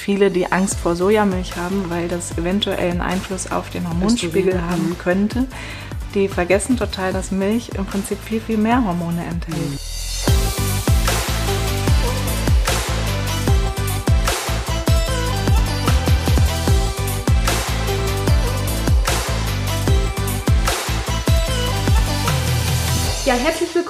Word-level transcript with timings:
viele, 0.00 0.30
die 0.30 0.50
Angst 0.50 0.80
vor 0.80 0.96
Sojamilch 0.96 1.56
haben, 1.56 1.90
weil 1.90 2.08
das 2.08 2.36
eventuell 2.38 2.90
einen 2.90 3.00
Einfluss 3.00 3.50
auf 3.50 3.70
den 3.70 3.88
Hormonspiegel 3.88 4.60
haben 4.62 4.96
könnte, 4.98 5.46
die 6.14 6.28
vergessen 6.28 6.76
total, 6.76 7.12
dass 7.12 7.30
Milch 7.30 7.70
im 7.76 7.86
Prinzip 7.86 8.18
viel, 8.18 8.40
viel 8.40 8.56
mehr 8.56 8.84
Hormone 8.84 9.22
enthält. 9.24 9.99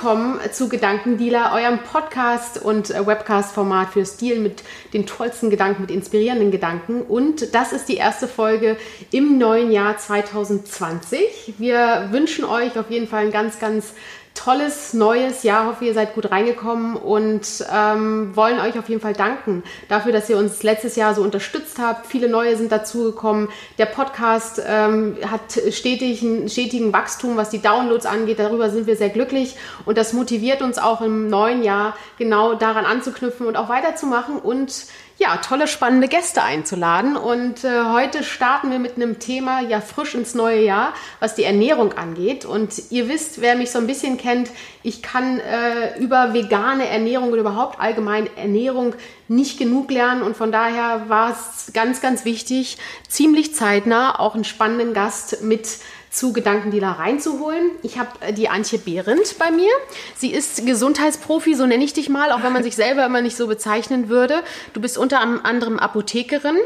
Willkommen 0.02 0.40
zu 0.50 0.70
Gedankendealer, 0.70 1.52
eurem 1.52 1.80
Podcast 1.80 2.56
und 2.62 2.90
äh, 2.90 3.06
Webcast-Format 3.06 3.92
für 3.92 4.06
Stil 4.06 4.40
mit 4.40 4.62
den 4.94 5.04
tollsten 5.04 5.50
Gedanken, 5.50 5.82
mit 5.82 5.90
inspirierenden 5.90 6.50
Gedanken. 6.50 7.02
Und 7.02 7.54
das 7.54 7.74
ist 7.74 7.86
die 7.86 7.96
erste 7.96 8.26
Folge 8.26 8.78
im 9.10 9.36
neuen 9.36 9.70
Jahr 9.70 9.98
2020. 9.98 11.52
Wir 11.58 12.08
wünschen 12.12 12.46
euch 12.46 12.78
auf 12.78 12.90
jeden 12.90 13.08
Fall 13.08 13.26
ein 13.26 13.30
ganz, 13.30 13.58
ganz 13.58 13.92
tolles 14.34 14.94
neues 14.94 15.42
Jahr. 15.42 15.66
Hoffe, 15.66 15.84
ihr 15.84 15.94
seid 15.94 16.14
gut 16.14 16.30
reingekommen 16.30 16.96
und 16.96 17.64
ähm, 17.72 18.34
wollen 18.34 18.58
euch 18.60 18.78
auf 18.78 18.88
jeden 18.88 19.00
Fall 19.00 19.12
danken 19.12 19.62
dafür, 19.88 20.12
dass 20.12 20.30
ihr 20.30 20.38
uns 20.38 20.62
letztes 20.62 20.96
Jahr 20.96 21.14
so 21.14 21.22
unterstützt 21.22 21.78
habt. 21.78 22.06
Viele 22.06 22.28
neue 22.28 22.56
sind 22.56 22.72
dazugekommen. 22.72 23.48
Der 23.78 23.86
Podcast 23.86 24.62
ähm, 24.66 25.16
hat 25.26 25.60
stetigen, 25.70 26.48
stetigen 26.48 26.92
Wachstum, 26.92 27.36
was 27.36 27.50
die 27.50 27.60
Downloads 27.60 28.06
angeht. 28.06 28.38
Darüber 28.38 28.70
sind 28.70 28.86
wir 28.86 28.96
sehr 28.96 29.10
glücklich 29.10 29.56
und 29.84 29.98
das 29.98 30.12
motiviert 30.12 30.62
uns 30.62 30.78
auch 30.78 31.00
im 31.00 31.28
neuen 31.28 31.62
Jahr 31.62 31.96
genau 32.18 32.54
daran 32.54 32.86
anzuknüpfen 32.86 33.46
und 33.46 33.56
auch 33.56 33.68
weiterzumachen 33.68 34.38
und 34.38 34.86
ja, 35.20 35.36
tolle, 35.36 35.68
spannende 35.68 36.08
Gäste 36.08 36.42
einzuladen. 36.42 37.14
Und 37.14 37.62
äh, 37.62 37.84
heute 37.92 38.24
starten 38.24 38.70
wir 38.70 38.78
mit 38.78 38.96
einem 38.96 39.18
Thema 39.18 39.60
ja 39.60 39.82
frisch 39.82 40.14
ins 40.14 40.34
neue 40.34 40.64
Jahr, 40.64 40.94
was 41.20 41.34
die 41.34 41.44
Ernährung 41.44 41.92
angeht. 41.92 42.46
Und 42.46 42.90
ihr 42.90 43.06
wisst, 43.06 43.42
wer 43.42 43.54
mich 43.54 43.70
so 43.70 43.78
ein 43.78 43.86
bisschen 43.86 44.16
kennt, 44.16 44.50
ich 44.82 45.02
kann 45.02 45.38
äh, 45.38 45.98
über 45.98 46.32
vegane 46.32 46.88
Ernährung 46.88 47.32
oder 47.32 47.42
überhaupt 47.42 47.78
allgemein 47.78 48.34
Ernährung 48.38 48.94
nicht 49.28 49.58
genug 49.58 49.90
lernen. 49.90 50.22
Und 50.22 50.38
von 50.38 50.52
daher 50.52 51.10
war 51.10 51.32
es 51.32 51.70
ganz, 51.74 52.00
ganz 52.00 52.24
wichtig, 52.24 52.78
ziemlich 53.06 53.54
zeitnah 53.54 54.18
auch 54.18 54.34
einen 54.34 54.44
spannenden 54.44 54.94
Gast 54.94 55.42
mit 55.42 55.68
zu 56.10 56.32
Gedankendealer 56.32 56.90
reinzuholen. 56.90 57.70
Ich 57.82 57.98
habe 57.98 58.10
äh, 58.20 58.32
die 58.32 58.48
Antje 58.48 58.78
Behrendt 58.78 59.38
bei 59.38 59.50
mir. 59.50 59.70
Sie 60.16 60.32
ist 60.32 60.66
Gesundheitsprofi, 60.66 61.54
so 61.54 61.66
nenne 61.66 61.84
ich 61.84 61.92
dich 61.92 62.08
mal, 62.08 62.32
auch 62.32 62.42
wenn 62.42 62.52
man 62.52 62.64
sich 62.64 62.76
selber 62.76 63.06
immer 63.06 63.22
nicht 63.22 63.36
so 63.36 63.46
bezeichnen 63.46 64.08
würde. 64.08 64.42
Du 64.72 64.80
bist 64.80 64.98
unter 64.98 65.20
anderem 65.20 65.78
Apothekerin. 65.78 66.56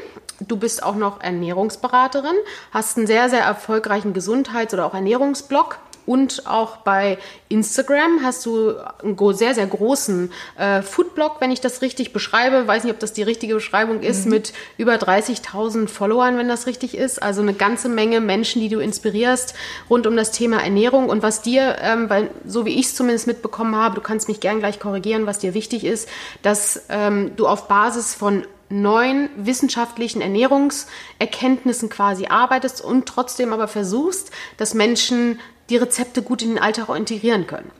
Du 0.40 0.56
bist 0.56 0.82
auch 0.82 0.96
noch 0.96 1.20
Ernährungsberaterin, 1.20 2.34
hast 2.72 2.98
einen 2.98 3.06
sehr, 3.06 3.30
sehr 3.30 3.42
erfolgreichen 3.42 4.14
Gesundheits- 4.14 4.74
oder 4.74 4.84
auch 4.84 4.94
Ernährungsblog 4.94 5.78
und 6.06 6.47
auch 6.47 6.78
bei 6.78 7.19
Instagram 7.48 8.20
hast 8.22 8.44
du 8.47 8.74
einen 9.02 9.16
sehr, 9.34 9.55
sehr 9.55 9.66
großen 9.66 10.30
äh, 10.58 10.83
Foodblog, 10.83 11.41
wenn 11.41 11.50
ich 11.50 11.61
das 11.61 11.83
richtig 11.83 12.12
beschreibe. 12.12 12.66
Weiß 12.66 12.84
nicht, 12.84 12.92
ob 12.92 13.00
das 13.00 13.12
die 13.12 13.22
richtige 13.22 13.55
Beschreibung 13.55 14.00
ist, 14.02 14.27
mhm. 14.27 14.33
mit 14.33 14.52
über 14.77 14.94
30.000 14.94 15.88
Followern, 15.88 16.36
wenn 16.36 16.48
das 16.48 16.66
richtig 16.66 16.96
ist. 16.96 17.22
Also 17.22 17.42
eine 17.42 17.55
ganze 17.55 17.88
Menge 17.88 18.20
Menschen, 18.20 18.61
die 18.61 18.69
du 18.69 18.80
inspirierst 18.80 19.55
rund 19.88 20.06
um 20.06 20.16
das 20.16 20.30
Thema 20.30 20.62
Ernährung. 20.62 21.08
Und 21.08 21.22
was 21.22 21.42
dir, 21.42 21.77
ähm, 21.80 22.11
weil 22.11 22.30
so 22.46 22.66
wie 22.66 22.78
ich 22.78 22.86
es 22.86 22.94
zumindest 22.94 23.27
mitbekommen 23.27 23.77
habe, 23.77 23.94
du 23.94 24.00
kannst 24.00 24.28
mich 24.28 24.41
gern 24.41 24.58
gleich 24.58 24.78
korrigieren, 24.78 25.27
was 25.27 25.39
dir 25.39 25.55
wichtig 25.55 25.84
ist, 25.84 26.08
dass 26.42 26.83
ähm, 26.89 27.33
du 27.36 27.46
auf 27.46 27.68
Basis 27.68 28.14
von 28.14 28.44
neuen 28.68 29.28
wissenschaftlichen 29.36 30.20
Ernährungserkenntnissen 30.20 31.89
quasi 31.89 32.27
arbeitest 32.27 32.83
und 32.83 33.06
trotzdem 33.06 33.52
aber 33.52 33.68
versuchst, 33.68 34.30
dass 34.56 34.74
Menschen 34.74 35.39
die 35.70 35.76
Rezepte 35.76 36.22
gut 36.22 36.42
in 36.42 36.50
den 36.50 36.58
Alltag 36.58 36.88
integrieren 36.88 37.46
können. 37.46 37.70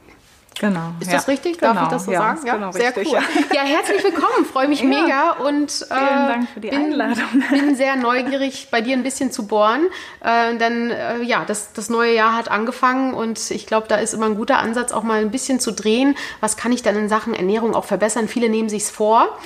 Genau. 0.60 0.92
Ist 1.00 1.09
ja. 1.10 1.16
das 1.16 1.28
richtig? 1.28 1.59
Darf 1.59 1.72
genau. 1.72 1.84
ich 1.84 1.88
das 1.88 2.04
so 2.04 2.12
ja, 2.12 2.20
sagen? 2.20 2.47
Ja, 2.47 2.54
genau 2.54 2.72
sehr 2.72 2.97
richtig, 2.97 3.12
cool. 3.12 3.19
Ja. 3.53 3.62
herzlich 3.62 4.04
willkommen. 4.04 4.44
Freue 4.44 4.69
mich 4.69 4.82
mega 4.82 5.32
und 5.32 5.70
äh, 5.91 5.94
vielen 5.94 6.28
Dank 6.28 6.48
für 6.48 6.60
die 6.60 6.70
bin, 6.70 6.78
Einladung. 6.78 7.25
Bin 7.50 7.75
sehr 7.75 7.97
neugierig, 7.97 8.69
bei 8.70 8.81
dir 8.81 8.97
ein 8.97 9.03
bisschen 9.03 9.32
zu 9.32 9.47
bohren, 9.47 9.88
äh, 10.20 10.56
denn 10.56 10.91
äh, 10.91 11.22
ja, 11.22 11.44
das, 11.44 11.72
das 11.72 11.91
neue 11.91 12.14
Jahr 12.14 12.36
hat 12.36 12.50
angefangen 12.50 13.14
und 13.14 13.50
ich 13.50 13.66
glaube, 13.66 13.88
da 13.88 13.97
ist 13.97 14.14
immer 14.14 14.26
ein 14.26 14.36
guter 14.36 14.59
Ansatz, 14.59 14.92
auch 14.92 15.03
mal 15.03 15.20
ein 15.20 15.30
bisschen 15.30 15.60
zu 15.60 15.72
drehen. 15.72 16.16
Was 16.41 16.56
kann 16.56 16.72
ich 16.72 16.82
dann 16.82 16.97
in 16.97 17.09
Sachen 17.09 17.34
Ernährung 17.34 17.75
auch 17.75 17.84
verbessern? 17.84 18.28
Viele 18.28 18.48
nehmen 18.48 18.69
sich's 18.69 18.91
vor 18.91 19.36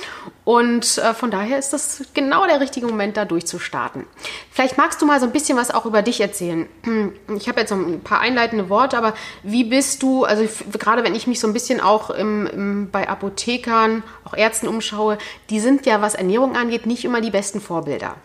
und 0.49 0.97
äh, 0.97 1.13
von 1.13 1.29
daher 1.29 1.59
ist 1.59 1.73
das 1.73 2.01
genau 2.15 2.47
der 2.47 2.59
richtige 2.59 2.87
Moment, 2.87 3.17
da 3.17 3.25
durchzustarten. 3.25 4.07
Vielleicht 4.49 4.79
magst 4.79 4.99
du 4.99 5.05
mal 5.05 5.19
so 5.19 5.27
ein 5.27 5.31
bisschen 5.31 5.59
was 5.59 5.69
auch 5.69 5.85
über 5.85 6.01
dich 6.01 6.21
erzählen. 6.21 6.67
Ich 7.37 7.47
habe 7.47 7.59
jetzt 7.59 7.69
so 7.69 7.75
ein 7.75 8.01
paar 8.01 8.19
einleitende 8.19 8.67
Worte, 8.67 8.97
aber 8.97 9.13
wie 9.43 9.63
bist 9.63 10.01
du, 10.01 10.23
also 10.23 10.43
gerade 10.71 11.03
wenn 11.03 11.13
ich 11.13 11.27
mich 11.27 11.39
so 11.39 11.45
ein 11.45 11.53
bisschen 11.53 11.79
auch 11.79 12.09
im, 12.09 12.47
im, 12.47 12.89
bei 12.89 13.07
Apothekern, 13.07 14.01
auch 14.25 14.33
Ärzten 14.33 14.67
umschaue, 14.67 15.19
die 15.51 15.59
sind 15.59 15.85
ja, 15.85 16.01
was 16.01 16.15
Ernährung 16.15 16.55
angeht, 16.55 16.87
nicht 16.87 17.05
immer 17.05 17.21
die 17.21 17.29
besten 17.29 17.61
Vorbilder. 17.61 18.15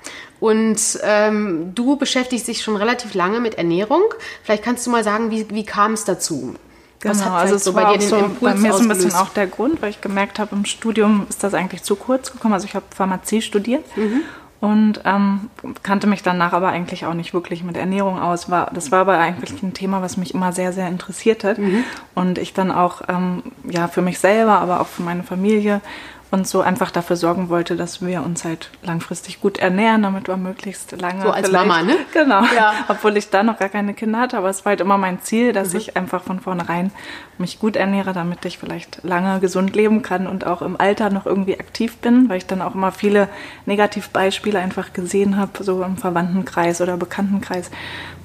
Und 0.41 0.81
ähm, 1.03 1.73
du 1.75 1.97
beschäftigst 1.97 2.49
dich 2.49 2.63
schon 2.63 2.77
relativ 2.77 3.13
lange 3.13 3.41
mit 3.41 3.57
Ernährung. 3.59 4.03
Vielleicht 4.43 4.65
kannst 4.65 4.87
du 4.87 4.91
mal 4.91 5.05
sagen, 5.05 5.31
wie, 5.31 5.51
wie 5.51 5.67
kam 5.67 5.93
es 5.93 6.07
dazu? 6.07 6.55
Genau, 7.13 7.33
also 7.33 7.59
so 7.59 7.73
bei 7.73 7.93
dir 7.93 7.99
den 7.99 8.09
so 8.09 8.17
Impuls 8.17 8.55
bei 8.55 8.59
mir 8.59 8.71
ist 8.71 8.81
ein 8.81 8.89
bisschen 8.89 9.15
auch 9.15 9.29
der 9.29 9.47
Grund, 9.47 9.83
weil 9.83 9.91
ich 9.91 10.01
gemerkt 10.01 10.39
habe, 10.39 10.57
im 10.57 10.65
Studium 10.65 11.27
ist 11.29 11.45
das 11.45 11.55
eigentlich 11.55 11.83
zu 11.83 11.97
kurz 11.97 12.33
gekommen. 12.33 12.55
Also 12.55 12.67
ich 12.67 12.75
habe 12.75 12.87
Pharmazie 12.95 13.43
studiert 13.43 13.85
mhm. 13.97 14.23
und 14.61 15.01
ähm, 15.05 15.51
kannte 15.83 16.07
mich 16.07 16.23
danach 16.23 16.55
aber 16.55 16.69
eigentlich 16.69 17.05
auch 17.05 17.15
nicht 17.15 17.35
wirklich 17.35 17.63
mit 17.63 17.77
Ernährung 17.77 18.19
aus. 18.19 18.51
War, 18.51 18.71
das 18.73 18.91
war 18.91 19.01
aber 19.01 19.19
eigentlich 19.19 19.63
ein 19.63 19.75
Thema, 19.75 20.01
was 20.01 20.17
mich 20.17 20.33
immer 20.33 20.53
sehr, 20.53 20.73
sehr 20.73 20.89
interessiert 20.89 21.45
hat. 21.45 21.59
Mhm. 21.59 21.85
Und 22.15 22.39
ich 22.39 22.55
dann 22.55 22.71
auch 22.71 23.03
ähm, 23.09 23.43
ja, 23.69 23.89
für 23.89 24.03
mich 24.03 24.19
selber, 24.19 24.61
aber 24.61 24.81
auch 24.81 24.87
für 24.89 25.03
meine 25.03 25.23
Familie 25.23 25.83
und 26.31 26.49
so 26.49 26.63
einfach 26.63 26.91
dafür 26.91 27.17
sorgen 27.17 27.49
wollte, 27.49 27.77
dass 27.77 28.05
wir 28.05 28.23
uns 28.23 28.45
halt 28.45 28.71
langfristig 28.83 29.41
gut 29.41 29.59
ernähren, 29.59 30.03
damit 30.03 30.27
wir 30.27 30.37
möglichst 30.37 30.93
lange. 31.01 31.23
So 31.23 31.31
als 31.31 31.51
Mama, 31.51 31.83
ne? 31.83 31.97
Genau. 32.13 32.43
Ja. 32.55 32.73
Obwohl 32.89 33.17
ich 33.17 33.31
da 33.31 33.43
noch 33.43 33.59
gar 33.59 33.69
keine 33.69 33.95
Kinder 33.95 34.21
hatte, 34.21 34.39
aber 34.39 34.49
es 34.49 34.65
war 34.65 34.71
halt 34.71 34.81
immer 34.81 34.99
mein 34.99 35.23
Ziel, 35.23 35.53
dass 35.53 35.73
mhm. 35.73 35.79
ich 35.79 35.97
einfach 35.97 36.23
von 36.23 36.41
vornherein 36.41 36.91
mich 37.39 37.59
gut 37.59 37.77
ernähre, 37.77 38.13
damit 38.13 38.45
ich 38.45 38.59
vielleicht 38.59 39.03
lange 39.05 39.41
gesund 39.41 39.75
leben 39.75 40.03
kann 40.03 40.27
und 40.27 40.47
auch 40.47 40.63
im 40.63 40.81
Alter 40.81 41.11
noch 41.11 41.27
irgendwie 41.27 41.59
aktiv 41.59 41.97
bin, 41.99 42.29
weil 42.29 42.39
ich 42.39 42.47
dann 42.47 42.63
auch 42.63 42.75
immer 42.75 42.93
viele 42.93 43.29
Negativbeispiele 43.67 44.59
einfach 44.59 44.93
gesehen 44.93 45.37
habe, 45.37 45.63
so 45.63 45.83
im 45.83 45.97
Verwandtenkreis 45.97 46.81
oder 46.81 46.97
Bekanntenkreis, 46.97 47.71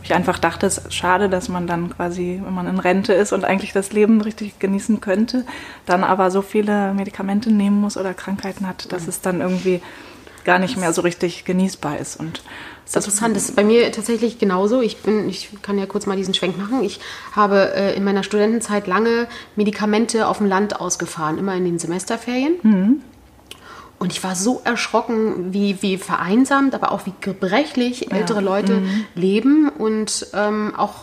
ich 0.04 0.14
einfach 0.14 0.40
dachte, 0.40 0.66
es 0.66 0.78
ist 0.78 0.94
schade, 0.94 1.30
dass 1.30 1.50
man 1.50 1.68
dann 1.68 1.90
quasi, 1.90 2.42
wenn 2.44 2.54
man 2.54 2.68
in 2.68 2.80
Rente 2.80 3.14
ist 3.14 3.34
und 3.34 3.44
eigentlich 3.46 3.74
das 3.74 3.92
Leben 3.92 4.22
richtig 4.22 4.60
genießen 4.60 5.02
könnte, 5.02 5.46
dann 5.86 6.04
aber 6.04 6.32
so 6.32 6.42
viele 6.42 6.94
Medikamente 6.94 7.52
nehmen 7.52 7.82
muss 7.82 7.98
oder 7.98 8.14
Krankheiten 8.14 8.68
hat, 8.68 8.92
dass 8.92 9.08
es 9.08 9.22
dann 9.22 9.42
irgendwie 9.42 9.82
gar 10.46 10.60
nicht 10.60 10.78
mehr 10.78 10.94
so 10.94 11.02
richtig 11.02 11.46
genießbar 11.46 12.00
ist. 12.00 12.20
Und 12.20 12.42
das 12.86 13.06
ist 13.06 13.14
interessant. 13.14 13.36
Das 13.36 13.50
ist 13.50 13.56
bei 13.56 13.64
mir 13.64 13.92
tatsächlich 13.92 14.40
genauso. 14.40 14.82
Ich 14.82 14.98
bin, 14.98 15.30
ich 15.30 15.50
kann 15.62 15.78
ja 15.78 15.86
kurz 15.86 16.06
mal 16.06 16.18
diesen 16.18 16.34
Schwenk 16.34 16.58
machen. 16.58 16.84
Ich 16.84 17.00
habe 17.34 17.74
äh, 17.76 17.96
in 17.96 18.04
meiner 18.04 18.24
Studentenzeit 18.24 18.88
lange 18.88 19.28
Medikamente 19.56 20.28
auf 20.28 20.40
dem 20.40 20.48
Land 20.48 20.80
ausgefahren, 20.80 21.38
immer 21.38 21.56
in 21.56 21.66
den 21.66 21.78
Semesterferien. 21.78 22.54
Mhm. 22.64 23.02
Und 24.00 24.14
ich 24.14 24.24
war 24.24 24.34
so 24.34 24.62
erschrocken, 24.64 25.54
wie, 25.54 25.82
wie 25.82 25.98
vereinsamt, 25.98 26.74
aber 26.74 26.94
auch 26.94 27.06
wie 27.06 27.14
gebrechlich 27.20 28.14
ältere 28.14 28.40
ja. 28.40 28.46
Leute 28.46 28.76
mhm. 28.76 29.06
leben. 29.14 29.70
Und 29.70 30.28
ähm, 30.34 30.74
auch, 30.78 30.94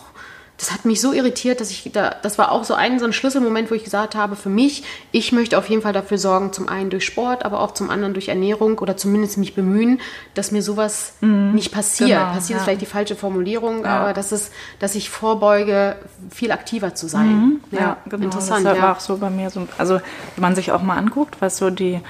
das 0.57 0.73
hat 0.73 0.87
mich 0.87 1.03
so 1.03 1.13
irritiert, 1.13 1.61
dass 1.61 1.71
ich 1.71 1.91
da, 1.93 2.17
das 2.23 2.39
war 2.39 2.51
auch 2.51 2.65
so 2.65 2.73
ein, 2.73 2.99
so 2.99 3.05
ein 3.05 3.13
Schlüsselmoment, 3.13 3.71
wo 3.71 3.75
ich 3.75 3.85
gesagt 3.85 4.15
habe, 4.15 4.35
für 4.35 4.49
mich, 4.49 4.83
ich 5.13 5.31
möchte 5.31 5.59
auf 5.59 5.69
jeden 5.69 5.83
Fall 5.83 5.93
dafür 5.93 6.17
sorgen, 6.17 6.55
zum 6.55 6.71
einen 6.71 6.89
durch 6.89 7.05
Sport, 7.05 7.45
aber 7.45 7.61
auch 7.61 7.73
zum 7.73 7.91
anderen 7.91 8.15
durch 8.15 8.29
Ernährung 8.29 8.79
oder 8.79 8.97
zumindest 8.97 9.37
mich 9.37 9.55
bemühen, 9.55 10.01
dass 10.33 10.51
mir 10.51 10.63
sowas 10.63 11.13
mhm. 11.21 11.53
nicht 11.53 11.73
passiert. 11.73 12.09
Genau, 12.09 12.33
passiert 12.33 12.49
ja. 12.49 12.57
ist 12.57 12.63
vielleicht 12.65 12.81
die 12.81 12.87
falsche 12.87 13.15
Formulierung, 13.15 13.85
ja. 13.85 13.99
aber 13.99 14.15
dass 14.15 14.33
es, 14.33 14.51
dass 14.79 14.95
ich 14.95 15.11
vorbeuge, 15.11 15.97
viel 16.35 16.51
aktiver 16.51 16.95
zu 16.95 17.09
sein. 17.09 17.29
Mhm. 17.29 17.61
Ja, 17.73 17.99
genau. 18.09 18.25
Interessant. 18.25 18.65
Das 18.65 18.81
war 18.81 18.97
auch 18.97 19.01
so 19.01 19.19
bei 19.19 19.29
mir 19.29 19.51
so, 19.51 19.69
also 19.77 19.97
wenn 19.97 20.43
man 20.43 20.55
sich 20.55 20.73
auch 20.73 20.81
mal 20.81 20.97
anguckt, 20.97 21.37
was 21.41 21.59
so 21.59 21.69
die 21.69 22.01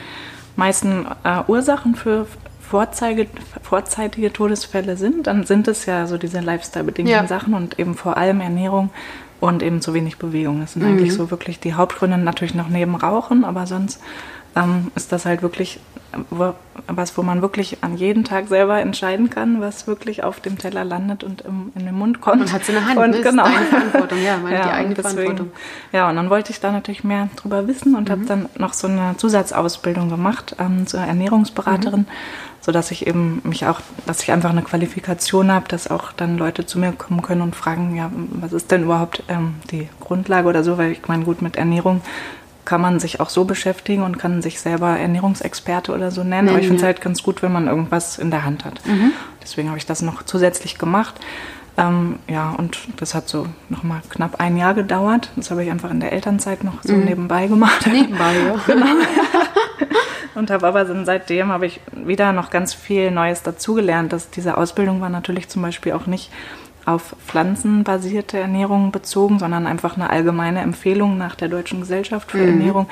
meisten 0.57 1.07
äh, 1.25 1.43
Ursachen 1.47 1.95
für 1.95 2.27
Vorzeige, 2.61 3.29
vorzeitige 3.63 4.33
Todesfälle 4.33 4.97
sind, 4.97 5.29
dann 5.29 5.45
sind 5.45 5.69
es 5.69 5.87
ja 5.87 6.07
so 6.07 6.19
diese 6.19 6.41
Lifestyle-bedingten 6.41 7.15
ja. 7.15 7.27
Sachen 7.27 7.55
und 7.55 7.79
eben 7.79 7.95
vor 7.95 8.17
allem 8.17 8.41
Ernährung 8.41 8.91
und 9.39 9.63
eben 9.63 9.81
zu 9.81 9.95
wenig 9.95 10.17
Bewegung. 10.19 10.61
Das 10.61 10.73
sind 10.73 10.83
mhm. 10.83 10.89
eigentlich 10.89 11.15
so 11.15 11.31
wirklich 11.31 11.61
die 11.61 11.75
Hauptgründe, 11.75 12.19
natürlich 12.19 12.55
noch 12.55 12.69
neben 12.69 12.97
Rauchen, 12.97 13.45
aber 13.45 13.67
sonst 13.67 14.01
ähm, 14.57 14.91
ist 14.97 15.13
das 15.13 15.27
halt 15.27 15.43
wirklich 15.43 15.79
was, 16.89 17.17
wo 17.19 17.23
man 17.23 17.43
wirklich 17.43 17.83
an 17.83 17.97
jeden 17.97 18.25
Tag 18.25 18.49
selber 18.49 18.81
entscheiden 18.81 19.29
kann, 19.31 19.61
was 19.61 19.87
wirklich 19.87 20.25
auf 20.25 20.41
dem 20.41 20.57
Teller 20.57 20.85
landet 20.85 21.25
und 21.25 21.43
im, 21.43 21.73
in 21.75 21.85
den 21.85 21.95
Mund 21.95 22.21
kommt. 22.21 22.39
Man 22.39 22.53
hat 22.53 22.63
es 22.63 22.69
in 22.69 22.77
der 22.77 22.87
Hand, 22.87 22.99
und 22.99 23.11
ne? 23.11 23.21
genau. 23.21 23.45
Ist 23.45 23.55
deine 23.55 23.67
Verantwortung, 23.67 24.23
ja, 24.23 24.39
meine, 24.39 24.57
ja, 24.57 24.63
die 24.63 24.71
eigene 24.71 24.95
deswegen, 24.95 25.15
Verantwortung. 25.15 25.53
Ja, 25.93 26.09
und 26.09 26.17
dann 26.17 26.31
wollte 26.31 26.53
ich 26.53 26.61
da 26.61 26.73
natürlich 26.73 27.05
mehr 27.05 27.29
drüber 27.37 27.67
wissen 27.67 27.95
und 27.95 28.09
mhm. 28.09 28.13
habe 28.13 28.25
dann 28.25 28.49
noch 28.57 28.73
so 28.73 28.89
eine 28.89 29.17
Zusatzausbildung 29.17 30.09
gemacht 30.09 30.57
ähm, 30.59 30.87
zur 30.87 31.01
Ernährungsberaterin. 31.01 32.01
Mhm 32.01 32.07
so 32.67 32.73
dass 32.73 32.91
ich 32.91 33.07
eben 33.07 33.41
mich 33.45 33.65
auch, 33.67 33.81
dass 34.07 34.25
ich 34.25 34.33
einfach 34.33 34.51
eine 34.51 34.63
Qualifikation 34.63 35.53
habe, 35.53 35.69
dass 35.69 35.89
auch 35.89 36.11
dann 36.11 36.37
Leute 36.37 36.67
zu 36.67 36.81
mir 36.81 36.91
kommen 36.91 37.23
können 37.23 37.43
und 37.43 37.55
fragen, 37.55 37.95
ja, 37.95 38.11
was 38.33 38.53
ist 38.53 38.73
denn 38.73 38.83
überhaupt 38.83 39.23
ähm, 39.29 39.55
die 39.71 39.89
Grundlage 40.01 40.49
oder 40.49 40.65
so, 40.65 40.77
weil 40.77 40.91
ich 40.91 41.07
meine, 41.07 41.25
gut, 41.25 41.43
mit 41.43 41.55
Ernährung 41.55 42.01
kann 42.67 42.83
man 42.83 43.01
sich 43.01 43.21
auch 43.21 43.31
so 43.31 43.45
beschäftigen 43.45 44.03
und 44.03 44.19
kann 44.19 44.43
sich 44.43 44.61
selber 44.61 44.99
Ernährungsexperte 44.99 45.95
oder 45.95 46.11
so 46.11 46.23
nennen. 46.23 46.51
Aber 46.51 46.59
ich 46.59 46.67
finde 46.67 46.81
es 46.81 46.83
halt 46.83 47.01
ganz 47.01 47.23
gut, 47.23 47.43
wenn 47.43 47.53
man 47.53 47.69
irgendwas 47.69 48.19
in 48.19 48.31
der 48.31 48.45
Hand 48.45 48.67
hat. 48.67 48.85
Mhm. 48.87 49.13
Deswegen 49.43 49.69
habe 49.69 49.79
ich 49.79 49.87
das 49.87 50.03
noch 50.03 50.25
zusätzlich 50.25 50.77
gemacht. 50.77 51.15
Ähm, 51.79 52.19
ja, 52.29 52.51
und 52.51 52.79
das 52.97 53.15
hat 53.15 53.29
so 53.29 53.47
nochmal 53.69 54.01
knapp 54.09 54.41
ein 54.41 54.57
Jahr 54.57 54.75
gedauert. 54.75 55.31
Das 55.37 55.51
habe 55.51 55.63
ich 55.65 55.71
einfach 55.71 55.91
in 55.91 56.01
der 56.01 56.13
Elternzeit 56.13 56.65
noch 56.65 56.83
so 56.83 56.95
mhm. 56.95 57.05
nebenbei 57.05 57.47
gemacht. 57.47 57.87
Nebenbei, 57.87 58.35
ja. 58.35 58.61
genau. 58.67 58.87
und 60.35 60.51
habe 60.51 60.67
aber 60.67 60.85
dann 60.85 61.05
seitdem 61.05 61.49
habe 61.49 61.67
ich 61.67 61.81
wieder 61.93 62.33
noch 62.33 62.51
ganz 62.51 62.75
viel 62.75 63.11
Neues 63.11 63.43
dazugelernt. 63.43 64.13
Dass 64.13 64.31
diese 64.31 64.57
Ausbildung 64.57 65.01
war 65.01 65.11
natürlich 65.11 65.49
zum 65.49 65.63
Beispiel 65.63 65.93
auch 65.93 66.07
nicht 66.07 66.31
auf 66.87 67.17
pflanzenbasierte 67.27 68.39
Ernährung 68.39 68.93
bezogen, 68.93 69.39
sondern 69.39 69.67
einfach 69.67 69.97
eine 69.97 70.09
allgemeine 70.09 70.61
Empfehlung 70.61 71.19
nach 71.19 71.35
der 71.35 71.49
Deutschen 71.49 71.81
Gesellschaft 71.81 72.31
für 72.31 72.39
mhm. 72.39 72.61
Ernährung, 72.61 72.87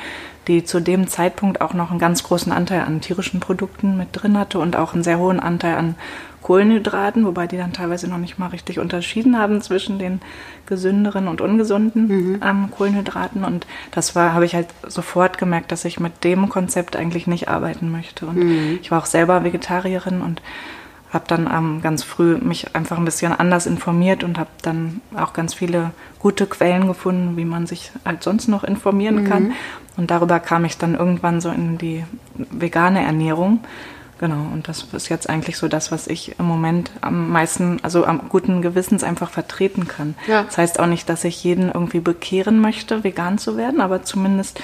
die 0.48 0.64
zu 0.64 0.80
dem 0.80 1.06
Zeitpunkt 1.06 1.60
auch 1.60 1.74
noch 1.74 1.90
einen 1.90 2.00
ganz 2.00 2.24
großen 2.24 2.52
Anteil 2.52 2.82
an 2.82 3.00
tierischen 3.00 3.40
Produkten 3.40 3.96
mit 3.96 4.08
drin 4.12 4.36
hatte 4.36 4.58
und 4.58 4.76
auch 4.76 4.94
einen 4.94 5.04
sehr 5.04 5.18
hohen 5.18 5.40
Anteil 5.40 5.76
an 5.76 5.94
Kohlenhydraten, 6.42 7.24
wobei 7.24 7.46
die 7.46 7.56
dann 7.56 7.72
teilweise 7.72 8.06
noch 8.06 8.18
nicht 8.18 8.38
mal 8.38 8.48
richtig 8.48 8.78
unterschieden 8.78 9.38
haben 9.38 9.62
zwischen 9.62 9.98
den 9.98 10.20
gesünderen 10.66 11.26
und 11.26 11.40
ungesunden 11.40 12.08
mhm. 12.08 12.40
ähm, 12.44 12.68
Kohlenhydraten. 12.70 13.44
Und 13.44 13.66
das 13.92 14.14
war, 14.14 14.34
habe 14.34 14.44
ich 14.44 14.54
halt 14.54 14.66
sofort 14.86 15.38
gemerkt, 15.38 15.72
dass 15.72 15.86
ich 15.86 16.00
mit 16.00 16.22
dem 16.22 16.50
Konzept 16.50 16.96
eigentlich 16.96 17.26
nicht 17.26 17.48
arbeiten 17.48 17.90
möchte. 17.90 18.26
Und 18.26 18.36
mhm. 18.36 18.78
ich 18.82 18.90
war 18.90 18.98
auch 18.98 19.06
selber 19.06 19.42
Vegetarierin 19.42 20.20
und 20.20 20.42
habe 21.14 21.24
dann 21.26 21.48
ähm, 21.52 21.80
ganz 21.82 22.02
früh 22.02 22.36
mich 22.36 22.74
einfach 22.74 22.98
ein 22.98 23.04
bisschen 23.04 23.32
anders 23.32 23.66
informiert 23.66 24.24
und 24.24 24.38
habe 24.38 24.50
dann 24.62 25.00
auch 25.16 25.32
ganz 25.32 25.54
viele 25.54 25.92
gute 26.18 26.46
Quellen 26.46 26.86
gefunden, 26.86 27.36
wie 27.36 27.44
man 27.44 27.66
sich 27.66 27.92
halt 28.04 28.22
sonst 28.22 28.48
noch 28.48 28.64
informieren 28.64 29.22
mhm. 29.22 29.28
kann. 29.28 29.52
Und 29.96 30.10
darüber 30.10 30.40
kam 30.40 30.64
ich 30.64 30.76
dann 30.76 30.94
irgendwann 30.94 31.40
so 31.40 31.50
in 31.50 31.78
die 31.78 32.04
vegane 32.34 33.04
Ernährung. 33.04 33.60
Genau, 34.18 34.46
und 34.52 34.68
das 34.68 34.86
ist 34.92 35.08
jetzt 35.08 35.28
eigentlich 35.28 35.56
so 35.56 35.68
das, 35.68 35.90
was 35.90 36.06
ich 36.06 36.38
im 36.38 36.46
Moment 36.46 36.92
am 37.00 37.30
meisten, 37.30 37.78
also 37.82 38.04
am 38.06 38.28
guten 38.28 38.62
Gewissens 38.62 39.02
einfach 39.02 39.28
vertreten 39.28 39.88
kann. 39.88 40.14
Ja. 40.28 40.44
Das 40.44 40.56
heißt 40.56 40.78
auch 40.78 40.86
nicht, 40.86 41.08
dass 41.08 41.24
ich 41.24 41.42
jeden 41.42 41.70
irgendwie 41.70 42.00
bekehren 42.00 42.60
möchte, 42.60 43.02
vegan 43.02 43.38
zu 43.38 43.56
werden, 43.56 43.80
aber 43.80 44.04
zumindest 44.04 44.60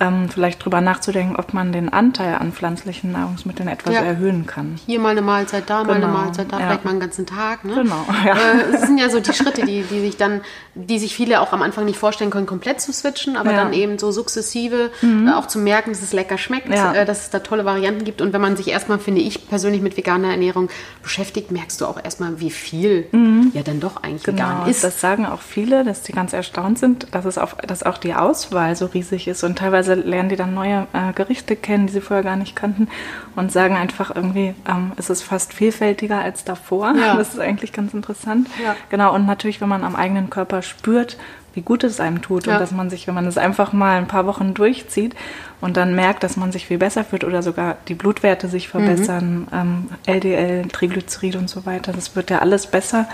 ähm, 0.00 0.28
vielleicht 0.28 0.64
drüber 0.64 0.80
nachzudenken, 0.80 1.36
ob 1.36 1.52
man 1.52 1.72
den 1.72 1.92
Anteil 1.92 2.34
an 2.36 2.52
pflanzlichen 2.52 3.12
Nahrungsmitteln 3.12 3.68
etwas 3.68 3.94
ja. 3.94 4.00
erhöhen 4.00 4.46
kann. 4.46 4.78
Hier 4.86 4.98
mal 4.98 5.10
eine 5.10 5.22
Mahlzeit, 5.22 5.68
da 5.68 5.82
genau. 5.82 5.88
mal 5.88 5.96
eine 5.96 6.06
genau. 6.06 6.18
Mahlzeit, 6.18 6.46
da 6.50 6.58
ja. 6.58 6.66
vielleicht 6.66 6.84
mal 6.84 6.90
einen 6.92 7.00
ganzen 7.00 7.26
Tag. 7.26 7.64
Ne? 7.64 7.74
Genau. 7.74 8.06
Ja. 8.24 8.34
Äh, 8.34 8.74
es 8.74 8.82
sind 8.82 8.98
ja 8.98 9.08
so 9.10 9.20
die 9.20 9.32
Schritte, 9.32 9.64
die, 9.64 9.82
die 9.82 10.00
sich 10.00 10.16
dann, 10.16 10.40
die 10.74 10.98
sich 10.98 11.14
viele 11.14 11.40
auch 11.40 11.52
am 11.52 11.62
Anfang 11.62 11.84
nicht 11.84 11.98
vorstellen 11.98 12.30
können, 12.30 12.46
komplett 12.46 12.80
zu 12.80 12.92
switchen, 12.92 13.36
aber 13.36 13.52
dann 13.52 13.72
eben 13.72 13.98
so 13.98 14.10
sukzessive 14.10 14.90
mhm. 15.02 15.28
äh, 15.28 15.32
auch 15.32 15.46
zu 15.46 15.58
merken, 15.58 15.90
dass 15.90 16.02
es 16.02 16.12
lecker 16.12 16.38
schmeckt, 16.38 16.68
äh, 16.70 17.04
dass 17.04 17.22
es 17.22 17.30
da 17.30 17.40
tolle 17.40 17.64
Varianten 17.64 18.04
gibt. 18.04 18.22
Und 18.22 18.32
wenn 18.32 18.40
man 18.40 18.56
sich 18.56 18.68
erstmal, 18.68 18.98
finde 18.98 19.20
ich 19.20 19.48
persönlich, 19.48 19.82
mit 19.82 19.96
veganer 19.96 20.30
Ernährung 20.30 20.70
beschäftigt, 21.02 21.50
merkst 21.50 21.80
du 21.80 21.86
auch 21.86 22.02
erstmal, 22.02 22.40
wie 22.40 22.50
viel 22.50 23.06
mhm. 23.12 23.50
ja 23.54 23.62
dann 23.62 23.80
doch 23.80 24.02
eigentlich 24.02 24.24
genau. 24.24 24.38
vegan 24.38 24.68
ist. 24.68 24.84
Das 24.84 25.00
sagen 25.00 25.26
auch 25.26 25.40
viele, 25.40 25.84
dass 25.84 26.02
die 26.02 26.12
ganz 26.12 26.32
erstaunt 26.32 26.78
sind, 26.78 27.08
dass 27.12 27.24
es 27.24 27.38
auch, 27.38 27.54
dass 27.54 27.82
auch 27.82 27.98
die 27.98 28.14
Auswahl 28.14 28.76
so 28.76 28.86
riesig 28.86 29.28
ist 29.28 29.44
und 29.44 29.58
teilweise 29.58 29.89
teilweise 29.90 30.08
lernen 30.08 30.28
die 30.28 30.36
dann 30.36 30.54
neue 30.54 30.86
äh, 30.92 31.12
Gerichte 31.14 31.56
kennen, 31.56 31.86
die 31.86 31.92
sie 31.94 32.00
vorher 32.00 32.24
gar 32.24 32.36
nicht 32.36 32.56
kannten 32.56 32.88
und 33.36 33.52
sagen 33.52 33.76
einfach 33.76 34.14
irgendwie, 34.14 34.54
ähm, 34.68 34.92
es 34.96 35.10
ist 35.10 35.22
fast 35.22 35.52
vielfältiger 35.52 36.20
als 36.20 36.44
davor. 36.44 36.94
Ja. 36.96 37.10
Das 37.20 37.34
ist 37.34 37.40
eigentlich 37.40 37.72
ganz 37.72 37.92
interessant. 37.92 38.48
Ja. 38.64 38.74
Genau, 38.88 39.14
und 39.14 39.26
natürlich, 39.26 39.60
wenn 39.60 39.68
man 39.68 39.84
am 39.84 39.94
eigenen 39.94 40.30
Körper 40.30 40.62
spürt, 40.62 41.18
wie 41.52 41.60
gut 41.60 41.84
es 41.84 42.00
einem 42.00 42.22
tut 42.22 42.46
ja. 42.46 42.54
und 42.54 42.60
dass 42.60 42.70
man 42.70 42.88
sich, 42.88 43.06
wenn 43.06 43.14
man 43.14 43.26
es 43.26 43.36
einfach 43.36 43.72
mal 43.72 43.98
ein 43.98 44.06
paar 44.06 44.26
Wochen 44.26 44.54
durchzieht 44.54 45.14
und 45.60 45.76
dann 45.76 45.94
merkt, 45.94 46.22
dass 46.22 46.36
man 46.36 46.50
sich 46.50 46.66
viel 46.66 46.78
besser 46.78 47.04
fühlt 47.04 47.24
oder 47.24 47.42
sogar 47.42 47.76
die 47.88 47.94
Blutwerte 47.94 48.48
sich 48.48 48.68
verbessern, 48.68 49.40
mhm. 49.40 49.46
ähm, 49.52 49.88
LDL, 50.06 50.68
Triglycerid 50.68 51.36
und 51.36 51.50
so 51.50 51.66
weiter, 51.66 51.92
das 51.92 52.16
wird 52.16 52.30
ja 52.30 52.38
alles 52.38 52.68
besser 52.68 53.06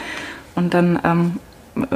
und 0.54 0.74
dann 0.74 1.00
ähm, 1.02 1.40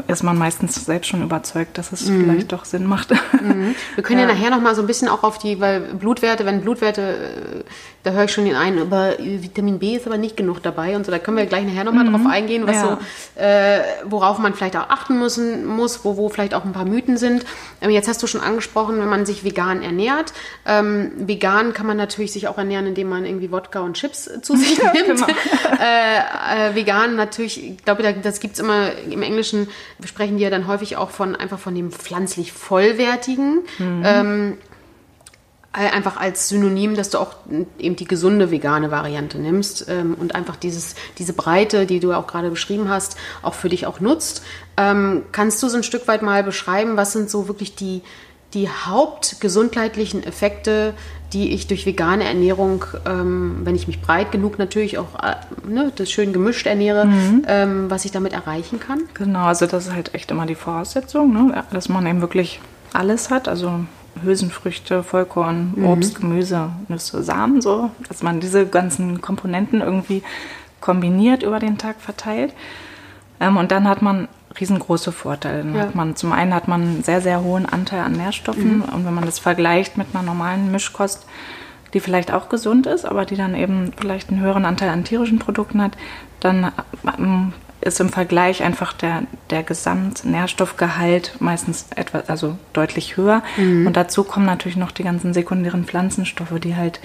ist 0.09 0.23
man 0.23 0.37
meistens 0.37 0.75
selbst 0.85 1.09
schon 1.09 1.23
überzeugt, 1.23 1.79
dass 1.79 1.93
es 1.93 2.07
mhm. 2.07 2.25
vielleicht 2.25 2.53
doch 2.53 2.65
Sinn 2.65 2.85
macht. 2.85 3.11
Mhm. 3.41 3.75
Wir 3.95 4.05
können 4.05 4.21
ja. 4.21 4.27
ja 4.29 4.35
nachher 4.35 4.51
noch 4.51 4.61
mal 4.61 4.75
so 4.75 4.83
ein 4.83 4.87
bisschen 4.87 5.09
auch 5.09 5.23
auf 5.23 5.39
die, 5.39 5.61
weil 5.61 5.81
Blutwerte, 5.81 6.45
wenn 6.45 6.61
Blutwerte, 6.61 7.65
äh, 7.65 7.65
da 8.03 8.13
höre 8.13 8.25
ich 8.25 8.33
schon 8.33 8.45
den 8.45 8.57
einen, 8.57 8.79
aber 8.79 9.15
Vitamin 9.19 9.79
B 9.79 9.97
ist 9.97 10.07
aber 10.07 10.19
nicht 10.19 10.37
genug 10.37 10.63
dabei 10.63 10.97
und 10.97 11.05
so, 11.05 11.13
da 11.13 11.19
können 11.19 11.37
wir 11.37 11.47
gleich 11.47 11.65
nachher 11.65 11.85
noch 11.85 11.93
mal 11.93 12.05
mhm. 12.05 12.13
drauf 12.13 12.27
eingehen, 12.31 12.67
was 12.67 12.77
ja. 12.77 12.99
so, 13.37 13.41
äh, 13.41 13.81
worauf 14.05 14.39
man 14.39 14.55
vielleicht 14.55 14.77
auch 14.77 14.89
achten 14.91 15.19
müssen, 15.19 15.67
muss, 15.67 16.05
wo, 16.05 16.17
wo 16.17 16.29
vielleicht 16.29 16.55
auch 16.55 16.65
ein 16.65 16.73
paar 16.73 16.85
Mythen 16.87 17.17
sind. 17.17 17.45
Ähm, 17.81 17.91
jetzt 17.91 18.09
hast 18.09 18.23
du 18.23 18.27
schon 18.27 18.41
angesprochen, 18.41 18.99
wenn 18.99 19.09
man 19.09 19.27
sich 19.27 19.45
vegan 19.45 19.83
ernährt. 19.83 20.33
Ähm, 20.67 21.13
vegan 21.17 21.73
kann 21.73 21.87
man 21.87 21.97
natürlich 21.97 22.33
sich 22.33 22.49
auch 22.49 22.59
ernähren, 22.59 22.87
indem 22.87 23.09
man 23.09 23.25
irgendwie 23.25 23.53
Wodka 23.53 23.81
und 23.81 23.95
Chips 23.95 24.31
zu 24.43 24.57
sich 24.57 24.83
nimmt. 24.95 25.07
Genau. 25.07 25.27
äh, 25.81 26.71
äh, 26.71 26.75
vegan 26.75 27.17
natürlich, 27.17 27.63
ich 27.63 27.85
glaube, 27.85 28.03
das 28.23 28.41
gibt 28.41 28.55
es 28.55 28.61
immer 28.61 28.93
im 29.11 29.23
Englischen 29.23 29.69
wir 30.01 30.09
sprechen 30.09 30.39
ja 30.39 30.51
dann 30.51 30.67
häufig 30.67 30.97
auch 30.97 31.11
von 31.11 31.37
einfach 31.37 31.59
von 31.59 31.75
dem 31.75 31.91
pflanzlich 31.91 32.53
vollwertigen. 32.53 33.61
Mhm. 33.79 34.03
Ähm, 34.05 34.59
einfach 35.73 36.17
als 36.17 36.49
Synonym, 36.49 36.97
dass 36.97 37.11
du 37.11 37.19
auch 37.19 37.35
eben 37.79 37.95
die 37.95 38.05
gesunde 38.05 38.51
vegane 38.51 38.91
Variante 38.91 39.39
nimmst 39.39 39.87
ähm, 39.89 40.17
und 40.19 40.35
einfach 40.35 40.57
dieses, 40.57 40.97
diese 41.19 41.33
Breite, 41.33 41.87
die 41.87 42.01
du 42.01 42.13
auch 42.13 42.27
gerade 42.27 42.51
beschrieben 42.51 42.89
hast, 42.89 43.17
auch 43.43 43.55
für 43.55 43.69
dich 43.69 43.87
auch 43.87 44.01
nutzt. 44.01 44.43
Ähm, 44.77 45.23
kannst 45.31 45.63
du 45.63 45.69
so 45.69 45.77
ein 45.77 45.85
Stück 45.85 46.09
weit 46.09 46.23
mal 46.23 46.43
beschreiben, 46.43 46.97
was 46.97 47.13
sind 47.13 47.31
so 47.31 47.47
wirklich 47.47 47.77
die, 47.77 48.03
die 48.53 48.69
hauptgesundheitlichen 48.69 50.25
Effekte, 50.25 50.93
die 51.33 51.53
ich 51.53 51.69
durch 51.69 51.87
vegane 51.87 52.25
Ernährung, 52.25 52.85
ähm, 53.07 53.61
wenn 53.63 53.77
ich 53.77 53.87
mich 53.87 54.01
breit 54.01 54.33
genug 54.33 54.59
natürlich 54.59 54.99
auch 54.99 55.23
äh, 55.23 55.37
ne, 55.69 55.93
das 55.95 56.11
schön 56.11 56.33
gemischt 56.33 56.67
ernähre, 56.67 57.07
mhm. 57.07 57.45
ähm, 57.47 57.91
was 57.91 58.05
ich 58.05 58.11
damit 58.11 58.33
erreichen 58.33 58.81
kann? 58.81 59.03
Genau, 59.15 59.45
also 59.45 59.67
das 59.67 59.87
ist 59.87 59.93
halt 59.93 60.15
echt 60.15 60.33
immer 60.33 60.47
die 60.47 60.57
Voraussetzung, 60.57 61.33
ne? 61.33 61.63
dass 61.71 61.89
man 61.89 62.05
eben 62.07 62.21
wirklich 62.21 62.61
alles 62.93 63.31
hat, 63.31 63.47
also 63.47 63.85
Hülsenfrüchte, 64.23 65.03
Vollkorn, 65.03 65.73
mhm. 65.77 65.85
Obst, 65.87 66.21
Gemüse, 66.21 66.71
Nüsse, 66.89 67.23
Samen, 67.23 67.61
so, 67.61 67.91
dass 68.09 68.23
man 68.23 68.41
diese 68.41 68.67
ganzen 68.67 69.21
Komponenten 69.21 69.81
irgendwie 69.81 70.23
kombiniert 70.81 71.43
über 71.43 71.59
den 71.59 71.79
Tag 71.79 72.01
verteilt. 72.01 72.53
Ähm, 73.41 73.57
und 73.57 73.71
dann 73.71 73.89
hat 73.89 74.03
man 74.03 74.29
riesengroße 74.59 75.13
Vorteile. 75.13 75.65
Ja. 75.73 75.83
Hat 75.83 75.95
man, 75.95 76.17
zum 76.17 76.33
einen 76.33 76.55
hat 76.55 76.69
man 76.69 76.83
einen 76.83 77.03
sehr, 77.03 77.21
sehr 77.21 77.43
hohen 77.43 77.67
Anteil 77.67 78.01
an 78.01 78.13
Nährstoffen 78.13 78.79
mhm. 78.79 78.83
und 78.83 79.07
wenn 79.07 79.15
man 79.15 79.25
das 79.25 79.39
vergleicht 79.39 79.97
mit 79.97 80.09
einer 80.13 80.23
normalen 80.23 80.71
Mischkost, 80.71 81.27
die 81.95 82.01
vielleicht 82.01 82.33
auch 82.33 82.49
gesund 82.49 82.87
ist, 82.87 83.05
aber 83.05 83.25
die 83.25 83.37
dann 83.37 83.55
eben 83.55 83.93
vielleicht 83.97 84.31
einen 84.31 84.41
höheren 84.41 84.65
Anteil 84.65 84.91
an 84.91 85.05
tierischen 85.05 85.39
Produkten 85.39 85.83
hat, 85.83 85.93
dann 86.41 86.73
ähm, 87.19 87.53
ist 87.81 88.01
im 88.01 88.11
Vergleich 88.11 88.63
einfach 88.63 88.93
der, 88.93 89.23
der 89.49 89.63
Gesamtnährstoffgehalt 89.63 91.37
meistens 91.41 91.87
etwas, 91.97 92.29
also 92.29 92.59
deutlich 92.73 93.17
höher. 93.17 93.43
Mhm. 93.57 93.87
Und 93.87 93.97
dazu 93.97 94.25
kommen 94.25 94.47
natürlich 94.47 94.77
noch 94.77 94.91
die 94.91 95.05
ganzen 95.05 95.33
sekundären 95.33 95.85
Pflanzenstoffe, 95.85 96.59
die 96.61 96.77
halt 96.77 97.01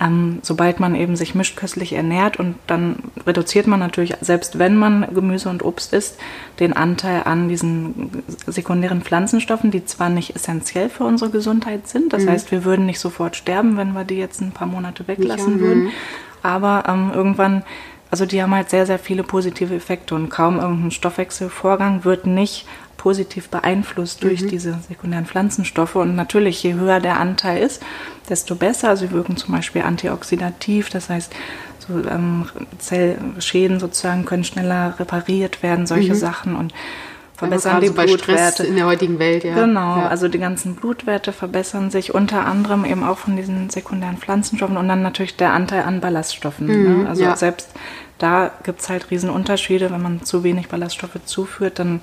ähm, 0.00 0.38
sobald 0.42 0.78
man 0.78 0.94
eben 0.94 1.16
sich 1.16 1.34
mischköstlich 1.34 1.92
ernährt 1.92 2.38
und 2.38 2.54
dann 2.66 2.96
reduziert 3.26 3.66
man 3.66 3.80
natürlich, 3.80 4.14
selbst 4.20 4.58
wenn 4.58 4.76
man 4.76 5.12
Gemüse 5.12 5.48
und 5.48 5.64
Obst 5.64 5.92
isst, 5.92 6.18
den 6.60 6.72
Anteil 6.72 7.22
an 7.24 7.48
diesen 7.48 8.22
sekundären 8.46 9.02
Pflanzenstoffen, 9.02 9.70
die 9.70 9.84
zwar 9.84 10.08
nicht 10.08 10.36
essentiell 10.36 10.88
für 10.88 11.04
unsere 11.04 11.30
Gesundheit 11.30 11.88
sind, 11.88 12.12
das 12.12 12.24
mhm. 12.24 12.30
heißt, 12.30 12.52
wir 12.52 12.64
würden 12.64 12.86
nicht 12.86 13.00
sofort 13.00 13.34
sterben, 13.34 13.76
wenn 13.76 13.92
wir 13.92 14.04
die 14.04 14.18
jetzt 14.18 14.40
ein 14.40 14.52
paar 14.52 14.68
Monate 14.68 15.08
weglassen 15.08 15.56
ja, 15.56 15.60
würden, 15.60 15.88
aber 16.42 16.84
ähm, 16.86 17.10
irgendwann 17.12 17.64
also 18.10 18.26
die 18.26 18.42
haben 18.42 18.54
halt 18.54 18.70
sehr, 18.70 18.86
sehr 18.86 18.98
viele 18.98 19.22
positive 19.22 19.74
Effekte 19.74 20.14
und 20.14 20.28
kaum 20.30 20.58
irgendein 20.58 20.90
Stoffwechselvorgang 20.90 22.04
wird 22.04 22.26
nicht 22.26 22.66
positiv 22.96 23.48
beeinflusst 23.48 24.22
durch 24.22 24.42
mhm. 24.42 24.48
diese 24.48 24.78
sekundären 24.88 25.26
Pflanzenstoffe. 25.26 25.96
Und 25.96 26.16
natürlich, 26.16 26.62
je 26.62 26.74
höher 26.74 27.00
der 27.00 27.20
Anteil 27.20 27.62
ist, 27.62 27.82
desto 28.28 28.54
besser. 28.54 28.96
Sie 28.96 29.10
wirken 29.12 29.36
zum 29.36 29.54
Beispiel 29.54 29.82
antioxidativ, 29.82 30.90
das 30.90 31.08
heißt, 31.08 31.32
so, 31.78 31.94
ähm, 32.08 32.46
Zellschäden 32.78 33.80
sozusagen 33.80 34.24
können 34.24 34.44
schneller 34.44 34.94
repariert 34.98 35.62
werden, 35.62 35.86
solche 35.86 36.14
mhm. 36.14 36.18
Sachen. 36.18 36.56
Und 36.56 36.74
verbessern 37.38 37.80
die 37.80 37.90
bei 37.90 38.04
Blutwerte. 38.04 38.64
In 38.64 38.74
der 38.74 38.86
heutigen 38.86 39.20
Welt, 39.20 39.44
ja. 39.44 39.54
Genau, 39.54 39.98
ja. 39.98 40.08
also 40.08 40.26
die 40.26 40.38
ganzen 40.38 40.74
Blutwerte 40.74 41.32
verbessern 41.32 41.90
sich 41.90 42.12
unter 42.12 42.44
anderem 42.46 42.84
eben 42.84 43.04
auch 43.04 43.18
von 43.18 43.36
diesen 43.36 43.70
sekundären 43.70 44.16
Pflanzenstoffen 44.16 44.76
und 44.76 44.88
dann 44.88 45.02
natürlich 45.02 45.36
der 45.36 45.52
Anteil 45.52 45.84
an 45.84 46.00
Ballaststoffen. 46.00 46.66
Mhm, 46.66 47.02
ne? 47.02 47.08
Also 47.08 47.22
ja. 47.22 47.36
selbst 47.36 47.70
da 48.18 48.50
gibt 48.64 48.80
es 48.80 48.88
halt 48.88 49.12
Riesenunterschiede. 49.12 49.92
Wenn 49.92 50.02
man 50.02 50.22
zu 50.24 50.42
wenig 50.42 50.68
Ballaststoffe 50.68 51.24
zuführt, 51.24 51.78
dann 51.78 52.00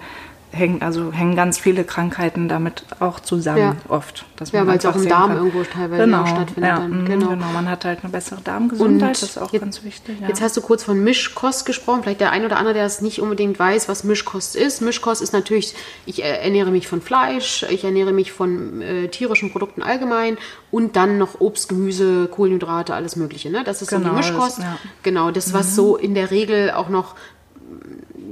hängen, 0.55 0.81
also 0.81 1.11
hängen 1.11 1.35
ganz 1.35 1.59
viele 1.59 1.83
Krankheiten 1.83 2.47
damit 2.47 2.85
auch 2.99 3.19
zusammen 3.19 3.57
Ja. 3.59 3.75
oft. 3.89 4.25
Dass 4.37 4.51
Ja, 4.51 4.65
weil 4.65 4.77
es 4.77 4.85
auch 4.85 4.95
im 4.95 5.07
Darm 5.07 5.27
kann. 5.29 5.37
irgendwo 5.37 5.63
teilweise 5.63 6.03
genau, 6.05 6.25
stattfindet 6.25 6.63
Ja, 6.71 6.77
dann. 6.79 7.01
mhm, 7.01 7.05
Genau. 7.05 7.29
genau. 7.29 7.45
man 7.53 7.69
hat 7.69 7.83
halt 7.85 7.99
eine 8.03 8.11
bessere 8.11 8.39
Darmgesundheit, 8.41 9.11
das 9.11 9.23
ist 9.23 9.37
auch 9.37 9.51
jetzt- 9.51 9.61
ganz 9.61 9.83
wichtig. 9.83 10.19
Ja. 10.21 10.27
Jetzt 10.29 10.41
hast 10.41 10.55
du 10.57 10.61
kurz 10.61 10.83
von 10.83 11.03
Mischkost 11.03 11.65
gesprochen. 11.65 12.03
Vielleicht 12.03 12.21
der 12.21 12.31
ein 12.31 12.45
oder 12.45 12.57
andere, 12.57 12.73
der 12.73 12.85
es 12.85 13.01
nicht 13.01 13.19
unbedingt 13.21 13.59
weiß, 13.59 13.89
was 13.89 14.03
Mischkost 14.03 14.55
ist. 14.55 14.81
Mischkost 14.81 15.21
ist 15.21 15.33
natürlich, 15.33 15.75
ich 16.05 16.23
äh, 16.23 16.27
ernähre 16.43 16.71
mich 16.71 16.87
von 16.87 17.01
Fleisch, 17.01 17.65
ich 17.69 17.83
ernähre 17.83 18.13
mich 18.13 18.31
von 18.31 18.81
äh, 18.81 19.07
tierischen 19.09 19.51
Produkten 19.51 19.81
allgemein 19.83 20.37
und 20.71 20.95
dann 20.95 21.17
noch 21.17 21.41
Obst, 21.41 21.69
Gemüse, 21.69 22.27
Kohlenhydrate, 22.31 22.93
alles 22.93 23.15
Mögliche. 23.17 23.49
Ne? 23.49 23.63
Das 23.65 23.81
ist 23.81 23.89
so 23.91 23.97
Genau, 23.97 24.11
die 24.11 24.15
das- 24.17 24.27
Mischkost. 24.31 24.59
ja. 24.59 24.77
Genau, 25.03 25.31
das, 25.31 25.53
was 25.53 25.75
so 25.75 25.97
in 25.97 26.15
der 26.15 26.31
Regel 26.31 26.71
auch 26.71 26.89
noch 26.89 27.15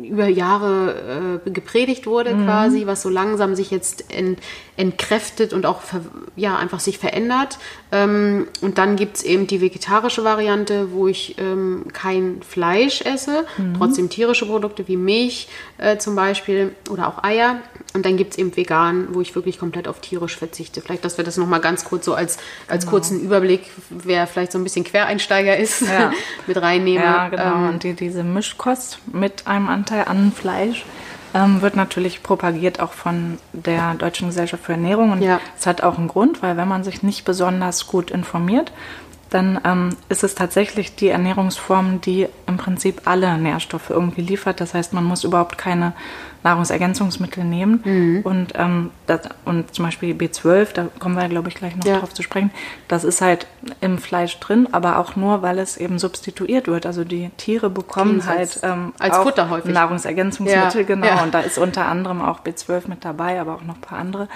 über 0.04 0.28
Jahre 0.28 1.40
äh, 1.46 1.50
gepredigt 1.50 2.06
wurde 2.08 2.36
Mhm. 2.36 2.46
quasi, 2.46 2.86
was 2.86 3.02
so 3.02 3.10
langsam 3.10 3.56
sich 3.56 3.72
jetzt 3.72 4.12
ent, 4.14 4.40
entkräftet 4.78 5.54
und 5.54 5.66
auch 5.66 5.82
ver, 5.82 6.02
ja, 6.36 6.58
einfach 6.58 6.80
sich 6.80 6.98
verändert. 6.98 7.58
Ähm, 7.92 8.48
und 8.62 8.78
dann 8.78 8.96
gibt 8.96 9.18
es 9.18 9.24
eben 9.24 9.48
die 9.48 9.62
vegetarische 9.62 10.24
Variante, 10.24 10.92
wo 10.92 11.08
ich 11.08 11.36
ähm, 11.40 11.86
kein 11.94 12.42
Fleisch 12.48 13.02
esse, 13.02 13.46
Mhm. 13.58 13.76
trotzdem 13.78 14.10
tierische 14.10 14.46
Produkte 14.46 14.88
wie 14.88 14.98
Milch 14.98 15.48
äh, 15.78 15.98
zum 15.98 16.16
Beispiel 16.16 16.76
oder 16.90 17.08
auch 17.08 17.24
Eier. 17.24 17.58
Und 17.94 18.06
dann 18.06 18.18
gibt 18.18 18.32
es 18.34 18.38
eben 18.40 18.56
vegan, 18.56 19.10
wo 19.12 19.22
ich 19.22 19.36
wirklich 19.36 19.60
komplett 19.60 19.88
auf 19.88 20.00
tierisch 20.00 20.36
verzichte. 20.38 20.82
Vielleicht, 20.82 21.06
dass 21.06 21.18
wir 21.18 21.24
das 21.24 21.38
nochmal 21.38 21.60
ganz 21.60 21.86
kurz 21.86 22.06
so 22.06 22.16
als, 22.16 22.38
als 22.68 22.88
kurzen 22.88 23.22
Überblick, 23.22 23.70
wer 23.90 24.26
vielleicht 24.26 24.52
so 24.52 24.58
ein 24.58 24.64
bisschen 24.64 24.84
Quereinsteiger 24.84 25.56
ist, 25.58 25.80
Genau. 25.80 25.92
Ja. 25.94 26.12
mit 26.48 26.60
reinnehme. 26.62 27.04
Ja, 27.04 27.30
genau. 27.30 27.44
Ähm, 27.44 27.70
und 27.70 27.84
die, 27.84 27.94
diese 27.94 28.24
Mischkost 28.24 28.98
mit 29.12 29.46
einem 29.46 29.70
Anteil 29.70 30.06
an 30.08 30.32
Fleisch 30.32 30.86
ähm, 31.36 31.62
wird 31.62 31.76
natürlich 31.76 32.24
propagiert 32.24 32.80
auch 32.80 32.94
von 32.94 33.38
der 33.54 33.94
Deutschen 33.96 34.28
Gesellschaft 34.28 34.64
für 34.66 34.72
Ernährung. 34.74 35.12
Und 35.12 35.22
Ja. 35.22 35.40
es 35.60 35.68
hat 35.68 35.82
auch 35.82 35.98
einen 36.00 36.08
Grund, 36.08 36.42
weil 36.42 36.58
wenn 36.58 36.68
man 36.68 36.84
sich 36.84 37.04
nicht 37.04 37.26
besonders 37.26 37.86
gut 37.88 38.10
informiert, 38.12 38.72
dann 39.30 39.60
ähm, 39.66 39.90
ist 40.10 40.24
es 40.24 40.36
tatsächlich 40.36 40.96
die 40.96 41.10
Ernährungsform, 41.10 42.02
die 42.02 42.28
im 42.46 42.58
Prinzip 42.58 43.02
alle 43.06 43.36
Nährstoffe 43.40 43.90
irgendwie 43.90 44.22
liefert. 44.22 44.62
Das 44.62 44.76
heißt, 44.76 44.94
man 44.94 45.04
muss 45.04 45.24
überhaupt 45.24 45.58
keine 45.58 45.94
Nahrungsergänzungsmittel 46.44 47.44
nehmen. 47.44 47.82
Mhm. 47.84 48.22
Und, 48.24 48.54
ähm, 48.56 48.92
das, 49.08 49.22
und 49.46 49.74
zum 49.74 49.86
Beispiel 49.86 50.14
B12, 50.14 50.74
da 50.74 50.88
kommen 51.00 51.16
wir, 51.16 51.28
glaube 51.30 51.50
ich, 51.50 51.56
gleich 51.56 51.76
noch 51.76 51.86
Ja. 51.86 52.00
drauf 52.00 52.14
zu 52.14 52.24
sprechen, 52.24 52.52
das 52.88 53.04
ist 53.04 53.22
halt 53.22 53.48
im 53.82 53.98
Fleisch 53.98 54.40
drin, 54.40 54.68
aber 54.72 54.98
auch 55.00 55.16
nur, 55.16 55.42
weil 55.42 55.60
es 55.60 55.78
eben 55.78 56.00
substituiert 56.00 56.68
wird. 56.68 56.86
Also 56.86 57.04
die 57.04 57.30
Tiere 57.38 57.70
bekommen 57.70 58.20
Kriegen's 58.20 58.28
halt 58.28 58.40
als- 58.40 58.64
ähm, 58.64 58.94
als 59.00 59.16
auch 59.16 59.24
Futter 59.24 59.50
häufig. 59.50 59.74
Nahrungsergänzungsmittel, 59.74 60.82
Ja, 60.82 60.88
genau. 60.88 61.06
ja. 61.08 61.24
Und 61.24 61.34
da 61.34 61.40
ist 61.40 61.58
unter 61.58 61.86
anderem 61.88 62.22
auch 62.22 62.40
B12 62.42 62.88
mit 62.88 63.06
dabei, 63.06 63.40
aber 63.40 63.56
auch 63.56 63.64
noch 63.64 63.76
ein 63.76 63.82
paar 63.82 64.00
andere, 64.00 64.28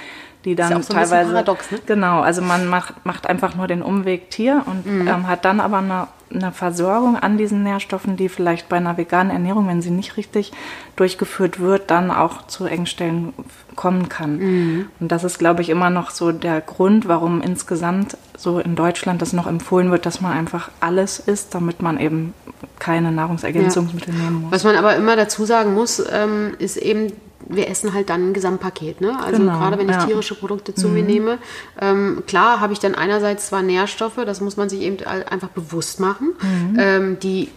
die 0.48 0.56
dann 0.56 0.72
ja 0.72 0.78
auch 0.78 0.84
so 0.84 0.94
ein 0.94 1.00
teilweise. 1.04 1.32
paradox, 1.32 1.72
ne? 1.72 1.80
Genau, 1.86 2.22
also 2.22 2.42
man 2.42 2.68
macht, 2.68 3.06
macht 3.06 3.28
einfach 3.28 3.54
nur 3.56 3.68
den 3.68 3.82
Umweg 3.82 4.32
Tier 4.32 4.64
und 4.66 4.86
Mhm. 4.86 5.08
ähm, 5.08 5.28
hat 5.28 5.44
dann 5.46 5.60
aber 5.60 5.78
eine, 5.80 6.08
eine 6.34 6.52
Versorgung 6.52 7.18
an 7.18 7.38
diesen 7.38 7.64
Nährstoffen, 7.64 8.16
die 8.18 8.30
vielleicht 8.30 8.70
bei 8.70 8.78
einer 8.78 8.98
veganen 8.98 9.32
Ernährung, 9.32 9.68
wenn 9.68 9.82
sie 9.82 9.92
nicht 9.92 10.18
richtig 10.18 10.52
durchgeführt 10.96 11.60
wird, 11.60 11.92
dann 11.92 12.12
auch 12.12 12.48
zu 12.48 12.66
Engstellen 12.66 13.34
kommen 13.76 14.10
kann. 14.10 14.38
Mhm. 14.38 14.86
Und 15.00 15.12
das 15.12 15.24
ist, 15.24 15.38
glaube 15.38 15.62
ich, 15.62 15.70
immer 15.70 15.90
noch 15.90 16.10
so 16.10 16.32
der 16.32 16.62
Grund, 16.62 17.08
warum 17.08 17.42
insgesamt 17.42 18.18
so 18.36 18.60
in 18.60 18.76
Deutschland 18.76 19.22
das 19.22 19.34
noch 19.34 19.48
empfohlen 19.48 19.92
wird, 19.92 20.06
dass 20.06 20.22
man 20.22 20.32
einfach 20.32 20.70
alles 20.80 21.20
isst, 21.20 21.54
damit 21.54 21.82
man 21.82 22.00
eben 22.00 22.34
keine 22.80 23.12
Nahrungsergänzungsmittel 23.12 24.14
nehmen 24.14 24.42
muss. 24.44 24.52
Was 24.52 24.64
man 24.64 24.76
aber 24.76 24.96
immer 24.96 25.16
dazu 25.16 25.46
sagen 25.46 25.74
muss, 25.74 26.04
ähm, 26.12 26.54
ist 26.60 26.78
eben, 26.78 27.12
wir 27.50 27.70
essen 27.70 27.94
halt 27.94 28.10
dann 28.10 28.30
ein 28.30 28.34
Gesamtpaket. 28.34 29.02
Ne? 29.02 29.18
Also 29.24 29.40
Genau, 29.40 29.58
gerade 29.60 29.78
wenn 29.78 29.88
ich 29.90 29.96
ja. 29.96 30.04
Mhm. 30.04 30.08
tierische 30.08 30.36
Produkte 30.36 30.74
zu 30.76 30.88
mir 30.90 31.04
nehme, 31.04 31.38
ähm, 31.82 32.24
klar 32.28 32.60
habe 32.60 32.74
ich 32.74 32.80
dann 32.80 32.96
einerseits 32.96 33.48
zwar 33.48 33.62
Nährstoffe, 33.62 34.20
das 34.26 34.42
muss 34.42 34.58
man 34.58 34.70
sich 34.70 34.82
eben 34.82 34.98
einfach 35.06 35.50
bewusst 35.50 36.00
machen, 36.00 36.34
Mhm. 36.42 36.78
ähm, 36.80 37.20
die 37.20 37.50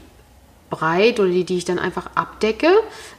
breit 0.70 1.18
oder 1.18 1.28
die, 1.30 1.42
die 1.44 1.56
ich 1.56 1.64
dann 1.64 1.80
einfach 1.80 2.11
abdecke, 2.14 2.68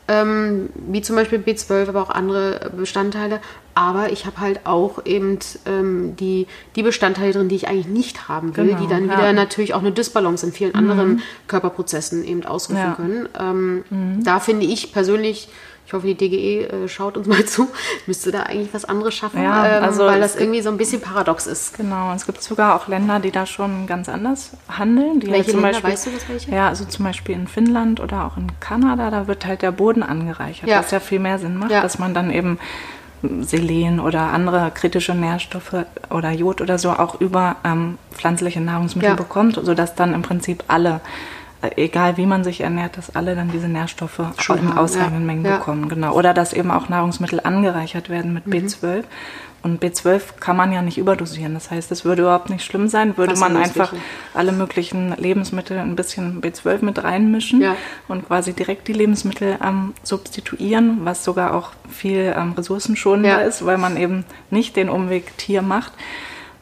ähm, 0.07 0.69
wie 0.87 1.01
zum 1.01 1.17
Beispiel 1.17 1.39
B12, 1.39 1.89
aber 1.89 2.01
auch 2.01 2.09
andere 2.09 2.71
Bestandteile. 2.77 3.41
Aber 3.73 4.09
ich 4.11 4.25
habe 4.25 4.39
halt 4.39 4.61
auch 4.65 5.05
eben 5.05 5.37
ähm, 5.65 6.15
die, 6.15 6.47
die 6.77 6.83
Bestandteile 6.83 7.33
drin, 7.33 7.49
die 7.49 7.55
ich 7.55 7.67
eigentlich 7.67 7.87
nicht 7.87 8.29
haben 8.29 8.55
will, 8.55 8.67
Genau, 8.67 8.79
die 8.81 8.87
dann 8.87 9.07
ja. 9.09 9.17
wieder 9.17 9.33
natürlich 9.33 9.73
auch 9.73 9.79
eine 9.81 9.91
Dysbalance 9.91 10.45
in 10.45 10.53
vielen 10.53 10.75
anderen 10.75 11.21
Körperprozessen 11.47 12.23
eben 12.23 12.45
ausrufen 12.45 12.77
Ja. 12.81 12.93
können. 12.95 13.29
Ähm, 13.37 14.23
Da 14.23 14.39
finde 14.39 14.65
ich 14.65 14.93
persönlich, 14.93 15.49
ich 15.85 15.93
hoffe, 15.93 16.07
die 16.07 16.15
DGE 16.15 16.67
äh, 16.67 16.87
schaut 16.87 17.17
uns 17.17 17.27
mal 17.33 17.43
zu, 17.45 17.67
müsste 18.07 18.31
da 18.31 18.43
eigentlich 18.43 18.73
was 18.73 18.85
anderes 18.85 19.13
schaffen, 19.13 19.41
Ja, 19.43 19.77
ähm, 19.79 19.83
also 19.83 20.05
weil 20.05 20.21
das 20.21 20.35
irgendwie 20.35 20.61
so 20.61 20.69
ein 20.69 20.77
bisschen 20.77 21.01
paradox 21.01 21.47
ist. 21.47 21.75
Genau, 21.77 22.13
es 22.13 22.25
gibt 22.25 22.41
sogar 22.41 22.75
auch 22.75 22.87
Länder, 22.87 23.19
die 23.19 23.31
da 23.31 23.45
schon 23.45 23.87
ganz 23.87 24.07
anders 24.07 24.51
handeln. 24.69 25.19
Die 25.19 25.27
Welche 25.31 25.51
zum 25.51 25.61
Länder? 25.61 25.81
Beispiel, 25.81 25.91
Weißt 25.91 26.05
du 26.07 26.11
das 26.11 26.29
welche? 26.29 26.51
Ja, 26.51 26.67
also 26.69 26.85
zum 26.85 27.05
Beispiel 27.05 27.35
in 27.35 27.47
Finnland 27.47 27.99
oder 27.99 28.25
auch 28.25 28.37
in 28.37 28.47
Kanada, 28.59 29.09
da 29.11 29.27
wird 29.27 29.45
halt 29.45 29.61
der 29.61 29.71
Boden 29.71 30.03
angereichert, 30.03 30.69
Ja. 30.69 30.79
was 30.79 30.91
ja 30.91 30.99
viel 30.99 31.19
mehr 31.19 31.39
Sinn 31.39 31.57
macht, 31.57 31.71
Ja. 31.71 31.81
dass 31.81 31.99
man 31.99 32.13
dann 32.13 32.31
eben 32.31 32.57
Selen 33.41 33.99
oder 33.99 34.21
andere 34.33 34.71
kritische 34.73 35.13
Nährstoffe 35.13 35.75
oder 36.09 36.31
Jod 36.31 36.59
oder 36.61 36.79
so 36.79 36.89
auch 36.91 37.21
über 37.21 37.57
ähm, 37.63 37.97
pflanzliche 38.11 38.59
Nahrungsmittel 38.61 39.11
Ja. 39.11 39.15
bekommt, 39.15 39.59
sodass 39.61 39.93
dann 39.93 40.13
im 40.15 40.23
Prinzip 40.23 40.63
alle, 40.67 41.01
egal 41.75 42.17
wie 42.17 42.25
man 42.25 42.43
sich 42.43 42.61
ernährt, 42.61 42.97
dass 42.97 43.15
alle 43.15 43.35
dann 43.35 43.51
diese 43.51 43.67
Nährstoffe 43.67 44.21
Schon 44.39 44.57
in 44.59 44.71
ausreichenden 44.71 45.21
ja. 45.21 45.27
Mengen 45.27 45.45
Ja. 45.45 45.57
bekommen. 45.57 45.89
Genau. 45.89 46.13
Oder 46.13 46.33
dass 46.33 46.53
eben 46.53 46.71
auch 46.71 46.89
Nahrungsmittel 46.89 47.39
angereichert 47.43 48.09
werden 48.09 48.33
mit 48.33 48.47
Mhm. 48.47 48.51
B12. 48.53 49.03
Und 49.63 49.79
B12 49.83 50.21
kann 50.39 50.57
man 50.57 50.71
ja 50.73 50.81
nicht 50.81 50.97
überdosieren. 50.97 51.53
Das 51.53 51.69
heißt, 51.69 51.91
es 51.91 52.03
würde 52.03 52.23
überhaupt 52.23 52.49
nicht 52.49 52.65
schlimm 52.65 52.87
sein, 52.87 53.15
würde 53.15 53.35
man 53.35 53.55
einfach 53.55 53.93
ja. 53.93 53.99
alle 54.33 54.53
möglichen 54.53 55.13
Lebensmittel 55.17 55.77
ein 55.77 55.95
bisschen 55.95 56.41
B12 56.41 56.83
mit 56.83 57.03
reinmischen 57.03 57.61
Ja. 57.61 57.75
und 58.07 58.25
quasi 58.25 58.53
direkt 58.53 58.87
die 58.87 58.93
Lebensmittel 58.93 59.59
ähm, 59.63 59.93
substituieren, 60.01 61.01
was 61.03 61.23
sogar 61.23 61.53
auch 61.53 61.73
viel 61.87 62.33
ähm, 62.35 62.53
ressourcenschonender 62.53 63.43
ist, 63.45 63.63
weil 63.63 63.77
man 63.77 63.97
eben 63.97 64.25
nicht 64.49 64.75
den 64.75 64.89
Umweg 64.89 65.37
Tier 65.37 65.61
macht. 65.61 65.93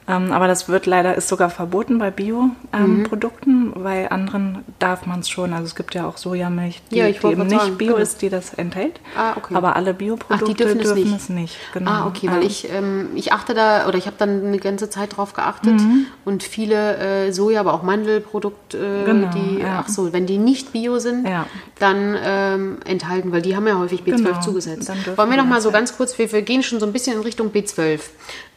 Ähm, 0.10 0.32
aber 0.32 0.48
das 0.48 0.68
wird 0.68 0.88
leider, 0.88 1.13
ist 1.16 1.28
sogar 1.28 1.51
verboten 1.51 2.00
bei 2.00 2.10
Bio-Produkten, 2.10 3.68
Mhm. 3.70 3.84
bei 3.84 4.10
anderen 4.12 4.66
darf 4.80 5.06
man 5.06 5.20
es 5.20 5.30
schon. 5.30 5.54
Also 5.54 5.66
es 5.66 5.75
gibt 5.75 5.94
ja 5.94 6.08
auch 6.08 6.18
Sojamilch, 6.18 6.82
die, 6.92 6.96
Ja, 6.98 7.08
die 7.10 7.28
eben 7.28 7.46
nicht 7.48 7.60
sagen, 7.62 7.78
Bio 7.78 7.89
genau. 7.94 8.00
ist, 8.00 8.22
die 8.24 8.30
das 8.30 8.54
enthält. 8.56 9.00
Ah, 9.16 9.34
okay. 9.38 9.54
Aber 9.54 9.75
alle 9.75 9.94
Bioprodukte 9.94 10.46
die 10.46 10.54
dürfen, 10.56 10.80
es 10.80 10.96
nicht. 10.96 11.16
es 11.16 11.30
nicht. 11.30 11.58
Genau. 11.74 11.92
Ah, 11.92 12.08
okay, 12.08 12.28
weil 12.32 12.44
ich, 12.44 12.68
ähm, 12.74 13.10
ich 13.16 13.34
achte 13.34 13.54
da, 13.54 13.88
oder 13.88 13.98
ich 13.98 14.08
habe 14.08 14.16
dann 14.18 14.46
eine 14.46 14.58
ganze 14.58 14.89
Zeit 14.89 15.16
drauf 15.16 15.34
geachtet 15.34 15.74
Mhm. 15.80 16.08
und 16.25 16.42
viele 16.44 16.98
äh, 17.28 17.32
Soja, 17.32 17.60
aber 17.60 17.74
auch 17.74 17.84
Mandelprodukte, 17.84 18.78
äh, 18.78 19.06
Genau, 19.06 19.30
die, 19.34 19.60
ja. 19.60 19.84
ach 19.86 19.89
so, 19.89 20.12
wenn 20.12 20.25
die 20.25 20.38
nicht 20.39 20.72
bio 20.74 20.98
sind, 21.00 21.28
Ja. 21.28 21.46
dann 21.78 22.18
ähm, 22.24 22.78
enthalten, 22.86 23.32
weil 23.32 23.42
die 23.44 23.56
haben 23.56 23.68
ja 23.68 23.78
häufig 23.78 24.01
B12 24.01 24.16
Genau, 24.18 24.39
zugesetzt. 24.42 24.89
dürfen 24.89 25.18
Wollen 25.18 25.30
wir 25.30 25.38
noch 25.38 25.46
mal 25.46 25.62
so 25.62 25.72
ganz 25.72 25.96
kurz, 25.96 26.18
wir, 26.18 26.32
wir 26.32 26.42
gehen 26.42 26.63
schon 26.63 26.80
so 26.80 26.86
ein 26.86 26.94
bisschen 26.94 27.16
in 27.18 27.22
Richtung 27.22 27.51
B12. 27.51 28.00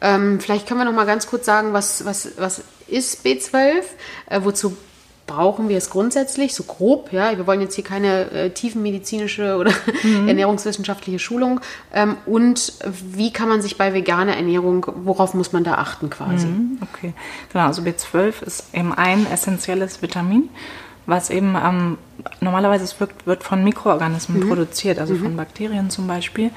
Ähm, 0.03 0.39
vielleicht 0.39 0.67
können 0.67 0.79
wir 0.81 0.85
noch 0.85 0.93
mal 0.93 1.05
ganz 1.05 1.25
kurz 1.25 1.45
sagen, 1.45 1.73
was, 1.73 2.05
was, 2.05 2.33
was 2.37 2.61
ist 2.87 3.25
B12, 3.25 3.81
äh, 4.29 4.41
wozu 4.43 4.75
brauchen 5.25 5.69
wir 5.69 5.77
es 5.77 5.89
grundsätzlich, 5.89 6.53
so 6.53 6.63
grob, 6.63 7.13
ja, 7.13 7.37
wir 7.37 7.47
wollen 7.47 7.61
jetzt 7.61 7.75
hier 7.75 7.83
keine 7.85 8.29
äh, 8.31 8.49
tiefenmedizinische 8.49 9.55
oder 9.55 9.71
Mhm. 10.03 10.27
ernährungswissenschaftliche 10.27 11.17
Schulung 11.17 11.61
ähm, 11.93 12.17
und 12.25 12.73
wie 12.91 13.31
kann 13.31 13.47
man 13.47 13.61
sich 13.61 13.77
bei 13.77 13.93
veganer 13.93 14.35
Ernährung, 14.35 14.85
worauf 15.05 15.33
muss 15.33 15.53
man 15.53 15.63
da 15.63 15.75
achten 15.75 16.09
quasi? 16.09 16.47
Mhm, 16.47 16.79
Okay, 16.81 17.13
genau. 17.53 17.67
Also 17.67 17.81
B12 17.83 18.43
ist 18.43 18.65
eben 18.73 18.93
ein 18.93 19.25
essentielles 19.31 20.01
Vitamin, 20.01 20.49
was 21.05 21.29
eben 21.29 21.55
ähm, 21.55 21.97
normalerweise 22.41 22.83
es 22.83 22.99
wird, 22.99 23.25
wird 23.25 23.43
von 23.43 23.63
Mikroorganismen 23.63 24.45
produziert, 24.49 24.99
also 24.99 25.15
von 25.15 25.37
Bakterien 25.37 25.89
zum 25.89 26.05
Beispiel. 26.05 26.51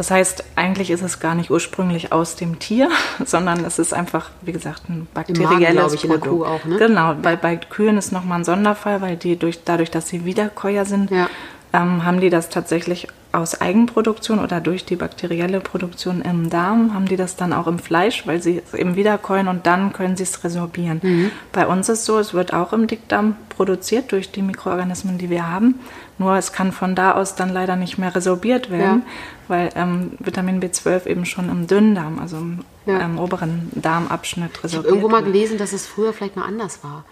Das 0.00 0.10
heißt, 0.10 0.44
eigentlich 0.56 0.90
ist 0.90 1.02
es 1.02 1.20
gar 1.20 1.34
nicht 1.34 1.50
ursprünglich 1.50 2.10
aus 2.10 2.34
dem 2.34 2.58
Tier, 2.58 2.88
sondern 3.26 3.62
es 3.66 3.78
ist 3.78 3.92
einfach, 3.92 4.30
wie 4.40 4.52
gesagt, 4.52 4.88
ein 4.88 5.06
bakterielles 5.12 5.92
ich, 5.92 6.00
Produkt. 6.00 6.26
Kuh 6.26 6.44
auch, 6.46 6.64
ne? 6.64 6.78
Genau, 6.78 7.12
bei, 7.20 7.36
bei 7.36 7.56
Kühen 7.56 7.98
ist 7.98 8.10
nochmal 8.10 8.38
ein 8.38 8.44
Sonderfall, 8.44 9.02
weil 9.02 9.18
die 9.18 9.36
durch, 9.36 9.62
dadurch, 9.62 9.90
dass 9.90 10.08
sie 10.08 10.24
Wiederkäuer 10.24 10.86
sind, 10.86 11.10
Ja. 11.10 11.28
ähm, 11.74 12.02
haben 12.06 12.18
die 12.18 12.30
das 12.30 12.48
tatsächlich 12.48 13.08
aus 13.32 13.60
Eigenproduktion 13.60 14.38
oder 14.38 14.62
durch 14.62 14.86
die 14.86 14.96
bakterielle 14.96 15.60
Produktion 15.60 16.22
im 16.22 16.48
Darm, 16.48 16.94
haben 16.94 17.04
die 17.04 17.16
das 17.16 17.36
dann 17.36 17.52
auch 17.52 17.66
im 17.66 17.78
Fleisch, 17.78 18.26
weil 18.26 18.42
sie 18.42 18.62
es 18.64 18.72
eben 18.72 18.96
wiederkäuen 18.96 19.48
und 19.48 19.66
dann 19.66 19.92
können 19.92 20.16
sie 20.16 20.22
es 20.22 20.42
resorbieren. 20.42 21.00
Mhm. 21.02 21.30
Bei 21.52 21.66
uns 21.66 21.90
ist 21.90 22.00
es 22.00 22.04
so, 22.06 22.18
es 22.18 22.32
wird 22.32 22.54
auch 22.54 22.72
im 22.72 22.86
Dickdarm 22.86 23.36
produziert 23.50 24.12
durch 24.12 24.32
die 24.32 24.40
Mikroorganismen, 24.40 25.18
die 25.18 25.28
wir 25.28 25.46
haben. 25.46 25.78
Nur 26.20 26.36
es 26.36 26.52
kann 26.52 26.70
von 26.70 26.94
da 26.94 27.12
aus 27.12 27.34
dann 27.34 27.48
leider 27.48 27.76
nicht 27.76 27.96
mehr 27.96 28.14
resorbiert 28.14 28.70
werden, 28.70 29.04
ja. 29.06 29.12
weil 29.48 29.70
ähm, 29.74 30.12
Vitamin 30.18 30.60
B12 30.60 31.06
eben 31.06 31.24
schon 31.24 31.48
im 31.48 31.66
Dünndarm, 31.66 32.18
also 32.18 32.36
im, 32.36 32.58
ja. 32.84 32.98
im 32.98 33.18
oberen 33.18 33.70
Darmabschnitt 33.74 34.62
resorbiert 34.62 34.62
wird. 34.62 34.72
Ich 34.72 34.76
habe 34.76 34.88
irgendwo 34.88 35.08
mal 35.08 35.22
gelesen, 35.22 35.56
dass 35.56 35.72
es 35.72 35.86
früher 35.86 36.12
vielleicht 36.12 36.36
mal 36.36 36.44
anders 36.44 36.84
war. 36.84 37.06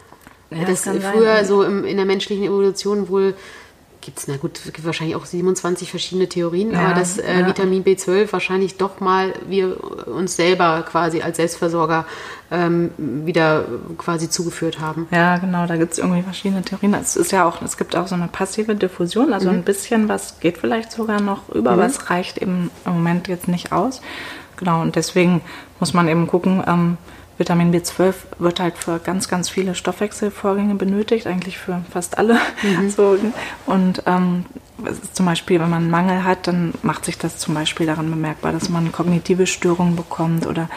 Ja, 0.51 0.67
das, 0.67 0.83
das 0.83 0.99
früher 0.99 1.37
sein. 1.37 1.47
so 1.47 1.63
im, 1.63 1.87
in 1.87 1.97
der 1.97 2.05
menschlichen 2.05 2.45
Evolution 2.45 3.09
wohl 3.09 3.35
gibt 4.01 4.19
es, 4.19 4.29
na 4.29 4.37
gut, 4.37 4.59
es 4.59 4.73
gibt 4.73 4.85
wahrscheinlich 4.85 5.17
auch 5.17 5.27
27 5.27 5.91
verschiedene 5.91 6.29
Theorien, 6.29 6.73
ja, 6.73 6.81
aber 6.81 6.95
dass 6.95 7.19
äh, 7.19 7.41
ja. 7.41 7.47
Vitamin 7.47 7.85
B12 7.85 8.33
wahrscheinlich 8.33 8.77
doch 8.77 9.01
mal 9.01 9.35
wir 9.49 9.77
uns 10.07 10.37
selber 10.37 10.85
quasi 10.89 11.23
als 11.23 11.37
Selbstversorger 11.37 12.07
ähm, 12.51 12.91
wieder 12.97 13.65
quasi 13.99 14.31
zugeführt 14.31 14.81
haben. 14.81 15.09
Ja, 15.11 15.39
genau, 15.39 15.67
da 15.67 15.77
gibt 15.77 15.93
es 15.93 15.99
irgendwie 15.99 16.23
verschiedene 16.23 16.63
Theorien. 16.63 16.95
Es 16.95 17.17
ist 17.17 17.33
ja 17.33 17.45
auch, 17.45 17.61
es 17.63 17.77
gibt 17.77 17.97
auch 17.97 18.07
so 18.07 18.15
eine 18.15 18.29
passive 18.29 18.75
Diffusion, 18.75 19.33
also 19.33 19.51
mhm. 19.51 19.57
ein 19.57 19.63
bisschen 19.65 20.09
was 20.09 20.41
geht 20.41 20.59
vielleicht 20.59 20.93
sogar 20.93 21.21
noch 21.21 21.49
über, 21.51 21.73
mhm. 21.73 21.79
aber 21.79 21.87
es 21.87 22.11
reicht 22.11 22.39
eben 22.39 22.71
im 22.87 22.93
Moment 22.93 23.29
jetzt 23.29 23.49
nicht 23.49 23.73
aus. 23.73 24.01
Genau, 24.57 24.83
und 24.83 24.97
deswegen 24.97 25.43
muss 25.79 25.95
man 25.95 26.09
eben 26.09 26.27
gucken, 26.27 26.63
ähm, 26.67 26.97
Vitamin 27.39 27.73
B12 27.73 28.15
wird 28.39 28.61
halt 28.61 28.77
für 28.77 28.99
ganz, 28.99 29.29
ganz 29.29 29.49
viele 29.49 29.75
Stoffwechselvorgänge 29.75 30.75
benötigt, 30.75 31.27
eigentlich 31.27 31.57
für 31.57 31.81
fast 31.91 32.19
alle. 32.19 32.35
Mhm. 32.63 32.91
So, 32.99 33.17
und 33.67 34.03
ähm, 34.07 34.45
zum 35.13 35.27
Beispiel, 35.27 35.61
wenn 35.61 35.71
man 35.71 35.83
einen 35.83 35.91
Mangel 35.91 36.25
hat, 36.25 36.47
dann 36.47 36.75
macht 36.83 37.05
sich 37.05 37.17
das 37.17 37.39
zum 37.39 37.55
Beispiel 37.55 37.87
daran 37.87 38.11
bemerkbar, 38.11 38.53
dass 38.53 38.69
man 38.69 38.91
kognitive 38.91 39.47
Störungen 39.47 39.95
bekommt 39.95 40.47
oder 40.47 40.69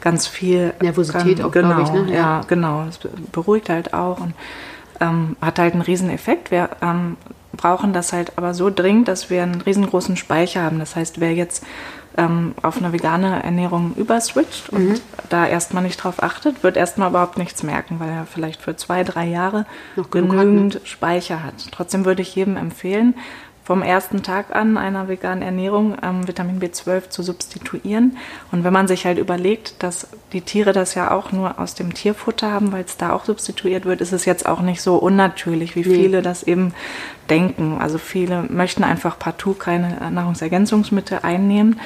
ganz 0.00 0.26
viel 0.28 0.74
Nervosität 0.80 1.38
kann, 1.38 1.46
auch, 1.46 1.50
genau, 1.50 1.82
ich, 1.82 1.90
ne? 1.90 2.06
ja. 2.08 2.14
ja, 2.14 2.40
genau. 2.46 2.84
Es 2.88 3.00
beruhigt 3.32 3.68
halt 3.68 3.92
auch 3.94 4.20
und 4.20 4.34
ähm, 5.00 5.36
hat 5.40 5.58
halt 5.58 5.72
einen 5.72 5.82
riesen 5.82 6.10
Effekt. 6.10 6.50
Wir 6.50 6.70
ähm, 6.82 7.16
brauchen 7.56 7.92
das 7.92 8.12
halt 8.12 8.32
aber 8.36 8.54
so 8.54 8.70
dringend, 8.70 9.08
dass 9.08 9.30
wir 9.30 9.42
einen 9.42 9.60
riesengroßen 9.60 10.16
Speicher 10.16 10.62
haben. 10.62 10.78
Das 10.78 10.94
heißt, 10.94 11.20
wer 11.20 11.34
jetzt 11.34 11.64
ähm, 12.16 12.54
auf 12.62 12.78
eine 12.78 12.92
vegane 12.92 13.42
Ernährung 13.42 13.94
überswitcht 13.96 14.70
und 14.70 14.88
mhm. 14.88 15.00
da 15.28 15.46
erstmal 15.46 15.82
nicht 15.82 15.96
drauf 15.96 16.22
achtet, 16.22 16.62
wird 16.62 16.76
erstmal 16.76 17.10
überhaupt 17.10 17.38
nichts 17.38 17.62
merken, 17.62 18.00
weil 18.00 18.08
er 18.08 18.26
vielleicht 18.26 18.62
für 18.62 18.76
zwei, 18.76 19.04
drei 19.04 19.26
Jahre 19.26 19.66
Noch 19.96 20.10
genügend 20.10 20.74
ne? 20.74 20.80
Speicher 20.84 21.42
hat. 21.42 21.54
Trotzdem 21.72 22.04
würde 22.04 22.22
ich 22.22 22.34
jedem 22.34 22.56
empfehlen, 22.56 23.14
vom 23.66 23.82
ersten 23.82 24.22
Tag 24.22 24.54
an 24.54 24.78
einer 24.78 25.08
veganen 25.08 25.42
Ernährung 25.42 25.96
ähm, 26.00 26.28
Vitamin 26.28 26.60
B12 26.60 27.08
zu 27.08 27.24
substituieren. 27.24 28.16
Und 28.52 28.62
wenn 28.62 28.72
man 28.72 28.86
sich 28.86 29.06
halt 29.06 29.18
überlegt, 29.18 29.82
dass 29.82 30.06
die 30.32 30.42
Tiere 30.42 30.72
das 30.72 30.94
ja 30.94 31.10
auch 31.10 31.32
nur 31.32 31.58
aus 31.58 31.74
dem 31.74 31.92
Tierfutter 31.92 32.52
haben, 32.52 32.70
weil 32.70 32.84
es 32.84 32.96
da 32.96 33.12
auch 33.12 33.24
substituiert 33.24 33.84
wird, 33.84 34.00
ist 34.00 34.12
es 34.12 34.24
jetzt 34.24 34.46
auch 34.46 34.60
nicht 34.60 34.80
so 34.80 34.94
unnatürlich, 34.94 35.74
wie 35.74 35.82
viele 35.82 36.22
das 36.22 36.44
eben 36.44 36.74
denken. 37.28 37.78
Also 37.80 37.98
viele 37.98 38.44
möchten 38.44 38.84
einfach 38.84 39.18
partout 39.18 39.54
keine 39.54 40.12
Nahrungsergänzungsmittel 40.12 41.18
einnehmen. 41.22 41.80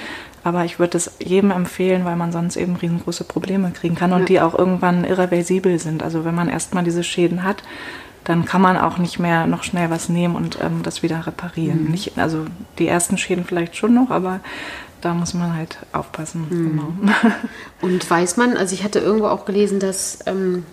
Aber 0.44 0.66
ich 0.66 0.78
würde 0.78 0.98
es 0.98 1.16
jedem 1.18 1.50
empfehlen, 1.50 2.04
weil 2.04 2.16
man 2.16 2.30
sonst 2.30 2.56
eben 2.56 2.76
riesengroße 2.76 3.24
Probleme 3.24 3.70
kriegen 3.70 3.94
kann 3.94 4.12
und 4.12 4.20
ja. 4.20 4.26
die 4.26 4.40
auch 4.42 4.54
irgendwann 4.54 5.04
irreversibel 5.04 5.78
sind. 5.78 6.02
Also 6.02 6.26
wenn 6.26 6.34
man 6.34 6.50
erstmal 6.50 6.84
diese 6.84 7.04
Schäden 7.04 7.42
hat, 7.42 7.62
dann 8.24 8.44
kann 8.44 8.60
man 8.60 8.76
auch 8.76 8.98
nicht 8.98 9.18
mehr 9.18 9.46
noch 9.46 9.62
schnell 9.62 9.90
was 9.90 10.08
nehmen 10.08 10.36
und 10.36 10.58
ähm, 10.60 10.82
das 10.82 11.02
wieder 11.02 11.26
reparieren. 11.26 11.84
Mhm. 11.84 11.90
Nicht, 11.90 12.18
also 12.18 12.46
die 12.78 12.86
ersten 12.86 13.16
Schäden 13.16 13.44
vielleicht 13.44 13.76
schon 13.76 13.94
noch, 13.94 14.10
aber 14.10 14.40
da 15.00 15.14
muss 15.14 15.34
man 15.34 15.54
halt 15.54 15.78
aufpassen. 15.92 16.46
Mhm. 16.50 16.70
Genau. 17.00 17.14
Und 17.80 18.08
weiß 18.08 18.36
man, 18.36 18.56
also 18.56 18.74
ich 18.74 18.84
hatte 18.84 18.98
irgendwo 18.98 19.28
auch 19.28 19.46
gelesen, 19.46 19.80
dass 19.80 20.18
ähm, 20.26 20.64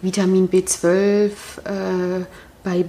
Vitamin 0.00 0.48
B12 0.48 1.30
äh, 1.64 2.24
bei 2.64 2.86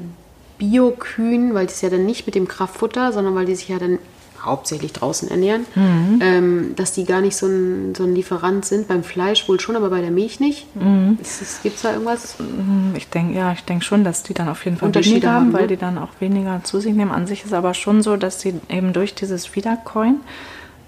Biokühen, 0.58 1.54
weil 1.54 1.68
das 1.68 1.82
ja 1.82 1.90
dann 1.90 2.06
nicht 2.06 2.26
mit 2.26 2.36
dem 2.36 2.48
Kraftfutter, 2.48 3.12
sondern 3.12 3.36
weil 3.36 3.46
die 3.46 3.56
sich 3.56 3.68
ja 3.68 3.78
dann 3.78 4.00
hauptsächlich 4.48 4.94
draußen 4.94 5.30
ernähren, 5.30 5.66
mhm. 5.76 6.20
ähm, 6.22 6.74
dass 6.76 6.94
die 6.94 7.06
gar 7.06 7.22
nicht 7.22 7.36
so 7.36 7.48
ein, 7.48 7.94
so 7.96 8.04
ein 8.04 8.16
Lieferant 8.16 8.66
sind. 8.66 8.88
Beim 8.88 9.04
Fleisch 9.04 9.48
wohl 9.48 9.60
schon, 9.60 9.76
aber 9.76 9.90
bei 9.90 10.02
der 10.02 10.12
Milch 10.12 10.40
nicht. 10.40 10.74
Mhm. 10.76 11.18
Gibt 11.64 11.76
es 11.76 11.82
da 11.82 11.94
irgendwas? 11.94 12.40
Mhm, 12.40 12.94
ich 12.96 13.10
denke, 13.10 13.38
ja, 13.38 13.52
ich 13.52 13.64
denke 13.64 13.86
schon, 13.86 14.04
dass 14.04 14.24
die 14.24 14.34
dann 14.34 14.50
auf 14.50 14.66
jeden 14.66 14.78
Fall 14.78 14.88
Unterschiede 14.88 15.32
haben, 15.32 15.54
weil 15.54 15.64
ne? 15.64 15.68
die 15.68 15.78
dann 15.78 15.98
auch 15.98 16.10
weniger 16.20 16.62
zu 16.64 16.80
sich 16.80 16.94
nehmen. 16.94 17.12
An 17.12 17.28
sich 17.28 17.46
ist 17.46 17.54
aber 17.54 17.74
schon 17.74 18.02
so, 18.02 18.18
dass 18.18 18.42
sie 18.42 18.56
eben 18.70 18.94
durch 18.94 19.14
dieses 19.14 19.56
Wiedercoin 19.56 20.22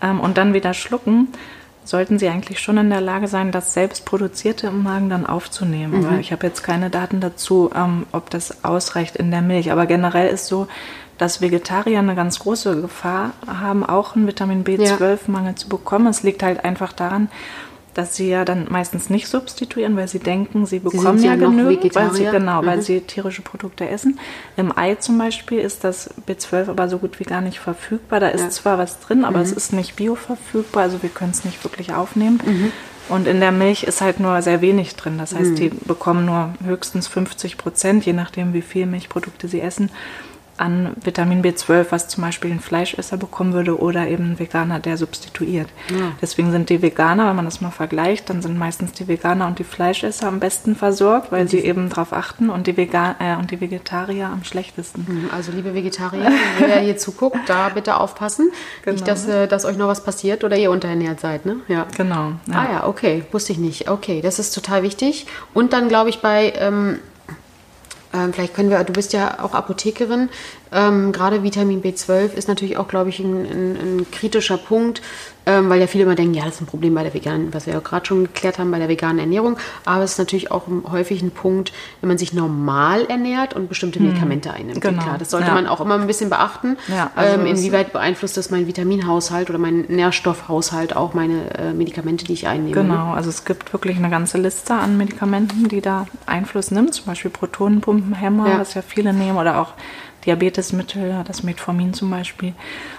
ähm, 0.02 0.20
und 0.20 0.38
dann 0.38 0.54
wieder 0.54 0.74
schlucken, 0.74 1.28
sollten 1.84 2.20
sie 2.20 2.30
eigentlich 2.30 2.60
schon 2.60 2.78
in 2.78 2.90
der 2.90 3.02
Lage 3.02 3.28
sein, 3.28 3.52
das 3.52 3.74
selbstproduzierte 3.74 4.68
im 4.68 4.84
Magen 4.84 5.10
dann 5.10 5.26
aufzunehmen. 5.26 6.02
Mhm. 6.02 6.20
ich 6.20 6.32
habe 6.32 6.46
jetzt 6.46 6.62
keine 6.62 6.90
Daten 6.90 7.20
dazu, 7.20 7.72
ähm, 7.76 8.06
ob 8.12 8.30
das 8.30 8.64
ausreicht 8.64 9.16
in 9.16 9.32
der 9.32 9.42
Milch. 9.42 9.72
Aber 9.72 9.86
generell 9.86 10.30
ist 10.30 10.48
so, 10.48 10.68
dass 11.20 11.42
Vegetarier 11.42 12.00
eine 12.00 12.16
ganz 12.16 12.40
große 12.40 12.82
Gefahr 12.82 13.34
haben, 13.46 13.86
auch 13.86 14.16
einen 14.16 14.26
Vitamin 14.26 14.64
B12-Mangel 14.64 15.52
ja. 15.52 15.56
zu 15.56 15.70
bekommen. 15.70 16.08
Es 16.08 16.24
liegt 16.24 16.42
halt 16.42 16.64
einfach 16.64 16.94
daran, 16.94 17.30
dass 17.94 18.16
sie 18.16 18.30
ja 18.30 18.46
dann 18.46 18.68
meistens 18.70 19.10
nicht 19.10 19.28
substituieren, 19.28 19.98
weil 19.98 20.08
sie 20.08 20.20
denken, 20.20 20.66
sie 20.66 20.80
bekommen 20.80 21.20
sie 21.20 21.28
ja, 21.28 21.34
ja 21.34 21.48
genügend, 21.48 21.94
weil 21.94 22.14
sie 22.14 22.24
genau, 22.24 22.62
mhm. 22.62 22.66
weil 22.68 22.82
sie 22.82 23.02
tierische 23.02 23.42
Produkte 23.42 23.90
essen. 23.90 24.18
Im 24.56 24.76
Ei 24.78 24.96
zum 24.96 25.18
Beispiel 25.18 25.60
ist 25.60 25.84
das 25.84 26.10
B12 26.26 26.70
aber 26.70 26.88
so 26.88 27.00
gut 27.00 27.20
wie 27.20 27.26
gar 27.26 27.42
nicht 27.42 27.60
verfügbar. 27.60 28.22
Da 28.22 28.30
ist 28.30 28.42
ja. 28.42 28.50
zwar 28.50 28.78
was 28.78 29.02
drin, 29.02 29.26
aber 29.26 29.40
mhm. 29.40 29.44
es 29.44 29.52
ist 29.52 29.74
nicht 29.74 29.98
bioverfügbar, 29.98 30.84
also 30.84 31.04
wir 31.04 31.10
können 31.10 31.32
es 31.32 31.44
nicht 31.44 31.62
wirklich 31.66 31.94
aufnehmen. 31.94 32.40
Mhm. 32.46 32.72
Und 33.10 33.28
in 33.28 33.42
der 33.42 33.52
Milch 33.52 33.84
ist 33.84 34.00
halt 34.00 34.22
nur 34.22 34.42
sehr 34.42 34.62
wenig 34.62 34.96
drin. 34.96 35.18
Das 35.18 35.36
heißt, 35.36 35.52
mhm. 35.52 35.56
die 35.56 35.70
bekommen 35.70 36.26
nur 36.26 36.54
höchstens 36.64 37.08
50 37.08 37.58
Prozent, 37.58 38.06
je 38.06 38.14
nachdem, 38.14 38.54
wie 38.54 38.62
viel 38.62 38.86
Milchprodukte 38.86 39.50
sie 39.50 39.60
essen 39.60 39.90
an 40.60 40.92
Vitamin 41.04 41.42
B12, 41.44 41.88
was 41.90 42.08
zum 42.08 42.24
Beispiel 42.24 42.52
ein 42.52 42.60
Fleischesser 42.60 43.18
bekommen 43.18 43.54
würde 43.54 43.80
oder 43.80 44.08
eben 44.08 44.32
ein 44.32 44.40
Veganer, 44.40 44.80
der 44.80 44.98
substituiert. 44.98 45.70
Ja. 45.90 46.12
Deswegen 46.22 46.52
sind 46.52 46.70
die 46.70 46.82
Veganer, 46.82 47.30
wenn 47.30 47.36
man 47.36 47.46
das 47.46 47.62
mal 47.62 47.72
vergleicht, 47.72 48.30
dann 48.30 48.42
sind 48.42 48.58
meistens 48.58 48.92
die 48.94 49.08
Veganer 49.08 49.48
und 49.48 49.60
die 49.60 49.64
Fleischesser 49.64 50.28
am 50.28 50.40
besten 50.40 50.76
versorgt, 50.76 51.32
weil 51.32 51.48
sie 51.48 51.60
eben 51.60 51.90
darauf 51.90 52.14
achten 52.14 52.50
und 52.50 52.68
die, 52.68 52.76
Vegan 52.78 53.16
äh, 53.20 53.36
und 53.36 53.52
die 53.52 53.62
Vegetarier 53.62 54.28
am 54.28 54.44
schlechtesten. 54.44 55.06
Mhm, 55.08 55.30
also 55.32 55.52
liebe 55.52 55.74
Vegetarier, 55.74 56.32
wer 56.60 56.80
hier 56.80 56.98
zuguckt, 56.98 57.38
da 57.48 57.70
bitte 57.70 57.98
aufpassen. 57.98 58.52
Genau. 58.84 58.96
Nicht, 58.96 59.08
dass, 59.08 59.28
äh, 59.28 59.48
dass 59.48 59.66
euch 59.66 59.78
noch 59.78 59.88
was 59.88 60.04
passiert 60.04 60.44
oder 60.44 60.58
ihr 60.58 60.72
unterernährt 60.72 61.20
seid, 61.20 61.46
ne? 61.46 61.58
Ja. 61.68 61.86
Genau. 61.96 62.34
Ja. 62.48 62.54
Ah 62.54 62.72
ja, 62.72 62.88
okay, 62.88 63.24
wusste 63.32 63.54
ich 63.54 63.60
nicht. 63.60 63.90
Okay, 63.90 64.22
das 64.22 64.40
ist 64.40 64.54
total 64.54 64.84
wichtig. 64.84 65.28
Und 65.54 65.74
dann 65.74 65.88
glaube 65.88 66.10
ich 66.10 66.22
bei 66.22 66.54
ähm, 66.58 67.00
ähm, 68.14 68.34
vielleicht 68.34 68.56
können 68.56 68.70
wir, 68.70 68.84
du 68.84 68.94
bist 68.94 69.14
ja 69.14 69.40
auch 69.44 69.54
Apothekerin, 69.54 70.30
ähm, 70.72 71.12
gerade 71.12 71.44
Vitamin 71.44 71.82
B12 71.82 72.34
ist 72.34 72.48
natürlich 72.48 72.78
auch, 72.78 72.88
glaube 72.88 73.10
ich, 73.10 73.20
ein, 73.20 73.46
ein, 73.46 73.76
ein 73.76 74.12
kritischer 74.12 74.58
Punkt, 74.58 75.02
ähm, 75.46 75.70
weil 75.70 75.80
ja 75.80 75.88
viele 75.88 76.04
immer 76.04 76.16
denken, 76.16 76.36
ja, 76.36 76.46
das 76.46 76.56
ist 76.56 76.62
ein 76.62 76.68
Problem 76.68 76.94
bei 76.94 77.02
der 77.02 77.14
veganen, 77.14 77.54
was 77.54 77.66
wir 77.66 77.74
ja 77.74 77.80
gerade 77.80 78.06
schon 78.06 78.26
geklärt 78.26 78.60
haben, 78.60 78.70
bei 78.70 78.78
der 78.78 78.88
veganen 78.88 79.20
Ernährung. 79.20 79.58
Aber 79.86 80.04
es 80.04 80.12
ist 80.12 80.18
natürlich 80.20 80.52
auch 80.52 80.64
häufig 80.92 81.24
ein 81.24 81.32
Punkt, 81.32 81.74
wenn 82.02 82.08
man 82.08 82.20
sich 82.20 82.34
normal 82.34 83.06
ernährt 83.06 83.56
und 83.56 83.68
bestimmte 83.68 84.00
hm. 84.00 84.08
Medikamente 84.08 84.54
einnimmt. 84.54 84.82
Genau. 84.82 85.02
Klar, 85.02 85.18
das 85.18 85.32
sollte 85.32 85.48
ja. 85.48 85.54
man 85.54 85.66
auch 85.66 85.82
immer 85.82 85.96
ein 85.96 86.06
bisschen 86.06 86.30
beachten. 86.30 86.78
Ja, 86.88 87.10
also 87.16 87.40
ähm, 87.40 87.48
inwieweit 87.48 87.94
beeinflusst 87.94 88.38
das 88.38 88.52
mein 88.52 88.68
Vitaminhaushalt 88.68 89.50
oder 89.50 89.58
mein 89.58 89.86
Nährstoffhaushalt 89.88 90.96
auch 90.96 91.16
meine 91.16 91.58
äh, 91.58 91.74
Medikamente, 91.74 92.26
die 92.26 92.34
ich 92.34 92.48
einnehme? 92.48 92.76
Genau, 92.76 93.14
also 93.14 93.30
es 93.30 93.44
gibt 93.44 93.74
wirklich 93.74 93.98
eine 93.98 94.12
ganze 94.12 94.38
Liste 94.38 94.76
an 94.76 94.98
Medikamenten, 94.98 95.68
die 95.68 95.82
da 95.82 96.06
Einfluss 96.28 96.70
nimmt. 96.70 96.94
Zum 96.94 97.06
Beispiel 97.06 97.32
Protonenpumpenhämmer, 97.32 98.50
ja. 98.50 98.60
was 98.60 98.76
ja 98.76 98.84
viele 98.84 99.14
nehmen, 99.14 99.38
oder 99.38 99.60
auch 99.62 99.74
Diabetesmittel, 100.26 101.24
das 101.26 101.44
Metformin 101.44 101.94
zum 101.94 102.10
Beispiel 102.10 102.54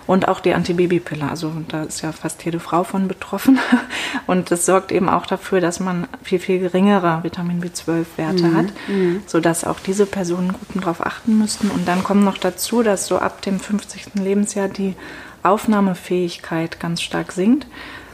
und 0.06 0.28
auch 0.28 0.40
die 0.40 0.54
Antibabypille. 0.54 1.28
Also 1.28 1.52
da 1.68 1.83
ist 1.83 2.00
ja 2.00 2.12
fast 2.12 2.44
jede 2.44 2.61
Frau 2.61 2.85
von 2.85 3.09
betroffen 3.09 3.59
und 4.26 4.50
das 4.50 4.66
sorgt 4.66 4.90
eben 4.92 5.09
auch 5.09 5.26
dafür, 5.26 5.61
dass 5.61 5.80
man 5.80 6.06
viel, 6.22 6.38
viel 6.38 6.59
geringere 6.59 7.22
Vitamin 7.22 7.62
B12-Werte 7.62 8.44
mhm. 8.44 8.56
hat, 8.56 8.66
mhm. 8.88 9.22
sodass 9.26 9.64
auch 9.64 9.80
diese 9.80 10.06
Personen 10.06 10.52
gut 10.52 10.83
darauf 10.83 11.04
achten 11.04 11.38
müssten. 11.38 11.70
Und 11.70 11.87
dann 11.87 12.02
kommt 12.02 12.24
noch 12.24 12.38
dazu, 12.38 12.83
dass 12.83 13.06
so 13.06 13.18
ab 13.18 13.42
dem 13.42 13.61
50. 13.61 14.14
Lebensjahr 14.14 14.68
die 14.68 14.94
Aufnahmefähigkeit 15.42 16.80
ganz 16.80 17.02
stark 17.02 17.33
sinkt. 17.33 17.66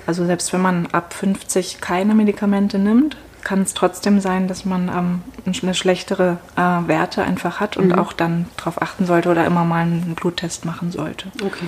Also 0.06 0.24
selbst 0.24 0.52
wenn 0.52 0.62
man 0.62 0.86
ab 0.86 1.12
50 1.12 1.80
keine 1.80 2.14
Medikamente 2.14 2.78
nimmt, 2.78 3.16
kann 3.46 3.62
es 3.62 3.74
trotzdem 3.74 4.18
sein, 4.18 4.48
dass 4.48 4.64
man 4.64 4.88
ähm, 4.88 5.22
eine 5.62 5.72
schlechtere 5.72 6.38
äh, 6.56 6.60
Werte 6.88 7.22
einfach 7.22 7.60
hat 7.60 7.76
und 7.76 7.92
mhm. 7.92 7.94
auch 7.94 8.12
dann 8.12 8.46
darauf 8.56 8.82
achten 8.82 9.06
sollte 9.06 9.28
oder 9.28 9.46
immer 9.46 9.64
mal 9.64 9.82
einen 9.82 10.16
Bluttest 10.16 10.64
machen 10.64 10.90
sollte. 10.90 11.28
Okay. 11.40 11.66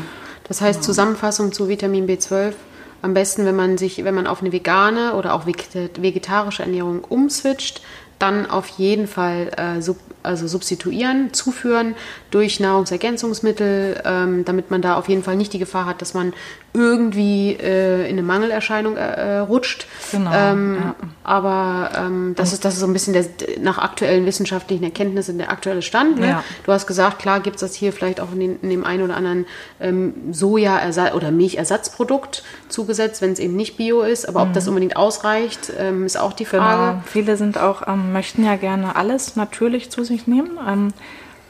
Das 0.49 0.61
heißt, 0.61 0.81
genau. 0.81 0.87
Zusammenfassung 0.87 1.53
zu 1.53 1.69
Vitamin 1.69 2.09
B12, 2.09 2.55
am 3.03 3.15
besten, 3.15 3.45
wenn 3.45 3.55
man 3.55 3.79
sich, 3.79 4.03
wenn 4.03 4.15
man 4.17 4.27
auf 4.27 4.41
eine 4.41 4.51
vegane 4.51 5.15
oder 5.15 5.35
auch 5.35 5.47
vegetarische 5.47 6.65
Ernährung 6.65 7.05
umswitcht, 7.05 7.81
dann 8.19 8.51
auf 8.51 8.67
jeden 8.71 9.07
Fall 9.07 9.53
äh, 9.57 9.81
sub, 9.81 9.99
also 10.25 10.49
substituieren, 10.49 11.33
zuführen 11.33 11.95
durch 12.33 12.59
Nahrungsergänzungsmittel, 12.59 14.03
ähm, 14.05 14.45
damit 14.45 14.73
man 14.73 14.83
da 14.83 14.97
auf 14.97 15.09
jeden 15.09 15.23
Fall 15.23 15.37
nicht 15.37 15.53
die 15.53 15.61
Gefahr 15.61 15.87
hat, 15.87 16.03
dass 16.03 16.13
man 16.13 16.33
irgendwie 16.75 17.53
äh, 17.53 18.03
in 18.03 18.13
eine 18.13 18.23
Mangelerscheinung 18.23 18.97
äh, 18.97 19.01
äh 19.01 19.39
rutscht. 19.39 19.87
Genau. 20.13 20.31
Ähm, 20.33 20.77
ja. 20.81 20.95
Aber 21.25 21.91
ähm, 21.97 22.35
das, 22.37 22.53
ist, 22.53 22.65
das 22.65 22.75
ist 22.75 22.81
so 22.81 22.87
ein 22.87 22.93
bisschen 22.93 23.15
der, 23.15 23.25
nach 23.61 23.79
aktuellen 23.79 24.27
wissenschaftlichen 24.27 24.85
Erkenntnissen 24.85 25.39
der 25.39 25.51
aktuelle 25.51 25.83
Stand. 25.83 26.19
Ne? 26.19 26.29
Ja. 26.29 26.45
Du 26.65 26.73
hast 26.73 26.87
gesagt, 26.87 27.19
klar 27.19 27.41
gibt 27.41 27.57
es 27.57 27.61
das 27.61 27.75
hier 27.75 27.93
vielleicht 27.93 28.21
auch 28.21 28.33
in, 28.33 28.41
den, 28.41 28.61
in 28.61 28.71
dem 28.71 28.85
einen 28.85 29.03
oder 29.03 29.17
anderen 29.17 29.47
ähm, 29.81 30.15
Soja- 30.33 31.13
oder 31.15 31.31
Milchersatzprodukt 31.31 32.43
zugesetzt, 32.69 33.23
wenn 33.23 33.33
es 33.33 33.39
eben 33.39 33.57
nicht 33.57 33.77
bio 33.77 34.03
ist. 34.03 34.29
Aber 34.29 34.43
ob 34.43 34.49
mhm. 34.49 34.53
das 34.53 34.69
unbedingt 34.69 34.97
ausreicht, 34.97 35.73
ähm, 35.79 36.05
ist 36.05 36.19
auch 36.19 36.33
die 36.33 36.45
Frage. 36.45 36.93
Genau. 36.93 37.03
Viele 37.07 37.37
sind 37.37 37.59
auch, 37.59 37.87
ähm, 37.89 38.13
möchten 38.13 38.45
ja 38.45 38.57
gerne 38.57 38.97
alles 38.97 39.37
natürlich 39.37 39.91
zu 39.91 40.05
sich 40.05 40.27
nehmen 40.27 40.59
ähm, 40.67 40.93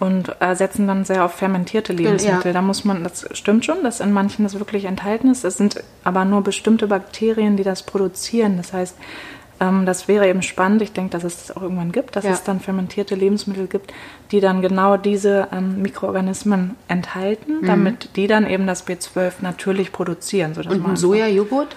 und 0.01 0.35
äh, 0.41 0.55
setzen 0.55 0.87
dann 0.87 1.05
sehr 1.05 1.25
auf 1.25 1.33
fermentierte 1.35 1.93
Lebensmittel. 1.93 2.47
Ja. 2.47 2.53
Da 2.53 2.63
muss 2.63 2.85
man, 2.85 3.03
das 3.03 3.27
stimmt 3.33 3.65
schon, 3.65 3.83
dass 3.83 4.01
in 4.01 4.13
manchen 4.13 4.45
das 4.45 4.59
wirklich 4.59 4.85
enthalten 4.85 5.31
ist. 5.31 5.45
Es 5.45 5.57
sind 5.57 5.83
aber 6.05 6.25
nur 6.25 6.43
bestimmte 6.43 6.87
Bakterien, 6.87 7.57
die 7.57 7.65
das 7.65 7.83
produzieren. 7.83 8.57
Das 8.57 8.73
heißt, 8.73 8.97
ähm, 9.61 9.87
das 9.87 10.09
wäre 10.09 10.29
eben 10.29 10.43
spannend. 10.43 10.83
Ich 10.83 10.93
denke, 10.93 11.11
dass 11.11 11.25
es 11.25 11.47
das 11.47 11.57
auch 11.57 11.63
irgendwann 11.63 11.93
gibt, 11.93 12.17
dass 12.17 12.25
ja. 12.25 12.31
es 12.31 12.45
dann 12.45 12.61
fermentierte 12.61 13.15
Lebensmittel 13.15 13.67
gibt, 13.67 13.93
die 14.31 14.41
dann 14.41 14.63
genau 14.63 14.97
diese 14.97 15.49
ähm, 15.53 15.83
Mikroorganismen 15.83 16.77
enthalten, 16.87 17.63
mhm. 17.63 17.67
damit 17.67 18.17
die 18.17 18.27
dann 18.27 18.49
eben 18.49 18.67
das 18.67 18.87
B12 18.87 19.35
natürlich 19.41 19.93
produzieren. 19.93 20.55
Und 20.57 20.87
ein 20.87 20.97
Sojajoghurt? 20.97 21.75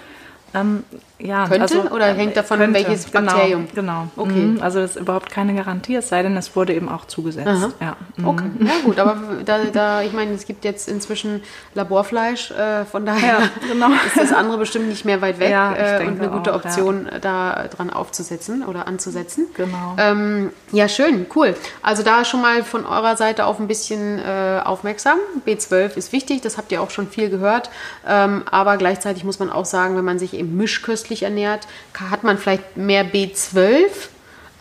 Ähm, 0.54 0.84
ja, 1.24 1.48
könnte 1.48 1.62
also, 1.62 1.96
oder 1.96 2.06
hängt 2.08 2.36
davon 2.36 2.60
könnte, 2.60 2.74
welches 2.74 3.06
Bakterium? 3.06 3.68
Genau, 3.74 4.08
genau. 4.16 4.24
Okay. 4.24 4.46
Mhm. 4.46 4.62
Also 4.62 4.80
das 4.80 4.92
ist 4.92 5.02
überhaupt 5.02 5.30
keine 5.30 5.54
Garantie, 5.54 5.96
es 5.96 6.10
sei 6.10 6.24
denn, 6.24 6.36
es 6.36 6.56
wurde 6.56 6.74
eben 6.74 6.90
auch 6.90 7.06
zugesetzt. 7.06 7.70
Ja. 7.80 7.96
Mhm. 8.18 8.28
Okay, 8.28 8.46
ja 8.60 8.72
gut, 8.84 9.00
aber 9.00 9.18
da, 9.46 9.60
da, 9.72 10.02
ich 10.02 10.14
meine, 10.14 10.34
es 10.34 10.46
gibt 10.46 10.66
jetzt 10.66 10.90
inzwischen 10.90 11.42
Laborfleisch, 11.76 12.52
äh, 12.52 12.86
von 12.86 13.06
daher 13.06 13.40
ja, 13.40 13.50
genau. 13.72 13.90
ist 14.08 14.18
das 14.18 14.34
andere 14.34 14.58
bestimmt 14.58 14.88
nicht 14.88 15.06
mehr 15.06 15.22
weit 15.22 15.40
weg 15.40 15.52
ja, 15.52 15.76
äh, 15.76 16.08
und 16.08 16.20
eine 16.20 16.30
gute 16.30 16.54
auch, 16.54 16.66
Option, 16.66 17.08
ja. 17.12 17.20
da 17.20 17.68
dran 17.68 17.90
aufzusetzen 17.92 18.66
oder 18.66 18.88
anzusetzen. 18.88 19.48
Genau. 19.54 19.96
Ähm, 19.98 20.52
ja, 20.72 20.88
schön, 20.88 21.28
cool. 21.36 21.56
Also 21.82 22.04
da 22.04 22.26
schon 22.26 22.42
mal 22.42 22.64
von 22.64 22.86
eurer 22.86 23.16
Seite 23.16 23.46
auf 23.46 23.60
ein 23.60 23.68
bisschen 23.68 24.20
äh, 24.20 24.60
aufmerksam. 24.64 25.20
B12 25.46 25.98
ist 25.98 26.14
wichtig, 26.14 26.42
das 26.42 26.58
habt 26.58 26.72
ihr 26.72 26.82
auch 26.82 26.90
schon 26.90 27.08
viel 27.08 27.30
gehört, 27.30 27.70
ähm, 28.08 28.44
aber 28.50 28.78
gleichzeitig 28.78 29.24
muss 29.24 29.40
man 29.40 29.50
auch 29.50 29.66
sagen, 29.66 29.96
wenn 29.96 30.06
man 30.06 30.18
sich 30.18 30.34
eben 30.34 30.41
mischköstlich 30.44 31.12
pflanzlich 31.12 31.24
ernährt, 31.24 31.68
hat 32.00 32.24
man 32.24 32.38
vielleicht 32.38 32.78
mehr 32.78 33.06
B12, 33.06 33.90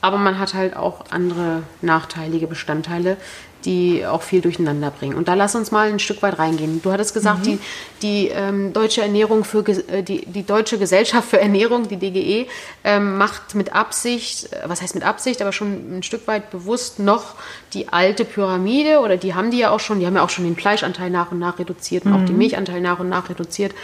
aber 0.01 0.19
man 0.19 0.39
hat 0.39 0.55
halt 0.55 0.77
auch 0.77 1.07
andere 1.11 1.63
nachteilige 1.83 2.47
Bestandteile, 2.47 3.17
die 3.65 4.07
auch 4.07 4.23
viel 4.23 4.41
durcheinander 4.41 4.91
bringen. 4.91 5.15
Und 5.15 5.29
da 5.29 5.35
lass 5.35 5.55
uns 5.55 5.71
mal 5.71 5.89
ein 5.89 5.99
Stück 5.99 6.23
weit 6.23 6.39
reingehen. 6.39 6.81
Du 6.83 6.93
hattest 6.93 7.15
gesagt, 7.15 7.41
mhm. 7.41 7.43
die, 7.45 7.59
die 8.03 8.29
ähm, 8.29 8.73
deutsche 8.73 9.03
Ernährung 9.03 9.45
für 9.45 9.67
äh, 9.67 10.03
die, 10.03 10.25
die 10.27 10.45
deutsche 10.45 10.79
Gesellschaft 10.79 11.29
für 11.29 11.41
Ernährung, 11.41 11.89
die 11.89 11.97
DGE, 11.97 12.47
ähm, 12.85 13.19
macht 13.19 13.55
mit 13.55 13.75
Absicht, 13.75 14.53
äh, 14.53 14.63
was 14.67 14.83
heißt 14.83 14.95
mit 14.95 15.05
Absicht, 15.05 15.43
aber 15.43 15.53
schon 15.53 15.99
ein 15.99 16.03
Stück 16.03 16.27
weit 16.27 16.51
bewusst 16.51 16.99
noch 16.99 17.35
die 17.75 17.89
alte 17.89 18.25
Pyramide 18.25 19.01
oder 19.01 19.17
die 19.17 19.35
haben 19.35 19.51
die 19.51 19.59
ja 19.59 19.71
auch 19.71 19.81
schon, 19.81 20.01
die 20.01 20.07
haben 20.07 20.17
ja 20.17 20.23
auch 20.23 20.31
schon 20.31 20.45
den 20.45 20.57
Fleischanteil 20.57 21.11
nach 21.11 21.31
und 21.31 21.39
nach 21.39 21.59
reduziert 21.59 22.05
und 22.05 22.13
mhm. 22.13 22.17
auch 22.17 22.25
den 22.25 22.39
Milchanteil 22.39 22.81
nach 22.81 22.99
und 22.99 23.09
nach 23.09 23.29
reduziert 23.29 23.75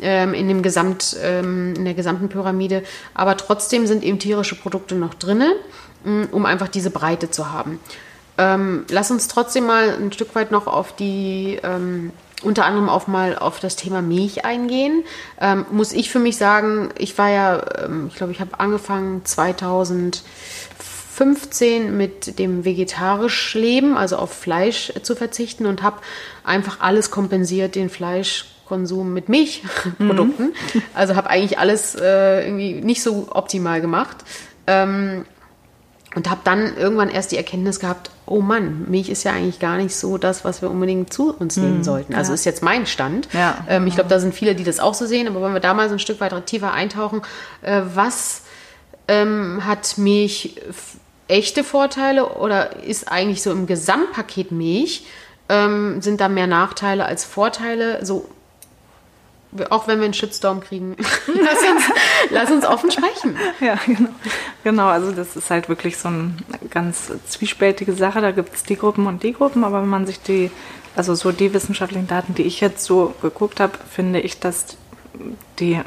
ähm, 0.00 0.34
in 0.34 0.48
dem 0.48 0.62
Gesamt, 0.62 1.16
ähm, 1.22 1.74
in 1.76 1.84
der 1.84 1.94
gesamten 1.94 2.28
Pyramide. 2.28 2.82
Aber 3.14 3.36
trotzdem 3.36 3.86
sind 3.86 4.02
eben 4.02 4.18
tierische 4.18 4.54
Produkte 4.54 4.94
noch 4.94 5.14
drinne, 5.14 5.54
mm, 6.04 6.24
um 6.30 6.46
einfach 6.46 6.68
diese 6.68 6.90
Breite 6.90 7.30
zu 7.30 7.52
haben. 7.52 7.80
Ähm, 8.36 8.84
lass 8.90 9.10
uns 9.10 9.28
trotzdem 9.28 9.64
mal 9.66 9.88
ein 9.90 10.12
Stück 10.12 10.34
weit 10.34 10.50
noch 10.50 10.66
auf 10.66 10.94
die, 10.96 11.60
ähm, 11.62 12.10
unter 12.42 12.64
anderem 12.64 12.88
auch 12.88 13.06
mal 13.06 13.38
auf 13.38 13.60
das 13.60 13.76
Thema 13.76 14.02
Milch 14.02 14.44
eingehen. 14.44 15.04
Ähm, 15.40 15.66
muss 15.70 15.92
ich 15.92 16.10
für 16.10 16.18
mich 16.18 16.36
sagen, 16.36 16.88
ich 16.98 17.16
war 17.16 17.30
ja, 17.30 17.62
ähm, 17.84 18.08
ich 18.08 18.16
glaube, 18.16 18.32
ich 18.32 18.40
habe 18.40 18.58
angefangen 18.58 19.24
2015 19.24 21.96
mit 21.96 22.40
dem 22.40 22.64
vegetarisch 22.64 23.54
Leben, 23.54 23.96
also 23.96 24.16
auf 24.16 24.32
Fleisch 24.32 24.92
zu 25.02 25.14
verzichten 25.14 25.66
und 25.66 25.82
habe 25.82 26.00
einfach 26.42 26.80
alles 26.80 27.12
kompensiert, 27.12 27.76
den 27.76 27.88
Fleischkonsum 27.88 29.14
mit 29.14 29.28
Milchprodukten. 29.28 30.46
Mhm. 30.46 30.82
Also 30.92 31.14
habe 31.14 31.30
eigentlich 31.30 31.60
alles 31.60 31.94
äh, 31.94 32.46
irgendwie 32.46 32.80
nicht 32.80 33.00
so 33.02 33.28
optimal 33.30 33.80
gemacht. 33.80 34.16
Ähm, 34.66 35.24
und 36.14 36.30
habe 36.30 36.40
dann 36.44 36.76
irgendwann 36.76 37.08
erst 37.08 37.32
die 37.32 37.36
Erkenntnis 37.36 37.80
gehabt, 37.80 38.10
oh 38.26 38.40
Mann, 38.40 38.86
Milch 38.88 39.08
ist 39.08 39.24
ja 39.24 39.32
eigentlich 39.32 39.58
gar 39.58 39.76
nicht 39.76 39.94
so 39.94 40.18
das, 40.18 40.44
was 40.44 40.62
wir 40.62 40.70
unbedingt 40.70 41.12
zu 41.12 41.34
uns 41.34 41.56
nehmen 41.56 41.76
hm, 41.76 41.84
sollten. 41.84 42.14
Also 42.14 42.30
ja. 42.30 42.34
ist 42.34 42.44
jetzt 42.44 42.62
mein 42.62 42.86
Stand. 42.86 43.28
Ja, 43.32 43.64
ähm, 43.68 43.86
ich 43.86 43.94
glaube, 43.94 44.08
da 44.08 44.18
sind 44.20 44.34
viele, 44.34 44.54
die 44.54 44.64
das 44.64 44.80
auch 44.80 44.94
so 44.94 45.06
sehen, 45.06 45.26
aber 45.26 45.42
wenn 45.42 45.52
wir 45.52 45.60
da 45.60 45.74
mal 45.74 45.88
so 45.88 45.94
ein 45.94 45.98
Stück 45.98 46.20
weit 46.20 46.46
tiefer 46.46 46.72
eintauchen, 46.72 47.22
äh, 47.62 47.82
was 47.94 48.42
ähm, 49.08 49.62
hat 49.66 49.98
Milch 49.98 50.56
echte 51.28 51.64
Vorteile 51.64 52.26
oder 52.34 52.82
ist 52.82 53.10
eigentlich 53.10 53.42
so 53.42 53.50
im 53.50 53.66
Gesamtpaket 53.66 54.52
Milch, 54.52 55.06
ähm, 55.48 56.00
sind 56.00 56.20
da 56.20 56.28
mehr 56.28 56.46
Nachteile 56.46 57.04
als 57.04 57.24
Vorteile? 57.24 58.04
So 58.04 58.28
auch 59.70 59.86
wenn 59.86 59.98
wir 59.98 60.04
einen 60.04 60.14
Shitstorm 60.14 60.60
kriegen, 60.60 60.96
lass, 61.26 61.58
uns, 61.58 61.84
lass 62.30 62.50
uns 62.50 62.64
offen 62.64 62.90
sprechen. 62.90 63.36
Ja, 63.60 63.78
genau. 63.86 64.10
Genau, 64.64 64.86
also 64.86 65.12
das 65.12 65.36
ist 65.36 65.50
halt 65.50 65.68
wirklich 65.68 65.96
so 65.96 66.08
eine 66.08 66.34
ganz 66.70 67.12
zwiespältige 67.28 67.92
Sache. 67.92 68.20
Da 68.20 68.32
gibt 68.32 68.54
es 68.54 68.62
die 68.64 68.76
Gruppen 68.76 69.06
und 69.06 69.22
die 69.22 69.32
Gruppen, 69.32 69.64
aber 69.64 69.82
wenn 69.82 69.88
man 69.88 70.06
sich 70.06 70.20
die, 70.20 70.50
also 70.96 71.14
so 71.14 71.32
die 71.32 71.52
wissenschaftlichen 71.54 72.06
Daten, 72.06 72.34
die 72.34 72.42
ich 72.42 72.60
jetzt 72.60 72.84
so 72.84 73.14
geguckt 73.22 73.60
habe, 73.60 73.72
finde 73.90 74.20
ich, 74.20 74.40
dass 74.40 74.76
die 75.58 75.74
äh, 75.74 75.82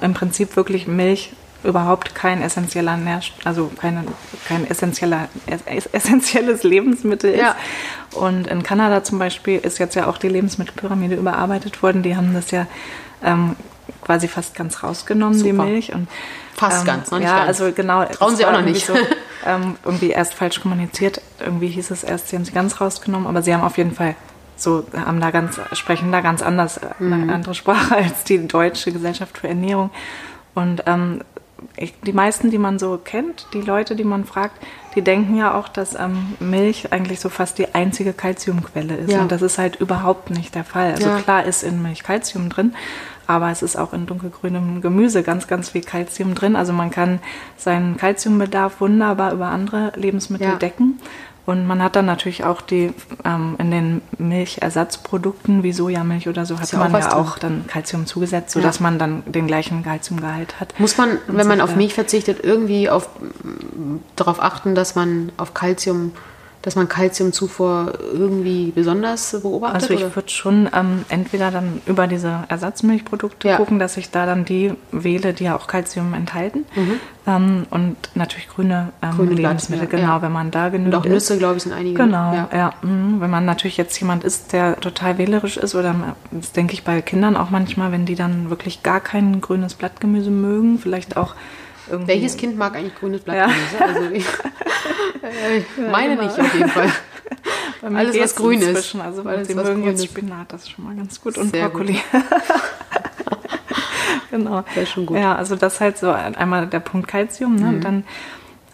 im 0.00 0.14
Prinzip 0.14 0.56
wirklich 0.56 0.86
Milch 0.86 1.32
überhaupt 1.64 2.14
kein 2.14 2.42
essentieller 2.42 2.96
Nährstoff, 2.96 3.46
also 3.46 3.70
keine, 3.80 4.04
kein 4.48 4.68
essentieller, 4.68 5.28
essentielles 5.92 6.64
Lebensmittel 6.64 7.32
ist. 7.32 7.40
Ja. 7.40 7.56
Und 8.14 8.48
in 8.48 8.62
Kanada 8.62 9.04
zum 9.04 9.18
Beispiel 9.18 9.58
ist 9.58 9.78
jetzt 9.78 9.94
ja 9.94 10.08
auch 10.08 10.18
die 10.18 10.28
Lebensmittelpyramide 10.28 11.14
überarbeitet 11.14 11.82
worden. 11.82 12.02
Die 12.02 12.16
haben 12.16 12.34
das 12.34 12.50
ja 12.50 12.66
ähm, 13.24 13.56
quasi 14.02 14.28
fast 14.28 14.54
ganz 14.54 14.82
rausgenommen, 14.82 15.38
Super. 15.38 15.64
die 15.64 15.70
Milch. 15.70 15.94
Und, 15.94 16.08
fast 16.54 16.80
ähm, 16.80 16.86
ganz, 16.86 17.10
noch 17.10 17.18
nicht 17.18 17.28
Ja, 17.28 17.44
ganz. 17.44 17.60
also 17.60 17.72
genau. 17.72 18.04
Trauen 18.04 18.36
Sie 18.36 18.44
auch 18.46 18.52
noch 18.52 18.62
nicht. 18.62 18.86
So, 18.86 18.94
ähm, 19.46 19.76
irgendwie 19.84 20.10
erst 20.10 20.34
falsch 20.34 20.60
kommuniziert. 20.60 21.20
Irgendwie 21.40 21.68
hieß 21.68 21.90
es 21.90 22.04
erst, 22.04 22.28
sie 22.28 22.36
haben 22.36 22.44
sie 22.44 22.52
ganz 22.52 22.80
rausgenommen, 22.80 23.26
aber 23.26 23.42
sie 23.42 23.54
haben 23.54 23.62
auf 23.62 23.78
jeden 23.78 23.94
Fall 23.94 24.14
so, 24.56 24.84
haben 24.94 25.20
da 25.20 25.30
ganz, 25.30 25.60
sprechen 25.72 26.12
da 26.12 26.20
ganz 26.20 26.42
anders, 26.42 26.76
äh, 26.78 26.86
mhm. 26.98 27.12
eine 27.12 27.32
andere 27.34 27.54
Sprache 27.54 27.96
als 27.96 28.24
die 28.24 28.46
Deutsche 28.46 28.92
Gesellschaft 28.92 29.38
für 29.38 29.48
Ernährung. 29.48 29.90
Und 30.54 30.84
ähm, 30.86 31.22
ich, 31.76 31.94
die 32.00 32.12
meisten, 32.12 32.50
die 32.50 32.58
man 32.58 32.78
so 32.78 32.98
kennt, 33.02 33.46
die 33.52 33.60
Leute, 33.60 33.96
die 33.96 34.04
man 34.04 34.24
fragt, 34.24 34.56
die 34.94 35.02
denken 35.02 35.36
ja 35.36 35.54
auch, 35.54 35.68
dass 35.68 35.94
ähm, 35.94 36.34
Milch 36.38 36.92
eigentlich 36.92 37.20
so 37.20 37.28
fast 37.28 37.58
die 37.58 37.74
einzige 37.74 38.12
Kalziumquelle 38.12 38.96
ist. 38.96 39.12
Ja. 39.12 39.22
Und 39.22 39.32
das 39.32 39.42
ist 39.42 39.58
halt 39.58 39.76
überhaupt 39.76 40.30
nicht 40.30 40.54
der 40.54 40.64
Fall. 40.64 40.92
Also 40.92 41.08
ja. 41.08 41.18
klar 41.20 41.44
ist 41.44 41.62
in 41.62 41.80
Milch 41.82 42.02
Kalzium 42.02 42.48
drin, 42.50 42.74
aber 43.26 43.50
es 43.50 43.62
ist 43.62 43.76
auch 43.76 43.92
in 43.92 44.06
dunkelgrünem 44.06 44.80
Gemüse 44.80 45.22
ganz, 45.22 45.46
ganz 45.46 45.70
viel 45.70 45.82
Kalzium 45.82 46.34
drin. 46.34 46.56
Also 46.56 46.72
man 46.72 46.90
kann 46.90 47.20
seinen 47.56 47.96
Kalziumbedarf 47.96 48.80
wunderbar 48.80 49.32
über 49.32 49.46
andere 49.46 49.92
Lebensmittel 49.96 50.48
ja. 50.48 50.56
decken. 50.56 50.98
Und 51.44 51.66
man 51.66 51.82
hat 51.82 51.96
dann 51.96 52.06
natürlich 52.06 52.44
auch 52.44 52.60
die 52.60 52.92
ähm, 53.24 53.56
in 53.58 53.72
den 53.72 54.02
Milchersatzprodukten 54.18 55.64
wie 55.64 55.72
Sojamilch 55.72 56.28
oder 56.28 56.46
so 56.46 56.60
hat 56.60 56.72
man 56.72 56.92
ja 56.92 57.16
auch 57.16 57.36
dann 57.36 57.66
Kalzium 57.66 58.06
zugesetzt, 58.06 58.52
sodass 58.52 58.78
ja. 58.78 58.84
man 58.84 58.98
dann 59.00 59.24
den 59.26 59.48
gleichen 59.48 59.82
Kalziumgehalt 59.82 60.60
hat. 60.60 60.78
Muss 60.78 60.98
man, 60.98 61.18
wenn 61.26 61.48
man 61.48 61.60
auf 61.60 61.74
Milch 61.74 61.94
verzichtet, 61.94 62.44
irgendwie 62.44 62.88
auf, 62.88 63.08
darauf 64.14 64.40
achten, 64.40 64.76
dass 64.76 64.94
man 64.94 65.32
auf 65.36 65.52
Kalzium 65.52 66.12
dass 66.62 66.76
man 66.76 66.88
Kalziumzufuhr 66.88 67.98
irgendwie 68.12 68.72
besonders 68.74 69.40
beobachtet? 69.42 69.90
Also 69.90 69.94
ich 69.94 70.14
würde 70.14 70.30
schon 70.30 70.68
ähm, 70.74 71.04
entweder 71.08 71.50
dann 71.50 71.82
über 71.86 72.06
diese 72.06 72.44
Ersatzmilchprodukte 72.48 73.48
ja. 73.48 73.56
gucken, 73.56 73.78
dass 73.78 73.96
ich 73.96 74.10
da 74.10 74.26
dann 74.26 74.44
die 74.44 74.72
wähle, 74.92 75.32
die 75.32 75.44
ja 75.44 75.56
auch 75.56 75.66
Kalzium 75.66 76.14
enthalten. 76.14 76.64
Mhm. 76.74 77.00
Ähm, 77.26 77.66
und 77.70 77.96
natürlich 78.14 78.48
grüne, 78.48 78.92
ähm, 79.02 79.16
grüne 79.16 79.34
Lebensmittel, 79.34 79.88
Blatt, 79.88 80.00
ja. 80.00 80.06
genau, 80.06 80.22
wenn 80.22 80.32
man 80.32 80.50
da 80.50 80.68
genügt. 80.68 80.94
Und 80.94 81.00
auch 81.00 81.04
Nüsse, 81.04 81.36
glaube 81.36 81.56
ich, 81.56 81.64
sind 81.64 81.72
einige. 81.72 81.96
Genau, 81.96 82.32
ja. 82.32 82.48
ja 82.52 82.72
mh. 82.82 83.20
Wenn 83.20 83.30
man 83.30 83.44
natürlich 83.44 83.76
jetzt 83.76 83.98
jemand 84.00 84.24
ist, 84.24 84.52
der 84.52 84.80
total 84.80 85.18
wählerisch 85.18 85.56
ist, 85.56 85.74
oder 85.74 85.94
das 86.30 86.52
denke 86.52 86.74
ich 86.74 86.84
bei 86.84 87.02
Kindern 87.02 87.36
auch 87.36 87.50
manchmal, 87.50 87.90
wenn 87.92 88.06
die 88.06 88.14
dann 88.14 88.50
wirklich 88.50 88.82
gar 88.82 89.00
kein 89.00 89.40
grünes 89.40 89.74
Blattgemüse 89.74 90.30
mögen, 90.30 90.78
vielleicht 90.78 91.16
auch 91.16 91.34
irgendwie. 91.90 92.12
Welches 92.12 92.36
Kind 92.36 92.56
mag 92.56 92.76
eigentlich 92.76 92.94
grünes 92.94 93.22
Blattgemüse? 93.22 93.76
Ja. 93.78 93.86
Also 93.86 94.10
ich, 94.10 94.26
äh, 95.22 95.62
meine 95.90 96.14
ja, 96.14 96.20
genau. 96.20 96.22
nicht 96.22 96.40
auf 96.40 96.54
jeden 96.54 96.68
Fall. 96.68 96.92
Alles, 97.82 98.18
was 98.18 98.36
grün 98.36 98.60
ist. 98.60 98.94
Also, 98.94 99.24
weil 99.24 99.44
sie 99.44 99.54
mögen 99.54 99.84
jetzt 99.84 100.04
Spinat, 100.04 100.52
das 100.52 100.62
ist 100.62 100.70
schon 100.70 100.84
mal 100.84 100.94
ganz 100.94 101.20
gut. 101.20 101.36
Und 101.36 101.50
Sehr 101.50 101.68
Brokkoli. 101.68 102.00
genau. 104.30 104.64
Das 104.74 104.84
ist 104.84 104.90
schon 104.90 105.06
gut. 105.06 105.16
Ja, 105.16 105.34
also 105.34 105.56
das 105.56 105.80
halt 105.80 105.98
so 105.98 106.12
einmal 106.12 106.68
der 106.68 106.80
Punkt 106.80 107.08
Kalzium. 107.08 107.56
Ne? 107.56 107.62
Mhm. 107.62 107.68
Und 107.68 107.80
dann 107.80 108.04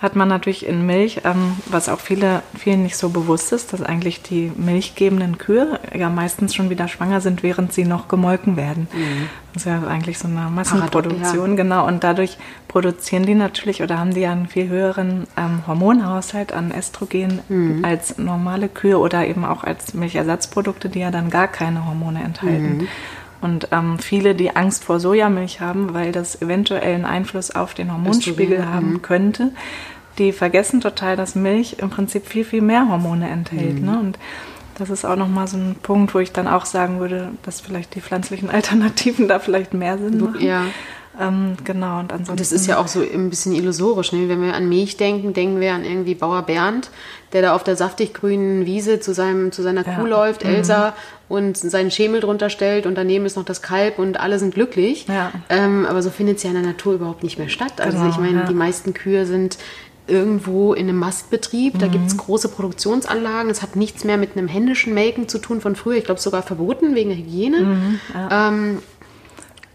hat 0.01 0.15
man 0.15 0.29
natürlich 0.29 0.65
in 0.65 0.87
Milch, 0.87 1.23
ähm, 1.25 1.57
was 1.67 1.89
auch 1.89 1.99
viele, 1.99 2.43
vielen 2.57 2.85
nicht 2.85 2.97
so 2.97 3.09
bewusst 3.09 3.53
ist, 3.53 3.73
dass 3.73 3.83
eigentlich 3.83 4.23
die 4.23 4.53
milchgebenden 4.57 5.39
Kühe 5.39 5.81
ja 5.93 6.09
meistens 6.09 6.55
schon 6.55 6.71
wieder 6.71 6.87
schwanger 6.87 7.21
sind, 7.21 7.43
während 7.43 7.73
sie 7.73 7.85
noch 7.85 8.07
gemolken 8.07 8.57
werden. 8.57 8.87
Mhm. 8.93 9.29
Das 9.55 9.63
ist 9.65 9.67
ja 9.67 9.83
eigentlich 9.89 10.19
so 10.19 10.29
eine 10.29 10.51
Massenproduktion, 10.51 11.51
ja. 11.51 11.57
genau. 11.57 11.87
Und 11.87 12.05
dadurch 12.05 12.39
produzieren 12.69 13.27
die 13.27 13.35
natürlich 13.35 13.83
oder 13.83 13.99
haben 13.99 14.15
die 14.15 14.21
ja 14.21 14.31
einen 14.31 14.47
viel 14.47 14.69
höheren 14.69 15.27
ähm, 15.37 15.67
Hormonhaushalt 15.67 16.53
an 16.53 16.73
Östrogen 16.77 17.41
mhm. 17.49 17.85
als 17.85 18.19
normale 18.19 18.69
Kühe 18.69 18.99
oder 18.99 19.27
eben 19.27 19.45
auch 19.45 19.65
als 19.65 19.95
Milchersatzprodukte, 19.95 20.91
die 20.91 21.01
ja 21.01 21.11
dann 21.11 21.29
gar 21.29 21.49
keine 21.49 21.87
Hormone 21.87 22.23
enthalten. 22.23 22.79
Mhm. 22.79 22.89
Und 23.41 23.69
ähm, 23.71 23.99
viele, 23.99 24.35
die 24.35 24.57
Angst 24.57 24.85
vor 24.85 24.99
Sojamilch 24.99 25.61
haben, 25.61 25.95
weil 25.95 26.13
das 26.13 26.43
eventuell 26.43 26.95
einen 26.95 27.05
Einfluss 27.05 27.51
auf 27.53 27.75
den 27.75 27.93
Hormonspiegel 27.93 28.67
haben 28.67 28.95
mhm. 28.95 29.03
könnte, 29.03 29.53
die 30.19 30.33
vergessen 30.33 30.81
total, 30.81 31.17
dass 31.17 31.35
Milch 31.35 31.77
im 31.79 31.91
Prinzip 31.91 32.27
viel, 32.27 32.45
viel 32.45 32.63
mehr 32.63 32.89
Hormone 32.89 33.29
enthält. 33.29 33.81
Mhm. 33.81 33.87
Ne? 33.87 33.99
Und 34.01 34.19
das 34.77 34.91
ist 34.91 35.05
auch 35.05 35.17
nochmal 35.17 35.47
so 35.47 35.57
ein 35.57 35.77
Punkt, 35.83 36.15
wo 36.15 36.19
ich 36.19 36.33
dann 36.33 36.49
auch 36.49 36.65
sagen 36.65 37.01
würde, 37.01 37.31
dass 37.43 37.61
vielleicht 37.61 37.95
die 37.95 38.01
pflanzlichen 38.01 38.51
Alternativen 38.53 39.29
da 39.29 39.39
vielleicht 39.39 39.75
mehr 39.75 39.99
Sinn 39.99 40.19
machen. 40.19 40.41
Ja. 40.41 40.65
Ähm, 41.21 41.57
genau, 41.65 41.99
und 41.99 42.13
ansonsten. 42.13 42.33
Und 42.33 42.41
das 42.41 42.53
ist 42.53 42.67
ja 42.69 42.79
auch 42.79 42.87
so 42.87 43.01
ein 43.01 43.29
bisschen 43.29 43.53
illusorisch. 43.53 44.13
Ne? 44.13 44.29
Wenn 44.29 44.41
wir 44.41 44.55
an 44.55 44.69
Milch 44.69 44.97
denken, 44.97 45.33
denken 45.33 45.61
wir 45.61 45.75
an 45.75 45.85
irgendwie 45.85 46.15
Bauer 46.15 46.43
Bernd, 46.43 46.91
der 47.33 47.43
da 47.43 47.55
auf 47.55 47.65
der 47.65 47.77
saftig 47.77 48.15
grünen 48.15 48.67
Wiese 48.67 49.01
zu, 49.01 49.13
seinem, 49.13 49.51
zu 49.51 49.63
seiner 49.63 49.85
ja. 49.85 49.97
Kuh 49.97 50.07
läuft, 50.07 50.45
mhm. 50.45 50.51
Elsa, 50.51 50.95
und 51.29 51.57
seinen 51.57 51.91
Schemel 51.91 52.21
drunter 52.21 52.51
stellt 52.51 52.87
und 52.87 52.95
daneben 52.95 53.27
ist 53.27 53.37
noch 53.37 53.45
das 53.45 53.63
Kalb 53.63 53.99
und 53.99 54.19
alle 54.19 54.39
sind 54.39 54.55
glücklich. 54.55 55.07
Ja. 55.09 55.33
Ähm, 55.49 55.87
aber 55.87 56.03
so 56.03 56.11
findet 56.11 56.39
es 56.39 56.43
ja 56.43 56.51
in 56.51 56.57
der 56.57 56.65
Natur 56.65 56.95
überhaupt 56.95 57.23
nicht 57.23 57.39
mehr 57.39 57.49
statt. 57.49 57.81
Also 57.81 57.99
genau, 57.99 58.11
ich 58.11 58.19
meine, 58.19 58.41
ja. 58.41 58.47
die 58.47 58.55
meisten 58.55 58.95
Kühe 58.95 59.27
sind 59.27 59.59
irgendwo 60.07 60.73
in 60.73 60.89
einem 60.89 60.99
Mastbetrieb. 60.99 61.75
Mhm. 61.75 61.79
Da 61.79 61.87
gibt 61.89 62.07
es 62.07 62.17
große 62.17 62.49
Produktionsanlagen. 62.49 63.51
Es 63.51 63.63
hat 63.63 63.77
nichts 63.77 64.05
mehr 64.05 64.17
mit 64.17 64.37
einem 64.37 64.49
händischen 64.49 64.95
Melken 64.95 65.29
zu 65.29 65.39
tun 65.39 65.61
von 65.61 65.77
früher. 65.77 65.97
Ich 65.97 66.05
glaube 66.05 66.21
sogar 66.21 66.43
verboten 66.43 66.95
wegen 66.95 67.11
der 67.11 67.19
Hygiene. 67.19 67.61
Mhm, 67.61 68.01
ja. 68.15 68.49
ähm, 68.49 68.79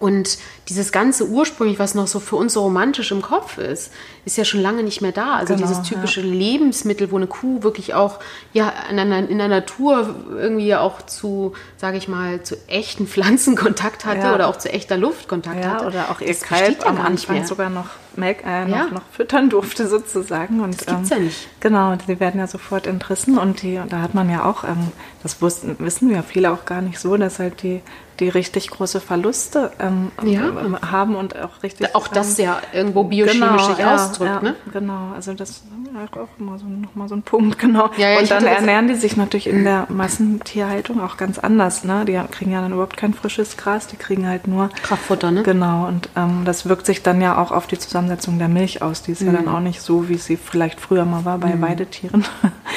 und 0.03 0.37
dieses 0.67 0.91
ganze 0.91 1.27
ursprünglich, 1.27 1.79
was 1.79 1.95
noch 1.95 2.07
so 2.07 2.19
für 2.19 2.35
uns 2.35 2.51
so 2.51 2.63
romantisch 2.63 3.13
im 3.13 3.21
Kopf 3.21 3.57
ist, 3.57 3.89
ist 4.25 4.35
ja 4.35 4.43
schon 4.43 4.59
lange 4.59 4.83
nicht 4.83 5.01
mehr 5.01 5.13
da. 5.13 5.35
Also 5.35 5.55
genau, 5.55 5.65
dieses 5.65 5.81
typische 5.83 6.19
ja. 6.19 6.27
Lebensmittel, 6.27 7.09
wo 7.09 7.15
eine 7.15 7.27
Kuh 7.27 7.63
wirklich 7.63 7.93
auch 7.93 8.19
ja 8.51 8.73
in 8.89 8.97
der, 8.97 9.29
in 9.29 9.37
der 9.37 9.47
Natur 9.47 10.13
irgendwie 10.29 10.75
auch 10.75 11.03
zu, 11.03 11.53
sage 11.77 11.95
ich 11.95 12.09
mal, 12.09 12.43
zu 12.43 12.57
echten 12.67 13.07
Pflanzen 13.13 13.55
Kontakt 13.55 14.03
hatte 14.03 14.27
ja. 14.27 14.35
oder 14.35 14.49
auch 14.49 14.57
zu 14.57 14.69
echter 14.69 14.97
Luft 14.97 15.29
Kontakt 15.29 15.63
ja, 15.63 15.75
hatte. 15.75 15.85
Oder 15.85 16.11
auch 16.11 16.19
ihr 16.19 16.35
Kalb 16.35 16.85
am 16.85 16.99
Anfang 16.99 17.45
sogar 17.45 17.69
noch, 17.69 17.87
Melk, 18.17 18.39
äh, 18.45 18.65
noch, 18.65 18.91
noch, 18.91 19.03
füttern 19.09 19.49
durfte 19.49 19.87
sozusagen. 19.87 20.59
Und, 20.59 20.81
das 20.81 20.85
gibt's 20.85 21.11
ähm, 21.11 21.17
ja 21.17 21.23
nicht. 21.23 21.47
Genau, 21.61 21.95
die 21.95 22.19
werden 22.19 22.41
ja 22.41 22.47
sofort 22.47 22.87
entrissen 22.87 23.37
und 23.37 23.61
die, 23.61 23.79
da 23.87 24.01
hat 24.01 24.15
man 24.15 24.29
ja 24.29 24.43
auch, 24.43 24.65
ähm, 24.65 24.91
das 25.21 25.41
wussten, 25.41 25.77
wissen 25.79 26.09
wir 26.09 26.23
viele 26.23 26.51
auch 26.51 26.65
gar 26.65 26.81
nicht 26.81 26.99
so, 26.99 27.15
dass 27.15 27.39
halt 27.39 27.63
die 27.63 27.81
die 28.19 28.29
richtig 28.29 28.69
große 28.69 28.99
Verluste 28.99 29.71
ähm, 29.79 30.11
ja. 30.23 30.47
Ähm, 30.47 30.77
haben 30.81 31.15
und 31.15 31.35
auch 31.37 31.63
richtig. 31.63 31.95
Auch 31.95 32.07
das 32.07 32.37
ja 32.37 32.59
irgendwo 32.73 33.03
biochemisch 33.03 33.67
genau, 33.67 33.79
ja, 33.79 33.95
ausdrückt, 33.95 34.31
ja, 34.31 34.41
ne? 34.41 34.55
Genau, 34.71 35.11
also 35.15 35.33
das 35.33 35.49
ist 35.49 35.63
auch 36.15 36.27
immer 36.39 36.57
so, 36.57 36.65
nochmal 36.65 37.07
so 37.07 37.15
ein 37.15 37.21
Punkt, 37.21 37.59
genau. 37.59 37.85
Und 37.85 38.31
dann 38.31 38.45
ernähren 38.45 38.87
die 38.87 38.95
sich 38.95 39.17
natürlich 39.17 39.47
in 39.47 39.63
der 39.63 39.87
Massentierhaltung 39.89 41.01
auch 41.01 41.17
ganz 41.17 41.39
anders, 41.39 41.83
ne? 41.83 42.05
Die 42.05 42.19
kriegen 42.31 42.51
ja 42.51 42.61
dann 42.61 42.73
überhaupt 42.73 42.97
kein 42.97 43.13
frisches 43.13 43.57
Gras, 43.57 43.87
die 43.87 43.97
kriegen 43.97 44.27
halt 44.27 44.47
nur 44.47 44.69
Kraftfutter, 44.81 45.31
ne? 45.31 45.43
Genau, 45.43 45.87
und 45.87 46.09
ähm, 46.15 46.43
das 46.45 46.67
wirkt 46.67 46.85
sich 46.85 47.03
dann 47.03 47.21
ja 47.21 47.37
auch 47.37 47.51
auf 47.51 47.67
die 47.67 47.77
Zusammensetzung 47.77 48.39
der 48.39 48.47
Milch 48.47 48.81
aus. 48.81 49.03
Die 49.03 49.11
ist 49.11 49.21
mhm. 49.21 49.27
ja 49.27 49.33
dann 49.33 49.47
auch 49.47 49.59
nicht 49.59 49.81
so, 49.81 50.09
wie 50.09 50.17
sie 50.17 50.37
vielleicht 50.37 50.79
früher 50.79 51.05
mal 51.05 51.25
war 51.25 51.37
bei 51.37 51.55
mhm. 51.55 51.61
Weidetieren. 51.61 52.25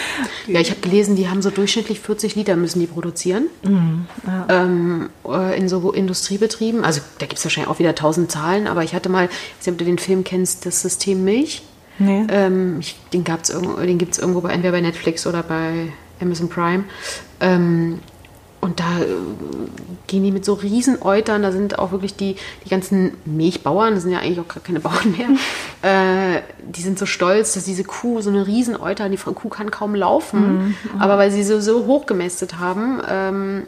ja, 0.46 0.60
ich 0.60 0.70
habe 0.70 0.80
gelesen, 0.80 1.16
die 1.16 1.28
haben 1.28 1.42
so 1.42 1.50
durchschnittlich 1.50 2.00
40 2.00 2.36
Liter 2.36 2.56
müssen 2.56 2.80
die 2.80 2.86
produzieren. 2.86 3.46
Mhm, 3.62 4.06
ja. 4.26 4.46
Äh, 5.32 5.58
in 5.58 5.68
so 5.68 5.92
Industriebetrieben. 5.92 6.84
Also 6.84 7.00
da 7.18 7.26
gibt 7.26 7.38
es 7.38 7.44
wahrscheinlich 7.44 7.70
auch 7.70 7.78
wieder 7.78 7.94
tausend 7.94 8.30
Zahlen, 8.30 8.66
aber 8.66 8.82
ich 8.82 8.94
hatte 8.94 9.08
mal, 9.08 9.26
ich 9.26 9.30
weiß 9.30 9.66
nicht, 9.66 9.72
ob 9.72 9.78
du 9.78 9.84
den 9.84 9.98
Film 9.98 10.24
kennst, 10.24 10.66
das 10.66 10.82
System 10.82 11.24
Milch. 11.24 11.62
Nee. 11.98 12.26
Ähm, 12.28 12.80
ich, 12.80 12.96
den, 13.12 13.24
den 13.24 13.98
gibt 13.98 14.12
es 14.12 14.18
irgendwo 14.18 14.40
bei, 14.40 14.50
entweder 14.50 14.72
bei 14.72 14.80
Netflix 14.80 15.26
oder 15.26 15.42
bei 15.42 15.88
Amazon 16.20 16.48
Prime. 16.48 16.84
Ähm, 17.40 18.00
und 18.60 18.80
da 18.80 19.00
äh, 19.00 19.06
gehen 20.06 20.24
die 20.24 20.32
mit 20.32 20.44
so 20.44 20.54
riesen 20.54 21.00
Eutern, 21.00 21.42
da 21.42 21.52
sind 21.52 21.78
auch 21.78 21.92
wirklich 21.92 22.16
die, 22.16 22.36
die 22.64 22.68
ganzen 22.68 23.12
Milchbauern, 23.24 23.94
das 23.94 24.02
sind 24.02 24.12
ja 24.12 24.18
eigentlich 24.18 24.40
auch 24.40 24.48
gar 24.48 24.62
keine 24.62 24.80
Bauern 24.86 25.14
mehr, 25.16 25.28
äh, 25.82 26.42
die 26.62 26.82
sind 26.82 26.98
so 26.98 27.06
stolz, 27.06 27.54
dass 27.54 27.64
diese 27.64 27.84
Kuh 27.84 28.20
so 28.22 28.30
eine 28.30 28.46
riesen 28.46 28.76
Euter, 28.76 29.08
die 29.08 29.16
Kuh 29.16 29.48
kann 29.48 29.70
kaum 29.70 29.94
laufen, 29.94 30.56
mhm. 30.56 30.74
aber 30.98 31.16
weil 31.16 31.30
sie 31.30 31.44
so, 31.44 31.60
so 31.60 31.86
hoch 31.86 32.06
gemästet 32.06 32.58
haben, 32.58 33.00
ähm, 33.08 33.62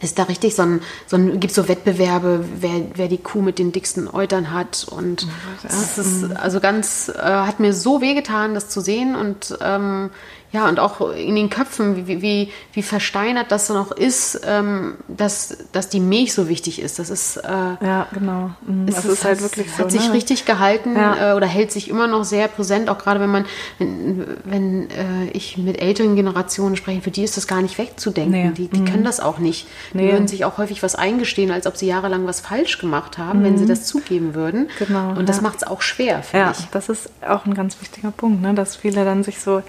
ist 0.00 0.18
da 0.18 0.24
richtig 0.24 0.54
so 0.54 0.62
ein, 0.62 0.80
so 1.06 1.16
ein 1.16 1.40
gibt 1.40 1.52
so 1.52 1.68
Wettbewerbe, 1.68 2.44
wer, 2.60 2.86
wer 2.94 3.08
die 3.08 3.18
Kuh 3.18 3.42
mit 3.42 3.58
den 3.58 3.72
dicksten 3.72 4.08
Eutern 4.08 4.52
hat. 4.52 4.86
Und 4.88 5.26
das 5.62 5.98
ist 5.98 6.36
also 6.36 6.60
ganz, 6.60 7.08
äh, 7.08 7.20
hat 7.20 7.60
mir 7.60 7.72
so 7.72 8.00
wehgetan, 8.00 8.54
das 8.54 8.68
zu 8.68 8.80
sehen. 8.80 9.16
Und 9.16 9.58
ähm, 9.60 10.10
ja, 10.50 10.66
und 10.66 10.80
auch 10.80 11.12
in 11.12 11.34
den 11.34 11.50
Köpfen, 11.50 12.06
wie, 12.06 12.22
wie, 12.22 12.50
wie 12.72 12.82
versteinert 12.82 13.52
das 13.52 13.68
noch 13.68 13.92
ist, 13.92 14.40
ähm, 14.46 14.94
dass, 15.06 15.58
dass 15.72 15.90
die 15.90 16.00
Milch 16.00 16.32
so 16.32 16.48
wichtig 16.48 16.80
ist. 16.80 16.98
Das 16.98 17.10
ist, 17.10 17.36
äh, 17.36 17.48
ja, 17.48 18.06
genau. 18.12 18.50
Mhm. 18.66 18.86
Das 18.86 19.04
ist, 19.04 19.12
ist 19.12 19.24
halt 19.24 19.42
wirklich 19.42 19.70
so. 19.70 19.84
Hat 19.84 19.92
sich 19.92 20.08
ne? 20.08 20.14
richtig 20.14 20.46
gehalten 20.46 20.96
ja. 20.96 21.32
äh, 21.32 21.36
oder 21.36 21.46
hält 21.46 21.70
sich 21.70 21.90
immer 21.90 22.06
noch 22.06 22.24
sehr 22.24 22.48
präsent, 22.48 22.88
auch 22.88 22.96
gerade 22.96 23.20
wenn 23.20 23.28
man, 23.28 23.44
wenn, 23.78 24.26
wenn 24.44 24.90
äh, 24.90 25.30
ich 25.34 25.58
mit 25.58 25.82
älteren 25.82 26.16
Generationen 26.16 26.76
spreche, 26.76 27.02
für 27.02 27.10
die 27.10 27.24
ist 27.24 27.36
das 27.36 27.46
gar 27.46 27.60
nicht 27.60 27.76
wegzudenken. 27.76 28.30
Nee. 28.30 28.50
Die, 28.52 28.68
die 28.68 28.80
mhm. 28.80 28.84
können 28.86 29.04
das 29.04 29.20
auch 29.20 29.38
nicht. 29.38 29.66
Die 29.92 29.98
nee. 29.98 30.12
würden 30.12 30.28
sich 30.28 30.46
auch 30.46 30.56
häufig 30.56 30.82
was 30.82 30.94
eingestehen, 30.94 31.50
als 31.50 31.66
ob 31.66 31.76
sie 31.76 31.86
jahrelang 31.86 32.26
was 32.26 32.40
falsch 32.40 32.78
gemacht 32.78 33.18
haben, 33.18 33.40
mhm. 33.40 33.44
wenn 33.44 33.58
sie 33.58 33.64
mhm. 33.64 33.68
das 33.68 33.84
zugeben 33.84 34.34
würden. 34.34 34.70
Genau. 34.78 35.10
Und 35.10 35.28
das 35.28 35.36
ja. 35.36 35.42
macht 35.42 35.58
es 35.58 35.64
auch 35.64 35.82
schwer, 35.82 36.22
finde 36.22 36.46
ja, 36.46 36.52
ich. 36.52 36.66
Das 36.70 36.88
ist 36.88 37.10
auch 37.28 37.44
ein 37.44 37.52
ganz 37.52 37.78
wichtiger 37.82 38.12
Punkt, 38.12 38.40
ne? 38.40 38.54
dass 38.54 38.76
viele 38.76 39.04
dann 39.04 39.22
sich 39.22 39.40
so 39.40 39.62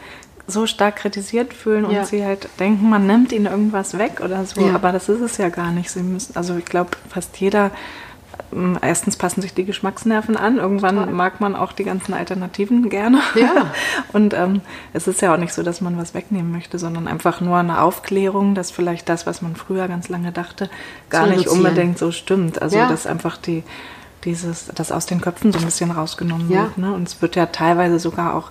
so 0.49 0.65
stark 0.65 0.97
kritisiert 0.97 1.53
fühlen 1.53 1.85
und 1.85 1.93
ja. 1.93 2.05
sie 2.05 2.25
halt 2.25 2.49
denken, 2.59 2.89
man 2.89 3.07
nimmt 3.07 3.31
ihnen 3.31 3.45
irgendwas 3.45 3.97
weg 3.97 4.21
oder 4.23 4.45
so. 4.45 4.61
Ja. 4.61 4.75
Aber 4.75 4.91
das 4.91 5.09
ist 5.09 5.21
es 5.21 5.37
ja 5.37 5.49
gar 5.49 5.71
nicht. 5.71 5.89
Sie 5.89 6.01
müssen, 6.01 6.35
also 6.35 6.55
ich 6.57 6.65
glaube, 6.65 6.91
fast 7.09 7.37
jeder, 7.39 7.71
ähm, 8.51 8.77
erstens 8.81 9.15
passen 9.15 9.41
sich 9.41 9.53
die 9.53 9.65
Geschmacksnerven 9.65 10.35
an, 10.35 10.57
irgendwann 10.57 10.95
Total. 10.95 11.13
mag 11.13 11.39
man 11.41 11.55
auch 11.55 11.71
die 11.71 11.83
ganzen 11.83 12.13
Alternativen 12.13 12.89
gerne. 12.89 13.21
Ja. 13.35 13.71
und 14.13 14.33
ähm, 14.33 14.61
es 14.93 15.07
ist 15.07 15.21
ja 15.21 15.33
auch 15.33 15.37
nicht 15.37 15.53
so, 15.53 15.63
dass 15.63 15.81
man 15.81 15.97
was 15.97 16.13
wegnehmen 16.13 16.51
möchte, 16.51 16.79
sondern 16.79 17.07
einfach 17.07 17.41
nur 17.41 17.57
eine 17.57 17.81
Aufklärung, 17.81 18.55
dass 18.55 18.71
vielleicht 18.71 19.09
das, 19.09 19.25
was 19.25 19.41
man 19.41 19.55
früher 19.55 19.87
ganz 19.87 20.09
lange 20.09 20.31
dachte, 20.31 20.69
gar 21.09 21.27
nicht 21.27 21.47
unbedingt 21.47 21.97
so 21.97 22.11
stimmt. 22.11 22.61
Also 22.61 22.77
dass 22.77 23.07
einfach 23.07 23.37
die 23.37 23.63
dieses, 24.25 24.67
das 24.75 24.91
aus 24.91 25.05
den 25.05 25.21
Köpfen 25.21 25.51
so 25.51 25.59
ein 25.59 25.65
bisschen 25.65 25.91
rausgenommen 25.91 26.49
wird. 26.49 26.77
Ne? 26.77 26.93
Und 26.93 27.07
es 27.07 27.21
wird 27.21 27.35
ja 27.35 27.45
teilweise 27.47 27.99
sogar 27.99 28.35
auch 28.35 28.49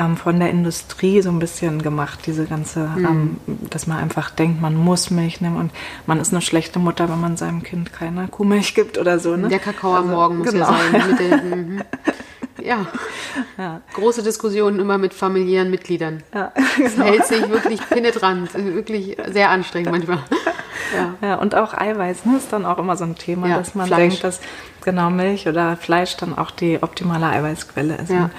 ähm, 0.00 0.16
von 0.16 0.40
der 0.40 0.50
Industrie 0.50 1.20
so 1.20 1.28
ein 1.28 1.38
bisschen 1.38 1.82
gemacht, 1.82 2.20
diese 2.26 2.46
ganze, 2.46 2.80
mhm. 2.80 3.04
ähm, 3.04 3.36
dass 3.68 3.86
man 3.86 3.98
einfach 3.98 4.30
denkt, 4.30 4.60
man 4.60 4.74
muss 4.74 5.10
Milch 5.10 5.40
nehmen 5.40 5.56
und 5.56 5.72
man 6.06 6.18
ist 6.20 6.32
eine 6.32 6.40
schlechte 6.40 6.78
Mutter, 6.78 7.10
wenn 7.10 7.20
man 7.20 7.36
seinem 7.36 7.62
Kind 7.62 7.92
keine 7.92 8.28
Kuhmilch 8.28 8.74
gibt 8.74 8.96
oder 8.96 9.18
so. 9.18 9.36
Ne? 9.36 9.48
Der 9.48 9.58
Kakao 9.58 9.90
am 9.90 10.04
also, 10.04 10.08
Morgen 10.08 10.38
muss 10.38 10.50
genau. 10.50 10.70
ja 10.70 10.78
sein. 10.90 11.16
Den, 11.16 11.50
mhm. 11.74 11.82
ja. 12.62 12.86
ja. 13.58 13.80
große 13.92 14.22
Diskussionen 14.22 14.80
immer 14.80 14.96
mit 14.96 15.12
familiären 15.12 15.70
Mitgliedern. 15.70 16.22
Ja, 16.32 16.52
genau. 16.76 16.88
Das 16.88 16.98
hält 16.98 17.26
sich 17.26 17.48
wirklich 17.50 17.86
penetrant, 17.88 18.54
wirklich 18.54 19.18
sehr 19.30 19.50
anstrengend 19.50 19.90
manchmal. 19.90 20.20
Ja. 20.92 21.14
ja, 21.22 21.34
und 21.36 21.54
auch 21.54 21.72
Eiweiß 21.72 22.24
ne, 22.24 22.38
ist 22.38 22.52
dann 22.52 22.66
auch 22.66 22.78
immer 22.78 22.96
so 22.96 23.04
ein 23.04 23.14
Thema, 23.14 23.46
ja, 23.46 23.58
dass 23.58 23.76
man 23.76 23.86
Fleisch. 23.86 24.00
denkt, 24.00 24.24
dass 24.24 24.40
genau 24.82 25.08
Milch 25.08 25.46
oder 25.46 25.76
Fleisch 25.76 26.16
dann 26.16 26.36
auch 26.36 26.50
die 26.50 26.82
optimale 26.82 27.26
Eiweißquelle 27.26 27.94
ist. 27.94 28.10
Ja. 28.10 28.30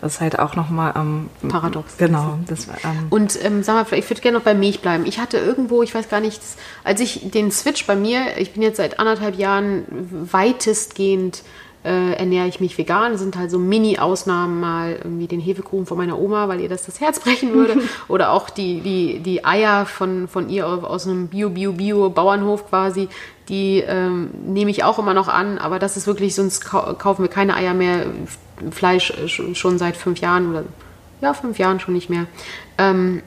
Das 0.00 0.14
ist 0.14 0.20
halt 0.20 0.38
auch 0.38 0.56
nochmal 0.56 0.94
ähm, 0.96 1.28
paradox. 1.48 1.96
Genau. 1.98 2.38
Das, 2.46 2.66
ähm, 2.68 3.06
und 3.10 3.42
ähm, 3.44 3.62
sag 3.62 3.90
mal, 3.90 3.98
ich 3.98 4.08
würde 4.08 4.22
gerne 4.22 4.38
noch 4.38 4.44
bei 4.44 4.54
Milch 4.54 4.80
bleiben. 4.80 5.04
Ich 5.06 5.18
hatte 5.18 5.36
irgendwo, 5.36 5.82
ich 5.82 5.94
weiß 5.94 6.08
gar 6.08 6.20
nicht, 6.20 6.40
als 6.84 7.00
ich 7.00 7.30
den 7.30 7.50
Switch 7.50 7.86
bei 7.86 7.96
mir, 7.96 8.38
ich 8.38 8.52
bin 8.52 8.62
jetzt 8.62 8.78
seit 8.78 8.98
anderthalb 8.98 9.36
Jahren 9.36 9.84
weitestgehend 10.30 11.42
äh, 11.84 12.12
ernähre 12.12 12.46
ich 12.46 12.60
mich 12.60 12.76
vegan. 12.76 13.12
Das 13.12 13.20
sind 13.20 13.36
halt 13.36 13.50
so 13.50 13.58
Mini-Ausnahmen, 13.58 14.60
mal 14.60 14.96
irgendwie 15.02 15.26
den 15.26 15.40
Hefekuchen 15.40 15.86
von 15.86 15.96
meiner 15.96 16.18
Oma, 16.18 16.48
weil 16.48 16.60
ihr 16.60 16.68
das 16.68 16.84
das 16.84 17.00
Herz 17.00 17.20
brechen 17.20 17.54
würde. 17.54 17.80
Oder 18.08 18.32
auch 18.32 18.50
die, 18.50 18.80
die, 18.80 19.20
die 19.20 19.44
Eier 19.44 19.86
von, 19.86 20.28
von 20.28 20.50
ihr 20.50 20.66
aus 20.66 21.06
einem 21.06 21.28
Bio-Bio-Bio-Bauernhof 21.28 22.68
quasi. 22.68 23.08
Die 23.48 23.82
ähm, 23.86 24.30
nehme 24.46 24.70
ich 24.70 24.84
auch 24.84 24.98
immer 24.98 25.14
noch 25.14 25.28
an, 25.28 25.58
aber 25.58 25.78
das 25.78 25.96
ist 25.96 26.06
wirklich, 26.06 26.34
sonst 26.34 26.64
kaufen 26.64 27.22
wir 27.22 27.30
keine 27.30 27.56
Eier 27.56 27.74
mehr. 27.74 28.06
Fleisch 28.70 29.12
schon 29.26 29.78
seit 29.78 29.96
fünf 29.96 30.20
Jahren 30.20 30.50
oder 30.50 30.64
ja, 31.20 31.34
fünf 31.34 31.58
Jahren 31.58 31.80
schon 31.80 31.94
nicht 31.94 32.10
mehr. 32.10 32.26
Ähm, 32.78 33.22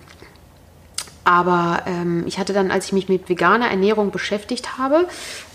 aber 1.23 1.83
ähm, 1.85 2.25
ich 2.27 2.37
hatte 2.37 2.53
dann, 2.53 2.71
als 2.71 2.87
ich 2.87 2.93
mich 2.93 3.07
mit 3.07 3.29
veganer 3.29 3.69
Ernährung 3.69 4.11
beschäftigt 4.11 4.77
habe, 4.77 5.07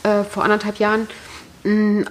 äh, 0.03 0.25
vor 0.25 0.45
anderthalb 0.45 0.79
Jahren, 0.79 1.09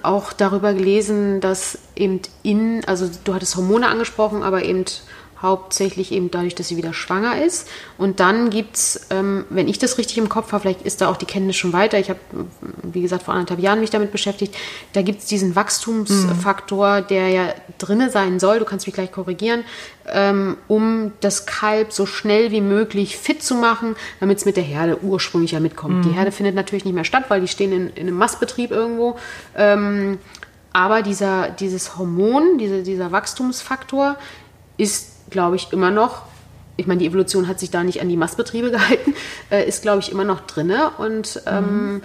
auch 0.02 0.34
darüber 0.34 0.74
gelesen, 0.74 1.40
dass 1.40 1.78
eben 1.96 2.20
in, 2.42 2.84
also 2.84 3.10
du 3.24 3.34
hattest 3.34 3.56
Hormone 3.56 3.88
angesprochen, 3.88 4.42
aber 4.42 4.62
eben 4.62 4.84
hauptsächlich 5.40 6.12
eben 6.12 6.30
dadurch, 6.30 6.54
dass 6.54 6.68
sie 6.68 6.76
wieder 6.76 6.92
schwanger 6.92 7.42
ist. 7.42 7.68
Und 7.96 8.20
dann 8.20 8.50
gibt 8.50 8.76
es, 8.76 9.06
ähm, 9.10 9.44
wenn 9.50 9.68
ich 9.68 9.78
das 9.78 9.98
richtig 9.98 10.18
im 10.18 10.28
Kopf 10.28 10.52
habe, 10.52 10.62
vielleicht 10.62 10.82
ist 10.82 11.00
da 11.00 11.08
auch 11.08 11.16
die 11.16 11.26
Kenntnis 11.26 11.56
schon 11.56 11.72
weiter, 11.72 11.98
ich 11.98 12.10
habe, 12.10 12.18
wie 12.82 13.02
gesagt, 13.02 13.22
vor 13.22 13.34
anderthalb 13.34 13.60
Jahren 13.60 13.80
mich 13.80 13.90
damit 13.90 14.10
beschäftigt, 14.10 14.56
da 14.92 15.02
gibt 15.02 15.20
es 15.20 15.26
diesen 15.26 15.54
Wachstumsfaktor, 15.54 17.02
der 17.02 17.28
ja 17.28 17.54
drinne 17.78 18.10
sein 18.10 18.40
soll, 18.40 18.58
du 18.58 18.64
kannst 18.64 18.86
mich 18.86 18.94
gleich 18.94 19.12
korrigieren, 19.12 19.64
ähm, 20.06 20.56
um 20.66 21.12
das 21.20 21.46
Kalb 21.46 21.92
so 21.92 22.06
schnell 22.06 22.50
wie 22.50 22.60
möglich 22.60 23.16
fit 23.16 23.42
zu 23.42 23.54
machen, 23.54 23.94
damit 24.20 24.38
es 24.38 24.44
mit 24.44 24.56
der 24.56 24.64
Herde 24.64 25.02
ursprünglich 25.02 25.52
ja 25.52 25.60
mitkommt. 25.60 26.04
Die 26.04 26.10
Herde 26.10 26.32
findet 26.32 26.54
natürlich 26.54 26.84
nicht 26.84 26.94
mehr 26.94 27.04
statt, 27.04 27.24
weil 27.28 27.40
die 27.40 27.48
stehen 27.48 27.72
in, 27.72 27.90
in 27.90 28.08
einem 28.08 28.16
Mastbetrieb 28.16 28.70
irgendwo. 28.70 29.16
Ähm, 29.56 30.18
aber 30.72 31.02
dieser, 31.02 31.50
dieses 31.50 31.96
Hormon, 31.96 32.58
diese, 32.58 32.82
dieser 32.82 33.12
Wachstumsfaktor 33.12 34.16
ist 34.76 35.17
glaube 35.30 35.56
ich, 35.56 35.72
immer 35.72 35.90
noch, 35.90 36.22
ich 36.78 36.86
meine, 36.86 37.00
die 37.00 37.06
Evolution 37.06 37.48
hat 37.48 37.58
sich 37.58 37.70
da 37.70 37.82
nicht 37.82 38.00
an 38.00 38.08
die 38.08 38.16
Mastbetriebe 38.16 38.70
gehalten, 38.72 39.14
äh, 39.50 39.66
ist, 39.66 39.82
glaube 39.82 39.98
ich, 40.00 40.10
immer 40.10 40.24
noch 40.24 40.40
drinne. 40.40 40.92
Und 40.98 41.42
ähm, 41.46 42.02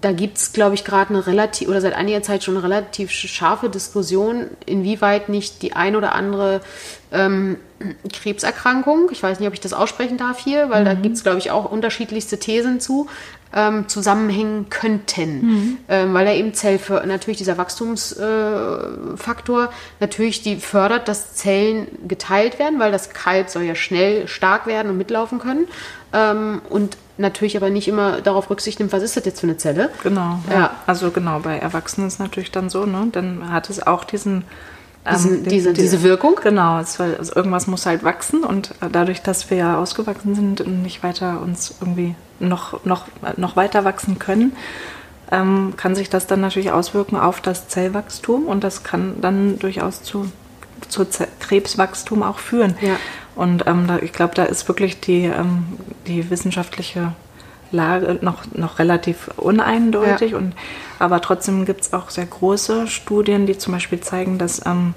da 0.00 0.12
gibt 0.12 0.36
es, 0.36 0.52
glaube 0.52 0.74
ich, 0.74 0.84
gerade 0.84 1.10
eine 1.10 1.26
relativ, 1.26 1.68
oder 1.68 1.80
seit 1.80 1.94
einiger 1.94 2.22
Zeit 2.22 2.44
schon 2.44 2.56
eine 2.56 2.62
relativ 2.62 3.10
scharfe 3.10 3.68
Diskussion, 3.68 4.46
inwieweit 4.66 5.28
nicht 5.28 5.62
die 5.62 5.72
ein 5.72 5.96
oder 5.96 6.14
andere 6.14 6.60
ähm, 7.12 7.56
Krebserkrankung, 8.12 9.08
ich 9.12 9.22
weiß 9.22 9.38
nicht, 9.38 9.48
ob 9.48 9.54
ich 9.54 9.60
das 9.60 9.72
aussprechen 9.72 10.16
darf 10.16 10.38
hier, 10.38 10.70
weil 10.70 10.80
mhm. 10.80 10.86
da 10.86 10.94
gibt 10.94 11.16
es, 11.16 11.22
glaube 11.22 11.38
ich, 11.38 11.50
auch 11.50 11.70
unterschiedlichste 11.70 12.38
Thesen 12.38 12.80
zu, 12.80 13.08
ähm, 13.54 13.88
zusammenhängen 13.88 14.68
könnten. 14.70 15.46
Mhm. 15.46 15.78
Ähm, 15.88 16.14
weil 16.14 16.26
er 16.26 16.34
eben 16.34 16.54
Zellför 16.54 17.04
natürlich 17.06 17.38
dieser 17.38 17.58
Wachstumsfaktor 17.58 19.64
äh, 19.64 19.68
natürlich 20.00 20.42
die 20.42 20.56
fördert, 20.56 21.08
dass 21.08 21.34
Zellen 21.34 21.86
geteilt 22.06 22.58
werden, 22.58 22.78
weil 22.78 22.92
das 22.92 23.10
Kalb 23.10 23.50
soll 23.50 23.62
ja 23.62 23.74
schnell 23.74 24.28
stark 24.28 24.66
werden 24.66 24.90
und 24.90 24.98
mitlaufen 24.98 25.38
können. 25.38 25.68
Ähm, 26.12 26.60
und 26.68 26.96
natürlich 27.18 27.56
aber 27.56 27.70
nicht 27.70 27.88
immer 27.88 28.20
darauf 28.20 28.50
Rücksicht 28.50 28.78
nimmt, 28.78 28.92
was 28.92 29.02
ist 29.02 29.16
das 29.16 29.24
jetzt 29.24 29.40
für 29.40 29.46
eine 29.46 29.56
Zelle. 29.56 29.90
Genau, 30.02 30.38
ja. 30.50 30.54
ja. 30.54 30.70
Also 30.86 31.10
genau, 31.10 31.40
bei 31.40 31.58
Erwachsenen 31.58 32.08
ist 32.08 32.14
es 32.14 32.18
natürlich 32.18 32.52
dann 32.52 32.68
so, 32.68 32.84
ne? 32.84 33.08
Dann 33.12 33.50
hat 33.50 33.70
es 33.70 33.86
auch 33.86 34.04
diesen, 34.04 34.44
ähm, 35.06 35.44
diese, 35.44 35.72
diese 35.72 36.02
Wirkung? 36.02 36.36
Genau, 36.42 36.78
es, 36.78 37.00
also 37.00 37.34
irgendwas 37.34 37.66
muss 37.66 37.86
halt 37.86 38.04
wachsen 38.04 38.44
und 38.44 38.70
äh, 38.80 38.88
dadurch, 38.90 39.22
dass 39.22 39.50
wir 39.50 39.56
ja 39.56 39.78
ausgewachsen 39.78 40.34
sind 40.34 40.60
und 40.60 40.82
nicht 40.82 41.02
weiter 41.02 41.40
uns 41.40 41.74
irgendwie 41.80 42.14
noch, 42.38 42.84
noch, 42.84 43.06
noch 43.36 43.56
weiter 43.56 43.84
wachsen 43.84 44.18
können, 44.18 44.52
ähm, 45.30 45.74
kann 45.76 45.94
sich 45.94 46.08
das 46.08 46.26
dann 46.26 46.40
natürlich 46.40 46.70
auswirken 46.70 47.16
auf 47.16 47.40
das 47.40 47.68
Zellwachstum 47.68 48.46
und 48.46 48.62
das 48.62 48.84
kann 48.84 49.20
dann 49.20 49.58
durchaus 49.58 50.02
zu, 50.02 50.30
zu 50.88 51.06
Krebswachstum 51.40 52.22
auch 52.22 52.38
führen. 52.38 52.76
Ja. 52.80 52.96
Und 53.34 53.66
ähm, 53.66 53.86
da, 53.86 53.98
ich 53.98 54.12
glaube, 54.12 54.34
da 54.34 54.44
ist 54.44 54.66
wirklich 54.68 55.00
die, 55.00 55.24
ähm, 55.24 55.64
die 56.06 56.30
wissenschaftliche 56.30 57.12
Lage 57.76 58.18
noch, 58.22 58.44
noch 58.54 58.78
relativ 58.78 59.28
uneindeutig. 59.36 60.32
Ja. 60.32 60.38
Und, 60.38 60.54
aber 60.98 61.20
trotzdem 61.20 61.64
gibt 61.64 61.82
es 61.82 61.92
auch 61.92 62.10
sehr 62.10 62.26
große 62.26 62.86
Studien, 62.88 63.46
die 63.46 63.58
zum 63.58 63.72
Beispiel 63.72 64.00
zeigen, 64.00 64.38
dass 64.38 64.64
ähm, 64.66 64.94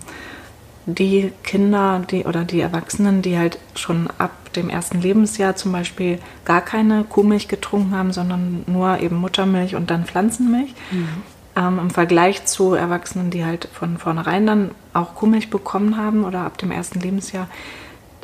die 0.86 1.32
Kinder 1.44 2.02
die, 2.10 2.26
oder 2.26 2.44
die 2.44 2.62
Erwachsenen, 2.62 3.22
die 3.22 3.38
halt 3.38 3.60
schon 3.76 4.08
ab 4.18 4.32
dem 4.56 4.70
ersten 4.70 5.02
Lebensjahr 5.02 5.56
zum 5.56 5.72
Beispiel 5.72 6.20
gar 6.46 6.62
keine 6.62 7.04
Kuhmilch 7.04 7.48
getrunken 7.48 7.96
haben, 7.96 8.12
sondern 8.12 8.63
nur 8.68 9.00
eben 9.00 9.18
Muttermilch 9.18 9.76
und 9.76 9.92
dann 9.92 10.06
Pflanzenmilch, 10.06 10.74
mhm. 10.92 11.08
ähm, 11.56 11.80
im 11.80 11.89
Vergleich 11.89 12.46
zu 12.46 12.74
Erwachsenen, 12.74 13.30
die 13.30 13.46
halt 13.46 13.70
von 13.72 13.98
vornherein 13.98 14.48
dann 14.48 14.72
auch 14.94 15.15
Kuhmilch 15.15 15.50
bekommen 15.50 15.98
haben 15.98 16.24
oder 16.24 16.42
ab 16.42 16.58
dem 16.58 16.72
ersten 16.72 17.00
Lebensjahr, 17.00 17.48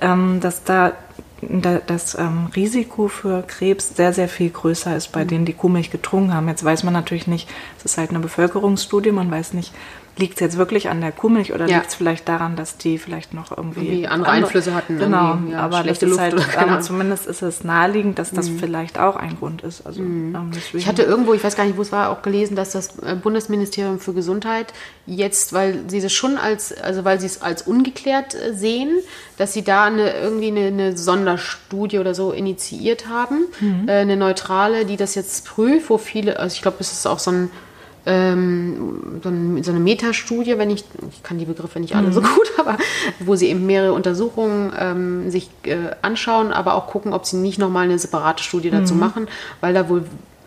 ähm, 0.01 0.39
dass 0.41 0.63
da 0.63 0.93
das 1.41 2.15
ähm, 2.17 2.47
Risiko 2.55 3.07
für 3.07 3.43
Krebs 3.43 3.95
sehr, 3.95 4.13
sehr 4.13 4.27
viel 4.29 4.49
größer 4.49 4.95
ist 4.95 5.11
bei 5.11 5.23
mhm. 5.23 5.27
denen, 5.27 5.45
die 5.45 5.53
Kuhmilch 5.53 5.91
getrunken 5.91 6.33
haben. 6.33 6.47
Jetzt 6.47 6.63
weiß 6.63 6.83
man 6.83 6.93
natürlich 6.93 7.27
nicht, 7.27 7.49
es 7.77 7.85
ist 7.85 7.97
halt 7.97 8.11
eine 8.11 8.19
Bevölkerungsstudie, 8.19 9.11
man 9.11 9.29
weiß 9.29 9.53
nicht, 9.53 9.73
liegt 10.17 10.35
es 10.35 10.39
jetzt 10.39 10.57
wirklich 10.57 10.89
an 10.89 11.01
der 11.01 11.11
Kuhmilch 11.11 11.53
oder 11.53 11.67
ja. 11.67 11.77
liegt 11.77 11.89
es 11.89 11.95
vielleicht 11.95 12.27
daran, 12.29 12.55
dass 12.55 12.77
die 12.77 12.97
vielleicht 12.97 13.33
noch 13.33 13.55
irgendwie, 13.55 13.85
irgendwie 13.85 14.07
andere 14.07 14.31
Einflüsse 14.31 14.73
hatten? 14.73 14.97
Genau, 14.97 15.37
ja, 15.51 15.59
aber 15.59 15.83
das 15.83 16.01
ist 16.01 16.19
halt, 16.19 16.35
ähm, 16.57 16.81
zumindest 16.81 17.27
ist 17.27 17.41
es 17.41 17.63
naheliegend, 17.63 18.17
dass 18.17 18.31
das 18.31 18.49
mhm. 18.49 18.59
vielleicht 18.59 18.97
auch 18.97 19.17
ein 19.17 19.37
Grund 19.37 19.61
ist. 19.61 19.85
Also, 19.85 20.01
mhm. 20.01 20.33
ähm, 20.33 20.51
ich 20.73 20.87
hatte 20.87 21.03
irgendwo, 21.03 21.33
ich 21.33 21.43
weiß 21.43 21.55
gar 21.55 21.65
nicht, 21.65 21.77
wo 21.77 21.81
es 21.81 21.91
war, 21.91 22.09
auch 22.09 22.21
gelesen, 22.21 22.55
dass 22.55 22.71
das 22.71 22.97
äh, 22.99 23.15
Bundesministerium 23.15 23.99
für 23.99 24.13
Gesundheit 24.13 24.73
jetzt, 25.05 25.51
weil 25.51 25.83
sie 25.87 25.97
es 25.97 26.13
schon 26.13 26.37
als, 26.37 26.73
also 26.81 27.03
weil 27.03 27.19
sie 27.19 27.27
es 27.27 27.41
als 27.41 27.63
ungeklärt 27.63 28.35
äh, 28.35 28.53
sehen, 28.53 28.91
dass 29.37 29.51
sie 29.51 29.63
da 29.63 29.85
eine, 29.85 30.13
irgendwie 30.13 30.47
eine, 30.47 30.67
eine 30.67 30.97
Sonderstudie 30.97 31.99
oder 31.99 32.15
so 32.15 32.31
initiiert 32.31 33.09
haben, 33.09 33.47
mhm. 33.59 33.89
äh, 33.89 33.93
eine 33.93 34.15
neutrale, 34.15 34.85
die 34.85 34.95
das 34.95 35.13
jetzt 35.15 35.45
prüft, 35.45 35.89
wo 35.89 35.97
viele, 35.97 36.39
also 36.39 36.53
ich 36.53 36.61
glaube, 36.61 36.77
es 36.79 36.93
ist 36.93 37.05
auch 37.05 37.19
so 37.19 37.31
ein 37.31 37.51
ähm, 38.05 39.21
so, 39.23 39.29
eine 39.29 39.79
Metastudie, 39.79 40.57
wenn 40.57 40.69
ich, 40.69 40.83
ich 41.11 41.23
kann 41.23 41.37
die 41.37 41.45
Begriffe 41.45 41.79
nicht 41.79 41.95
alle 41.95 42.07
mhm. 42.07 42.13
so 42.13 42.21
gut, 42.21 42.51
aber 42.57 42.77
wo 43.19 43.35
sie 43.35 43.47
eben 43.47 43.65
mehrere 43.65 43.93
Untersuchungen 43.93 44.71
ähm, 44.77 45.31
sich 45.31 45.49
äh, 45.63 45.91
anschauen, 46.01 46.51
aber 46.51 46.75
auch 46.75 46.87
gucken, 46.87 47.13
ob 47.13 47.25
sie 47.25 47.37
nicht 47.37 47.57
nochmal 47.57 47.85
eine 47.85 47.97
separate 47.97 48.43
Studie 48.43 48.69
dazu 48.69 48.93
mhm. 48.93 48.99
machen, 48.99 49.27
weil 49.61 49.73
da 49.73 49.89
wohl 49.89 50.05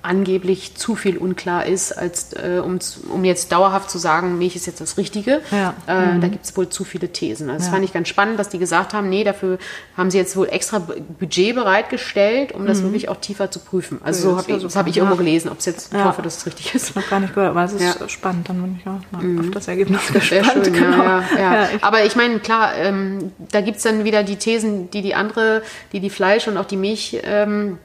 angeblich 0.09 0.75
zu 0.75 0.97
viel 0.97 1.19
unklar 1.19 1.67
ist, 1.67 1.93
als 1.93 2.33
äh, 2.33 2.61
um, 2.65 2.79
um 3.13 3.25
jetzt 3.25 3.53
dauerhaft 3.53 3.91
zu 3.91 3.99
sagen, 3.99 4.39
Milch 4.39 4.57
ist 4.57 4.67
jetzt 4.67 4.81
das 4.81 4.97
Richtige. 4.97 5.43
Ja. 5.51 5.75
Äh, 5.87 6.15
mhm. 6.15 6.21
Da 6.23 6.29
gibt 6.29 6.47
es 6.47 6.57
wohl 6.57 6.69
zu 6.69 6.85
viele 6.85 7.13
Thesen. 7.13 7.51
Also 7.51 7.59
ja. 7.59 7.67
Das 7.67 7.69
fand 7.69 7.85
ich 7.85 7.93
ganz 7.93 8.09
spannend, 8.09 8.39
dass 8.39 8.49
die 8.49 8.59
gesagt 8.59 8.95
haben, 8.95 9.11
nee, 9.11 9.23
dafür 9.23 9.59
haben 9.97 10.11
sie 10.11 10.17
jetzt 10.17 10.37
wohl 10.37 10.49
extra 10.49 10.79
Budget 10.79 11.55
bereitgestellt, 11.55 12.53
um 12.53 12.67
das 12.67 12.79
mhm. 12.79 12.85
wirklich 12.85 13.09
auch 13.09 13.17
tiefer 13.17 13.51
zu 13.51 13.59
prüfen. 13.59 14.01
Also 14.03 14.31
so 14.31 14.37
hab 14.39 14.49
ich, 14.49 14.63
das 14.63 14.77
habe 14.77 14.89
ich 14.89 14.97
irgendwo 14.97 15.17
gelesen, 15.17 15.51
ob 15.51 15.59
es 15.59 15.67
jetzt, 15.67 15.93
ich 15.93 16.03
hoffe, 16.03 16.23
dass 16.23 16.39
es 16.39 16.47
richtig 16.47 16.75
ist. 16.75 16.97
Noch 16.97 17.09
gar 17.09 17.21
nicht 17.21 17.35
gehört, 17.35 17.51
aber 17.51 17.65
es 17.65 17.75
ist 17.75 18.11
spannend, 18.11 18.49
dann 18.49 18.63
bin 18.63 18.79
ich 18.81 18.87
auch 18.87 19.01
mal 19.11 19.23
mhm. 19.23 19.41
auf 19.41 19.51
das 19.51 19.69
Ergebnis 19.69 20.01
gespannt. 20.13 20.25
Sehr 20.25 20.45
schön, 20.45 20.73
genau. 20.73 21.03
ja, 21.03 21.23
ja, 21.39 21.69
ich 21.77 21.85
aber 21.85 22.05
ich 22.05 22.17
meine, 22.17 22.39
klar, 22.39 22.75
ähm, 22.77 23.33
da 23.53 23.61
gibt 23.61 23.77
es 23.77 23.83
dann 23.83 24.05
wieder 24.05 24.23
die 24.23 24.37
Thesen, 24.37 24.91
die 24.91 25.03
die 25.03 25.15
andere, 25.15 25.63
die 25.93 26.01
die 26.01 26.11
Fleisch 26.11 26.49
und 26.49 26.57
auch 26.57 26.65
die 26.65 26.77
Milch 26.77 27.21
ähm, 27.25 27.79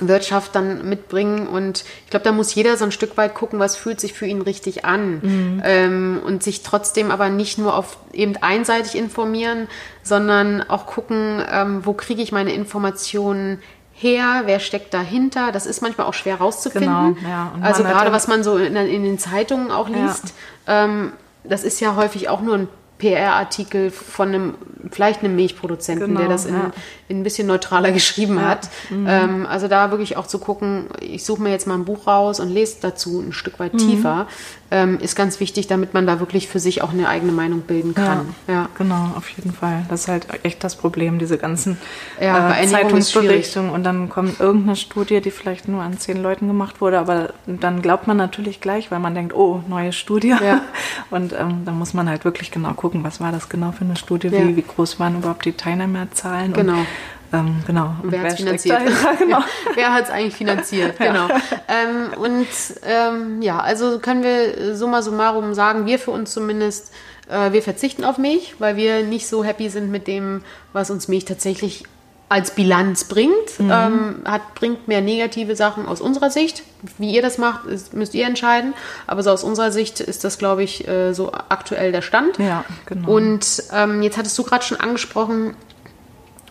Wirtschaft 0.00 0.54
dann 0.54 0.88
mitbringen. 0.88 1.46
Und 1.46 1.84
ich 2.04 2.10
glaube, 2.10 2.24
da 2.24 2.32
muss 2.32 2.54
jeder 2.54 2.76
so 2.76 2.84
ein 2.84 2.92
Stück 2.92 3.16
weit 3.16 3.34
gucken, 3.34 3.58
was 3.58 3.76
fühlt 3.76 4.00
sich 4.00 4.12
für 4.12 4.26
ihn 4.26 4.42
richtig 4.42 4.84
an. 4.84 5.20
Mhm. 5.22 5.62
Ähm, 5.64 6.20
und 6.24 6.42
sich 6.42 6.62
trotzdem 6.62 7.10
aber 7.10 7.28
nicht 7.28 7.58
nur 7.58 7.76
auf 7.76 7.98
eben 8.12 8.36
einseitig 8.36 8.96
informieren, 8.96 9.68
sondern 10.02 10.62
auch 10.62 10.86
gucken, 10.86 11.42
ähm, 11.50 11.84
wo 11.84 11.92
kriege 11.92 12.22
ich 12.22 12.32
meine 12.32 12.52
Informationen 12.52 13.60
her, 13.92 14.42
wer 14.44 14.58
steckt 14.58 14.92
dahinter. 14.92 15.52
Das 15.52 15.66
ist 15.66 15.80
manchmal 15.80 16.06
auch 16.06 16.14
schwer 16.14 16.36
rauszufinden. 16.36 17.14
Genau, 17.14 17.28
ja. 17.28 17.52
Also 17.60 17.84
gerade 17.84 18.12
was 18.12 18.26
man 18.26 18.42
so 18.42 18.56
in, 18.56 18.74
in, 18.76 19.04
den 19.04 19.18
Zeitungen 19.18 19.70
auch 19.70 19.88
liest, 19.88 20.34
ja. 20.66 20.84
ähm, 20.84 21.12
das 21.44 21.62
ist 21.62 21.80
ja 21.80 21.94
häufig 21.94 22.28
auch 22.28 22.40
nur 22.40 22.56
ein 22.56 22.68
PR-Artikel 22.98 23.90
von 23.90 24.28
einem, 24.28 24.54
vielleicht 24.90 25.22
einem 25.22 25.36
Milchproduzenten, 25.36 26.08
genau, 26.08 26.20
der 26.20 26.28
das 26.28 26.46
in, 26.46 26.54
ja. 26.54 26.70
In, 27.08 27.20
ein 27.20 27.22
bisschen 27.22 27.46
neutraler 27.46 27.92
geschrieben 27.92 28.36
ja. 28.36 28.48
hat. 28.48 28.68
Mhm. 28.90 29.06
Ähm, 29.08 29.46
also 29.46 29.68
da 29.68 29.90
wirklich 29.90 30.16
auch 30.16 30.26
zu 30.26 30.38
gucken, 30.38 30.86
ich 31.00 31.24
suche 31.24 31.42
mir 31.42 31.50
jetzt 31.50 31.66
mal 31.66 31.74
ein 31.74 31.84
Buch 31.84 32.06
raus 32.06 32.40
und 32.40 32.48
lese 32.50 32.76
dazu 32.80 33.20
ein 33.20 33.32
Stück 33.32 33.58
weit 33.58 33.74
mhm. 33.74 33.78
tiefer, 33.78 34.26
ähm, 34.70 34.98
ist 35.00 35.14
ganz 35.14 35.38
wichtig, 35.40 35.66
damit 35.66 35.94
man 35.94 36.06
da 36.06 36.18
wirklich 36.18 36.48
für 36.48 36.58
sich 36.58 36.82
auch 36.82 36.90
eine 36.90 37.08
eigene 37.08 37.32
Meinung 37.32 37.60
bilden 37.60 37.94
kann. 37.94 38.34
Ja, 38.48 38.54
ja. 38.54 38.68
genau, 38.76 39.12
auf 39.16 39.28
jeden 39.30 39.52
Fall. 39.52 39.84
Das 39.88 40.02
ist 40.02 40.08
halt 40.08 40.26
echt 40.42 40.64
das 40.64 40.74
Problem, 40.74 41.18
diese 41.18 41.38
ganzen 41.38 41.78
ja, 42.20 42.58
äh, 42.58 42.66
Zeitungsberichtungen 42.66 43.70
und 43.70 43.84
dann 43.84 44.08
kommt 44.08 44.40
irgendeine 44.40 44.76
Studie, 44.76 45.20
die 45.20 45.30
vielleicht 45.30 45.68
nur 45.68 45.82
an 45.82 45.98
zehn 45.98 46.20
Leuten 46.20 46.48
gemacht 46.48 46.80
wurde, 46.80 46.98
aber 46.98 47.34
dann 47.46 47.82
glaubt 47.82 48.06
man 48.06 48.16
natürlich 48.16 48.60
gleich, 48.60 48.90
weil 48.90 48.98
man 48.98 49.14
denkt, 49.14 49.34
oh, 49.34 49.62
neue 49.68 49.92
Studie. 49.92 50.34
Ja. 50.44 50.62
Und 51.10 51.32
ähm, 51.32 51.62
dann 51.64 51.78
muss 51.78 51.94
man 51.94 52.08
halt 52.08 52.24
wirklich 52.24 52.50
genau 52.50 52.72
gucken, 52.72 53.04
was 53.04 53.20
war 53.20 53.30
das 53.30 53.48
genau 53.48 53.72
für 53.72 53.84
eine 53.84 53.96
Studie, 53.96 54.32
wie, 54.32 54.56
wie 54.56 54.62
groß 54.62 54.98
waren 54.98 55.16
überhaupt 55.16 55.44
die 55.44 55.52
Teilnehmerzahlen. 55.52 56.52
Genau. 56.52 56.78
Und, 56.78 56.86
ähm, 57.40 57.62
genau. 57.66 57.94
Wer, 58.02 58.12
wer 58.12 58.22
hat 58.22 58.32
es 58.32 58.36
finanziert? 58.36 58.80
genau. 59.18 59.38
wer 59.74 59.92
hat 59.92 60.04
es 60.04 60.10
eigentlich 60.10 60.36
finanziert? 60.36 60.98
Genau. 60.98 61.28
Ähm, 61.68 62.18
und 62.18 62.46
ähm, 62.84 63.42
ja, 63.42 63.60
also 63.60 63.98
können 63.98 64.22
wir 64.22 64.74
summa 64.74 65.02
summarum 65.02 65.54
sagen, 65.54 65.86
wir 65.86 65.98
für 65.98 66.10
uns 66.10 66.32
zumindest, 66.32 66.92
äh, 67.28 67.52
wir 67.52 67.62
verzichten 67.62 68.04
auf 68.04 68.18
Milch, 68.18 68.56
weil 68.58 68.76
wir 68.76 69.02
nicht 69.02 69.26
so 69.26 69.44
happy 69.44 69.68
sind 69.68 69.90
mit 69.90 70.06
dem, 70.06 70.42
was 70.72 70.90
uns 70.90 71.08
Milch 71.08 71.24
tatsächlich 71.24 71.84
als 72.28 72.52
Bilanz 72.52 73.04
bringt. 73.04 73.58
Mhm. 73.58 73.70
Ähm, 73.70 74.16
hat, 74.24 74.54
bringt 74.54 74.88
mehr 74.88 75.00
negative 75.00 75.56
Sachen 75.56 75.86
aus 75.86 76.00
unserer 76.00 76.30
Sicht. 76.30 76.62
Wie 76.98 77.14
ihr 77.14 77.22
das 77.22 77.38
macht, 77.38 77.66
ist, 77.66 77.94
müsst 77.94 78.14
ihr 78.14 78.26
entscheiden. 78.26 78.74
Aber 79.06 79.22
so 79.22 79.30
aus 79.30 79.44
unserer 79.44 79.70
Sicht 79.70 80.00
ist 80.00 80.24
das, 80.24 80.38
glaube 80.38 80.62
ich, 80.62 80.88
äh, 80.88 81.12
so 81.12 81.32
aktuell 81.32 81.92
der 81.92 82.02
Stand. 82.02 82.38
Ja, 82.38 82.64
genau. 82.86 83.08
Und 83.08 83.62
ähm, 83.72 84.02
jetzt 84.02 84.16
hattest 84.16 84.36
du 84.38 84.42
gerade 84.42 84.64
schon 84.64 84.80
angesprochen, 84.80 85.54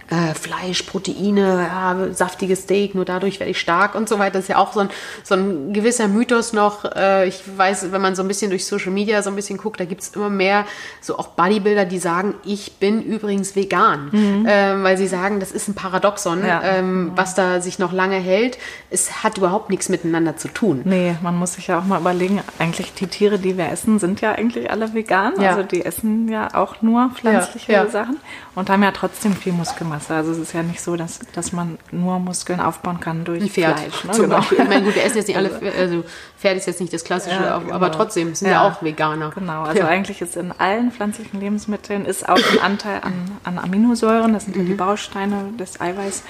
äh, 0.10 0.34
Fleisch, 0.34 0.84
Proteine, 0.84 1.68
ja, 1.68 2.14
saftiges 2.14 2.64
Steak, 2.64 2.96
nur 2.96 3.06
dadurch 3.06 3.40
werde 3.40 3.52
ich 3.52 3.60
stark 3.60 3.96
und 3.96 4.10
so 4.10 4.20
weiter. 4.20 4.34
Das 4.34 4.44
ist 4.44 4.50
ja 4.50 4.58
auch 4.58 4.74
so 4.74 4.82
ein, 4.82 4.90
so 5.24 5.36
ein 5.36 5.74
gewisser 5.74 6.08
Mythos 6.08 6.54
noch. 6.54 6.86
Äh, 6.96 7.28
ich 7.28 7.42
weiß, 7.58 7.92
wenn 7.92 8.02
man 8.02 8.16
so 8.16 8.22
ein 8.22 8.28
bisschen 8.28 8.50
durch 8.50 8.66
Social 8.66 8.92
Media 8.92 9.22
so 9.22 9.30
ein 9.30 9.36
bisschen 9.36 9.58
guckt, 9.58 9.80
da 9.80 9.86
gibt 9.86 10.02
es 10.02 10.10
immer 10.10 10.30
mehr 10.30 10.66
so 11.02 11.18
auch 11.18 11.28
Bodybuilder, 11.28 11.86
die 11.86 12.00
sagen, 12.00 12.36
ich 12.44 12.74
bin 12.80 13.02
übrigens 13.02 13.56
vegan, 13.56 14.10
mhm. 14.12 14.46
äh, 14.46 14.84
weil 14.84 14.98
sie 14.98 15.08
sagen, 15.08 15.40
das 15.40 15.52
ist 15.52 15.68
ein 15.68 15.74
Paradoxon, 15.74 16.46
ja. 16.46 16.62
ähm, 16.64 17.12
was 17.16 17.36
da 17.36 17.62
sich 17.62 17.80
noch 17.80 17.94
lange 17.94 18.18
hält. 18.18 18.58
Es 18.90 19.24
hat 19.24 19.38
überhaupt 19.38 19.70
nichts 19.70 19.90
miteinander 19.90 20.38
zu 20.38 20.48
tun. 20.48 20.82
Nee, 20.84 21.16
man 21.22 21.36
muss 21.36 21.54
sich 21.54 21.68
ja 21.68 21.80
auch 21.80 21.86
mal 21.86 22.00
überlegen, 22.00 22.42
eigentlich 22.60 22.94
die 22.94 23.08
Tiere, 23.08 23.40
die 23.40 23.58
wir 23.58 23.70
essen, 23.70 24.00
sind 24.00 24.22
ja 24.22 24.34
eigentlich 24.34 24.70
alle 24.70 24.94
vegan. 24.94 25.40
Also 25.40 25.64
die 25.64 25.86
essen 25.86 26.28
ja 26.28 26.54
auch 26.54 26.82
nur 26.82 27.10
pflanzliche 27.16 27.90
Sachen 27.90 28.18
und 28.56 28.70
haben 28.70 28.84
ja 28.84 28.92
trotzdem 28.92 29.34
viel 29.34 29.54
Muskelmasse. 29.54 29.93
Also 29.94 30.32
es 30.32 30.38
ist 30.38 30.54
ja 30.54 30.64
nicht 30.64 30.82
so, 30.82 30.96
dass, 30.96 31.20
dass 31.34 31.52
man 31.52 31.78
nur 31.92 32.20
Muskeln 32.20 32.60
aufbauen 32.60 33.00
kann 33.00 33.26
durch 33.26 33.52
Pferd, 33.52 33.80
Fleisch. 33.80 34.04
Ne? 34.04 34.12
Zum 34.12 34.26
genau. 34.26 34.38
Beispiel. 34.38 34.60
Ich 34.60 34.68
meine, 34.68 34.84
gut, 34.84 34.96
wir 34.96 35.04
essen 35.04 35.18
jetzt 35.18 35.28
nicht 35.28 35.38
alle, 35.38 35.52
also 35.80 36.04
Pferd 36.38 36.58
ist 36.58 36.68
jetzt 36.68 36.82
nicht 36.82 36.94
das 36.94 37.04
klassische, 37.04 37.42
ja, 37.42 37.60
genau. 37.60 37.74
aber 37.74 37.92
trotzdem 37.92 38.34
sind 38.36 38.48
ja. 38.48 38.54
ja. 38.54 38.68
auch 38.68 38.84
Veganer. 38.84 39.32
Genau, 39.36 39.64
also 39.64 39.84
eigentlich 39.84 40.22
ist 40.22 40.36
in 40.36 40.52
allen 40.52 40.92
pflanzlichen 40.92 41.40
Lebensmitteln 41.40 42.06
ist 42.06 42.28
auch 42.28 42.38
ein 42.38 42.60
Anteil 42.60 43.02
an, 43.02 43.14
an 43.44 43.60
Aminosäuren, 43.60 44.34
das 44.34 44.46
sind 44.46 44.56
mhm. 44.56 44.66
die 44.66 44.74
Bausteine 44.74 45.54
des 45.60 45.80
Eiweiß. 45.80 46.24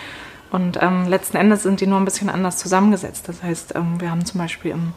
Und 0.52 0.78
ähm, 0.82 1.08
letzten 1.08 1.38
Endes 1.38 1.64
sind 1.64 1.82
die 1.82 1.88
nur 1.88 2.00
ein 2.00 2.06
bisschen 2.06 2.30
anders 2.30 2.58
zusammengesetzt. 2.58 3.28
Das 3.28 3.42
heißt, 3.42 3.74
ähm, 3.76 4.00
wir 4.00 4.12
haben 4.12 4.24
zum 4.24 4.40
Beispiel 4.40 4.72
im 4.72 4.94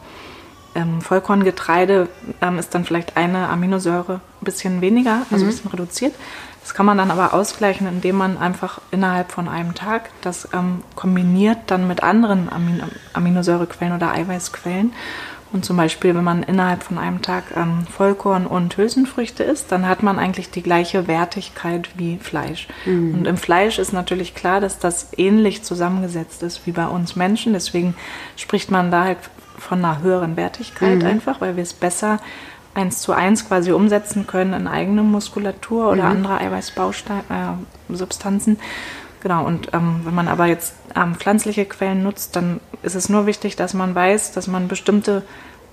ähm, 0.75 1.01
Vollkorngetreide 1.01 2.07
ähm, 2.41 2.59
ist 2.59 2.73
dann 2.75 2.85
vielleicht 2.85 3.17
eine 3.17 3.49
Aminosäure 3.49 4.21
ein 4.41 4.45
bisschen 4.45 4.81
weniger, 4.81 5.23
also 5.31 5.43
mhm. 5.43 5.49
ein 5.49 5.55
bisschen 5.55 5.71
reduziert. 5.71 6.13
Das 6.67 6.73
kann 6.73 6.85
man 6.85 6.97
dann 6.97 7.11
aber 7.11 7.33
ausgleichen, 7.33 7.87
indem 7.87 8.17
man 8.17 8.37
einfach 8.37 8.81
innerhalb 8.91 9.31
von 9.31 9.47
einem 9.47 9.73
Tag 9.73 10.09
das 10.19 10.49
ähm, 10.53 10.83
kombiniert 10.95 11.59
dann 11.67 11.87
mit 11.87 12.03
anderen 12.03 12.51
Amin 12.51 12.83
Aminosäurequellen 13.13 13.95
oder 13.95 14.11
Eiweißquellen. 14.11 14.91
Und 15.53 15.63
zum 15.63 15.77
Beispiel, 15.77 16.13
wenn 16.13 16.25
man 16.25 16.43
innerhalb 16.43 16.83
von 16.83 16.97
einem 16.97 17.21
Tag 17.21 17.45
ähm, 17.55 17.87
Vollkorn 17.89 18.45
und 18.45 18.75
Hülsenfrüchte 18.75 19.43
isst, 19.43 19.71
dann 19.71 19.87
hat 19.87 20.03
man 20.03 20.19
eigentlich 20.19 20.51
die 20.51 20.61
gleiche 20.61 21.07
Wertigkeit 21.07 21.87
wie 21.95 22.17
Fleisch. 22.17 22.67
Mhm. 22.83 23.13
Und 23.13 23.27
im 23.27 23.37
Fleisch 23.37 23.79
ist 23.79 23.93
natürlich 23.93 24.35
klar, 24.35 24.59
dass 24.59 24.77
das 24.77 25.11
ähnlich 25.15 25.63
zusammengesetzt 25.63 26.43
ist 26.43 26.67
wie 26.67 26.73
bei 26.73 26.87
uns 26.87 27.15
Menschen. 27.15 27.53
Deswegen 27.53 27.95
spricht 28.35 28.71
man 28.71 28.91
da 28.91 29.05
halt 29.05 29.19
von 29.57 29.85
einer 29.85 30.01
höheren 30.01 30.35
Wertigkeit 30.35 30.99
mhm. 30.99 31.05
einfach, 31.05 31.39
weil 31.39 31.55
wir 31.55 31.63
es 31.63 31.73
besser 31.73 32.19
eins 32.77 33.01
zu 33.01 33.11
eins 33.11 33.47
quasi 33.47 33.71
umsetzen 33.71 34.27
können 34.27 34.53
in 34.53 34.67
eigene 34.67 35.03
Muskulatur 35.03 35.91
oder 35.91 36.03
mhm. 36.03 36.11
andere 36.11 36.39
Eiweißbausubstanzen. 36.39 38.55
Äh, 38.55 38.59
genau, 39.21 39.45
und 39.45 39.73
ähm, 39.73 40.01
wenn 40.03 40.15
man 40.15 40.27
aber 40.27 40.45
jetzt 40.45 40.75
ähm, 40.95 41.15
pflanzliche 41.15 41.65
Quellen 41.65 42.03
nutzt, 42.03 42.35
dann 42.35 42.59
ist 42.83 42.95
es 42.95 43.09
nur 43.09 43.25
wichtig, 43.25 43.55
dass 43.55 43.73
man 43.73 43.95
weiß, 43.95 44.31
dass 44.31 44.47
man 44.47 44.67
bestimmte 44.67 45.23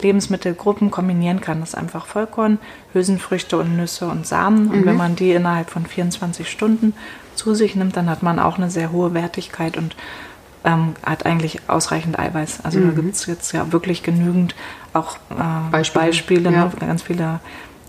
Lebensmittelgruppen 0.00 0.90
kombinieren 0.90 1.40
kann. 1.40 1.60
Das 1.60 1.70
ist 1.70 1.76
einfach 1.76 2.06
Vollkorn, 2.06 2.58
Hülsenfrüchte 2.92 3.58
und 3.58 3.76
Nüsse 3.76 4.06
und 4.06 4.26
Samen. 4.26 4.70
Und 4.70 4.80
mhm. 4.80 4.86
wenn 4.86 4.96
man 4.96 5.16
die 5.16 5.32
innerhalb 5.32 5.70
von 5.70 5.86
24 5.86 6.50
Stunden 6.50 6.94
zu 7.34 7.54
sich 7.54 7.76
nimmt, 7.76 7.96
dann 7.96 8.10
hat 8.10 8.22
man 8.22 8.38
auch 8.38 8.56
eine 8.56 8.70
sehr 8.70 8.92
hohe 8.92 9.14
Wertigkeit 9.14 9.76
und 9.76 9.96
ähm, 10.64 10.94
hat 11.04 11.26
eigentlich 11.26 11.60
ausreichend 11.68 12.18
Eiweiß. 12.18 12.60
Also 12.64 12.80
mhm. 12.80 12.94
da 12.94 13.02
gibt 13.02 13.14
es 13.14 13.26
jetzt 13.26 13.52
ja 13.52 13.72
wirklich 13.72 14.02
genügend 14.02 14.54
auch 14.92 15.16
äh, 15.30 15.70
Beispiele, 15.70 16.06
Beispiele 16.06 16.52
ja. 16.52 16.64
ne? 16.66 16.72
ganz 16.80 17.02
viele 17.02 17.40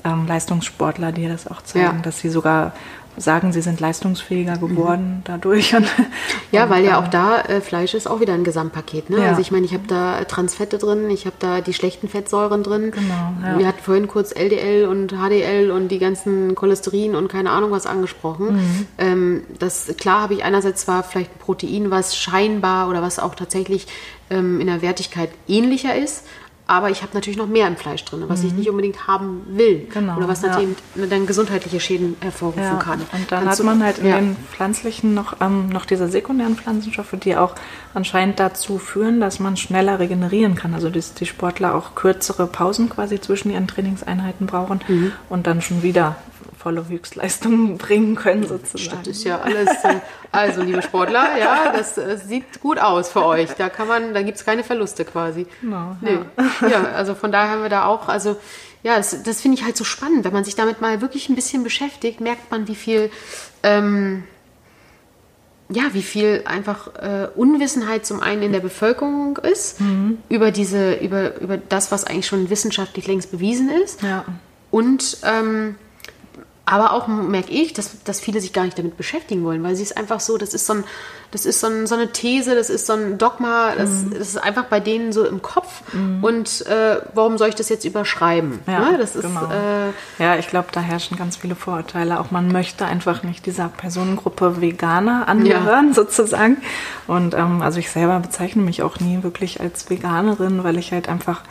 ähm, 0.04 0.28
Leistungssportler, 0.28 1.12
die 1.12 1.28
das 1.28 1.48
auch 1.48 1.62
zeigen, 1.62 1.98
ja. 1.98 2.02
dass 2.02 2.20
sie 2.20 2.30
sogar 2.30 2.74
sagen, 3.18 3.54
sie 3.54 3.62
sind 3.62 3.80
leistungsfähiger 3.80 4.58
geworden 4.58 5.18
mhm. 5.18 5.22
dadurch. 5.24 5.76
Und, 5.76 5.88
ja, 6.52 6.70
weil 6.70 6.84
ja 6.84 7.00
auch 7.00 7.08
da 7.08 7.42
äh, 7.42 7.62
Fleisch 7.62 7.94
ist 7.94 8.08
auch 8.08 8.20
wieder 8.20 8.34
ein 8.34 8.44
Gesamtpaket. 8.44 9.10
Ne? 9.10 9.20
Ja. 9.20 9.30
Also 9.30 9.42
ich 9.42 9.52
meine, 9.52 9.66
ich 9.66 9.74
habe 9.74 9.88
da 9.88 10.24
Transfette 10.26 10.78
drin, 10.78 11.10
ich 11.10 11.26
habe 11.26 11.36
da 11.40 11.62
die 11.62 11.74
schlechten 11.74 12.08
Fettsäuren 12.08 12.64
drin. 12.64 12.92
Genau, 12.92 13.34
ja. 13.44 13.60
Wir 13.60 13.68
hatten 13.68 13.82
vorhin 13.82 14.08
kurz 14.08 14.32
LDL 14.32 14.86
und 14.86 15.14
HDL 15.14 15.72
und 15.72 15.90
die 15.90 16.00
ganzen 16.00 16.56
Cholesterin 16.56 17.16
und 17.16 17.28
keine 17.28 17.52
Ahnung 17.52 17.72
was 17.72 17.86
angesprochen. 17.86 18.56
Mhm. 18.56 18.88
Ähm, 18.98 19.44
das 19.60 19.96
klar 19.98 20.22
habe 20.22 20.34
ich 20.34 20.44
einerseits 20.44 20.82
zwar 20.82 21.04
vielleicht 21.04 21.36
ein 21.36 21.40
Protein, 21.40 21.92
was 21.92 22.18
scheinbar 22.18 22.90
oder 22.90 23.02
was 23.02 23.20
auch 23.20 23.36
tatsächlich 23.36 23.88
ähm, 24.30 24.60
in 24.60 24.68
der 24.68 24.82
Wertigkeit 24.82 25.30
ähnlicher 25.48 25.96
ist, 25.96 26.26
aber 26.68 26.90
ich 26.90 27.04
habe 27.04 27.14
natürlich 27.14 27.38
noch 27.38 27.48
mehr 27.48 27.68
im 27.68 27.78
Fleisch 27.78 28.04
drin, 28.06 28.24
was 28.28 28.42
mhm. 28.42 28.48
ich 28.48 28.54
nicht 28.54 28.70
unbedingt 28.70 29.08
haben 29.08 29.44
will. 29.50 29.88
Genau, 29.94 30.18
oder 30.18 30.28
was 30.28 30.42
natürlich 30.42 30.76
ja. 30.96 31.06
dann 31.06 31.28
gesundheitliche 31.28 31.80
Schäden 31.80 32.16
hervorrufen 32.22 32.64
ja, 32.64 32.76
kann. 32.78 33.02
Und 33.02 33.32
dann 33.32 33.46
Kannst 33.46 33.60
hat 33.60 33.66
man 33.66 33.84
halt 33.84 34.00
in 34.00 34.08
ja. 34.08 34.18
den 34.18 34.36
pflanzlichen 34.52 35.14
noch, 35.14 35.42
ähm, 35.42 35.70
noch 35.70 35.86
diese 35.86 36.08
sekundären 36.08 36.56
Pflanzenstoffe, 36.56 37.16
die 37.24 37.36
auch 37.38 37.54
anscheinend 37.94 38.40
dazu 38.40 38.80
führen, 38.80 39.20
dass 39.20 39.40
man 39.40 39.58
schneller 39.58 40.00
regenerieren 40.00 40.56
kann. 40.56 40.74
Also 40.74 40.90
dass 40.90 41.14
die 41.14 41.28
Sportler 41.28 41.76
auch 41.76 41.94
kürzere 41.94 42.48
Pausen 42.48 42.90
quasi 42.90 43.22
zwischen 43.22 43.52
ihren 43.52 43.68
Trainingseinheiten 43.68 44.48
brauchen 44.48 44.82
mhm. 44.88 45.12
und 45.30 45.46
dann 45.46 45.62
schon 45.62 45.84
wieder 45.84 46.16
volle 46.66 46.88
Höchstleistungen 46.88 47.78
bringen 47.78 48.16
können, 48.16 48.48
sozusagen. 48.48 49.04
Das 49.04 49.18
ist 49.18 49.24
ja 49.24 49.40
alles. 49.40 49.70
Also, 50.32 50.64
liebe 50.64 50.82
Sportler, 50.82 51.38
ja, 51.38 51.72
das, 51.72 51.96
äh, 52.00 52.18
sieht 52.18 52.60
gut 52.60 52.80
aus 52.80 53.10
für 53.10 53.24
euch. 53.24 53.52
Da 53.52 53.70
kann 53.70 53.88
man, 53.88 54.16
da 54.16 54.24
gibt 54.24 54.40
es 54.40 54.46
keine 54.46 54.64
Verluste 54.64 55.06
quasi. 55.06 55.46
Genau, 55.62 55.96
nee. 56.02 56.18
ja. 56.62 56.68
ja, 56.68 56.84
also 56.86 57.14
von 57.14 57.32
daher 57.32 57.52
haben 57.52 57.62
wir 57.62 57.70
da 57.70 57.86
auch, 57.86 58.08
also 58.08 58.36
ja, 58.82 58.98
das, 58.98 59.22
das 59.22 59.42
finde 59.42 59.60
ich 59.60 59.64
halt 59.64 59.78
so 59.78 59.84
spannend. 59.84 60.26
Wenn 60.26 60.34
man 60.34 60.44
sich 60.44 60.56
damit 60.56 60.82
mal 60.82 61.02
wirklich 61.02 61.30
ein 61.30 61.36
bisschen 61.36 61.64
beschäftigt, 61.64 62.20
merkt 62.20 62.50
man, 62.50 62.68
wie 62.68 62.76
viel. 62.76 63.12
Ähm, 63.62 64.24
ja, 65.70 65.84
wie 65.94 66.04
viel 66.04 66.44
einfach 66.46 66.96
äh, 66.96 67.28
Unwissenheit 67.36 68.06
zum 68.06 68.22
einen 68.22 68.44
in 68.44 68.52
der 68.52 68.60
Bevölkerung 68.60 69.38
ist 69.38 69.82
mhm. 69.82 70.20
über 70.30 70.52
diese, 70.52 70.94
über, 70.96 71.40
über 71.42 71.58
das, 71.58 71.92
was 71.92 72.06
eigentlich 72.06 72.28
schon 72.28 72.52
wissenschaftlich 72.52 73.08
längst 73.08 73.32
bewiesen 73.32 73.70
ist. 73.70 74.04
Ja. 74.04 74.26
Und 74.70 75.18
ähm, 75.24 75.76
aber 76.66 76.94
auch 76.94 77.08
merke 77.08 77.52
ich, 77.52 77.74
dass, 77.74 78.04
dass 78.04 78.20
viele 78.20 78.42
sich 78.42 78.52
gar 78.52 78.64
nicht 78.64 78.78
damit 78.78 78.98
beschäftigen 78.98 79.44
wollen, 79.44 79.62
weil 79.62 79.76
sie 79.76 79.84
es 79.84 79.92
einfach 79.92 80.20
so, 80.20 80.38
das 80.38 80.56
ist 80.56 80.66
so, 80.66 80.74
ein, 80.74 80.84
das 81.30 81.46
ist 81.46 81.60
so, 81.60 81.68
ein, 81.68 81.86
so 81.86 81.94
eine 81.94 82.12
These, 82.12 82.56
das 82.56 82.72
ist 82.72 82.88
so 82.88 82.94
ein 82.94 83.20
Dogma, 83.20 83.74
das, 83.78 83.90
mhm. 83.90 84.16
das 84.18 84.30
ist 84.30 84.38
einfach 84.38 84.66
bei 84.66 84.80
denen 84.80 85.14
so 85.14 85.26
im 85.26 85.44
Kopf. 85.44 85.84
Mhm. 85.94 86.24
Und 86.24 86.66
äh, 86.66 87.02
warum 87.14 87.38
soll 87.38 87.50
ich 87.50 87.56
das 87.56 87.70
jetzt 87.70 87.86
überschreiben? 87.86 88.62
Ja, 88.66 88.92
ne? 88.92 88.98
das 88.98 89.14
genau. 89.14 89.42
ist, 89.42 89.52
äh, 89.52 90.24
ja 90.24 90.38
ich 90.38 90.48
glaube, 90.48 90.70
da 90.72 90.80
herrschen 90.80 91.18
ganz 91.18 91.38
viele 91.38 91.56
Vorurteile. 91.56 92.20
Auch 92.20 92.32
man 92.32 92.52
möchte 92.52 92.86
einfach 92.86 93.22
nicht 93.22 93.46
dieser 93.46 93.70
Personengruppe 93.70 94.60
Veganer 94.60 95.28
angehören, 95.28 95.90
ja. 95.90 95.94
sozusagen. 95.94 96.58
Und 97.06 97.36
ähm, 97.36 97.62
also 97.62 97.78
ich 97.78 97.92
selber 97.92 98.20
bezeichne 98.20 98.64
mich 98.64 98.82
auch 98.82 99.00
nie 99.00 99.22
wirklich 99.22 99.62
als 99.62 99.88
Veganerin, 99.88 100.64
weil 100.64 100.80
ich 100.80 100.92
halt 100.92 101.10
einfach 101.10 101.44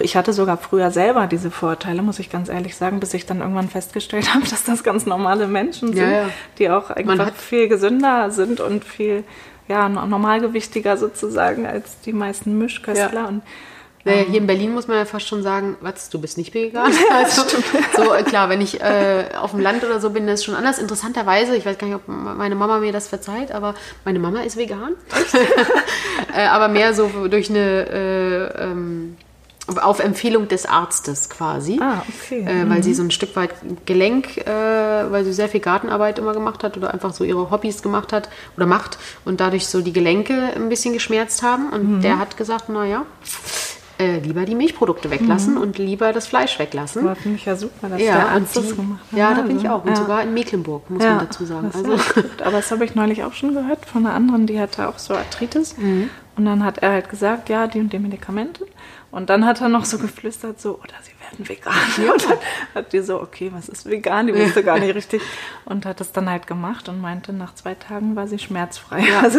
ich 0.00 0.16
hatte 0.16 0.32
sogar 0.32 0.56
früher 0.56 0.90
selber 0.90 1.26
diese 1.26 1.50
Vorurteile, 1.50 2.02
muss 2.02 2.18
ich 2.18 2.30
ganz 2.30 2.48
ehrlich 2.48 2.76
sagen, 2.76 3.00
bis 3.00 3.14
ich 3.14 3.26
dann 3.26 3.40
irgendwann 3.40 3.68
festgestellt 3.68 4.34
habe, 4.34 4.46
dass 4.46 4.64
das 4.64 4.82
ganz 4.82 5.06
normale 5.06 5.46
Menschen 5.46 5.88
sind, 5.94 6.10
ja, 6.10 6.22
ja. 6.22 6.30
die 6.58 6.70
auch 6.70 6.90
einfach 6.90 7.32
viel 7.34 7.68
gesünder 7.68 8.30
sind 8.30 8.60
und 8.60 8.84
viel 8.84 9.24
ja, 9.68 9.88
normalgewichtiger 9.88 10.96
sozusagen 10.96 11.66
als 11.66 12.00
die 12.00 12.12
meisten 12.12 12.58
Mischköstler. 12.58 13.22
Ja. 13.22 13.28
Und 13.28 13.42
naja, 14.04 14.24
hier 14.28 14.40
in 14.40 14.46
Berlin 14.46 14.74
muss 14.74 14.86
man 14.86 14.98
ja 14.98 15.06
fast 15.06 15.26
schon 15.26 15.42
sagen, 15.42 15.76
was, 15.80 16.10
du 16.10 16.20
bist 16.20 16.36
nicht 16.36 16.52
vegan. 16.52 16.92
Also, 17.10 17.42
so, 17.96 18.10
klar, 18.24 18.50
wenn 18.50 18.60
ich 18.60 18.82
äh, 18.82 19.24
auf 19.40 19.52
dem 19.52 19.60
Land 19.60 19.82
oder 19.82 19.98
so 19.98 20.10
bin, 20.10 20.26
das 20.26 20.40
ist 20.40 20.44
schon 20.44 20.54
anders. 20.54 20.78
Interessanterweise, 20.78 21.56
ich 21.56 21.64
weiß 21.64 21.78
gar 21.78 21.86
nicht, 21.86 21.96
ob 21.96 22.02
meine 22.06 22.54
Mama 22.54 22.80
mir 22.80 22.92
das 22.92 23.08
verzeiht, 23.08 23.50
aber 23.50 23.74
meine 24.04 24.18
Mama 24.18 24.42
ist 24.42 24.58
vegan. 24.58 24.92
äh, 26.36 26.46
aber 26.46 26.68
mehr 26.68 26.92
so 26.92 27.28
durch 27.28 27.48
eine 27.48 27.88
äh, 28.58 28.64
ähm, 28.64 29.16
auf 29.80 30.00
Empfehlung 30.00 30.48
des 30.48 30.66
Arztes 30.66 31.30
quasi. 31.30 31.78
Ah, 31.80 32.02
okay. 32.08 32.42
Äh, 32.42 32.68
weil 32.68 32.78
mhm. 32.78 32.82
sie 32.82 32.94
so 32.94 33.02
ein 33.02 33.10
Stück 33.10 33.34
weit 33.36 33.50
Gelenk, 33.86 34.36
äh, 34.36 35.10
weil 35.10 35.24
sie 35.24 35.32
sehr 35.32 35.48
viel 35.48 35.60
Gartenarbeit 35.60 36.18
immer 36.18 36.34
gemacht 36.34 36.62
hat 36.62 36.76
oder 36.76 36.92
einfach 36.92 37.14
so 37.14 37.24
ihre 37.24 37.50
Hobbys 37.50 37.82
gemacht 37.82 38.12
hat 38.12 38.28
oder 38.56 38.66
macht 38.66 38.98
und 39.24 39.40
dadurch 39.40 39.66
so 39.66 39.80
die 39.80 39.92
Gelenke 39.92 40.52
ein 40.54 40.68
bisschen 40.68 40.92
geschmerzt 40.92 41.42
haben. 41.42 41.70
Und 41.70 41.96
mhm. 41.96 42.00
der 42.02 42.18
hat 42.18 42.36
gesagt, 42.36 42.68
naja, 42.68 43.06
äh, 43.98 44.18
lieber 44.18 44.44
die 44.44 44.54
Milchprodukte 44.54 45.10
weglassen 45.10 45.54
mhm. 45.54 45.60
und 45.60 45.78
lieber 45.78 46.12
das 46.12 46.26
Fleisch 46.26 46.58
weglassen. 46.58 47.04
Das 47.04 47.18
finde 47.18 47.38
ich 47.38 47.44
ja 47.44 47.56
super, 47.56 47.88
dass 47.88 48.00
ja, 48.00 48.16
der 48.16 48.28
Arzt 48.30 48.56
das 48.56 48.74
gemacht 48.74 49.00
hat. 49.12 49.18
Ja, 49.18 49.34
da 49.34 49.42
bin 49.42 49.58
ich 49.58 49.68
auch. 49.68 49.84
Und 49.84 49.90
ja. 49.90 49.96
sogar 49.96 50.22
in 50.22 50.34
Mecklenburg, 50.34 50.90
muss 50.90 51.02
ja, 51.02 51.10
man 51.14 51.26
dazu 51.26 51.44
sagen. 51.44 51.70
Das 51.72 51.84
also. 51.84 51.92
Aber 52.44 52.56
das 52.56 52.70
habe 52.70 52.84
ich 52.84 52.94
neulich 52.94 53.22
auch 53.22 53.32
schon 53.32 53.54
gehört 53.54 53.86
von 53.86 54.04
einer 54.04 54.14
anderen, 54.14 54.46
die 54.46 54.60
hatte 54.60 54.88
auch 54.88 54.98
so 54.98 55.14
Arthritis. 55.14 55.78
Mhm. 55.78 56.10
Und 56.36 56.44
dann 56.44 56.64
hat 56.64 56.78
er 56.78 56.90
halt 56.90 57.08
gesagt, 57.08 57.48
ja, 57.48 57.68
die 57.68 57.78
und 57.78 57.92
die 57.92 58.00
Medikamente. 58.00 58.66
Und 59.14 59.30
dann 59.30 59.46
hat 59.46 59.60
er 59.60 59.68
noch 59.68 59.84
so 59.84 59.98
geflüstert, 59.98 60.60
so, 60.60 60.80
oder 60.80 60.94
sie 61.02 61.12
werden 61.34 61.48
vegan. 61.48 61.74
Ja. 62.04 62.12
Und 62.12 62.24
dann 62.28 62.38
hat 62.74 62.92
die 62.92 63.00
so, 63.00 63.20
okay, 63.20 63.50
was 63.54 63.68
ist 63.68 63.86
vegan? 63.86 64.26
Die 64.26 64.34
wusste 64.34 64.62
gar 64.62 64.78
nicht 64.78 64.94
richtig. 64.94 65.22
Und 65.64 65.86
hat 65.86 66.00
das 66.00 66.12
dann 66.12 66.28
halt 66.28 66.46
gemacht 66.46 66.88
und 66.88 67.00
meinte, 67.00 67.32
nach 67.32 67.54
zwei 67.54 67.74
Tagen 67.74 68.16
war 68.16 68.26
sie 68.26 68.38
schmerzfrei. 68.38 69.00
Ja. 69.00 69.22
Also, 69.24 69.38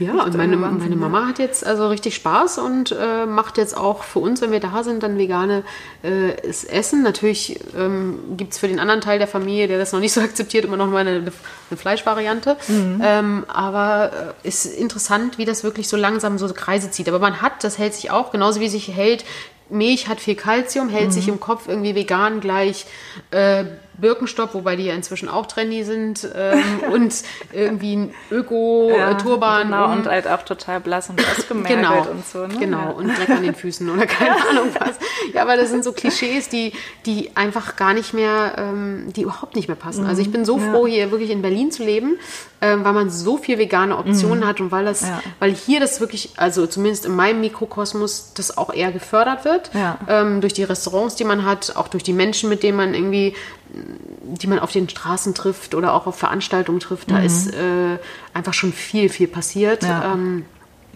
Ja, 0.00 0.22
und 0.22 0.36
meine, 0.36 0.56
meine 0.56 0.96
Mama 0.96 1.26
hat 1.26 1.38
jetzt 1.38 1.66
also 1.66 1.88
richtig 1.88 2.14
Spaß 2.14 2.58
und 2.58 2.92
äh, 2.92 3.24
macht 3.24 3.56
jetzt 3.56 3.74
auch 3.74 4.02
für 4.02 4.18
uns, 4.18 4.42
wenn 4.42 4.52
wir 4.52 4.60
da 4.60 4.84
sind, 4.84 5.02
dann 5.02 5.16
vegane 5.16 5.62
äh, 6.02 6.32
Essen. 6.42 7.02
Natürlich 7.02 7.58
ähm, 7.76 8.18
gibt 8.36 8.52
es 8.52 8.58
für 8.58 8.68
den 8.68 8.80
anderen 8.80 9.00
Teil 9.00 9.18
der 9.18 9.28
Familie, 9.28 9.66
der 9.66 9.78
das 9.78 9.92
noch 9.92 10.00
nicht 10.00 10.12
so 10.12 10.20
akzeptiert, 10.20 10.66
immer 10.66 10.76
noch 10.76 10.88
mal 10.88 11.06
eine, 11.06 11.32
eine 11.70 11.76
Fleischvariante. 11.78 12.56
Mhm. 12.68 13.00
Ähm, 13.02 13.44
aber 13.48 14.34
äh, 14.44 14.48
ist 14.48 14.66
interessant, 14.66 15.38
wie 15.38 15.46
das 15.46 15.64
wirklich 15.64 15.88
so 15.88 15.96
langsam 15.96 16.36
so 16.36 16.52
Kreise 16.52 16.90
zieht. 16.90 17.08
Aber 17.08 17.18
man 17.18 17.40
hat, 17.40 17.64
das 17.64 17.78
hält 17.78 17.94
sich 17.94 18.10
auch, 18.10 18.30
genauso 18.30 18.60
wie 18.60 18.68
sich 18.68 18.88
hält, 18.88 19.24
Milch 19.70 20.08
hat 20.08 20.20
viel 20.20 20.34
Kalzium, 20.34 20.88
hält 20.88 21.08
mhm. 21.08 21.12
sich 21.12 21.28
im 21.28 21.40
Kopf 21.40 21.68
irgendwie 21.68 21.94
vegan 21.94 22.40
gleich 22.40 22.86
äh, 23.30 23.64
Birkenstock, 23.98 24.54
wobei 24.54 24.76
die 24.76 24.84
ja 24.84 24.94
inzwischen 24.94 25.28
auch 25.28 25.46
trendy 25.46 25.84
sind, 25.84 26.28
ähm, 26.34 26.62
und 26.92 27.14
irgendwie 27.52 27.96
ein 27.96 28.14
Öko-Turban. 28.30 29.70
Ja, 29.70 29.86
genau, 29.86 29.92
und 29.92 30.06
halt 30.06 30.26
auch 30.28 30.42
total 30.42 30.80
blass 30.80 31.10
und 31.10 31.20
ausgemergelt 31.20 31.80
genau, 31.80 32.06
und 32.10 32.26
so. 32.26 32.46
Ne? 32.46 32.54
Genau, 32.58 32.78
ja. 32.78 32.90
und 32.90 33.08
Dreck 33.08 33.30
an 33.30 33.42
den 33.42 33.54
Füßen 33.54 33.88
oder 33.88 34.06
keine 34.06 34.36
Ahnung 34.48 34.68
was. 34.78 34.96
Ja, 35.34 35.42
aber 35.42 35.56
das 35.56 35.70
sind 35.70 35.84
so 35.84 35.92
Klischees, 35.92 36.48
die, 36.48 36.72
die 37.06 37.36
einfach 37.36 37.76
gar 37.76 37.92
nicht 37.92 38.14
mehr, 38.14 38.54
ähm, 38.56 39.12
die 39.14 39.22
überhaupt 39.22 39.56
nicht 39.56 39.68
mehr 39.68 39.76
passen. 39.76 40.06
Also 40.06 40.22
ich 40.22 40.30
bin 40.30 40.44
so 40.44 40.58
froh, 40.58 40.86
hier 40.86 41.10
wirklich 41.10 41.30
in 41.30 41.42
Berlin 41.42 41.70
zu 41.70 41.84
leben, 41.84 42.18
ähm, 42.60 42.84
weil 42.84 42.92
man 42.92 43.10
so 43.10 43.36
viel 43.36 43.58
vegane 43.58 43.96
Optionen 43.96 44.40
mhm. 44.40 44.46
hat 44.46 44.60
und 44.60 44.70
weil 44.70 44.84
das, 44.84 45.02
ja. 45.02 45.22
weil 45.38 45.54
hier 45.54 45.80
das 45.80 46.00
wirklich, 46.00 46.30
also 46.36 46.66
zumindest 46.66 47.06
in 47.06 47.14
meinem 47.14 47.40
Mikrokosmos, 47.40 48.32
das 48.34 48.56
auch 48.56 48.72
eher 48.72 48.92
gefördert 48.92 49.44
wird. 49.44 49.70
Ja. 49.74 49.98
Ähm, 50.08 50.40
durch 50.40 50.54
die 50.54 50.64
Restaurants, 50.64 51.14
die 51.14 51.24
man 51.24 51.44
hat, 51.44 51.76
auch 51.76 51.88
durch 51.88 52.02
die 52.02 52.12
Menschen, 52.12 52.48
mit 52.48 52.62
denen 52.62 52.76
man 52.76 52.94
irgendwie 52.94 53.34
die 53.70 54.46
man 54.46 54.58
auf 54.58 54.72
den 54.72 54.88
Straßen 54.88 55.34
trifft 55.34 55.74
oder 55.74 55.94
auch 55.94 56.06
auf 56.06 56.16
Veranstaltungen 56.16 56.80
trifft, 56.80 57.10
da 57.10 57.18
mhm. 57.18 57.26
ist 57.26 57.52
äh, 57.54 57.98
einfach 58.34 58.54
schon 58.54 58.72
viel, 58.72 59.08
viel 59.08 59.28
passiert. 59.28 59.82
Ja, 59.82 60.12
ähm, 60.12 60.44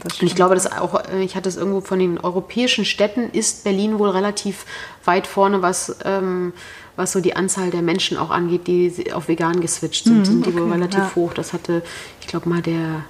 und 0.05 0.23
ich 0.23 0.35
glaube, 0.35 0.55
dass 0.55 0.71
auch, 0.71 1.05
äh, 1.09 1.23
ich 1.23 1.37
hatte 1.37 1.49
es 1.49 1.57
irgendwo 1.57 1.81
von 1.81 1.99
den 1.99 2.19
europäischen 2.19 2.85
Städten, 2.85 3.31
ist 3.31 3.65
Berlin 3.65 3.99
wohl 3.99 4.11
relativ 4.11 4.67
weit 5.05 5.27
vorne, 5.27 5.63
was, 5.63 5.97
ähm, 6.05 6.53
was 6.97 7.13
so 7.13 7.21
die 7.21 7.37
Anzahl 7.37 7.71
der 7.71 7.83
Menschen 7.83 8.17
auch 8.17 8.31
angeht, 8.31 8.67
die 8.67 9.13
auf 9.13 9.29
vegan 9.29 9.61
geswitcht 9.61 10.05
sind, 10.05 10.21
mhm, 10.21 10.25
sind 10.25 10.47
die 10.47 10.51
okay, 10.51 10.61
wohl 10.61 10.73
relativ 10.73 10.99
ja. 10.99 11.13
hoch. 11.15 11.35
Das 11.35 11.53
hatte, 11.53 11.83
ich 12.21 12.27
glaube 12.27 12.49
mal, 12.49 12.63
der 12.63 13.05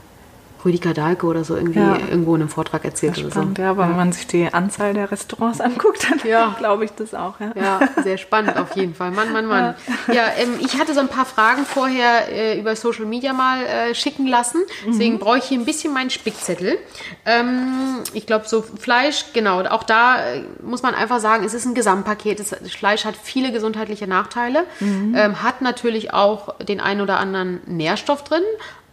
Rüdiger 0.65 0.95
Dahlke 0.95 1.27
oder 1.27 1.45
so 1.45 1.57
irgendwie 1.57 1.81
ja. 1.81 1.99
irgendwo 1.99 2.35
in 2.35 2.43
einem 2.43 2.51
Vortrag 2.51 2.85
erzählt 2.85 3.19
oder 3.19 3.31
spannend, 3.31 3.57
so. 3.57 3.63
Ja, 3.63 3.71
aber 3.71 3.85
ja. 3.85 3.89
wenn 3.91 3.97
man 3.97 4.13
sich 4.13 4.27
die 4.27 4.53
Anzahl 4.53 4.95
der 4.95 5.11
Restaurants 5.11 5.61
anguckt, 5.61 6.07
dann 6.09 6.21
ja. 6.29 6.55
glaube 6.59 6.85
ich 6.85 6.93
das 6.93 7.15
auch. 7.15 7.41
Ja. 7.41 7.53
ja, 7.55 7.81
sehr 8.03 8.19
spannend 8.19 8.57
auf 8.57 8.77
jeden 8.77 8.95
Fall. 8.95 9.11
Mann, 9.11 9.33
Mann, 9.33 9.47
Mann. 9.47 9.75
Ja, 10.13 10.25
ähm, 10.39 10.55
ich 10.61 10.79
hatte 10.79 10.95
so 10.95 11.01
ein 11.01 11.09
paar 11.09 11.27
Fragen 11.27 11.65
vorher 11.65 12.29
äh, 12.31 12.59
über 12.59 12.77
Social 12.77 13.07
Media 13.07 13.33
mal 13.33 13.65
äh, 13.65 13.95
schicken 13.95 14.27
lassen. 14.27 14.63
Deswegen 14.87 15.15
mhm. 15.15 15.19
brauche 15.19 15.39
ich 15.39 15.45
hier 15.45 15.59
ein 15.59 15.65
bisschen 15.65 15.93
meinen 15.93 16.11
Spickzettel. 16.11 16.79
Ähm, 17.25 18.01
ich 18.13 18.27
glaube, 18.27 18.47
so 18.49 18.63
Fleisch, 18.63 19.27
genau, 19.33 19.63
auch 19.63 19.83
da 19.83 20.25
äh, 20.25 20.45
muss 20.63 20.83
man 20.83 20.95
einfach 20.95 21.21
sagen, 21.21 21.45
es 21.45 21.55
ist 21.55 21.67
ein 21.67 21.75
Gesamtpaket. 21.75 22.41
Das 22.41 22.55
Fleisch 22.71 23.05
hat 23.05 23.15
viele 23.21 23.53
gesundheitliche 23.53 24.07
Nachteile, 24.07 24.65
mhm. 24.81 25.15
ähm, 25.17 25.43
hat 25.43 25.63
natürlich 25.63 26.13
auch 26.13 26.57
den 26.59 26.81
einen 26.81 27.01
oder 27.01 27.19
anderen 27.19 27.61
Nährstoff 27.67 28.25
drin, 28.25 28.43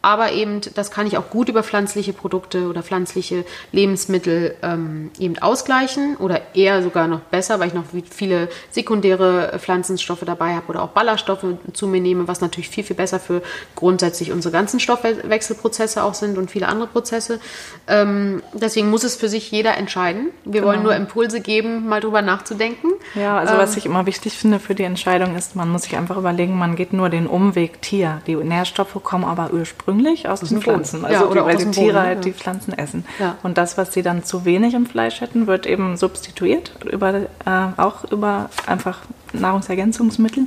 aber 0.02 0.32
eben, 0.32 0.62
das 0.76 0.92
kann 0.92 1.08
ich 1.08 1.18
auch 1.18 1.30
gut 1.30 1.50
über 1.50 1.62
pflanzliche 1.62 2.14
Produkte 2.14 2.70
oder 2.70 2.84
pflanzliche 2.84 3.44
Lebensmittel 3.72 4.56
ähm, 4.62 5.12
eben 5.20 5.38
ausgleichen 5.40 6.16
oder 6.18 6.42
eher 6.54 6.82
sogar 6.82 7.08
noch 7.08 7.20
besser, 7.20 7.60
weil 7.60 7.68
ich 7.68 7.74
noch 7.74 7.84
viele 8.10 8.48
sekundäre 8.72 9.60
Pflanzenstoffe 9.60 10.24
dabei 10.26 10.56
habe 10.56 10.68
oder 10.68 10.84
auch 10.84 10.90
Ballaststoffe 10.90 11.46
zu 11.74 11.88
mir 11.88 12.00
nehme, 12.00 12.28
was 12.28 12.40
natürlich 12.40 12.70
viel, 12.70 12.84
viel 12.84 12.96
besser 12.96 13.20
für 13.20 13.42
grundsätzlich 13.76 14.32
unsere 14.32 14.54
ganzen 14.54 14.80
Stoffwechselprozesse 14.80 16.04
auch 16.04 16.14
sind 16.14 16.38
und 16.38 16.50
viele 16.50 16.68
andere 16.68 16.88
Prozesse. 16.88 17.42
Ähm, 17.88 18.42
deswegen 18.54 18.90
muss 18.90 19.04
es 19.04 19.18
für 19.18 19.28
sich 19.28 19.52
jeder 19.52 19.76
entscheiden. 19.76 20.30
Wir 20.46 20.62
genau. 20.62 20.68
wollen 20.68 20.84
nur 20.84 20.96
Impulse 20.96 21.42
geben, 21.42 21.90
mal 21.90 22.00
drüber 22.00 22.22
nachzudenken. 22.22 22.88
Ja, 23.16 23.38
also 23.38 23.56
ähm, 23.56 23.60
was 23.60 23.76
ich 23.76 23.86
immer 23.86 24.06
wichtig 24.06 24.38
finde 24.38 24.60
für 24.60 24.76
die 24.76 24.84
Entscheidung 24.84 25.36
ist, 25.36 25.58
man 25.58 25.70
muss 25.70 25.84
sich 25.84 25.98
einfach 25.98 26.16
überlegen, 26.16 26.58
man 26.58 26.76
geht 26.76 26.94
nur 26.94 27.10
den 27.10 27.28
Umweg 27.28 27.82
Tier. 27.82 28.22
Die 28.28 28.36
Nährstoffe 28.36 28.98
kommen 29.04 29.26
aber 29.26 29.52
ursprünglich 29.52 29.89
ursprünglich 29.90 30.28
aus, 30.28 30.44
aus 30.44 30.50
den 30.50 30.62
Pflanzen. 30.62 31.06
Also 31.06 31.26
ja, 31.26 31.30
oder 31.30 31.46
weil 31.46 31.58
die 31.58 31.72
Tiere 31.72 31.94
Boden, 31.94 32.00
halt 32.00 32.18
ja. 32.18 32.22
die 32.22 32.34
Pflanzen 32.34 32.78
essen. 32.78 33.06
Ja. 33.20 33.36
Und 33.44 33.58
das, 33.58 33.78
was 33.78 33.94
sie 33.94 34.02
dann 34.02 34.24
zu 34.24 34.46
wenig 34.46 34.74
im 34.74 34.86
Fleisch 34.86 35.22
hätten, 35.22 35.48
wird 35.48 35.66
eben 35.66 35.98
substituiert, 35.98 36.72
über, 36.92 37.14
äh, 37.14 37.28
auch 37.78 38.06
über 38.12 38.50
einfach 38.66 39.00
Nahrungsergänzungsmittel. 39.34 40.46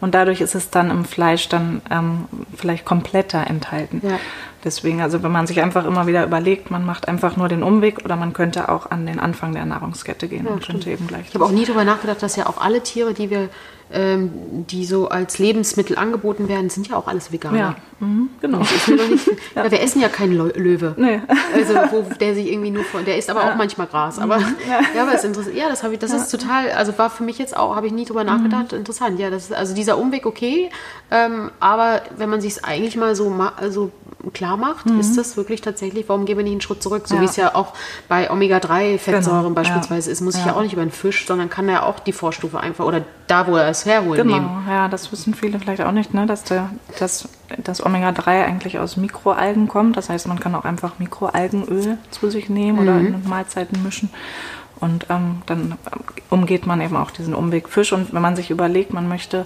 Und 0.00 0.14
dadurch 0.14 0.40
ist 0.40 0.54
es 0.54 0.70
dann 0.70 0.90
im 0.90 1.04
Fleisch 1.04 1.48
dann 1.48 1.80
ähm, 1.90 2.24
vielleicht 2.56 2.84
kompletter 2.84 3.46
enthalten. 3.46 4.00
Ja. 4.04 4.18
Deswegen, 4.64 5.00
also 5.00 5.22
wenn 5.22 5.32
man 5.32 5.46
sich 5.46 5.60
einfach 5.60 5.84
immer 5.84 6.06
wieder 6.06 6.24
überlegt, 6.24 6.70
man 6.70 6.84
macht 6.84 7.08
einfach 7.08 7.36
nur 7.36 7.48
den 7.48 7.62
Umweg 7.62 8.04
oder 8.04 8.16
man 8.16 8.32
könnte 8.32 8.68
auch 8.68 8.90
an 8.90 9.06
den 9.06 9.18
Anfang 9.18 9.52
der 9.54 9.64
Nahrungskette 9.64 10.28
gehen 10.28 10.46
ja, 10.46 10.52
und 10.52 10.64
könnte 10.64 10.90
eben 10.90 11.08
gleich. 11.08 11.28
Ich 11.28 11.34
habe 11.34 11.44
auch 11.44 11.50
nie 11.50 11.64
darüber 11.64 11.84
nachgedacht, 11.84 12.22
dass 12.22 12.36
ja 12.36 12.46
auch 12.46 12.60
alle 12.60 12.82
Tiere, 12.82 13.12
die 13.12 13.30
wir 13.30 13.48
ähm, 13.92 14.30
die 14.66 14.84
so 14.84 15.08
als 15.08 15.38
Lebensmittel 15.38 15.96
angeboten 15.96 16.48
werden, 16.48 16.70
sind 16.70 16.88
ja 16.88 16.96
auch 16.96 17.06
alles 17.06 17.32
Veganer. 17.32 17.58
Ja, 17.58 17.76
mhm, 18.00 18.30
genau. 18.40 18.58
Nicht, 18.58 18.88
ja. 19.54 19.70
wir 19.70 19.80
essen 19.80 20.00
ja 20.00 20.08
keinen 20.08 20.36
Löwe. 20.36 20.94
Nee. 20.96 21.20
Also 21.54 21.74
wo 21.90 22.14
der 22.14 22.34
sich 22.34 22.50
irgendwie 22.50 22.70
nur 22.70 22.84
von, 22.84 23.04
der 23.04 23.18
isst 23.18 23.30
aber 23.30 23.42
ja. 23.42 23.52
auch 23.52 23.56
manchmal 23.56 23.86
Gras. 23.86 24.18
Aber 24.18 24.38
mhm. 24.38 24.56
ja, 24.68 24.80
ja 24.96 25.02
aber 25.02 25.14
es 25.14 25.24
interessant. 25.24 25.56
Ja, 25.56 25.68
das 25.68 25.82
habe 25.82 25.94
ich, 25.94 26.00
das 26.00 26.12
ist 26.12 26.30
total, 26.30 26.70
also 26.70 26.96
war 26.98 27.10
für 27.10 27.22
mich 27.24 27.38
jetzt 27.38 27.56
auch, 27.56 27.76
habe 27.76 27.86
ich 27.86 27.92
nie 27.92 28.04
drüber 28.04 28.24
nachgedacht. 28.24 28.72
Mhm. 28.72 28.78
Interessant. 28.78 29.18
Ja, 29.18 29.30
das 29.30 29.44
ist, 29.44 29.52
also 29.52 29.74
dieser 29.74 29.98
Umweg 29.98 30.26
okay, 30.26 30.70
ähm, 31.10 31.50
aber 31.60 32.02
wenn 32.16 32.30
man 32.30 32.40
sich 32.40 32.52
es 32.52 32.64
eigentlich 32.64 32.96
mal 32.96 33.14
so, 33.14 33.34
so 33.68 33.90
klar 34.32 34.56
macht, 34.56 34.86
mhm. 34.86 35.00
ist 35.00 35.16
das 35.16 35.36
wirklich 35.36 35.60
tatsächlich, 35.60 36.08
warum 36.08 36.24
gehen 36.24 36.36
wir 36.36 36.44
nicht 36.44 36.52
einen 36.52 36.60
Schritt 36.60 36.82
zurück? 36.82 37.08
So 37.08 37.20
wie 37.20 37.24
es 37.24 37.36
ja 37.36 37.54
auch 37.54 37.72
bei 38.08 38.30
Omega-3-Fettsäuren 38.30 39.42
genau. 39.42 39.54
beispielsweise 39.54 40.10
ist, 40.10 40.20
muss 40.20 40.36
ich 40.36 40.44
ja 40.44 40.54
auch 40.54 40.62
nicht 40.62 40.72
über 40.72 40.82
einen 40.82 40.90
Fisch, 40.90 41.26
sondern 41.26 41.50
kann 41.50 41.68
ja 41.68 41.82
auch 41.82 41.98
die 41.98 42.12
Vorstufe 42.12 42.60
einfach 42.60 42.84
oder 42.84 43.02
da, 43.26 43.46
wo 43.46 43.56
er 43.56 43.68
es 43.68 43.84
herholt, 43.84 44.20
genau. 44.20 44.34
nehmen. 44.34 44.66
Ja, 44.68 44.88
das 44.88 45.10
wissen 45.12 45.34
viele 45.34 45.58
vielleicht 45.58 45.82
auch 45.82 45.92
nicht, 45.92 46.14
ne? 46.14 46.26
dass 46.26 46.44
der, 46.44 46.70
dass 46.98 47.28
das 47.58 47.84
Omega-3 47.84 48.44
eigentlich 48.44 48.78
aus 48.78 48.96
Mikroalgen 48.96 49.68
kommt. 49.68 49.96
Das 49.96 50.08
heißt, 50.08 50.28
man 50.28 50.40
kann 50.40 50.54
auch 50.54 50.64
einfach 50.64 50.98
Mikroalgenöl 50.98 51.98
zu 52.10 52.30
sich 52.30 52.48
nehmen 52.48 52.78
mhm. 52.78 52.82
oder 52.82 52.98
in 52.98 53.28
Mahlzeiten 53.28 53.82
mischen. 53.82 54.10
Und 54.82 55.06
ähm, 55.10 55.42
dann 55.46 55.78
umgeht 56.28 56.66
man 56.66 56.80
eben 56.80 56.96
auch 56.96 57.12
diesen 57.12 57.34
Umweg 57.34 57.68
Fisch. 57.68 57.92
Und 57.92 58.12
wenn 58.12 58.22
man 58.22 58.34
sich 58.34 58.50
überlegt, 58.50 58.92
man 58.92 59.08
möchte 59.08 59.44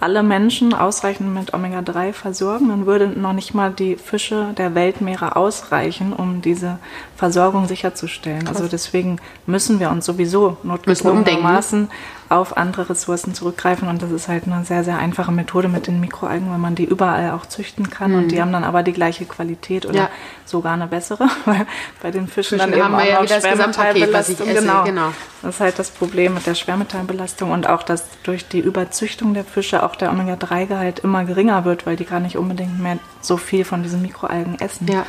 alle 0.00 0.22
Menschen 0.22 0.74
ausreichend 0.74 1.32
mit 1.34 1.54
Omega-3 1.54 2.12
versorgen, 2.12 2.68
dann 2.68 2.86
würden 2.86 3.20
noch 3.20 3.32
nicht 3.32 3.54
mal 3.54 3.70
die 3.70 3.96
Fische 3.96 4.52
der 4.56 4.74
Weltmeere 4.74 5.36
ausreichen, 5.36 6.12
um 6.12 6.42
diese 6.42 6.78
Versorgung 7.16 7.66
sicherzustellen. 7.66 8.44
Krass. 8.44 8.56
Also 8.56 8.68
deswegen 8.68 9.18
müssen 9.46 9.80
wir 9.80 9.90
uns 9.90 10.04
sowieso 10.04 10.58
notgedrungenermaßen 10.62 11.88
auf 12.28 12.56
andere 12.56 12.90
Ressourcen 12.90 13.34
zurückgreifen 13.34 13.88
und 13.88 14.02
das 14.02 14.10
ist 14.10 14.28
halt 14.28 14.44
eine 14.46 14.64
sehr, 14.64 14.82
sehr 14.82 14.98
einfache 14.98 15.30
Methode 15.30 15.68
mit 15.68 15.86
den 15.86 16.00
Mikroalgen, 16.00 16.50
weil 16.50 16.58
man 16.58 16.74
die 16.74 16.84
überall 16.84 17.30
auch 17.30 17.46
züchten 17.46 17.88
kann 17.88 18.12
mhm. 18.12 18.18
und 18.18 18.28
die 18.32 18.40
haben 18.40 18.52
dann 18.52 18.64
aber 18.64 18.82
die 18.82 18.92
gleiche 18.92 19.24
Qualität 19.26 19.86
oder 19.86 19.94
ja. 19.94 20.10
sogar 20.44 20.74
eine 20.74 20.86
bessere, 20.86 21.28
weil 21.44 21.66
bei 22.02 22.10
den 22.10 22.26
Fischen, 22.26 22.58
Fischen 22.58 22.58
dann 22.58 22.72
eben 22.72 22.82
haben 22.82 22.96
wir 22.96 23.08
ja 23.08 23.22
wieder 23.22 23.40
das 23.40 23.44
Schwermetallbelastung. 23.44 24.46
Genau. 24.48 24.84
genau. 24.84 25.12
Das 25.42 25.54
ist 25.56 25.60
halt 25.60 25.78
das 25.78 25.90
Problem 25.90 26.34
mit 26.34 26.46
der 26.46 26.54
Schwermetallbelastung 26.54 27.52
und 27.52 27.68
auch, 27.68 27.82
dass 27.82 28.04
durch 28.24 28.48
die 28.48 28.60
Überzüchtung 28.60 29.34
der 29.34 29.44
Fische 29.44 29.82
auch 29.84 29.94
der 29.94 30.10
Omega-3-Gehalt 30.10 31.00
immer 31.00 31.24
geringer 31.24 31.64
wird, 31.64 31.86
weil 31.86 31.96
die 31.96 32.04
gar 32.04 32.20
nicht 32.20 32.36
unbedingt 32.36 32.80
mehr 32.80 32.98
so 33.20 33.36
viel 33.36 33.64
von 33.64 33.82
diesen 33.82 34.02
Mikroalgen 34.02 34.58
essen. 34.58 34.88
Ja. 34.88 35.06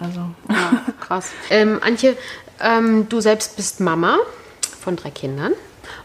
Also. 0.00 0.20
Ja, 0.48 0.82
krass. 1.00 1.30
ähm, 1.50 1.80
Antje, 1.82 2.16
ähm, 2.60 3.08
du 3.08 3.20
selbst 3.20 3.56
bist 3.56 3.80
Mama 3.80 4.18
von 4.80 4.96
drei 4.96 5.10
Kindern. 5.10 5.52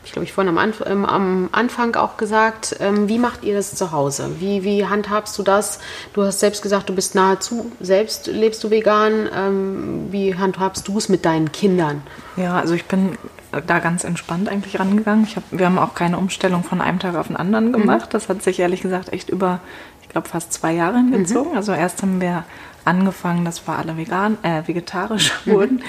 Ich 0.03 0.11
glaube, 0.11 0.25
ich 0.25 0.33
vorhin 0.33 0.49
am, 0.49 0.57
Anf 0.57 0.83
ähm, 0.85 1.05
am 1.05 1.49
Anfang 1.51 1.95
auch 1.95 2.17
gesagt, 2.17 2.75
ähm, 2.79 3.07
wie 3.07 3.19
macht 3.19 3.43
ihr 3.43 3.55
das 3.55 3.75
zu 3.75 3.91
Hause? 3.91 4.29
Wie, 4.39 4.63
wie 4.63 4.85
handhabst 4.85 5.37
du 5.37 5.43
das? 5.43 5.79
Du 6.13 6.23
hast 6.23 6.39
selbst 6.39 6.61
gesagt, 6.61 6.89
du 6.89 6.95
bist 6.95 7.15
nahezu, 7.15 7.71
selbst 7.79 8.27
lebst 8.27 8.63
du 8.63 8.69
vegan. 8.69 9.29
Ähm, 9.35 10.07
wie 10.11 10.35
handhabst 10.35 10.87
du 10.87 10.97
es 10.97 11.09
mit 11.09 11.25
deinen 11.25 11.51
Kindern? 11.51 12.01
Ja, 12.37 12.59
also 12.59 12.73
ich 12.73 12.85
bin 12.85 13.17
da 13.65 13.79
ganz 13.79 14.03
entspannt 14.03 14.49
eigentlich 14.49 14.79
rangegangen. 14.79 15.25
Ich 15.25 15.35
hab, 15.35 15.43
wir 15.51 15.65
haben 15.65 15.79
auch 15.79 15.95
keine 15.95 16.17
Umstellung 16.17 16.63
von 16.63 16.81
einem 16.81 16.99
Tag 16.99 17.15
auf 17.15 17.27
den 17.27 17.35
anderen 17.35 17.69
mhm. 17.69 17.73
gemacht. 17.73 18.07
Mhm. 18.07 18.11
Das 18.11 18.29
hat 18.29 18.43
sich 18.43 18.59
ehrlich 18.59 18.81
gesagt 18.81 19.11
echt 19.11 19.29
über, 19.29 19.59
ich 20.01 20.09
glaube, 20.09 20.27
fast 20.27 20.53
zwei 20.53 20.73
Jahre 20.73 20.97
hingezogen. 20.97 21.51
Mhm. 21.51 21.57
Also 21.57 21.73
erst 21.73 22.01
haben 22.01 22.21
wir 22.21 22.43
angefangen, 22.89 23.45
dass 23.45 23.67
wir 23.67 23.77
alle 23.77 23.95
vegan, 23.95 24.37
äh, 24.43 24.63
vegetarisch 24.65 25.33
mhm. 25.45 25.51
wurden. 25.51 25.83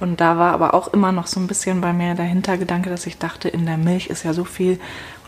Und 0.00 0.20
da 0.20 0.36
war 0.36 0.52
aber 0.52 0.74
auch 0.74 0.88
immer 0.88 1.12
noch 1.12 1.26
so 1.26 1.40
ein 1.40 1.46
bisschen 1.46 1.80
bei 1.80 1.92
mir 1.92 2.14
der 2.14 2.26
Hintergedanke, 2.26 2.90
dass 2.90 3.06
ich 3.06 3.18
dachte, 3.18 3.48
in 3.48 3.64
der 3.64 3.78
Milch 3.78 4.08
ist 4.08 4.24
ja 4.24 4.32
so 4.32 4.44
viel 4.44 4.78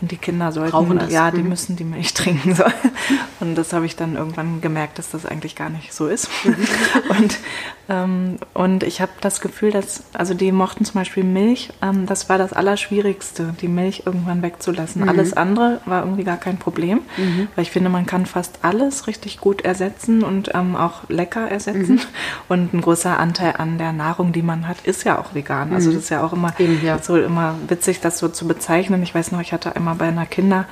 und 0.01 0.11
die 0.11 0.17
Kinder 0.17 0.53
sollten, 0.53 0.73
Brauchen 0.73 0.99
das. 0.99 1.13
ja, 1.13 1.31
die 1.31 1.43
Mhm. 1.43 1.49
müssen 1.49 1.77
die 1.77 1.85
Milch 1.85 2.15
trinken. 2.15 2.55
So. 2.55 2.65
Und 3.41 3.55
das 3.57 3.73
habe 3.73 3.87
ich 3.87 3.97
dann 3.97 4.17
irgendwann 4.17 4.61
gemerkt, 4.61 4.99
dass 4.99 5.11
das 5.11 5.27
eigentlich 5.27 5.57
gar 5.57 5.71
nicht 5.71 5.93
so 5.93 6.07
ist. 6.09 6.29
Mhm. 6.45 6.57
Und, 7.19 7.39
ähm, 7.91 8.37
und 8.53 8.83
ich 8.83 9.01
habe 9.01 9.13
das 9.23 9.41
Gefühl, 9.41 9.71
dass, 9.71 10.03
also 10.13 10.35
die 10.35 10.53
mochten 10.53 10.85
zum 10.85 10.95
Beispiel 10.95 11.25
Milch, 11.25 11.71
ähm, 11.81 12.05
das 12.07 12.29
war 12.29 12.37
das 12.37 12.53
Allerschwierigste, 12.53 13.55
die 13.61 13.69
Milch 13.69 14.03
irgendwann 14.05 14.43
wegzulassen. 14.43 15.03
Mhm. 15.03 15.09
Alles 15.09 15.33
andere 15.33 15.81
war 15.87 16.03
irgendwie 16.05 16.25
gar 16.25 16.37
kein 16.37 16.59
Problem, 16.59 17.01
weil 17.55 17.63
ich 17.63 17.71
finde, 17.71 17.89
man 17.89 18.05
kann 18.07 18.27
fast 18.27 18.59
alles 18.63 19.07
richtig 19.07 19.39
gut 19.41 19.63
ersetzen 19.63 20.23
und 20.23 20.51
ähm, 20.55 20.77
auch 20.77 21.09
lecker 21.09 21.49
ersetzen. 21.51 21.95
Mhm. 21.95 22.01
Und 22.49 22.75
ein 22.75 22.81
großer 22.83 23.19
Anteil 23.19 23.55
an 23.59 23.79
der 23.79 23.93
Nahrung, 23.93 24.33
die 24.33 24.43
man 24.43 24.69
hat, 24.69 24.79
ist 24.85 25.05
ja 25.05 25.19
auch 25.19 25.35
vegan. 25.35 25.73
Also 25.73 25.91
das 25.93 26.03
ist 26.05 26.11
ja 26.11 26.23
auch 26.23 26.33
immer 26.33 26.49
Mhm. 26.59 26.65
Eben, 26.65 26.85
ja. 26.85 26.99
so 27.03 27.17
immer 27.17 27.55
witzig, 27.69 28.01
das 28.01 28.19
so 28.19 28.29
zu 28.29 28.47
bezeichnen. 28.47 29.03
Ich 29.03 29.15
weiß 29.15 29.33
noch, 29.33 29.41
ich 29.41 29.53
hatte 29.53 29.77
einmal 29.77 29.88
bei 29.95 30.09
einer 30.09 30.27
Kinder, 30.27 30.67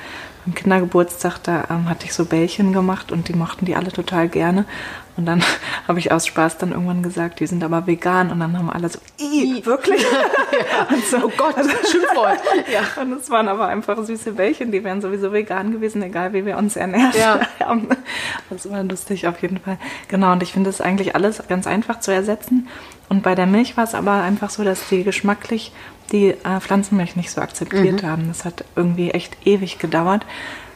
beim 0.45 0.55
Kindergeburtstag, 0.55 1.39
da 1.43 1.65
ähm, 1.71 1.89
hatte 1.89 2.05
ich 2.07 2.13
so 2.13 2.25
Bällchen 2.25 2.73
gemacht 2.73 3.11
und 3.13 3.29
die 3.29 3.35
mochten 3.35 3.65
die 3.65 3.75
alle 3.77 3.91
total 3.93 4.29
gerne. 4.29 4.65
Und 5.17 5.25
dann 5.27 5.43
habe 5.89 5.99
ich 5.99 6.13
aus 6.13 6.27
Spaß 6.27 6.59
dann 6.59 6.73
irgendwann 6.73 7.03
gesagt, 7.03 7.41
die 7.41 7.47
sind 7.47 7.65
aber 7.65 7.87
vegan. 7.87 8.31
Und 8.31 8.41
dann 8.41 8.57
haben 8.57 8.71
alle 8.71 8.89
so, 8.89 8.99
I, 9.19 9.65
wirklich? 9.65 10.05
Und 10.91 11.05
so, 11.07 11.17
Oh 11.25 11.33
Gott, 11.37 11.55
Schimpfwort. 11.91 12.39
Ja. 12.73 12.81
und 13.01 13.13
es 13.13 13.31
waren 13.31 13.49
aber 13.49 13.69
einfach 13.69 14.03
süße 14.03 14.33
Bällchen, 14.33 14.73
die 14.73 14.83
wären 14.85 15.01
sowieso 15.01 15.33
vegan 15.33 15.73
gewesen, 15.73 16.03
egal 16.03 16.33
wie 16.33 16.45
wir 16.45 16.57
uns 16.59 16.77
ernährt 16.77 17.15
Ja. 17.15 17.41
haben. 17.61 17.89
Das 18.51 18.69
war 18.71 18.83
lustig 18.83 19.27
auf 19.27 19.41
jeden 19.43 19.59
Fall. 19.59 19.79
Genau, 20.09 20.33
und 20.33 20.43
ich 20.43 20.53
finde 20.53 20.71
es 20.71 20.81
eigentlich 20.81 21.15
alles 21.15 21.43
ganz 21.49 21.67
einfach 21.67 22.01
zu 22.01 22.13
ersetzen. 22.13 22.69
Und 23.09 23.23
bei 23.23 23.35
der 23.35 23.47
Milch 23.47 23.77
war 23.77 23.85
es 23.85 23.95
aber 23.95 24.23
einfach 24.23 24.51
so, 24.51 24.65
dass 24.65 24.89
die 24.89 25.05
geschmacklich 25.05 25.73
die 26.13 26.29
äh, 26.31 26.61
Pflanzenmilch 26.61 27.17
nicht 27.17 27.31
so 27.31 27.41
akzeptiert 27.41 28.03
haben. 28.03 28.29
Das 28.29 28.45
hat 28.45 28.65
irgendwie 28.77 29.11
echt 29.11 29.37
ewig 29.45 29.79
gedauert. 29.79 30.25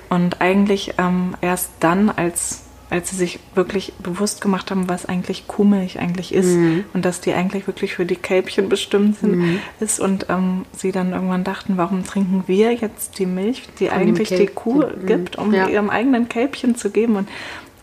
Und 0.09 0.41
eigentlich 0.41 0.95
ähm, 0.99 1.37
erst 1.41 1.71
dann, 1.79 2.11
als, 2.11 2.63
als 2.91 3.11
sie 3.11 3.17
sich 3.17 3.39
wirklich 3.55 3.93
bewusst 4.03 4.41
gemacht 4.41 4.73
haben, 4.73 4.89
was 4.89 5.07
eigentlich 5.07 5.47
Kuhmilch 5.47 6.01
eigentlich 6.01 6.35
ist 6.35 6.59
und 6.93 7.05
dass 7.05 7.21
die 7.21 7.33
eigentlich 7.33 7.69
wirklich 7.69 7.95
für 7.95 8.05
die 8.05 8.17
Kälbchen 8.17 8.69
bestimmt 8.69 9.19
sind, 9.21 9.61
ist 9.79 10.01
und 10.01 10.27
ähm, 10.29 10.65
sie 10.73 10.91
dann 10.91 11.13
irgendwann 11.13 11.45
dachten, 11.45 11.75
warum 11.77 12.05
trinken 12.05 12.43
wir 12.49 12.73
jetzt 12.75 13.21
die 13.21 13.27
Milch, 13.27 13.69
die 13.79 13.85
dem 13.85 13.93
eigentlich 13.93 14.31
die 14.31 14.47
Kuh 14.49 14.83
Mhm. 14.85 15.07
gibt, 15.07 15.37
um 15.37 15.55
Ja. 15.55 15.69
ihrem 15.69 15.91
eigenen 15.91 16.29
Kälbchen 16.29 16.75
zu 16.75 16.91
geben 16.91 17.15
und 17.15 17.29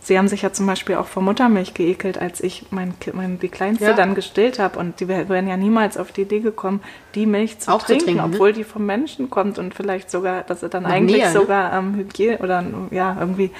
Sie 0.07 0.17
haben 0.17 0.29
sich 0.29 0.41
ja 0.41 0.53
zum 0.53 0.65
Beispiel 0.65 0.95
auch 0.95 1.05
vor 1.07 1.21
Muttermilch 1.21 1.73
geekelt, 1.73 2.17
als 2.17 2.39
ich 2.39 2.67
mein, 2.71 2.93
mein, 3.11 3.39
die 3.39 3.49
Kleinste 3.49 3.83
Ja. 3.87 3.93
dann 3.93 4.15
gestillt 4.15 4.57
habe. 4.57 4.79
Und 4.79 5.01
die 5.01 5.09
wär- 5.09 5.27
wären 5.27 5.49
ja 5.49 5.57
niemals 5.57 5.97
auf 5.97 6.13
die 6.13 6.21
Idee 6.21 6.39
gekommen, 6.39 6.79
die 7.13 7.25
Milch 7.25 7.59
zu 7.59 7.69
Auch 7.73 7.79
zu 7.81 7.87
trinken, 7.87 8.05
trinken, 8.05 8.29
ne? 8.29 8.33
obwohl 8.33 8.53
die 8.53 8.63
vom 8.63 8.85
Menschen 8.85 9.29
kommt 9.29 9.59
und 9.59 9.73
vielleicht 9.75 10.09
sogar, 10.09 10.43
dass 10.43 10.61
sie 10.61 10.69
dann 10.69 10.83
Noch 10.83 10.91
eigentlich 10.91 11.17
näher, 11.17 11.33
ne? 11.33 11.39
sogar 11.39 11.73
ähm, 11.73 11.95
Hygiene 11.97 12.37
oder 12.37 12.63
ja, 12.91 13.17
irgendwie 13.19 13.51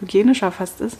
hygienischer 0.00 0.50
fast 0.50 0.80
ist. 0.80 0.98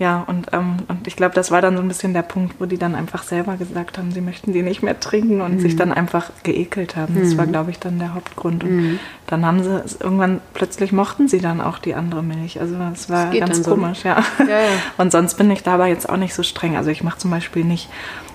Ja, 0.00 0.24
und, 0.26 0.46
ähm, 0.54 0.76
und 0.88 1.06
ich 1.06 1.14
glaube, 1.14 1.34
das 1.34 1.50
war 1.50 1.60
dann 1.60 1.76
so 1.76 1.82
ein 1.82 1.88
bisschen 1.88 2.14
der 2.14 2.22
Punkt, 2.22 2.54
wo 2.58 2.64
die 2.64 2.78
dann 2.78 2.94
einfach 2.94 3.22
selber 3.22 3.56
gesagt 3.58 3.98
haben, 3.98 4.12
sie 4.12 4.22
möchten 4.22 4.54
die 4.54 4.62
nicht 4.62 4.82
mehr 4.82 4.98
trinken 4.98 5.42
und 5.42 5.56
Mhm. 5.56 5.60
sich 5.60 5.76
dann 5.76 5.92
einfach 5.92 6.30
geekelt 6.42 6.96
haben. 6.96 7.20
Das 7.20 7.36
war, 7.36 7.46
glaube 7.46 7.70
ich, 7.70 7.78
dann 7.80 7.98
der 7.98 8.14
Hauptgrund. 8.14 8.64
Und 8.64 8.76
Mhm. 8.76 8.98
dann 9.26 9.44
haben 9.44 9.62
sie 9.62 9.78
es 9.84 10.00
irgendwann, 10.00 10.40
plötzlich 10.54 10.92
mochten 10.92 11.28
sie 11.28 11.40
dann 11.42 11.60
auch 11.60 11.76
die 11.78 11.94
andere 11.94 12.22
Milch. 12.22 12.58
Also 12.58 12.76
das 12.78 13.10
war 13.10 13.26
ganz 13.26 13.56
dann 13.56 13.62
so, 13.64 13.70
komisch, 13.74 14.02
ja. 14.04 14.16
Ja, 14.38 14.46
ja. 14.48 14.68
Und 14.96 15.12
sonst 15.12 15.34
bin 15.34 15.50
ich 15.50 15.62
dabei 15.62 15.90
jetzt 15.90 16.08
auch 16.08 16.16
nicht 16.16 16.32
so 16.32 16.42
streng. 16.42 16.78
Also 16.78 16.88
ich 16.88 17.04
mache 17.04 17.18
zum 17.18 17.30
Beispiel 17.30 17.64
nicht, 17.64 17.90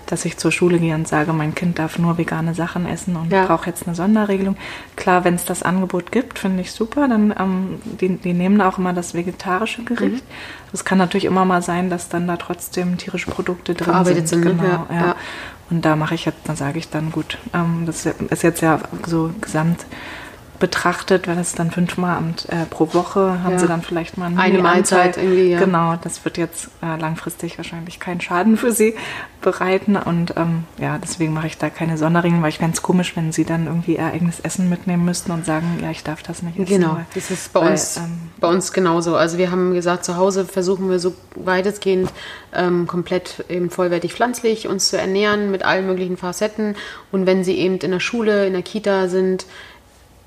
dass 0.08 0.26
ich 0.26 0.38
zur 0.38 0.52
Schule 0.52 0.80
gehe 0.80 0.96
und 0.96 1.08
sage, 1.08 1.34
mein 1.34 1.56
Kind 1.56 1.80
darf 1.80 1.98
nur 2.00 2.18
vegane 2.18 2.54
Sachen 2.54 2.86
essen 2.88 3.16
und 3.16 3.32
Ja. 3.32 3.46
brauche 3.46 3.68
jetzt 3.70 3.86
eine 3.88 3.96
Sonderregelung. 3.96 4.56
Klar, 4.96 5.24
wenn 5.24 5.36
es 5.36 5.46
das 5.46 5.64
Angebot 5.64 6.12
gibt, 6.12 6.40
finde 6.40 6.62
ich 6.62 6.72
super. 6.72 7.08
Dann 7.08 7.34
ähm, 7.38 7.80
die, 8.00 8.18
die 8.18 8.34
nehmen 8.34 8.62
auch 8.62 8.78
immer 8.78 8.94
das 8.94 9.14
vegetarische 9.14 9.84
Gericht. 9.84 10.24
Mhm. 10.24 10.72
Es 10.74 10.86
kann 10.86 10.98
natürlich 10.98 11.26
immer 11.26 11.46
mal 11.46 11.62
sein, 11.62 11.90
dass 11.90 12.10
dann 12.10 12.28
da 12.28 12.38
trotzdem 12.38 12.98
tierische 12.98 13.32
Produkte 13.32 13.74
drin 13.74 13.86
Verarbeitet 13.86 14.28
sind. 14.28 14.44
sind, 14.44 14.58
ne? 14.58 14.64
Genau, 14.64 14.88
ja. 14.90 15.08
ja. 15.08 15.16
Und 15.70 15.84
da 15.84 15.96
mache 15.96 16.14
ich 16.16 16.26
jetzt, 16.26 16.40
dann 16.48 16.56
sage 16.56 16.78
ich 16.80 16.90
dann 16.90 17.12
gut, 17.12 17.38
ähm, 17.54 17.84
das 17.86 18.06
ist 18.06 18.44
jetzt 18.44 18.62
ja 18.62 18.80
so 19.08 19.32
gesamt 19.42 19.86
betrachtet, 20.60 21.28
wenn 21.28 21.38
es 21.38 21.54
dann 21.54 21.72
fünfmal 21.72 22.18
am, 22.18 22.30
äh, 22.48 22.66
pro 22.70 22.94
Woche 22.94 23.44
haben 23.44 23.54
Ja. 23.54 23.60
sie 23.60 23.68
dann 23.68 23.82
vielleicht 23.82 24.18
mal 24.18 24.28
einen 24.28 24.40
Eine. 24.40 24.60
Mahlzeit 24.60 25.18
irgendwie, 25.18 25.52
ja. 25.52 25.60
Genau, 25.60 25.96
das 26.02 26.24
wird 26.26 26.38
jetzt 26.38 26.70
äh, 26.82 27.00
langfristig 27.00 27.58
wahrscheinlich 27.58 28.00
keinen 28.00 28.22
Schaden 28.22 28.58
für 28.58 28.72
sie 28.72 28.96
bereiten 29.42 29.96
und 29.96 30.34
ähm, 30.38 30.64
ja, 30.80 30.98
deswegen 30.98 31.34
mache 31.34 31.48
ich 31.48 31.58
da 31.58 31.70
keine 31.70 31.98
Sonderregeln, 31.98 32.42
weil 32.42 32.50
ich 32.50 32.58
fände 32.58 32.74
es 32.74 32.82
komisch, 32.82 33.16
wenn 33.16 33.32
sie 33.32 33.46
dann 33.46 33.68
irgendwie 33.68 33.96
ihr 33.98 34.06
eigenes 34.06 34.40
Essen 34.40 34.70
mitnehmen 34.70 35.06
müssten 35.06 35.32
und 35.32 35.46
sagen, 35.46 35.80
ja, 35.84 35.92
ich 35.92 36.04
darf 36.04 36.24
das 36.24 36.42
nicht 36.42 36.58
essen. 36.58 36.82
Genau, 36.82 36.96
weil- 36.96 37.06
das 37.14 37.30
ist 37.30 37.54
bei 37.54 37.62
weil, 37.62 37.72
uns, 37.72 37.98
ähm, 37.98 38.04
bei 38.40 38.48
uns 38.48 38.72
genauso. 38.74 39.16
Also 39.16 39.38
wir 39.38 39.52
haben 39.52 39.74
gesagt, 39.74 40.04
zu 40.06 40.16
Hause 40.18 40.46
versuchen 40.46 40.90
wir 40.90 41.00
so 41.00 41.14
weitestgehend 41.36 42.10
ähm, 42.54 42.88
komplett 42.88 43.46
eben 43.50 43.70
vollwertig 43.70 44.14
pflanzlich 44.14 44.68
uns 44.68 44.90
zu 44.90 44.98
ernähren 44.98 45.52
mit 45.52 45.64
allen 45.64 45.86
möglichen 45.86 46.18
Facetten. 46.18 46.76
Und 47.12 47.26
wenn 47.28 47.44
sie 47.44 47.58
eben 47.58 47.78
in 47.78 47.92
der 47.92 48.00
Schule, 48.00 48.48
in 48.48 48.54
der 48.54 48.62
Kita 48.64 49.08
sind, 49.10 49.46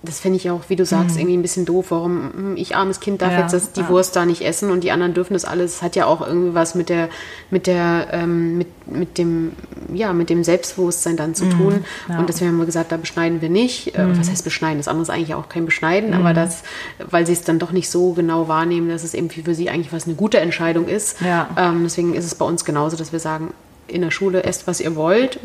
das 0.03 0.21
finde 0.21 0.37
ich 0.37 0.49
auch, 0.49 0.63
wie 0.69 0.77
du 0.77 0.85
sagst, 0.85 1.17
irgendwie 1.17 1.37
ein 1.37 1.43
bisschen 1.43 1.65
doof. 1.65 1.87
Warum 1.89 2.31
hm, 2.33 2.57
ich 2.57 2.77
armes 2.77 3.01
Kind 3.01 3.21
darf 3.21 3.33
Ja, 3.33 3.41
jetzt 3.41 3.53
das, 3.53 3.73
die 3.73 3.81
ja. 3.81 3.89
Wurst 3.89 4.15
da 4.15 4.25
nicht 4.27 4.43
essen 4.43 4.71
und 4.71 4.85
die 4.85 4.93
anderen 4.93 5.13
dürfen 5.13 5.33
das 5.33 5.45
alles. 5.45 5.73
Das 5.73 5.83
hat 5.83 5.97
ja 5.97 6.07
auch 6.07 6.25
irgendwie 6.25 6.55
was 6.55 6.77
mit 6.77 6.89
der, 6.89 7.09
mit 7.51 7.67
der, 7.67 8.07
ähm, 8.13 8.59
mit, 8.59 8.69
mit 8.87 9.19
dem, 9.19 9.53
ja, 9.93 10.13
mit 10.13 10.31
dem 10.31 10.45
Selbstbewusstsein 10.45 11.17
dann 11.17 11.35
zu 11.35 11.49
tun. 11.49 11.85
ja. 12.09 12.21
Und 12.21 12.29
deswegen 12.29 12.53
haben 12.53 12.59
wir 12.59 12.67
gesagt, 12.67 12.93
da 12.93 12.97
beschneiden 12.97 13.41
wir 13.43 13.49
nicht. 13.49 13.97
Äh, 13.97 14.17
Was 14.17 14.31
heißt 14.31 14.45
beschneiden? 14.45 14.79
Das 14.79 14.87
andere 14.87 15.03
ist 15.03 15.11
eigentlich 15.11 15.35
auch 15.35 15.49
kein 15.49 15.65
Beschneiden, 15.65 16.15
aber 16.15 16.33
das, 16.33 16.63
weil 17.11 17.27
sie 17.27 17.33
es 17.33 17.43
dann 17.43 17.59
doch 17.59 17.73
nicht 17.73 17.91
so 17.91 18.13
genau 18.13 18.47
wahrnehmen, 18.47 18.89
dass 18.89 19.03
es 19.03 19.15
eben 19.15 19.31
für 19.31 19.55
sie 19.55 19.69
eigentlich 19.69 19.93
was 19.93 20.07
eine 20.07 20.15
gute 20.15 20.39
Entscheidung 20.39 20.87
ist. 20.87 21.17
Ähm, 21.57 21.81
deswegen 21.83 22.15
ist 22.15 22.25
es 22.25 22.37
bei 22.37 22.45
uns 22.45 22.65
genauso, 22.65 22.97
dass 22.97 23.13
wir 23.13 23.21
sagen, 23.21 23.53
in 23.89 24.03
der 24.03 24.11
Schule 24.11 24.45
esst, 24.45 24.67
was 24.67 24.81
ihr 24.81 24.95
wollt. 24.97 25.41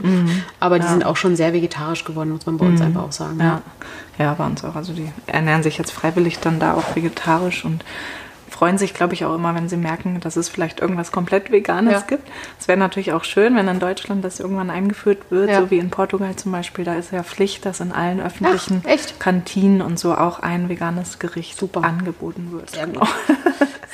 Aber 0.59 0.79
die 0.79 0.87
sind 0.87 1.05
auch 1.05 1.17
schon 1.17 1.35
sehr 1.35 1.53
vegetarisch 1.53 2.03
geworden, 2.03 2.29
muss 2.31 2.45
man 2.45 2.57
bei 2.57 2.65
uns 2.65 2.81
einfach 2.81 3.03
auch 3.03 3.11
sagen. 3.11 3.39
Ja. 3.39 3.61
ja, 4.19 4.33
bei 4.33 4.45
uns 4.45 4.63
auch. 4.63 4.75
Also 4.75 4.93
die 4.93 5.11
ernähren 5.27 5.63
sich 5.63 5.77
jetzt 5.77 5.91
freiwillig 5.91 6.39
dann 6.39 6.59
da 6.59 6.73
auch 6.73 6.95
vegetarisch 6.95 7.65
und 7.65 7.83
freuen 8.49 8.77
sich, 8.77 8.93
glaube 8.93 9.15
ich, 9.15 9.25
auch 9.25 9.33
immer, 9.33 9.55
wenn 9.55 9.67
sie 9.67 9.77
merken, 9.77 10.19
dass 10.19 10.35
es 10.35 10.47
vielleicht 10.47 10.79
irgendwas 10.79 11.11
komplett 11.11 11.51
Veganes 11.51 11.93
Ja. 11.93 11.99
gibt. 12.01 12.29
Es 12.59 12.67
wäre 12.67 12.77
natürlich 12.77 13.11
auch 13.11 13.23
schön, 13.23 13.55
wenn 13.55 13.67
in 13.67 13.79
Deutschland 13.79 14.23
das 14.23 14.39
irgendwann 14.39 14.69
eingeführt 14.69 15.19
wird, 15.31 15.49
Ja. 15.49 15.61
so 15.61 15.71
wie 15.71 15.79
in 15.79 15.89
Portugal 15.89 16.35
zum 16.35 16.51
Beispiel. 16.51 16.85
Da 16.85 16.93
ist 16.93 17.11
ja 17.11 17.23
Pflicht, 17.23 17.65
dass 17.65 17.79
in 17.79 17.91
allen 17.91 18.21
öffentlichen 18.21 18.83
Ach? 18.87 19.19
Kantinen 19.19 19.81
und 19.81 19.97
so 19.97 20.13
auch 20.15 20.39
ein 20.39 20.69
veganes 20.69 21.17
Gericht 21.17 21.57
Super. 21.57 21.83
angeboten 21.83 22.49
wird. 22.51 22.69
Sehr 22.69 22.85
Genau. 22.85 22.99
gut. 22.99 23.09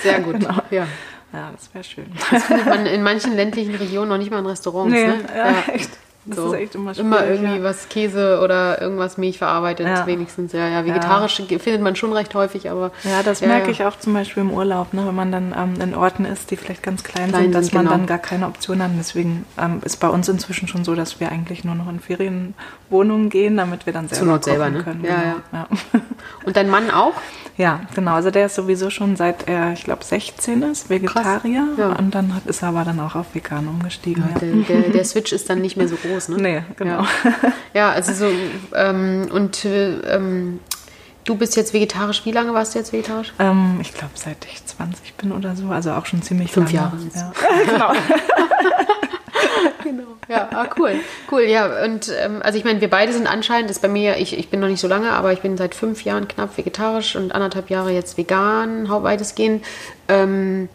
Sehr 0.04 0.20
gut. 0.20 0.34
Genau. 0.42 0.62
Ja. 0.72 0.88
Ja, 1.34 1.52
das 1.56 1.74
wäre 1.74 1.84
schön. 1.84 2.06
Das 2.32 2.44
findet 2.44 2.66
man 2.66 2.86
in 2.86 3.04
manchen 3.04 3.36
ländlichen 3.36 3.76
Regionen 3.76 4.10
noch 4.10 4.18
nicht 4.18 4.32
mal 4.32 4.40
in 4.40 4.46
Restaurants. 4.48 4.92
Nee, 4.92 5.08
ne? 5.08 5.16
ja, 5.36 5.74
echt. 5.74 5.90
Das 6.26 6.36
So. 6.38 6.48
ist 6.54 6.60
echt 6.60 6.76
immer 6.76 6.94
schwierig. 6.94 7.08
Immer 7.08 7.26
irgendwie 7.26 7.58
ja. 7.58 7.64
was 7.64 7.88
Käse 7.88 8.42
oder 8.44 8.82
irgendwas 8.82 9.18
Milch 9.18 9.38
verarbeitet, 9.38 9.88
Ja. 9.88 10.06
wenigstens. 10.06 10.52
Ja, 10.52 10.68
ja, 10.68 10.86
vegetarisch 10.86 11.36
findet 11.38 11.82
man 11.82 11.96
schon 11.96 12.12
recht 12.14 12.36
häufig, 12.36 12.70
aber. 12.70 12.92
Ja, 13.04 13.24
das 13.24 13.40
Ja, 13.40 13.48
merke 13.48 13.68
ja. 13.68 13.72
ich 13.72 13.86
auch 13.86 13.98
zum 13.98 14.14
Beispiel 14.14 14.42
im 14.42 14.52
Urlaub, 14.52 14.94
ne, 14.94 15.08
wenn 15.08 15.16
man 15.16 15.32
dann 15.32 15.56
ähm, 15.58 15.82
in 15.82 15.96
Orten 15.96 16.26
ist, 16.26 16.52
die 16.52 16.58
vielleicht 16.58 16.84
ganz 16.84 17.04
klein, 17.04 17.30
Klein 17.30 17.44
sind, 17.44 17.56
dass 17.56 17.68
sind, 17.68 17.76
man 17.76 17.86
genau. 17.86 17.98
dann 17.98 18.06
gar 18.06 18.18
keine 18.20 18.48
Option 18.48 18.84
hat. 18.84 18.92
Deswegen 19.00 19.46
ähm, 19.58 19.82
ist 19.86 19.98
bei 19.98 20.10
uns 20.10 20.28
inzwischen 20.28 20.68
schon 20.68 20.84
so, 20.84 20.94
dass 20.94 21.20
wir 21.20 21.32
eigentlich 21.32 21.64
nur 21.64 21.76
noch 21.76 21.88
in 21.90 22.00
Ferienwohnungen 22.00 23.30
gehen, 23.30 23.58
damit 23.58 23.86
wir 23.86 23.94
dann 23.94 24.08
selber 24.10 24.26
Not 24.34 24.42
kochen 24.44 24.52
selber, 24.52 24.70
ne? 24.70 24.84
können. 24.84 25.04
Ja, 25.06 25.16
genau. 25.16 25.36
ja. 25.54 25.68
Und 26.46 26.56
dein 26.58 26.70
Mann 26.70 26.92
auch? 26.92 27.14
Ja, 27.60 27.82
genau. 27.94 28.14
Also 28.14 28.32
der 28.32 28.46
ist 28.46 28.56
sowieso 28.56 28.90
schon 28.90 29.18
seit 29.18 29.50
er, 29.50 29.74
ich 29.74 29.84
glaube, 29.84 30.02
16 30.06 30.62
ist, 30.64 30.90
Vegetarier. 30.90 31.68
Ja. 31.78 31.90
Und 31.90 32.16
dann 32.16 32.34
hat, 32.34 32.46
ist 32.46 32.62
er 32.62 32.70
aber 32.70 32.86
dann 32.86 33.02
auch 33.02 33.16
auf 33.16 33.36
vegan 33.36 33.68
umgestiegen. 33.68 34.24
Ja. 34.34 34.40
Der, 34.40 34.52
der, 34.54 34.90
der 34.92 35.04
Switch 35.04 35.34
ist 35.34 35.50
dann 35.50 35.60
nicht 35.60 35.76
mehr 35.76 35.90
so 35.90 35.98
groß, 35.98 36.30
ne? 36.30 36.38
Nee, 36.38 36.64
genau. 36.78 37.02
Ja, 37.02 37.34
ja 37.74 37.90
also 37.90 38.14
so, 38.14 38.32
ähm, 38.74 39.28
und 39.34 39.66
äh, 39.66 40.00
ähm, 40.16 40.62
du 41.26 41.36
bist 41.36 41.58
jetzt 41.58 41.74
vegetarisch, 41.74 42.26
wie 42.26 42.32
lange 42.32 42.54
warst 42.54 42.76
du 42.76 42.80
jetzt 42.80 42.94
vegetarisch? 42.94 43.34
Ähm, 43.40 43.80
ich 43.82 43.94
glaube, 43.94 44.14
seit 44.16 44.46
ich 44.46 44.66
20 44.66 45.16
bin 45.16 45.34
oder 45.34 45.58
so, 45.58 45.68
also 45.68 45.92
auch 45.92 46.06
schon 46.06 46.22
ziemlich 46.22 46.54
Fünf 46.54 46.72
lange. 46.72 46.94
Jahre. 46.94 46.98
Ja. 47.14 47.34
genau. 47.66 47.92
Genau. 49.84 50.04
Ja, 50.28 50.50
ah, 50.52 50.68
cool. 50.78 51.00
Cool, 51.32 51.42
ja. 51.42 51.84
Und 51.84 52.12
ähm, 52.22 52.42
also 52.44 52.58
ich 52.58 52.66
meine, 52.66 52.82
wir 52.82 52.90
beide 52.90 53.14
sind 53.14 53.28
anscheinend, 53.28 53.72
ist 53.72 53.82
bei 53.82 53.88
mir, 53.88 54.18
ich, 54.18 54.38
ich 54.38 54.50
bin 54.50 54.60
noch 54.60 54.68
nicht 54.68 54.82
so 54.82 54.88
lange, 54.88 55.12
aber 55.12 55.34
ich 55.34 55.42
bin 55.42 55.58
seit 55.58 55.74
fünf 55.74 56.04
Jahren 56.04 56.28
knapp 56.28 56.58
vegetarisch 56.58 57.16
und 57.16 57.34
anderthalb 57.34 57.70
Jahre 57.70 57.92
jetzt 57.92 58.18
vegan, 58.18 58.90
weitestgehend. 58.90 59.66
Ähm, 60.08 60.70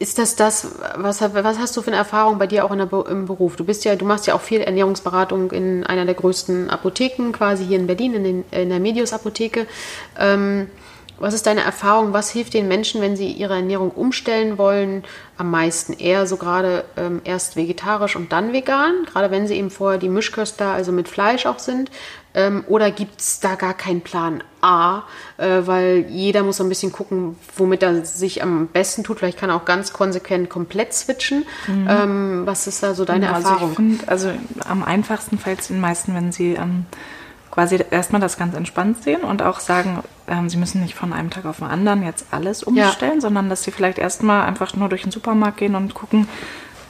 ist 0.00 0.18
das 0.18 0.36
das, 0.36 0.72
was, 0.96 1.20
was 1.22 1.58
hast 1.58 1.76
du 1.76 1.82
für 1.82 1.88
eine 1.88 1.96
Erfahrung 1.96 2.38
bei 2.38 2.46
dir 2.46 2.64
auch 2.64 2.76
der, 2.76 2.88
im 3.08 3.26
Beruf? 3.26 3.56
Du 3.56 3.64
bist 3.64 3.84
ja, 3.84 3.94
du 3.94 4.04
machst 4.04 4.26
ja 4.26 4.34
auch 4.34 4.40
viel 4.40 4.60
Ernährungsberatung 4.60 5.52
in 5.52 5.84
einer 5.84 6.04
der 6.04 6.14
größten 6.14 6.68
Apotheken, 6.68 7.32
quasi 7.32 7.64
hier 7.64 7.78
in 7.78 7.86
Berlin, 7.86 8.14
in, 8.14 8.24
den, 8.24 8.44
in 8.50 8.68
der 8.68 8.80
Medius 8.80 9.12
Apotheke. 9.12 9.66
Ähm, 10.18 10.68
Was 11.24 11.32
ist 11.32 11.46
deine 11.46 11.62
Erfahrung? 11.62 12.12
Was 12.12 12.28
hilft 12.28 12.52
den 12.52 12.68
Menschen, 12.68 13.00
wenn 13.00 13.16
sie 13.16 13.28
ihre 13.28 13.54
Ernährung 13.54 13.90
umstellen 13.90 14.58
wollen? 14.58 15.04
Am 15.38 15.50
meisten 15.50 15.94
eher 15.94 16.26
so 16.26 16.36
gerade 16.36 16.84
ähm, 16.98 17.22
erst 17.24 17.56
vegetarisch 17.56 18.14
und 18.14 18.30
dann 18.30 18.52
vegan, 18.52 19.06
gerade 19.10 19.30
wenn 19.30 19.46
sie 19.46 19.54
eben 19.54 19.70
vorher 19.70 19.98
die 19.98 20.10
Mischköster, 20.10 20.72
also 20.72 20.92
mit 20.92 21.08
Fleisch 21.08 21.46
auch 21.46 21.58
sind. 21.58 21.90
Ähm, 22.34 22.62
oder 22.68 22.90
gibt 22.90 23.22
es 23.22 23.40
da 23.40 23.54
gar 23.54 23.72
keinen 23.72 24.02
Plan 24.02 24.44
A, 24.60 25.04
äh, 25.38 25.62
weil 25.64 26.04
jeder 26.10 26.42
muss 26.42 26.58
so 26.58 26.62
ein 26.62 26.68
bisschen 26.68 26.92
gucken, 26.92 27.38
womit 27.56 27.82
er 27.82 28.04
sich 28.04 28.42
am 28.42 28.66
besten 28.66 29.02
tut. 29.02 29.20
Vielleicht 29.20 29.38
kann 29.38 29.48
er 29.48 29.56
auch 29.56 29.64
ganz 29.64 29.94
konsequent 29.94 30.50
komplett 30.50 30.92
switchen. 30.92 31.46
Mhm. 31.66 31.86
Ähm, 31.88 32.42
was 32.44 32.66
ist 32.66 32.82
da 32.82 32.92
so 32.92 33.06
deine 33.06 33.32
also 33.32 33.48
Erfahrung? 33.48 33.70
Ich 33.70 33.76
find, 33.76 34.08
also 34.10 34.30
am 34.68 34.84
einfachsten 34.84 35.38
fällt 35.38 35.60
es 35.60 35.68
den 35.68 35.80
meisten, 35.80 36.14
wenn 36.14 36.32
sie 36.32 36.52
ähm, 36.52 36.84
quasi 37.50 37.82
erstmal 37.90 38.20
das 38.20 38.36
ganz 38.36 38.54
entspannt 38.54 39.02
sehen 39.02 39.22
und 39.22 39.40
auch 39.40 39.60
sagen, 39.60 40.02
ähm, 40.28 40.48
sie 40.48 40.56
müssen 40.56 40.82
nicht 40.82 40.94
von 40.94 41.12
einem 41.12 41.30
Tag 41.30 41.44
auf 41.44 41.58
den 41.58 41.66
anderen 41.66 42.02
jetzt 42.02 42.26
alles 42.30 42.62
umstellen, 42.62 43.14
ja. 43.16 43.20
sondern 43.20 43.48
dass 43.48 43.62
sie 43.62 43.70
vielleicht 43.70 43.98
erstmal 43.98 44.46
einfach 44.46 44.74
nur 44.74 44.88
durch 44.88 45.02
den 45.02 45.12
Supermarkt 45.12 45.58
gehen 45.58 45.74
und 45.74 45.94
gucken, 45.94 46.28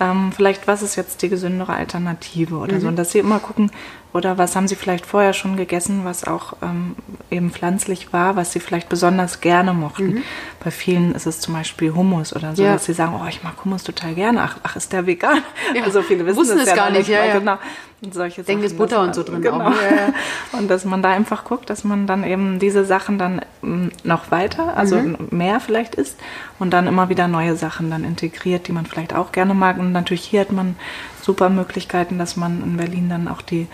ähm, 0.00 0.32
vielleicht 0.32 0.66
was 0.66 0.82
ist 0.82 0.96
jetzt 0.96 1.22
die 1.22 1.28
gesündere 1.28 1.72
Alternative 1.72 2.56
oder 2.56 2.74
mhm. 2.74 2.80
so. 2.80 2.88
Und 2.88 2.96
dass 2.96 3.12
sie 3.12 3.18
immer 3.18 3.38
gucken, 3.38 3.70
oder 4.14 4.38
was 4.38 4.54
haben 4.54 4.68
Sie 4.68 4.76
vielleicht 4.76 5.04
vorher 5.04 5.32
schon 5.32 5.56
gegessen, 5.56 6.04
was 6.04 6.24
auch 6.24 6.54
ähm, 6.62 6.94
eben 7.32 7.50
pflanzlich 7.50 8.12
war, 8.12 8.36
was 8.36 8.52
Sie 8.52 8.60
vielleicht 8.60 8.88
besonders 8.88 9.40
gerne 9.40 9.74
mochten? 9.74 10.06
Mhm. 10.06 10.22
Bei 10.62 10.70
vielen 10.70 11.16
ist 11.16 11.26
es 11.26 11.40
zum 11.40 11.52
Beispiel 11.52 11.92
Hummus 11.92 12.34
oder 12.34 12.54
so, 12.54 12.62
ja. 12.62 12.74
dass 12.74 12.84
sie 12.84 12.92
sagen, 12.92 13.20
oh, 13.20 13.26
ich 13.28 13.42
mag 13.42 13.54
Hummus 13.64 13.82
total 13.82 14.14
gerne. 14.14 14.42
Ach, 14.42 14.56
ach 14.62 14.76
ist 14.76 14.92
der 14.92 15.06
vegan? 15.06 15.42
Ja. 15.74 15.82
Also 15.82 16.00
viele 16.00 16.24
wissen 16.24 16.38
Wussten 16.38 16.58
es 16.58 16.68
ja 16.68 16.76
gar 16.76 16.90
nicht. 16.90 17.08
Ja, 17.08 17.24
ja. 17.24 17.38
Genau. 17.40 17.58
Und 18.02 18.14
solche 18.14 18.44
Denken 18.44 18.64
ist 18.64 18.78
Butter 18.78 19.00
und 19.02 19.16
so 19.16 19.24
drin 19.24 19.42
genau. 19.42 19.70
auch. 19.70 19.72
und 20.52 20.68
dass 20.68 20.84
man 20.84 21.02
da 21.02 21.10
einfach 21.10 21.42
guckt, 21.42 21.68
dass 21.68 21.82
man 21.82 22.06
dann 22.06 22.22
eben 22.22 22.60
diese 22.60 22.84
Sachen 22.84 23.18
dann 23.18 23.40
mm, 23.62 23.88
noch 24.04 24.30
weiter, 24.30 24.76
also 24.76 24.96
mhm. 24.96 25.16
mehr 25.30 25.58
vielleicht 25.58 25.96
isst 25.96 26.18
und 26.60 26.70
dann 26.70 26.86
immer 26.86 27.08
wieder 27.08 27.26
neue 27.26 27.56
Sachen 27.56 27.90
dann 27.90 28.04
integriert, 28.04 28.68
die 28.68 28.72
man 28.72 28.86
vielleicht 28.86 29.14
auch 29.14 29.32
gerne 29.32 29.54
mag. 29.54 29.78
Und 29.78 29.90
natürlich 29.90 30.24
hier 30.24 30.42
hat 30.42 30.52
man 30.52 30.76
super 31.24 31.48
Möglichkeiten, 31.48 32.18
dass 32.18 32.36
man 32.36 32.62
in 32.62 32.76
Berlin 32.76 33.08
dann 33.08 33.28
auch 33.28 33.42
die 33.42 33.66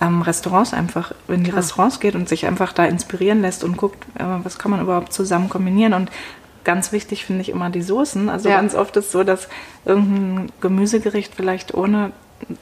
ähm, 0.00 0.22
Restaurants 0.22 0.72
einfach 0.72 1.12
in 1.28 1.44
die 1.44 1.50
Restaurants 1.50 2.00
geht 2.00 2.14
und 2.14 2.28
sich 2.28 2.46
einfach 2.46 2.72
da 2.72 2.84
inspirieren 2.84 3.42
lässt 3.42 3.64
und 3.64 3.76
guckt, 3.76 4.04
äh, 4.18 4.24
was 4.42 4.58
kann 4.58 4.70
man 4.70 4.80
überhaupt 4.80 5.12
zusammen 5.12 5.48
kombinieren. 5.48 5.94
Und 5.94 6.10
ganz 6.64 6.92
wichtig 6.92 7.24
finde 7.24 7.42
ich 7.42 7.48
immer 7.48 7.70
die 7.70 7.82
Soßen. 7.82 8.28
Also 8.28 8.48
ja. 8.48 8.56
ganz 8.56 8.74
oft 8.74 8.96
ist 8.96 9.06
es 9.06 9.12
so, 9.12 9.24
dass 9.24 9.48
irgendein 9.84 10.52
Gemüsegericht 10.60 11.34
vielleicht 11.34 11.74
ohne 11.74 12.12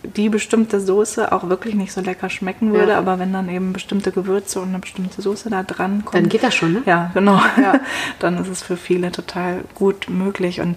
die 0.02 0.28
bestimmte 0.28 0.80
Soße 0.80 1.30
auch 1.30 1.48
wirklich 1.48 1.76
nicht 1.76 1.92
so 1.92 2.00
lecker 2.00 2.30
schmecken 2.30 2.72
würde, 2.72 2.92
ja. 2.92 2.98
aber 2.98 3.20
wenn 3.20 3.32
dann 3.32 3.48
eben 3.48 3.72
bestimmte 3.72 4.10
Gewürze 4.10 4.60
und 4.60 4.70
eine 4.70 4.80
bestimmte 4.80 5.22
Soße 5.22 5.50
da 5.50 5.62
dran 5.62 6.04
kommt. 6.04 6.14
Dann 6.14 6.28
geht 6.28 6.42
das 6.42 6.54
schon, 6.56 6.72
ne? 6.72 6.82
Ja, 6.84 7.12
genau. 7.14 7.40
Ja. 7.60 7.80
dann 8.18 8.38
ist 8.38 8.48
es 8.48 8.62
für 8.62 8.76
viele 8.76 9.12
total 9.12 9.62
gut 9.76 10.08
möglich. 10.08 10.60
Und 10.60 10.76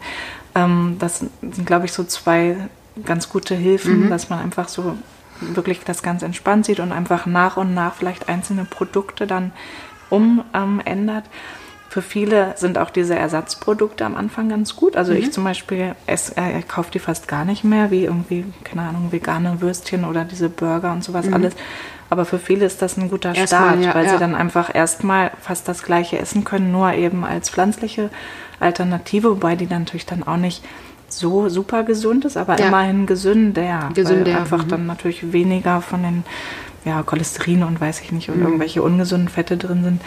ähm, 0.54 0.98
das 1.00 1.20
sind, 1.20 1.66
glaube 1.66 1.86
ich, 1.86 1.94
so 1.94 2.04
zwei 2.04 2.70
ganz 3.06 3.30
gute 3.30 3.56
Hilfen, 3.56 4.06
mhm. 4.06 4.10
dass 4.10 4.30
man 4.30 4.40
einfach 4.40 4.68
so 4.68 4.98
wirklich 5.40 5.80
das 5.84 6.04
ganz 6.04 6.22
entspannt 6.24 6.66
sieht 6.66 6.80
und 6.80 6.92
einfach 6.92 7.26
nach 7.26 7.58
und 7.58 7.74
nach 7.74 7.96
vielleicht 7.96 8.30
einzelne 8.30 8.66
Produkte 8.66 9.28
dann 9.28 9.52
umändert. 10.10 11.26
Ähm, 11.26 11.32
für 11.90 12.02
viele 12.02 12.54
sind 12.56 12.78
auch 12.78 12.90
diese 12.90 13.16
Ersatzprodukte 13.16 14.06
am 14.06 14.16
Anfang 14.16 14.48
ganz 14.48 14.78
gut. 14.78 14.96
Also 14.96 15.12
mhm. 15.12 15.18
ich 15.18 15.34
zum 15.34 15.44
Beispiel 15.44 15.94
esse, 16.08 16.38
äh, 16.38 16.62
kaufe 16.62 16.90
die 16.90 17.00
fast 17.00 17.28
gar 17.28 17.44
nicht 17.44 17.66
mehr, 17.66 17.92
wie 17.92 18.06
irgendwie, 18.06 18.46
keine 18.64 18.84
Ahnung, 18.84 19.12
vegane 19.12 19.60
Würstchen 19.60 20.06
oder 20.06 20.24
diese 20.24 20.48
Burger 20.48 20.94
und 20.94 21.04
sowas 21.04 21.26
mhm. 21.26 21.34
alles. 21.34 21.54
Aber 22.10 22.24
für 22.24 22.40
viele 22.40 22.66
ist 22.66 22.82
das 22.82 22.96
ein 22.96 23.10
guter 23.10 23.36
erstmal, 23.36 23.72
Start, 23.72 23.84
ja, 23.84 23.96
weil 23.96 24.06
ja. 24.06 24.12
sie 24.12 24.20
dann 24.20 24.36
einfach 24.36 24.74
erstmal 24.74 25.32
fast 25.42 25.68
das 25.68 25.84
gleiche 25.84 26.18
essen 26.18 26.46
können, 26.46 26.72
nur 26.72 26.94
eben 26.94 27.26
als 27.26 27.50
pflanzliche 27.50 28.10
Alternative, 28.62 29.30
wobei 29.32 29.58
die 29.58 29.68
natürlich 29.68 30.06
dann 30.06 30.24
auch 30.24 30.38
nicht 30.38 30.64
so 31.14 31.50
super 31.50 31.84
gesund 31.84 32.26
ist, 32.26 32.38
aber 32.38 32.60
ja. 32.60 32.68
immerhin 32.68 33.06
gesünder. 33.06 33.90
Gesünder. 33.94 34.38
einfach 34.38 34.66
mhm. 34.66 34.70
dann 34.70 34.86
natürlich 34.86 35.34
weniger 35.34 35.82
von 35.82 36.04
den 36.04 36.24
ja, 36.86 37.04
Cholesterin 37.04 37.64
und 37.64 37.80
weiß 37.80 38.02
ich 38.02 38.12
nicht 38.12 38.30
und 38.30 38.38
mhm. 38.38 38.44
irgendwelche 38.44 38.82
ungesunden 38.82 39.30
Fette 39.30 39.58
drin 39.58 39.84
sind 39.84 40.02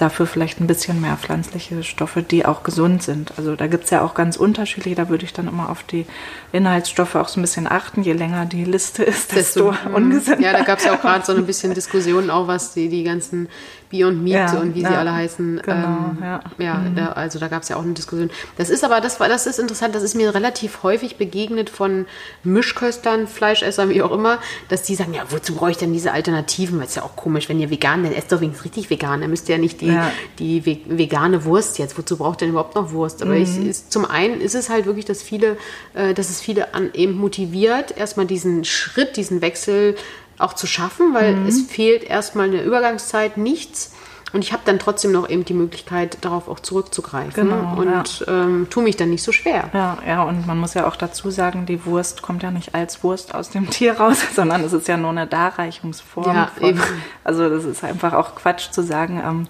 dafür 0.00 0.26
vielleicht 0.26 0.60
ein 0.60 0.66
bisschen 0.66 1.00
mehr 1.00 1.16
pflanzliche 1.16 1.82
Stoffe, 1.82 2.22
die 2.22 2.46
auch 2.46 2.62
gesund 2.62 3.02
sind. 3.02 3.32
Also 3.36 3.56
da 3.56 3.66
gibt 3.66 3.84
es 3.84 3.90
ja 3.90 4.02
auch 4.02 4.14
ganz 4.14 4.36
unterschiedliche, 4.36 4.96
da 4.96 5.08
würde 5.08 5.24
ich 5.24 5.32
dann 5.32 5.48
immer 5.48 5.68
auf 5.68 5.82
die 5.82 6.06
Inhaltsstoffe 6.52 7.14
auch 7.14 7.28
so 7.28 7.40
ein 7.40 7.42
bisschen 7.42 7.70
achten. 7.70 8.02
Je 8.02 8.12
länger 8.12 8.46
die 8.46 8.64
Liste 8.64 9.02
ist, 9.04 9.34
desto, 9.34 9.72
desto 9.72 9.94
ungesünder. 9.94 10.40
Ja, 10.42 10.52
da 10.52 10.62
gab 10.62 10.78
es 10.78 10.84
ja 10.84 10.94
auch 10.94 11.00
gerade 11.00 11.24
so 11.24 11.34
ein 11.34 11.46
bisschen 11.50 11.74
Diskussionen 11.74 12.30
auch, 12.30 12.46
was 12.46 12.72
die, 12.74 12.88
die 12.88 13.04
ganzen 13.04 13.48
Beyond 13.90 14.22
Meat 14.22 14.52
ja, 14.52 14.60
und 14.60 14.74
wie 14.74 14.82
ja, 14.82 14.88
sie 14.88 14.94
alle 14.94 15.12
heißen. 15.12 15.62
Genau, 15.64 15.74
ähm, 15.74 16.18
ja. 16.22 16.40
ja 16.58 16.74
mhm. 16.74 16.94
da, 16.94 17.12
also 17.12 17.38
da 17.38 17.48
gab 17.48 17.62
es 17.62 17.68
ja 17.68 17.76
auch 17.76 17.82
eine 17.82 17.92
Diskussion. 17.92 18.30
Das 18.56 18.70
ist 18.70 18.84
aber, 18.84 19.00
das, 19.00 19.18
das 19.18 19.46
ist 19.46 19.58
interessant, 19.58 19.94
das 19.94 20.04
ist 20.04 20.14
mir 20.14 20.32
relativ 20.32 20.84
häufig 20.84 21.16
begegnet 21.16 21.70
von 21.70 22.06
Mischköstern, 22.44 23.26
Fleischessern, 23.26 23.90
wie 23.90 24.02
auch 24.02 24.12
immer, 24.12 24.38
dass 24.68 24.82
die 24.82 24.94
sagen, 24.94 25.12
ja, 25.12 25.22
wozu 25.30 25.56
brauche 25.56 25.72
ich 25.72 25.76
denn 25.76 25.92
diese 25.92 26.12
Alternativen? 26.12 26.78
Weil 26.78 26.86
es 26.86 26.94
ja 26.94 27.02
auch 27.02 27.16
komisch, 27.16 27.48
wenn 27.48 27.58
ihr 27.58 27.70
vegan, 27.70 28.04
dann 28.04 28.12
esst 28.12 28.30
doch 28.30 28.40
wenigstens 28.40 28.64
richtig 28.64 28.90
vegan, 28.90 29.20
dann 29.20 29.30
müsst 29.30 29.48
ihr 29.48 29.56
ja 29.56 29.60
nicht 29.60 29.80
die 29.80 29.89
die, 30.38 30.60
die 30.60 30.82
vegane 30.86 31.44
Wurst 31.44 31.78
jetzt. 31.78 31.96
Wozu 31.98 32.16
braucht 32.16 32.40
denn 32.40 32.50
überhaupt 32.50 32.74
noch 32.74 32.92
Wurst? 32.92 33.22
Aber 33.22 33.34
mhm. 33.34 33.42
ich, 33.42 33.56
ist, 33.58 33.92
zum 33.92 34.04
einen 34.04 34.40
ist 34.40 34.54
es 34.54 34.70
halt 34.70 34.86
wirklich, 34.86 35.04
dass 35.04 35.22
viele, 35.22 35.56
äh, 35.94 36.14
dass 36.14 36.30
es 36.30 36.40
viele 36.40 36.74
an, 36.74 36.90
eben 36.94 37.14
motiviert, 37.14 37.96
erstmal 37.96 38.26
diesen 38.26 38.64
Schritt, 38.64 39.16
diesen 39.16 39.40
Wechsel 39.40 39.96
auch 40.38 40.54
zu 40.54 40.66
schaffen, 40.66 41.14
weil 41.14 41.36
mhm. 41.36 41.46
es 41.46 41.62
fehlt 41.62 42.02
erstmal 42.04 42.46
eine 42.46 42.62
Übergangszeit, 42.62 43.36
nichts. 43.36 43.92
Und 44.32 44.44
ich 44.44 44.52
habe 44.52 44.62
dann 44.64 44.78
trotzdem 44.78 45.12
noch 45.12 45.28
eben 45.28 45.44
die 45.44 45.54
Möglichkeit, 45.54 46.18
darauf 46.20 46.48
auch 46.48 46.60
zurückzugreifen 46.60 47.48
genau, 47.48 47.74
und 47.76 48.20
ja. 48.20 48.26
ähm, 48.28 48.68
tue 48.70 48.82
mich 48.84 48.96
dann 48.96 49.10
nicht 49.10 49.24
so 49.24 49.32
schwer. 49.32 49.70
Ja, 49.72 49.98
ja, 50.06 50.22
und 50.22 50.46
man 50.46 50.58
muss 50.58 50.74
ja 50.74 50.86
auch 50.86 50.94
dazu 50.94 51.30
sagen, 51.30 51.66
die 51.66 51.84
Wurst 51.84 52.22
kommt 52.22 52.42
ja 52.42 52.50
nicht 52.50 52.74
als 52.74 53.02
Wurst 53.02 53.34
aus 53.34 53.50
dem 53.50 53.68
Tier 53.70 53.94
raus, 53.94 54.18
sondern 54.34 54.62
es 54.62 54.72
ist 54.72 54.86
ja 54.86 54.96
nur 54.96 55.10
eine 55.10 55.26
Darreichungsform. 55.26 56.36
Ja, 56.36 56.50
von, 56.56 56.68
eben. 56.68 56.80
Also 57.24 57.48
das 57.48 57.64
ist 57.64 57.82
einfach 57.82 58.12
auch 58.12 58.36
Quatsch 58.36 58.70
zu 58.70 58.82
sagen, 58.82 59.20
ähm, 59.24 59.48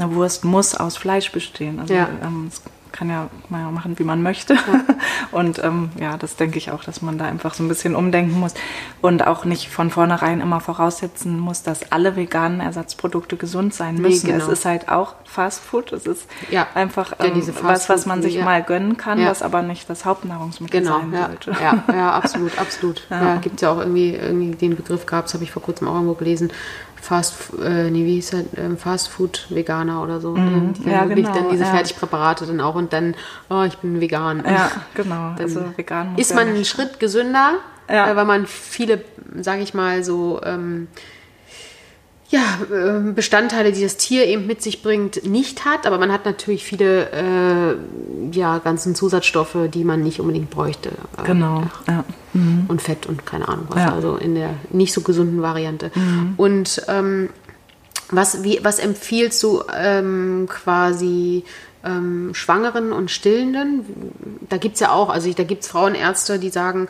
eine 0.00 0.14
Wurst 0.14 0.44
muss 0.44 0.74
aus 0.74 0.96
Fleisch 0.96 1.32
bestehen. 1.32 1.80
Also 1.80 1.94
ja. 1.94 2.08
ähm, 2.22 2.46
es 2.48 2.62
kann 2.92 3.08
ja 3.08 3.28
mal 3.48 3.70
machen, 3.70 3.98
wie 3.98 4.04
man 4.04 4.22
möchte. 4.22 4.54
Ja. 4.54 4.60
Und 5.32 5.62
ähm, 5.62 5.90
ja, 5.98 6.16
das 6.16 6.36
denke 6.36 6.58
ich 6.58 6.70
auch, 6.70 6.84
dass 6.84 7.02
man 7.02 7.18
da 7.18 7.24
einfach 7.24 7.54
so 7.54 7.62
ein 7.62 7.68
bisschen 7.68 7.94
umdenken 7.94 8.38
muss 8.38 8.54
und 9.00 9.26
auch 9.26 9.44
nicht 9.44 9.68
von 9.68 9.90
vornherein 9.90 10.40
immer 10.40 10.60
voraussetzen 10.60 11.38
muss, 11.38 11.62
dass 11.62 11.92
alle 11.92 12.16
veganen 12.16 12.60
Ersatzprodukte 12.60 13.36
gesund 13.36 13.74
sein 13.74 13.96
müssen. 13.96 14.26
Nee, 14.26 14.32
genau. 14.32 14.44
Es 14.44 14.50
ist 14.50 14.64
halt 14.64 14.88
auch 14.88 15.14
Fast 15.24 15.62
Food. 15.62 15.92
Es 15.92 16.06
ist 16.06 16.26
ja. 16.50 16.66
einfach 16.74 17.12
ähm, 17.20 17.40
ja, 17.40 17.52
was, 17.62 17.88
was 17.88 18.06
man 18.06 18.22
sich 18.22 18.42
mal 18.42 18.62
gönnen 18.62 18.96
kann, 18.96 19.24
was 19.24 19.42
aber 19.42 19.62
nicht 19.62 19.88
das 19.88 20.04
Hauptnahrungsmittel 20.04 20.80
genau. 20.80 20.98
sein 20.98 21.12
sollte. 21.12 21.62
Ja, 21.62 21.84
ja, 21.94 22.12
absolut, 22.12 22.58
absolut. 22.58 23.06
Ja. 23.10 23.36
gibt 23.36 23.56
es 23.56 23.60
ja 23.62 23.70
auch 23.72 23.78
irgendwie, 23.78 24.14
irgendwie 24.14 24.54
den 24.54 24.76
Begriff 24.76 25.04
gehabt, 25.04 25.28
das 25.28 25.34
habe 25.34 25.44
ich 25.44 25.50
vor 25.50 25.62
kurzem 25.62 25.88
auch 25.88 25.94
irgendwo 25.94 26.14
gelesen, 26.14 26.50
Fast, 27.00 27.52
äh, 27.62 27.90
nee, 27.90 28.04
wie 28.04 28.14
hieß 28.14 28.34
er, 28.34 28.44
ähm, 28.56 28.76
Fast 28.76 29.08
Food 29.08 29.46
Veganer 29.48 30.02
oder 30.02 30.20
so. 30.20 30.32
Mm, 30.32 30.74
die 30.74 30.88
ja, 30.88 31.08
wirklich 31.08 31.26
genau, 31.26 31.38
dann 31.38 31.50
diese 31.50 31.64
ja. 31.64 31.70
Fertigpräparate 31.70 32.46
dann 32.46 32.60
auch 32.60 32.74
und 32.74 32.92
dann, 32.92 33.14
oh, 33.48 33.62
ich 33.62 33.78
bin 33.78 34.00
vegan. 34.00 34.42
Ja, 34.44 34.70
genau. 34.94 35.34
Also 35.38 35.64
vegan 35.76 36.16
ist 36.16 36.34
man 36.34 36.48
einen 36.48 36.64
Schritt 36.64 37.00
gesünder, 37.00 37.54
ja. 37.88 38.10
äh, 38.10 38.16
weil 38.16 38.26
man 38.26 38.46
viele, 38.46 39.02
sage 39.40 39.62
ich 39.62 39.74
mal, 39.74 40.04
so 40.04 40.40
ähm, 40.44 40.88
ja, 42.30 42.60
ähm, 42.72 43.14
Bestandteile, 43.14 43.72
die 43.72 43.82
das 43.82 43.96
Tier 43.96 44.26
eben 44.26 44.46
mit 44.46 44.62
sich 44.62 44.82
bringt, 44.82 45.24
nicht 45.26 45.64
hat. 45.64 45.86
Aber 45.86 45.98
man 45.98 46.12
hat 46.12 46.24
natürlich 46.24 46.64
viele 46.64 47.10
äh, 47.10 47.76
ja, 48.32 48.58
ganzen 48.58 48.94
Zusatzstoffe, 48.94 49.56
die 49.72 49.82
man 49.82 50.02
nicht 50.02 50.20
unbedingt 50.20 50.50
bräuchte. 50.50 50.92
Genau. 51.24 51.64
Ja. 51.88 52.04
Mhm. 52.32 52.66
Und 52.68 52.80
Fett 52.80 53.06
und 53.06 53.26
keine 53.26 53.48
Ahnung 53.48 53.66
was. 53.68 53.78
Ja. 53.78 53.94
Also 53.94 54.16
in 54.16 54.36
der 54.36 54.54
nicht 54.70 54.92
so 54.92 55.00
gesunden 55.00 55.42
Variante. 55.42 55.90
Mhm. 55.94 56.34
Und 56.36 56.82
ähm, 56.86 57.30
was, 58.10 58.44
wie, 58.44 58.60
was 58.62 58.78
empfiehlst 58.78 59.42
du 59.42 59.62
ähm, 59.76 60.46
quasi 60.48 61.44
ähm, 61.84 62.34
Schwangeren 62.34 62.92
und 62.92 63.10
Stillenden. 63.10 63.84
Da 64.48 64.58
gibt 64.58 64.74
es 64.74 64.80
ja 64.80 64.92
auch, 64.92 65.08
also 65.08 65.32
da 65.32 65.44
gibt 65.44 65.62
es 65.62 65.68
Frauenärzte, 65.68 66.38
die 66.38 66.50
sagen, 66.50 66.88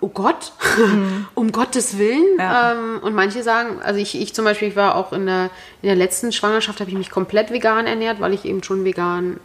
oh 0.00 0.08
Gott, 0.08 0.52
mhm. 0.76 1.26
um 1.34 1.52
Gottes 1.52 1.98
Willen. 1.98 2.38
Ja. 2.38 2.72
Ähm, 2.72 3.00
und 3.02 3.14
manche 3.14 3.42
sagen, 3.42 3.80
also 3.82 4.00
ich, 4.00 4.20
ich 4.20 4.34
zum 4.34 4.44
Beispiel, 4.44 4.68
ich 4.68 4.76
war 4.76 4.96
auch 4.96 5.12
in 5.12 5.26
der, 5.26 5.50
in 5.82 5.88
der 5.88 5.96
letzten 5.96 6.32
Schwangerschaft, 6.32 6.80
habe 6.80 6.90
ich 6.90 6.96
mich 6.96 7.10
komplett 7.10 7.52
vegan 7.52 7.86
ernährt, 7.86 8.20
weil 8.20 8.34
ich 8.34 8.44
eben 8.44 8.62
schon 8.62 8.84
vegan 8.84 9.38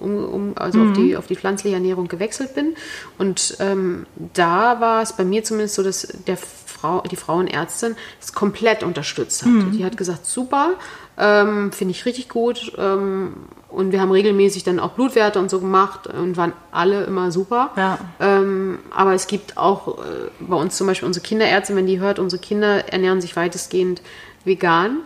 um, 0.00 0.24
um 0.24 0.52
also 0.56 0.78
mhm. 0.78 0.90
auf, 0.90 0.96
die, 0.96 1.16
auf 1.16 1.26
die 1.26 1.36
pflanzliche 1.36 1.74
Ernährung 1.74 2.08
gewechselt 2.08 2.54
bin. 2.54 2.74
Und 3.18 3.56
ähm, 3.60 4.06
da 4.34 4.80
war 4.80 5.02
es 5.02 5.14
bei 5.14 5.24
mir 5.24 5.42
zumindest 5.42 5.74
so, 5.74 5.82
dass 5.82 6.06
der 6.26 6.36
Frau, 6.36 7.00
die 7.00 7.16
Frauenärztin 7.16 7.96
es 8.20 8.32
komplett 8.32 8.84
unterstützt 8.84 9.42
hat. 9.42 9.50
Mhm. 9.50 9.72
Die 9.72 9.84
hat 9.84 9.96
gesagt, 9.96 10.26
super, 10.26 10.74
ähm, 11.18 11.72
finde 11.72 11.92
ich 11.92 12.06
richtig 12.06 12.28
gut. 12.28 12.72
Ähm, 12.78 13.34
und 13.68 13.92
wir 13.92 14.00
haben 14.00 14.10
regelmäßig 14.10 14.64
dann 14.64 14.80
auch 14.80 14.92
Blutwerte 14.92 15.38
und 15.38 15.50
so 15.50 15.60
gemacht 15.60 16.06
und 16.06 16.36
waren 16.36 16.52
alle 16.70 17.04
immer 17.04 17.30
super. 17.30 17.70
Ja. 17.76 17.98
Ähm, 18.18 18.78
aber 18.90 19.12
es 19.14 19.26
gibt 19.26 19.58
auch 19.58 19.98
äh, 19.98 20.30
bei 20.40 20.56
uns 20.56 20.76
zum 20.76 20.86
Beispiel 20.86 21.06
unsere 21.06 21.24
Kinderärztin, 21.24 21.76
wenn 21.76 21.86
die 21.86 22.00
hört, 22.00 22.18
unsere 22.18 22.40
Kinder 22.40 22.88
ernähren 22.92 23.20
sich 23.20 23.36
weitestgehend 23.36 24.00
vegan. 24.44 24.98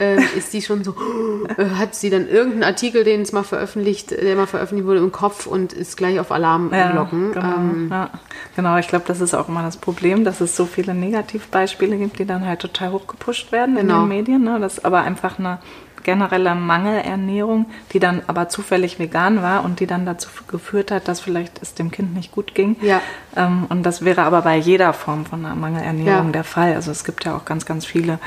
Äh, 0.00 0.16
ist 0.36 0.52
die 0.52 0.60
schon 0.62 0.82
so, 0.84 0.94
äh, 1.56 1.64
hat 1.76 1.94
sie 1.94 2.10
dann 2.10 2.28
irgendeinen 2.28 2.64
Artikel, 2.64 3.04
den 3.04 3.22
es 3.22 3.32
mal 3.32 3.44
veröffentlicht, 3.44 4.10
der 4.10 4.34
mal 4.36 4.46
veröffentlicht 4.46 4.86
wurde, 4.88 4.98
im 5.00 5.12
Kopf 5.12 5.46
und 5.46 5.72
ist 5.72 5.96
gleich 5.96 6.18
auf 6.18 6.32
Alarmglocken. 6.32 7.32
Ja, 7.34 7.40
genau, 7.40 7.54
ähm, 7.56 7.88
ja. 7.90 8.10
genau, 8.56 8.76
ich 8.78 8.88
glaube, 8.88 9.04
das 9.06 9.20
ist 9.20 9.34
auch 9.34 9.48
immer 9.48 9.62
das 9.62 9.76
Problem, 9.76 10.24
dass 10.24 10.40
es 10.40 10.56
so 10.56 10.66
viele 10.66 10.94
Negativbeispiele 10.94 11.96
gibt, 11.96 12.18
die 12.18 12.24
dann 12.26 12.44
halt 12.46 12.60
total 12.60 12.92
hochgepusht 12.92 13.52
werden 13.52 13.76
Genau. 13.76 14.02
in 14.04 14.08
den 14.10 14.18
Medien. 14.18 14.42
Ne? 14.44 14.58
Das 14.60 14.78
ist 14.78 14.84
aber 14.84 15.02
einfach 15.02 15.38
eine 15.38 15.58
generelle 16.02 16.54
Mangelernährung, 16.54 17.64
die 17.92 17.98
dann 17.98 18.20
aber 18.26 18.50
zufällig 18.50 18.98
vegan 18.98 19.42
war 19.42 19.64
und 19.64 19.80
die 19.80 19.86
dann 19.86 20.04
dazu 20.04 20.28
geführt 20.48 20.90
hat, 20.90 21.08
dass 21.08 21.20
vielleicht 21.20 21.62
es 21.62 21.72
dem 21.74 21.90
Kind 21.90 22.14
nicht 22.14 22.30
gut 22.30 22.54
ging. 22.54 22.76
Ja. 22.82 23.00
Ähm, 23.36 23.64
und 23.70 23.84
das 23.84 24.04
wäre 24.04 24.22
aber 24.24 24.42
bei 24.42 24.56
jeder 24.56 24.92
Form 24.92 25.24
von 25.24 25.44
einer 25.44 25.54
Mangelernährung 25.54 26.26
Ja. 26.26 26.32
der 26.32 26.44
Fall. 26.44 26.74
Also 26.74 26.90
es 26.90 27.04
gibt 27.04 27.24
ja 27.24 27.34
auch 27.34 27.46
ganz, 27.46 27.64
ganz 27.64 27.86
viele, 27.86 28.18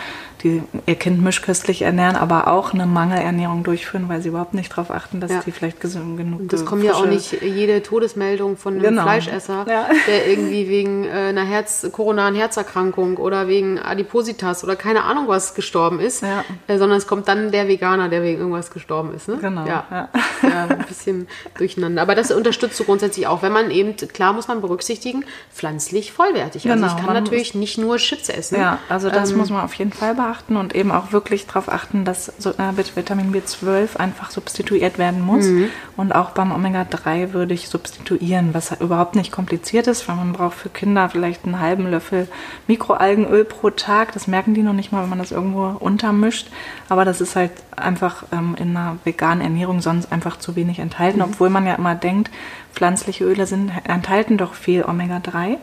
die 0.47 0.63
ihr 0.85 0.95
Kind 0.95 1.21
mischköstlich 1.21 1.81
ernähren, 1.81 2.15
aber 2.15 2.47
auch 2.47 2.73
eine 2.73 2.85
Mangelernährung 2.85 3.63
durchführen, 3.63 4.09
weil 4.09 4.21
sie 4.21 4.29
überhaupt 4.29 4.53
nicht 4.53 4.71
darauf 4.71 4.91
achten, 4.91 5.19
dass 5.19 5.31
Ja. 5.31 5.41
die 5.45 5.51
vielleicht 5.51 5.79
gesund 5.81 6.17
genug 6.17 6.39
Und 6.41 6.53
das 6.53 6.65
kommt 6.65 6.83
ja 6.83 6.93
auch 6.93 7.05
nicht 7.05 7.41
jede 7.41 7.83
Todesmeldung 7.83 8.57
von 8.57 8.73
einem 8.75 8.83
Genau. 8.83 9.03
Fleischesser, 9.03 9.65
Ja. 9.69 9.87
der 10.07 10.27
irgendwie 10.27 10.69
wegen 10.69 11.05
äh, 11.05 11.09
einer 11.09 11.43
Herz 11.45 11.87
koronaren 11.91 12.35
Herzerkrankung 12.35 13.17
oder 13.17 13.47
wegen 13.47 13.79
Adipositas 13.79 14.63
oder 14.63 14.75
keine 14.75 15.03
Ahnung 15.03 15.27
was 15.27 15.53
gestorben 15.55 15.99
ist, 15.99 16.21
Ja. 16.23 16.43
äh, 16.67 16.77
sondern 16.77 16.97
es 16.97 17.07
kommt 17.07 17.27
dann 17.27 17.51
der 17.51 17.67
Veganer, 17.67 18.09
der 18.09 18.23
wegen 18.23 18.39
irgendwas 18.39 18.71
gestorben 18.71 19.13
ist. 19.13 19.27
Ne? 19.27 19.37
Genau, 19.41 19.65
Ja. 19.65 20.09
ein 20.41 20.85
bisschen 20.87 21.27
durcheinander. 21.57 22.01
Aber 22.01 22.15
das 22.15 22.31
unterstützt 22.31 22.79
du 22.79 22.83
grundsätzlich 22.83 23.27
auch, 23.27 23.41
wenn 23.41 23.51
man 23.51 23.71
eben, 23.71 23.95
klar 23.95 24.33
muss 24.33 24.47
man 24.47 24.61
berücksichtigen, 24.61 25.25
pflanzlich 25.53 26.11
vollwertig. 26.13 26.69
also 26.69 26.75
Genau, 26.81 26.87
ich 26.93 26.97
kann 26.97 27.13
man 27.13 27.23
natürlich 27.23 27.55
nicht 27.55 27.77
nur 27.77 27.97
Chips 27.97 28.29
essen. 28.29 28.59
Ja, 28.59 28.79
also 28.89 29.09
das 29.09 29.31
Ähm, 29.31 29.37
muss 29.37 29.49
man 29.49 29.63
auf 29.63 29.73
jeden 29.73 29.91
Fall 29.91 30.15
beachten 30.15 30.36
und 30.47 30.75
eben 30.75 30.91
auch 30.91 31.11
wirklich 31.11 31.47
darauf 31.47 31.69
achten, 31.69 32.05
dass 32.05 32.31
so, 32.37 32.51
äh, 32.51 32.71
mit 32.75 32.95
Vitamin 32.95 33.33
B12 33.33 33.97
einfach 33.97 34.31
substituiert 34.31 34.97
werden 34.97 35.21
muss. 35.21 35.45
Mhm. 35.45 35.69
Und 35.95 36.13
auch 36.13 36.31
beim 36.31 36.51
Omega-3 36.51 37.33
würde 37.33 37.53
ich 37.53 37.69
substituieren, 37.69 38.53
was 38.53 38.79
überhaupt 38.79 39.15
nicht 39.15 39.31
kompliziert 39.31 39.87
ist, 39.87 40.07
weil 40.07 40.15
man 40.15 40.33
braucht 40.33 40.57
für 40.57 40.69
Kinder 40.69 41.09
vielleicht 41.09 41.45
einen 41.45 41.59
halben 41.59 41.89
Löffel 41.89 42.27
Mikroalgenöl 42.67 43.43
pro 43.43 43.69
Tag. 43.69 44.13
Das 44.13 44.27
merken 44.27 44.53
die 44.53 44.63
noch 44.63 44.73
nicht 44.73 44.91
mal, 44.91 45.03
wenn 45.03 45.09
man 45.09 45.19
das 45.19 45.31
irgendwo 45.31 45.75
untermischt. 45.79 46.47
Aber 46.89 47.03
das 47.03 47.21
ist 47.21 47.35
halt 47.35 47.51
einfach 47.75 48.23
ähm, 48.31 48.55
in 48.59 48.75
einer 48.75 48.97
veganen 49.03 49.41
Ernährung 49.41 49.81
sonst 49.81 50.11
einfach 50.11 50.37
zu 50.37 50.55
wenig 50.55 50.79
enthalten, 50.79 51.21
obwohl 51.21 51.49
man 51.49 51.65
ja 51.65 51.75
immer 51.75 51.95
denkt, 51.95 52.31
pflanzliche 52.73 53.23
Öle 53.23 53.45
sind, 53.47 53.71
enthalten 53.85 54.37
doch 54.37 54.53
viel 54.53 54.83
Omega-3. 54.83 55.57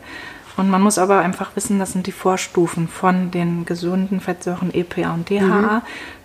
Und 0.56 0.70
man 0.70 0.82
muss 0.82 0.98
aber 0.98 1.18
einfach 1.18 1.56
wissen, 1.56 1.78
das 1.78 1.92
sind 1.92 2.06
die 2.06 2.12
Vorstufen 2.12 2.88
von 2.88 3.30
den 3.30 3.64
gesunden 3.64 4.20
Fettsäuren 4.20 4.72
EPA 4.72 5.12
und 5.14 5.28
DHA, 5.28 5.82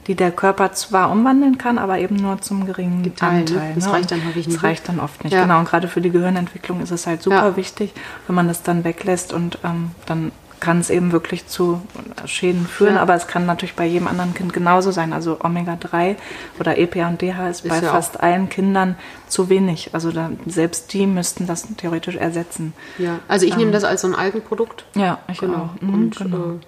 die 0.08 0.16
der 0.16 0.32
Körper 0.32 0.72
zwar 0.74 1.12
umwandeln 1.12 1.58
kann, 1.58 1.78
aber 1.78 1.98
eben 2.00 2.16
nur 2.16 2.40
zum 2.42 2.66
geringen 2.66 3.16
Teil, 3.16 3.32
ne? 3.32 3.40
Anteil. 3.40 3.72
Das 3.76 3.86
ne? 3.86 3.92
reicht 3.94 4.12
Und 4.12 4.12
dann 4.22 4.28
häufig 4.28 4.46
Das 4.46 4.54
nicht. 4.54 4.64
reicht 4.64 4.88
dann 4.90 5.00
oft 5.00 5.24
nicht, 5.24 5.34
Ja. 5.34 5.42
genau. 5.44 5.60
Und 5.60 5.68
gerade 5.70 5.88
für 5.88 6.02
die 6.02 6.12
Gehirnentwicklung 6.12 6.82
ist 6.82 6.92
es 6.92 7.08
halt 7.08 7.22
super 7.24 7.36
Ja. 7.50 7.56
wichtig, 7.58 7.92
wenn 8.28 8.36
man 8.36 8.48
das 8.48 8.62
dann 8.64 8.84
weglässt 8.84 9.34
und 9.34 9.58
ähm, 9.64 9.92
dann 10.06 10.32
kann 10.60 10.80
es 10.80 10.90
eben 10.90 11.12
wirklich 11.12 11.48
zu 11.48 11.82
Schäden 12.26 12.66
führen, 12.68 12.96
Ja. 12.96 13.02
aber 13.02 13.16
es 13.16 13.28
kann 13.28 13.46
natürlich 13.46 13.76
bei 13.76 13.86
jedem 13.86 14.08
anderen 14.08 14.34
Kind 14.34 14.52
genauso 14.54 14.92
sein. 14.92 15.14
Also 15.14 15.38
Omega-3 15.42 16.16
oder 16.60 16.78
EPA 16.78 17.08
und 17.08 17.22
DHA 17.22 17.50
ist, 17.50 17.64
Ist 17.66 17.70
bei 17.70 17.80
ja 17.80 17.90
auch- 17.90 17.94
fast 17.94 18.20
allen 18.22 18.50
Kindern 18.50 18.96
zu 19.28 19.50
wenig. 19.50 19.92
Also 19.94 20.12
da, 20.12 20.30
selbst 20.46 20.92
die 20.94 21.06
müssten 21.08 21.48
das 21.48 21.68
theoretisch 21.78 22.16
ersetzen. 22.16 22.74
Ja, 22.98 23.20
also 23.28 23.46
ich 23.46 23.56
nehme 23.58 23.72
das 23.72 23.84
als 23.84 24.02
so 24.02 24.08
ein 24.08 24.16
Algenprodukt. 24.16 24.86
Ja, 24.96 25.20
ich 25.28 25.40
Genau. 25.40 25.70
auch. 25.78 25.82
Mhm, 25.82 25.94
Und, 25.94 26.16
genau. 26.18 26.38
äh, 26.38 26.60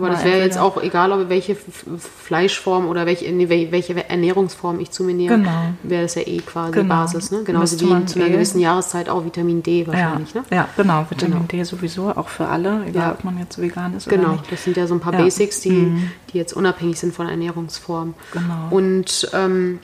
aber 0.00 0.10
das 0.10 0.24
wäre 0.24 0.40
jetzt 0.40 0.58
auch 0.58 0.82
egal, 0.82 1.12
ob 1.12 1.28
welche 1.28 1.54
Fleischform 1.54 2.86
oder 2.88 3.06
welche, 3.06 3.30
nee, 3.32 3.48
welche 3.70 4.08
Ernährungsform 4.08 4.80
ich 4.80 4.90
zu 4.90 5.04
mir 5.04 5.14
nehme. 5.14 5.36
Genau. 5.38 5.72
Wäre 5.82 6.02
das 6.02 6.14
ja 6.14 6.22
eh 6.26 6.38
quasi 6.38 6.72
Genau. 6.72 6.88
Basis. 6.94 7.30
Ne? 7.30 7.42
Genauso 7.44 7.80
wie 7.80 8.04
zu 8.06 8.18
einer 8.18 8.28
eh- 8.28 8.32
gewissen 8.32 8.60
Jahreszeit 8.60 9.08
auch 9.08 9.24
Vitamin 9.24 9.62
D 9.62 9.80
Ja, 9.82 9.86
wahrscheinlich. 9.88 10.34
Ne? 10.34 10.42
ja, 10.50 10.68
genau. 10.76 11.06
Vitamin 11.08 11.46
Genau. 11.48 11.62
D 11.62 11.62
sowieso, 11.64 12.08
auch 12.10 12.28
für 12.28 12.46
alle, 12.46 12.84
egal 12.86 13.02
Ja. 13.08 13.12
ob 13.12 13.24
man 13.24 13.38
jetzt 13.38 13.60
vegan 13.60 13.94
ist 13.96 14.06
oder 14.06 14.16
Genau, 14.16 14.32
nicht. 14.32 14.50
das 14.50 14.64
sind 14.64 14.76
ja 14.76 14.86
so 14.86 14.94
ein 14.94 15.00
paar 15.00 15.12
Ja. 15.12 15.20
Mhm. 15.20 15.24
Basics, 15.24 15.60
die, 15.60 15.92
die 16.32 16.38
jetzt 16.38 16.52
unabhängig 16.52 16.98
sind 16.98 17.14
von 17.14 17.28
Ernährungsform. 17.28 18.14
Genau. 18.32 18.68
Und 18.70 19.30
ähm, 19.34 19.78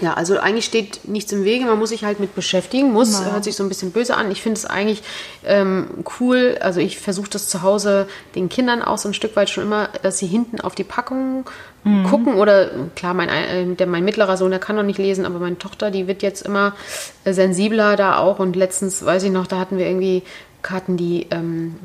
ja, 0.00 0.14
also 0.14 0.38
eigentlich 0.38 0.64
steht 0.64 1.06
nichts 1.08 1.30
im 1.32 1.44
Wege, 1.44 1.64
man 1.66 1.78
muss 1.78 1.90
sich 1.90 2.04
halt 2.04 2.20
mit 2.20 2.34
beschäftigen, 2.34 2.92
muss, 2.92 3.18
Genau. 3.20 3.32
hört 3.32 3.44
sich 3.44 3.54
so 3.56 3.62
ein 3.62 3.68
bisschen 3.68 3.90
böse 3.92 4.16
an. 4.16 4.30
Ich 4.30 4.42
finde 4.42 4.58
es 4.58 4.64
eigentlich 4.66 5.02
ähm, 5.44 5.88
cool, 6.20 6.56
also 6.60 6.80
ich 6.80 6.98
versuche 6.98 7.28
das 7.30 7.48
zu 7.48 7.62
Hause 7.62 8.06
den 8.34 8.48
Kindern 8.48 8.82
auch 8.82 8.98
so 8.98 9.08
ein 9.08 9.14
Stück 9.14 9.36
weit 9.36 9.50
schon 9.50 9.64
immer, 9.64 9.88
dass 10.02 10.18
sie 10.18 10.26
hinten 10.26 10.60
auf 10.60 10.74
die 10.74 10.84
Packung 10.84 11.44
Mhm. 11.82 12.04
gucken 12.04 12.34
oder 12.34 12.68
klar, 12.94 13.14
mein, 13.14 13.30
äh, 13.30 13.74
der, 13.74 13.86
mein 13.86 14.04
mittlerer 14.04 14.36
Sohn, 14.36 14.50
der 14.50 14.60
kann 14.60 14.76
noch 14.76 14.82
nicht 14.82 14.98
lesen, 14.98 15.24
aber 15.24 15.38
meine 15.38 15.56
Tochter, 15.56 15.90
die 15.90 16.06
wird 16.06 16.22
jetzt 16.22 16.42
immer 16.42 16.74
äh, 17.24 17.32
sensibler 17.32 17.96
da 17.96 18.18
auch 18.18 18.38
und 18.38 18.54
letztens, 18.54 19.02
weiß 19.02 19.22
ich 19.22 19.30
noch, 19.30 19.46
da 19.46 19.58
hatten 19.58 19.78
wir 19.78 19.86
irgendwie 19.86 20.22
hatten 20.62 20.98
die 20.98 21.26
ähm, 21.30 21.76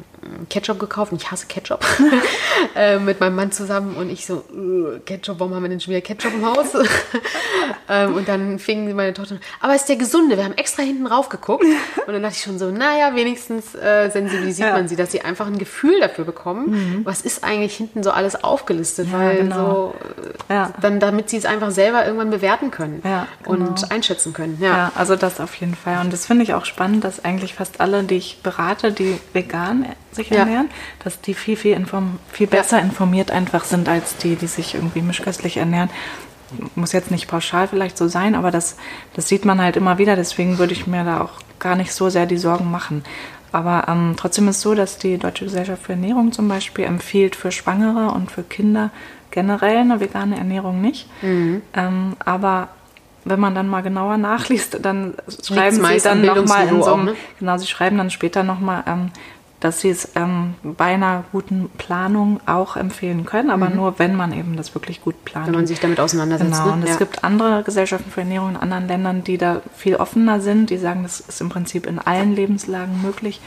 Ketchup 0.50 0.80
gekauft 0.80 1.12
und 1.12 1.22
ich 1.22 1.32
hasse 1.32 1.46
Ketchup 1.48 1.86
äh, 2.76 2.98
mit 3.00 3.20
meinem 3.20 3.36
Mann 3.36 3.52
zusammen 3.52 3.96
und 3.96 4.10
ich 4.10 4.26
so, 4.26 4.44
"Ugh, 4.54 5.00
Ketchup, 5.06 5.40
warum 5.40 5.54
haben 5.56 5.64
wir 5.64 5.70
denn 5.70 5.80
schon 5.80 5.92
wieder 5.92 6.02
Ketchup 6.02 6.34
im 6.34 6.46
Haus? 6.46 6.68
ähm, 7.90 8.16
und 8.16 8.28
dann 8.28 8.60
fing 8.60 8.94
meine 8.96 9.14
Tochter 9.14 9.36
an, 9.36 9.42
aber 9.62 9.76
ist 9.76 9.86
der 9.90 9.96
gesunde, 9.96 10.38
wir 10.38 10.44
haben 10.44 10.58
extra 10.58 10.84
hinten 10.84 11.08
rauf 11.08 11.30
geguckt 11.30 11.64
und 11.64 12.14
dann 12.14 12.22
dachte 12.22 12.36
ich 12.38 12.44
schon 12.44 12.60
so, 12.60 12.72
naja, 12.72 13.16
wenigstens 13.16 13.76
äh, 13.76 14.10
sensibilisiert 14.10 14.70
Ja. 14.70 14.76
man 14.76 14.88
sie, 14.88 14.96
dass 14.96 15.12
sie 15.12 15.22
einfach 15.22 15.48
ein 15.48 15.58
Gefühl 15.58 16.00
dafür 16.00 16.26
bekommen, 16.26 17.02
was 17.06 17.22
ist 17.22 17.44
eigentlich 17.44 17.76
hinten 17.76 18.04
so 18.04 18.12
alles 18.12 18.44
aufgelistet, 18.44 19.08
Ja, 19.12 19.20
weil 19.20 19.38
genau. 19.38 19.56
so, 19.58 19.96
äh, 20.50 20.54
Ja. 20.54 20.74
dann, 20.82 21.00
damit 21.00 21.30
sie 21.30 21.38
es 21.38 21.46
einfach 21.46 21.72
selber 21.72 22.06
irgendwann 22.06 22.30
bewerten 22.30 22.72
können 22.72 23.02
genau. 23.04 23.26
und 23.46 23.92
einschätzen 23.92 24.34
können. 24.34 24.58
Ja. 24.62 24.92
also 24.96 25.16
das 25.16 25.40
auf 25.40 25.56
jeden 25.56 25.76
Fall. 25.76 26.00
Und 26.02 26.12
das 26.14 26.26
finde 26.26 26.44
ich 26.44 26.54
auch 26.54 26.66
spannend, 26.66 27.04
dass 27.04 27.24
eigentlich 27.24 27.54
fast 27.54 27.80
alle, 27.82 28.04
die 28.04 28.18
ich 28.18 28.40
berate, 28.44 28.92
die 28.92 29.20
vegan 29.34 29.86
sich 30.16 30.30
Ja. 30.30 30.38
ernähren, 30.38 30.70
dass 31.04 31.22
die 31.22 31.34
viel, 31.34 31.56
viel, 31.56 31.74
inform 31.74 32.20
viel 32.32 32.48
besser 32.48 32.82
informiert 32.82 33.32
einfach 33.32 33.64
sind 33.64 33.88
als 33.88 34.18
die, 34.18 34.36
die 34.36 34.48
sich 34.48 34.76
irgendwie 34.76 35.02
mischköstlich 35.02 35.58
ernähren. 35.58 35.90
Muss 36.76 36.92
jetzt 36.94 37.12
nicht 37.12 37.28
pauschal 37.28 37.68
vielleicht 37.68 37.98
so 37.98 38.08
sein, 38.08 38.36
aber 38.36 38.52
das, 38.52 38.78
das 39.14 39.28
sieht 39.28 39.46
man 39.46 39.62
halt 39.62 39.76
immer 39.78 39.98
wieder. 39.98 40.16
Deswegen 40.16 40.58
würde 40.58 40.74
ich 40.74 40.88
mir 40.88 41.04
da 41.04 41.22
auch 41.22 41.34
gar 41.60 41.76
nicht 41.76 41.92
so 41.92 42.10
sehr 42.10 42.26
die 42.26 42.38
Sorgen 42.38 42.70
machen. 42.72 43.04
Aber 43.52 43.86
ähm, 43.88 44.16
trotzdem 44.18 44.48
ist 44.50 44.62
so, 44.62 44.76
dass 44.76 44.98
die 44.98 45.18
Deutsche 45.18 45.46
Gesellschaft 45.46 45.84
für 45.84 45.94
Ernährung 45.94 46.32
zum 46.34 46.48
Beispiel 46.48 46.86
empfiehlt 46.86 47.36
für 47.36 47.52
Schwangere 47.52 48.14
und 48.14 48.32
für 48.32 48.44
Kinder 48.44 48.92
generell 49.32 49.78
eine 49.78 50.00
vegane 50.00 50.38
Ernährung 50.38 50.82
nicht. 50.82 51.08
Mhm. 51.22 51.62
Ähm, 51.74 52.16
aber 52.24 52.70
wenn 53.26 53.40
man 53.40 53.56
dann 53.56 53.68
mal 53.68 53.82
genauer 53.82 54.18
nachliest, 54.18 54.80
dann 54.82 55.16
schreiben 55.44 55.84
sie 55.84 56.00
dann 56.04 56.22
nochmal 56.22 56.68
in 56.68 56.84
so 56.84 56.94
einem, 56.94 57.06
ne? 57.06 57.16
genau, 57.40 57.58
sie 57.58 57.66
schreiben 57.66 57.98
dann 57.98 58.12
später 58.12 58.44
nochmal, 58.44 58.84
ähm, 58.88 59.12
dass 59.66 59.82
sie 59.82 59.90
es 59.90 60.10
ähm, 60.14 60.54
bei 60.62 60.94
einer 60.94 61.24
guten 61.32 61.70
Planung 61.80 62.40
auch 62.46 62.78
empfehlen 62.78 63.26
können, 63.26 63.50
aber 63.50 63.72
nur, 63.72 63.98
wenn 63.98 64.16
man 64.16 64.32
eben 64.32 64.58
das 64.58 64.76
wirklich 64.76 65.02
gut 65.02 65.26
plant. 65.26 65.48
Mhm. 65.48 65.52
Wenn 65.52 65.56
man 65.62 65.68
sich 65.68 65.80
damit 65.80 66.00
auseinandersetzt. 66.00 66.52
Genau, 66.52 66.68
ne? 66.68 66.74
und 66.74 66.84
es 66.84 66.92
ja. 66.92 66.96
gibt 66.98 67.24
andere 67.24 67.64
Gesellschaften 67.64 68.12
für 68.12 68.20
Ernährung 68.20 68.52
in 68.52 68.58
anderen 68.58 68.88
Ländern, 68.88 69.24
die 69.24 69.40
da 69.40 69.64
viel 69.76 69.96
offener 69.96 70.40
sind. 70.40 70.70
Die 70.70 70.78
sagen, 70.78 71.02
das 71.02 71.20
ist 71.20 71.42
im 71.42 71.50
Prinzip 71.50 71.88
in 71.88 71.98
allen 71.98 72.36
Lebenslagen 72.36 73.02
möglich. 73.02 73.42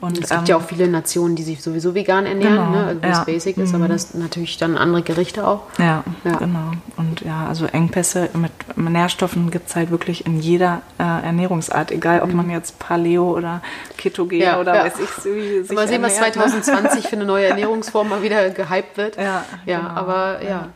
Und, 0.00 0.12
Es 0.22 0.28
gibt 0.28 0.40
ähm, 0.42 0.46
ja 0.46 0.56
auch 0.56 0.62
viele 0.62 0.86
Nationen, 0.86 1.34
die 1.34 1.42
sich 1.42 1.60
sowieso 1.60 1.92
vegan 1.92 2.24
ernähren, 2.24 2.54
Genau, 2.54 2.70
ne? 2.70 2.98
also 3.02 3.20
ja. 3.20 3.24
basic 3.24 3.56
ist, 3.58 3.74
aber 3.74 3.88
das 3.88 4.14
natürlich 4.14 4.56
dann 4.56 4.76
andere 4.76 5.02
Gerichte 5.02 5.44
auch. 5.44 5.62
Ja, 5.78 6.04
Ja. 6.22 6.36
genau. 6.36 6.70
Und 6.96 7.22
ja, 7.22 7.46
also 7.48 7.66
Engpässe 7.66 8.28
mit 8.34 8.52
Nährstoffen 8.76 9.50
gibt 9.50 9.68
es 9.70 9.74
halt 9.74 9.90
wirklich 9.90 10.24
in 10.24 10.38
jeder 10.38 10.82
äh, 11.00 11.02
Ernährungsart, 11.02 11.90
egal 11.90 12.20
ob 12.22 12.32
man 12.32 12.48
jetzt 12.48 12.78
Paleo 12.78 13.36
oder 13.36 13.60
Ketogen 13.96 14.38
Mhm. 14.38 14.44
Ja, 14.44 14.60
oder 14.60 14.76
ja. 14.76 14.84
weiß 14.84 14.94
ich 15.00 15.24
wie 15.24 15.62
sich 15.64 15.72
Mal 15.76 15.88
sehen, 15.88 16.02
was 16.02 16.14
ernährt, 16.14 16.36
ne? 16.36 16.42
2020 16.62 17.08
für 17.08 17.16
eine 17.16 17.24
neue 17.24 17.46
Ernährungsform 17.48 18.08
mal 18.08 18.22
wieder 18.22 18.50
gehypt 18.50 18.96
wird. 18.98 19.16
Ja, 19.16 19.44
ja 19.66 19.78
genau. 19.80 19.90
aber 19.90 20.42
ja. 20.44 20.68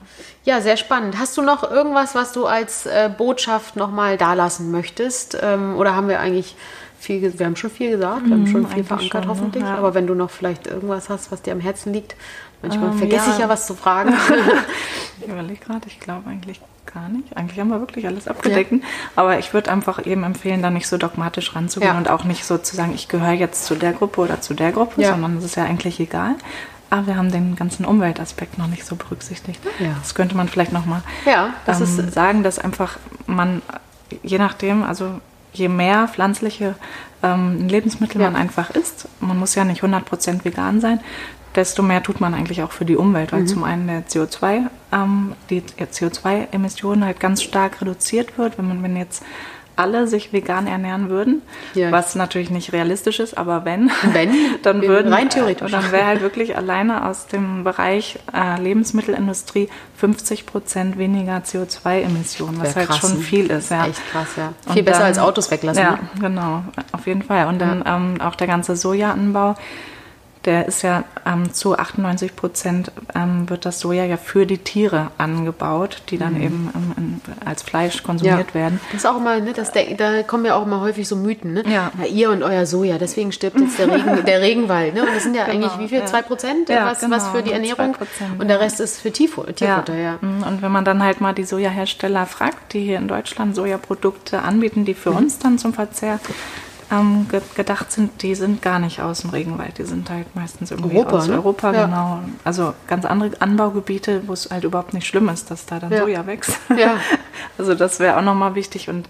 Ja, 0.44 0.60
sehr 0.60 0.76
spannend. 0.76 1.20
Hast 1.20 1.36
du 1.36 1.42
noch 1.42 1.62
irgendwas, 1.70 2.16
was 2.16 2.32
du 2.32 2.46
als 2.46 2.86
äh, 2.86 3.08
Botschaft 3.16 3.76
nochmal 3.76 4.16
dalassen 4.16 4.72
möchtest? 4.72 5.38
Ähm, 5.40 5.76
oder 5.76 5.94
haben 5.94 6.08
wir 6.08 6.18
eigentlich 6.18 6.56
viel, 7.03 7.38
wir 7.38 7.46
haben 7.46 7.57
schon 7.57 7.70
viel 7.70 7.90
gesagt, 7.92 8.24
wir 8.26 8.32
haben 8.34 8.46
schon 8.46 8.46
viel 8.46 8.61
Mhm, 8.61 8.66
eigentlich 8.72 8.86
verankert 8.86 9.11
schon, 9.12 9.20
ne? 9.22 9.28
hoffentlich, 9.28 9.62
Ja. 9.64 9.76
aber 9.76 9.94
wenn 9.94 10.07
du 10.07 10.14
noch 10.14 10.30
vielleicht 10.30 10.66
irgendwas 10.66 11.09
hast, 11.09 11.30
was 11.32 11.42
dir 11.42 11.53
am 11.53 11.61
Herzen 11.61 11.92
liegt, 11.92 12.14
manchmal 12.62 12.90
Ähm, 12.92 12.98
vergesse 12.98 13.28
ja. 13.28 13.32
ich 13.34 13.38
ja 13.40 13.48
was 13.48 13.66
zu 13.66 13.74
fragen. 13.74 14.14
Ich 15.20 15.28
überlege 15.28 15.61
gerade, 15.64 15.86
ich 15.86 16.00
glaube 16.00 16.28
eigentlich 16.28 16.61
gar 16.92 17.09
nicht. 17.09 17.36
Eigentlich 17.36 17.61
haben 17.61 17.68
wir 17.68 17.78
wirklich 17.78 18.07
alles 18.09 18.26
abgedeckt. 18.26 18.72
Aber 19.14 19.38
ich 19.38 19.55
würde 19.55 19.70
einfach 19.70 20.05
eben 20.05 20.24
empfehlen, 20.24 20.62
da 20.62 20.70
nicht 20.70 20.88
so 20.88 20.96
dogmatisch 20.98 21.55
ranzugehen 21.55 21.92
Ja. 21.92 21.98
und 21.98 22.11
auch 22.11 22.24
nicht 22.24 22.44
so 22.44 22.59
zu 22.59 22.74
sagen, 22.74 22.92
ich 22.92 23.07
gehöre 23.07 23.30
jetzt 23.32 23.64
zu 23.64 23.76
der 23.76 23.92
Gruppe 23.92 24.20
oder 24.22 24.40
zu 24.40 24.53
der 24.55 24.72
Gruppe, 24.72 25.00
Ja. 25.00 25.11
sondern 25.11 25.36
es 25.36 25.44
ist 25.44 25.55
ja 25.55 25.62
eigentlich 25.64 26.00
egal. 26.00 26.34
Aber 26.90 27.07
wir 27.07 27.16
haben 27.16 27.30
den 27.30 27.55
ganzen 27.55 27.84
Umweltaspekt 27.84 28.59
noch 28.59 28.66
nicht 28.66 28.84
so 28.84 28.96
berücksichtigt. 28.96 29.61
Ja. 29.78 29.94
Das 30.03 30.14
könnte 30.16 30.36
man 30.36 30.48
vielleicht 30.48 30.72
nochmal 30.72 31.03
Ja, 31.24 31.50
das 31.66 31.78
ähm, 31.80 31.84
ist- 32.07 32.14
sagen, 32.14 32.42
dass 32.42 32.59
einfach 32.59 32.96
man, 33.26 33.62
je 34.24 34.38
nachdem, 34.38 34.82
also 34.82 35.20
je 35.53 35.68
mehr 35.68 36.09
pflanzliche 36.09 36.74
ähm, 37.22 37.68
Lebensmittel 37.68 38.20
Ja. 38.20 38.30
man 38.30 38.40
einfach 38.40 38.70
isst, 38.70 39.09
man 39.20 39.38
muss 39.38 39.55
ja 39.55 39.64
nicht 39.64 39.82
100% 39.82 40.44
vegan 40.44 40.80
sein, 40.80 41.00
desto 41.55 41.82
mehr 41.82 42.03
tut 42.03 42.20
man 42.20 42.34
eigentlich 42.34 42.62
auch 42.62 42.72
für 42.72 42.84
die 42.84 42.96
Umwelt, 42.96 43.32
weil 43.32 43.42
mhm. 43.42 43.46
zum 43.46 43.64
einen 43.64 43.86
der 43.86 44.07
CO2, 44.07 44.62
ähm, 44.92 45.34
die 45.50 45.62
CO2-Emissionen 45.62 47.05
halt 47.05 47.20
ganz 47.20 47.42
stark 47.42 47.80
reduziert 47.80 48.38
wird, 48.38 48.59
wenn 48.59 48.68
man 48.68 48.82
wenn 48.82 48.96
jetzt 48.96 49.22
alle 49.76 50.06
sich 50.06 50.32
vegan 50.32 50.66
ernähren 50.66 51.08
würden, 51.08 51.42
ja. 51.74 51.90
was 51.90 52.14
natürlich 52.14 52.50
nicht 52.50 52.72
realistisch 52.72 53.20
ist, 53.20 53.36
aber 53.36 53.64
wenn, 53.64 53.90
wenn 54.12 54.30
dann 54.62 54.82
würden 54.82 55.12
rein 55.12 55.28
theoretisch. 55.30 55.70
dann 55.70 55.92
wäre 55.92 56.06
halt 56.06 56.20
wirklich 56.20 56.56
alleine 56.56 57.06
aus 57.06 57.26
dem 57.26 57.64
Bereich 57.64 58.18
äh, 58.34 58.60
Lebensmittelindustrie 58.60 59.68
50 59.96 60.46
Prozent 60.46 60.98
weniger 60.98 61.38
CO2-Emissionen, 61.38 62.60
was 62.60 62.76
halt 62.76 62.94
schon 62.94 63.14
ne? 63.14 63.20
viel 63.20 63.50
ist. 63.50 63.70
Ja. 63.70 63.86
Echt 63.86 64.00
krass, 64.10 64.28
ja. 64.36 64.52
Viel 64.72 64.78
Und 64.80 64.84
besser 64.84 64.98
dann, 64.98 65.08
als 65.08 65.18
Autos 65.18 65.50
weglassen. 65.50 65.82
Ja, 65.82 65.92
ne? 65.92 65.98
genau, 66.20 66.64
auf 66.92 67.06
jeden 67.06 67.22
Fall. 67.22 67.46
Und 67.46 67.60
dann 67.60 67.84
ähm, 67.86 68.20
auch 68.20 68.34
der 68.34 68.46
ganze 68.46 68.76
Sojaanbau 68.76 69.54
der 70.45 70.66
ist 70.66 70.82
ja 70.82 71.05
ähm, 71.24 71.53
zu 71.53 71.78
98 71.78 72.34
Prozent 72.34 72.93
ähm, 73.14 73.49
wird 73.49 73.64
das 73.64 73.80
Soja 73.80 74.05
ja 74.05 74.16
für 74.16 74.47
die 74.47 74.59
Tiere 74.59 75.11
angebaut, 75.18 76.03
die 76.11 76.18
dann 76.18 76.34
mhm. 76.34 76.43
eben 76.43 76.70
ähm, 76.97 77.20
als 77.45 77.62
Fleisch 77.62 78.03
konsumiert 78.03 78.49
ja. 78.49 78.55
werden. 78.55 78.80
Das 78.90 79.05
ist 79.05 79.07
auch 79.07 79.16
immer, 79.16 79.38
ne, 79.38 79.53
das, 79.53 79.72
da 79.72 80.22
kommen 80.22 80.45
ja 80.45 80.57
auch 80.57 80.66
immer 80.66 80.80
häufig 80.80 81.07
so 81.07 81.16
Mythen, 81.16 81.55
ne? 81.55 81.62
Ja. 81.66 81.93
ja 81.99 82.07
ihr 82.07 82.30
und 82.30 82.43
euer 82.43 82.66
Soja, 82.66 82.99
deswegen 82.99 83.32
stirbt 83.32 83.59
jetzt 83.61 83.78
der, 83.78 83.90
Regen, 83.90 84.24
der 84.26 84.40
Regenwald, 84.40 84.95
ne? 84.95 85.03
Und 85.03 85.14
das 85.14 85.22
sind 85.22 85.36
ja 85.36 85.45
genau, 85.45 85.66
eigentlich 85.66 85.78
wie 85.78 85.88
viel? 85.88 86.05
Zwei 86.07 86.22
Prozent, 86.22 86.68
ja, 86.68 86.86
was, 86.86 87.01
genau, 87.01 87.16
was 87.16 87.28
für 87.28 87.43
die 87.43 87.53
Ernährung 87.53 87.97
und 88.38 88.49
der 88.49 88.61
Rest 88.61 88.80
ist 88.80 89.01
für 89.01 89.12
Tierfutter, 89.12 89.55
Tierfutter 89.55 89.97
ja. 89.97 90.18
Mhm, 90.20 90.43
und 90.43 90.62
wenn 90.62 90.72
man 90.72 90.84
dann 90.84 91.03
halt 91.03 91.20
mal 91.20 91.32
die 91.32 91.45
Sojahersteller 91.45 92.26
fragt, 92.26 92.72
die 92.72 92.80
hier 92.80 92.99
in 92.99 93.09
Deutschland 93.09 93.55
Sojaprodukte 93.55 94.43
anbieten, 94.43 94.84
die 94.84 94.95
für 94.95 95.11
mhm. 95.11 95.18
uns 95.18 95.38
dann 95.38 95.59
zum 95.59 95.74
Verzehr 95.74 96.18
ähm, 96.93 97.26
ge 97.28 97.40
gedacht 97.55 97.90
sind, 97.90 98.22
die 98.22 98.34
sind 98.34 98.61
gar 98.62 98.78
nicht 98.78 99.01
aus 99.01 99.22
dem 99.22 99.30
Regenwald. 99.30 99.78
Die 99.78 99.84
sind 99.84 100.11
halt 100.11 100.34
meistens 100.36 100.70
irgendwie 100.70 100.97
Europa, 100.97 101.16
aus 101.16 101.28
ne? 101.28 101.34
Europa, 101.34 101.72
ja. 101.72 101.86
genau. 101.86 102.20
Also 102.45 102.74
ganz 102.86 103.05
andere 103.05 103.30
Anbaugebiete, 103.40 104.22
wo 104.26 104.34
es 104.34 104.51
halt 104.51 104.64
überhaupt 104.64 104.93
nicht 104.93 105.07
schlimm 105.07 105.28
ist, 105.28 105.51
dass 105.51 105.66
da 105.66 105.80
dann 105.80 105.90
ja. 105.90 106.01
Soja 106.01 106.26
wächst. 106.26 106.59
Ja. 106.76 106.97
Also 107.59 107.74
das 107.74 107.99
wäre 107.99 108.16
auch 108.18 108.22
nochmal 108.22 108.55
wichtig 108.55 108.88
und 108.88 109.09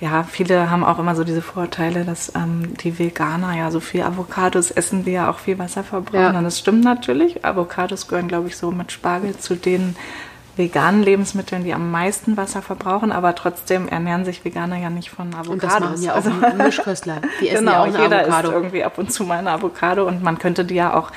ja, 0.00 0.22
viele 0.22 0.70
haben 0.70 0.84
auch 0.84 0.98
immer 0.98 1.16
so 1.16 1.24
diese 1.24 1.42
Vorteile, 1.42 2.04
dass 2.04 2.34
ähm, 2.34 2.76
die 2.76 2.98
Veganer 2.98 3.56
ja 3.56 3.70
so 3.70 3.80
viel 3.80 4.02
Avocados 4.02 4.70
essen, 4.70 5.04
die 5.04 5.12
ja 5.12 5.28
auch 5.28 5.38
viel 5.38 5.58
Wasser 5.58 5.82
verbrauchen. 5.82 6.34
Ja. 6.34 6.38
Und 6.38 6.44
das 6.44 6.58
stimmt 6.58 6.84
natürlich. 6.84 7.44
Avocados 7.44 8.06
gehören, 8.06 8.28
glaube 8.28 8.48
ich, 8.48 8.56
so 8.56 8.70
mit 8.70 8.92
Spargel 8.92 9.36
zu 9.36 9.56
den 9.56 9.96
veganen 10.58 11.02
Lebensmitteln, 11.02 11.64
die 11.64 11.72
am 11.72 11.90
meisten 11.90 12.36
Wasser 12.36 12.60
verbrauchen, 12.60 13.12
aber 13.12 13.34
trotzdem 13.34 13.88
ernähren 13.88 14.24
sich 14.24 14.44
Veganer 14.44 14.76
ja 14.76 14.90
nicht 14.90 15.10
von 15.10 15.28
Avocados. 15.34 15.48
Und 15.48 15.62
das 15.62 15.80
machen 15.80 16.02
ja 16.02 16.12
auch 16.12 16.16
also, 16.16 16.30
Mischköstler. 16.56 17.20
Die 17.40 17.48
essen 17.48 17.64
genau, 17.64 17.72
ja 17.72 17.80
auch 17.80 17.86
eine 17.86 18.02
jeder 18.02 18.20
Avocado. 18.22 18.48
isst 18.48 18.54
irgendwie 18.54 18.84
ab 18.84 18.98
und 18.98 19.12
zu 19.12 19.24
mal 19.24 19.38
eine 19.38 19.52
Avocado 19.52 20.06
und 20.06 20.22
man 20.22 20.38
könnte 20.38 20.64
die 20.64 20.74
ja 20.74 20.94
auch 20.94 21.10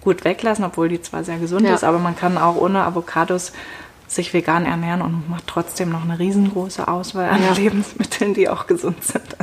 gut 0.00 0.24
weglassen, 0.24 0.64
obwohl 0.64 0.88
die 0.88 1.00
zwar 1.00 1.24
sehr 1.24 1.38
gesund 1.38 1.66
ja. 1.66 1.74
ist, 1.74 1.84
aber 1.84 1.98
man 1.98 2.16
kann 2.16 2.38
auch 2.38 2.56
ohne 2.56 2.82
Avocados 2.82 3.52
sich 4.06 4.32
vegan 4.32 4.66
ernähren 4.66 5.02
und 5.02 5.28
macht 5.28 5.46
trotzdem 5.46 5.90
noch 5.90 6.02
eine 6.02 6.18
riesengroße 6.18 6.88
Auswahl 6.88 7.28
an 7.28 7.42
ja. 7.42 7.52
Lebensmitteln, 7.56 8.34
die 8.34 8.48
auch 8.48 8.66
gesund 8.66 9.04
sind. 9.04 9.36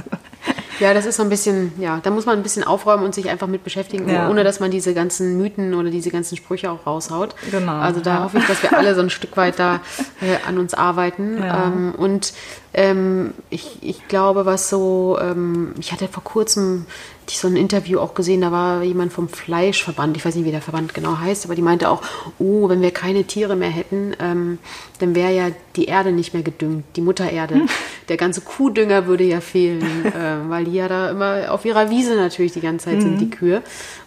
Ja, 0.80 0.94
das 0.94 1.06
ist 1.06 1.18
so 1.18 1.24
ein 1.24 1.30
bisschen, 1.30 1.74
ja, 1.80 2.00
da 2.04 2.10
muss 2.10 2.26
man 2.26 2.38
ein 2.38 2.44
bisschen 2.44 2.64
aufräumen 2.64 3.04
und 3.04 3.16
sich 3.16 3.30
einfach 3.30 3.48
mit 3.48 3.64
beschäftigen, 3.64 4.10
ja. 4.10 4.30
ohne 4.30 4.44
dass 4.44 4.60
man 4.60 4.72
diese 4.72 4.94
ganzen 4.94 5.38
Mythen 5.38 5.74
oder 5.74 5.90
diese 5.90 6.12
ganzen 6.12 6.36
Sprüche 6.36 6.72
auch 6.72 6.86
raushaut. 6.86 7.36
Genau. 7.52 7.74
Also 7.74 8.02
da 8.02 8.16
ja. 8.16 8.24
hoffe 8.24 8.40
ich, 8.40 8.48
dass 8.48 8.62
wir 8.62 8.78
alle 8.78 8.96
so 8.96 9.02
ein 9.02 9.10
Stück 9.10 9.38
weit 9.38 9.60
da 9.60 9.76
äh, 10.22 10.48
an 10.48 10.58
uns 10.58 10.74
arbeiten. 10.74 11.42
Ja. 11.42 11.66
Ähm, 11.66 11.94
und 11.96 12.34
ähm, 12.74 13.34
ich, 13.50 13.78
ich 13.82 14.08
glaube, 14.08 14.46
was 14.46 14.70
so, 14.70 15.18
ähm, 15.22 15.74
ich 15.80 15.92
hatte 15.92 16.08
vor 16.08 16.24
kurzem 16.24 16.86
ich 17.32 17.40
so 17.40 17.48
ein 17.48 17.56
Interview 17.56 18.00
auch 18.00 18.14
gesehen, 18.14 18.42
da 18.42 18.52
war 18.52 18.84
jemand 18.84 19.14
vom 19.14 19.30
Fleischverband, 19.30 20.16
ich 20.18 20.26
weiß 20.26 20.36
nicht, 20.36 20.46
wie 20.46 20.52
der 20.52 20.62
Verband 20.62 20.94
genau 20.94 21.20
heißt, 21.20 21.46
aber 21.46 21.56
die 21.56 21.62
meinte 21.62 21.90
auch, 21.90 22.02
oh, 22.40 22.70
wenn 22.70 22.82
wir 22.82 22.92
keine 22.92 23.24
Tiere 23.24 23.56
mehr 23.56 23.70
hätten, 23.70 24.16
ähm, 24.20 24.60
dann 25.00 25.16
wäre 25.16 25.34
ja 25.34 25.48
die 25.76 25.86
Erde 25.86 26.12
nicht 26.12 26.34
mehr 26.34 26.44
gedüngt, 26.44 26.86
die 26.96 27.02
Muttererde. 27.02 27.56
Hm. 27.56 27.70
Der 28.10 28.18
ganze 28.18 28.42
Kuhdünger 28.42 29.08
würde 29.08 29.24
ja 29.24 29.42
fehlen, 29.42 29.82
äh, 30.06 30.50
weil 30.50 30.66
die 30.66 30.74
ja 30.74 30.88
da 30.88 31.10
immer 31.10 31.52
auf 31.52 31.66
ihrer 31.66 31.90
Wiese 31.90 32.16
natürlich 32.16 32.54
die 32.54 32.62
ganze 32.62 32.86
Zeit 32.86 32.98
mhm. 32.98 33.02
sind, 33.02 33.22
die 33.22 33.30
Kühe. 33.30 33.62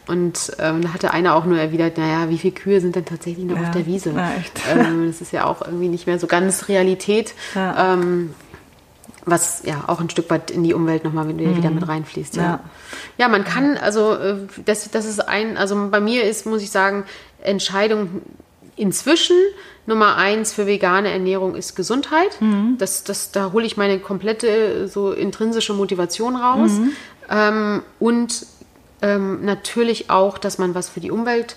Und 0.07 0.53
ähm, 0.59 0.81
da 0.83 0.95
hatte 0.95 1.12
einer 1.12 1.35
auch 1.35 1.45
nur 1.45 1.59
erwidert, 1.59 1.99
naja, 1.99 2.31
wie 2.31 2.39
viele 2.39 2.55
Kühe 2.55 2.81
sind 2.81 2.97
denn 2.97 3.05
tatsächlich 3.05 3.45
noch 3.45 3.57
ja, 3.57 3.64
auf 3.64 3.71
der 3.73 3.85
Wiese? 3.85 4.12
Ja, 4.12 4.33
ähm, 4.73 5.07
das 5.07 5.21
ist 5.21 5.33
ja 5.33 5.45
auch 5.45 5.61
irgendwie 5.61 5.89
nicht 5.89 6.07
mehr 6.07 6.19
so 6.19 6.27
ganz 6.27 6.69
Realität. 6.69 7.35
Ja. 7.55 7.95
Ähm, 7.95 8.31
was 9.31 9.62
ja 9.64 9.85
auch 9.87 10.01
ein 10.01 10.11
Stück 10.11 10.31
weit 10.31 10.51
in 10.51 10.62
die 10.62 10.74
Umwelt 10.74 11.05
nochmal 11.05 11.24
mhm. 11.24 11.57
wieder 11.57 11.70
mit 11.70 11.87
reinfließt. 11.87 12.37
Ja. 12.37 12.43
ja, 12.43 12.61
ja 13.18 13.29
man 13.29 13.45
kann, 13.45 13.76
also 13.76 14.14
äh, 14.14 14.37
das, 14.64 14.91
das 14.91 15.05
ist 15.05 15.20
ein, 15.20 15.57
also 15.57 15.89
bei 15.91 16.01
mir 16.01 16.24
ist, 16.24 16.47
muss 16.47 16.62
ich 16.62 16.70
sagen, 16.70 17.05
Entscheidung 17.43 18.22
inzwischen 18.76 19.37
Nummer 19.87 20.16
eins 20.16 20.53
für 20.53 20.66
vegane 20.66 21.11
Ernährung 21.11 21.55
ist 21.55 21.74
Gesundheit. 21.74 22.41
Mhm. 22.41 22.76
Das, 22.79 23.05
das, 23.05 23.33
da 23.33 23.53
hole 23.53 23.64
ich 23.64 23.76
meine 23.76 23.99
komplette 23.99 24.87
so 24.87 25.12
intrinsische 25.12 25.72
Motivation 25.72 26.37
raus. 26.37 26.72
Mhm. 26.72 26.93
Ähm, 27.31 27.83
und 27.99 28.47
ähm, 29.01 29.45
natürlich 29.45 30.11
auch, 30.11 30.39
dass 30.39 30.59
man 30.59 30.74
was 30.74 30.89
für 30.89 31.01
die 31.01 31.11
Umwelt 31.11 31.57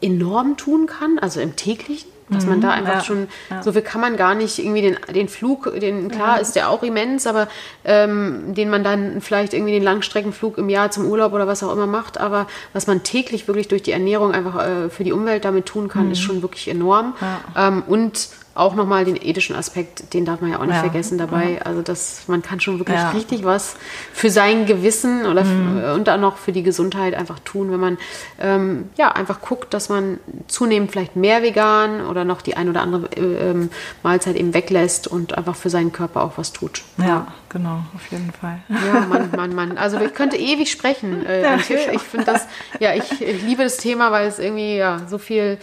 enorm 0.00 0.56
tun 0.56 0.86
kann, 0.86 1.18
also 1.18 1.40
im 1.40 1.56
täglichen. 1.56 2.10
Dass 2.30 2.46
man 2.46 2.60
da 2.60 2.68
mhm. 2.68 2.74
einfach 2.74 2.94
ja, 2.94 3.04
schon, 3.04 3.28
ja. 3.50 3.62
so 3.62 3.72
viel 3.72 3.82
kann 3.82 4.00
man 4.00 4.16
gar 4.16 4.34
nicht 4.34 4.58
irgendwie 4.58 4.82
den, 4.82 4.96
den 5.14 5.28
Flug, 5.28 5.72
den, 5.80 6.10
klar 6.10 6.36
ja. 6.36 6.42
ist 6.42 6.56
der 6.56 6.70
auch 6.70 6.82
immens, 6.82 7.26
aber 7.26 7.48
ähm, 7.84 8.54
den 8.54 8.70
man 8.70 8.84
dann 8.84 9.20
vielleicht 9.20 9.54
irgendwie 9.54 9.72
den 9.72 9.82
Langstreckenflug 9.82 10.58
im 10.58 10.68
Jahr 10.68 10.90
zum 10.90 11.06
Urlaub 11.06 11.32
oder 11.32 11.46
was 11.46 11.62
auch 11.62 11.72
immer 11.72 11.86
macht, 11.86 12.18
aber 12.18 12.46
was 12.72 12.86
man 12.86 13.02
täglich 13.02 13.48
wirklich 13.48 13.68
durch 13.68 13.82
die 13.82 13.92
Ernährung 13.92 14.32
einfach 14.32 14.66
äh, 14.66 14.90
für 14.90 15.04
die 15.04 15.12
Umwelt 15.12 15.44
damit 15.44 15.66
tun 15.66 15.88
kann, 15.88 16.06
mhm. 16.06 16.12
ist 16.12 16.20
schon 16.20 16.42
wirklich 16.42 16.68
enorm. 16.68 17.14
Ähm, 17.56 17.82
und 17.86 18.28
auch 18.58 18.74
nochmal 18.74 19.04
den 19.04 19.16
ethischen 19.16 19.54
Aspekt, 19.54 20.12
den 20.14 20.24
darf 20.24 20.40
man 20.40 20.50
ja 20.50 20.58
auch 20.58 20.64
nicht 20.64 20.74
ja. 20.74 20.80
vergessen 20.80 21.16
dabei. 21.16 21.54
Ja. 21.54 21.62
Also 21.62 21.82
dass 21.82 22.26
man 22.26 22.42
kann 22.42 22.60
schon 22.60 22.78
wirklich 22.78 22.98
ja. 22.98 23.10
richtig 23.10 23.44
was 23.44 23.76
für 24.12 24.30
sein 24.30 24.66
Gewissen 24.66 25.26
oder 25.26 25.44
mhm. 25.44 25.94
und 25.94 26.08
dann 26.08 26.20
noch 26.20 26.36
für 26.36 26.52
die 26.52 26.62
Gesundheit 26.62 27.14
einfach 27.14 27.38
tun, 27.38 27.70
wenn 27.70 27.80
man 27.80 27.98
ähm, 28.40 28.90
ja 28.96 29.12
einfach 29.12 29.40
guckt, 29.40 29.72
dass 29.74 29.88
man 29.88 30.18
zunehmend 30.48 30.90
vielleicht 30.90 31.14
mehr 31.14 31.42
vegan 31.42 32.04
oder 32.06 32.24
noch 32.24 32.42
die 32.42 32.56
ein 32.56 32.68
oder 32.68 32.82
andere 32.82 33.06
äh, 33.16 33.50
ähm, 33.50 33.70
Mahlzeit 34.02 34.36
eben 34.36 34.52
weglässt 34.54 35.06
und 35.06 35.38
einfach 35.38 35.54
für 35.54 35.70
seinen 35.70 35.92
Körper 35.92 36.22
auch 36.22 36.32
was 36.36 36.52
tut. 36.52 36.82
Ja, 36.98 37.28
genau, 37.48 37.84
auf 37.94 38.10
jeden 38.10 38.32
Fall. 38.32 38.58
Ja, 38.68 39.00
Mann, 39.08 39.30
Mann, 39.36 39.54
Mann. 39.54 39.78
Also 39.78 40.00
ich 40.00 40.14
könnte 40.14 40.36
ewig 40.36 40.70
sprechen. 40.70 41.24
Äh, 41.24 41.56
ich, 41.56 41.70
ich 41.70 42.02
finde 42.02 42.26
das, 42.26 42.46
ja, 42.80 42.94
ich, 42.94 43.22
ich 43.22 43.42
liebe 43.42 43.62
das 43.62 43.76
Thema, 43.76 44.10
weil 44.10 44.26
es 44.26 44.38
irgendwie 44.38 44.76
ja 44.76 45.02
so 45.08 45.18
viel 45.18 45.58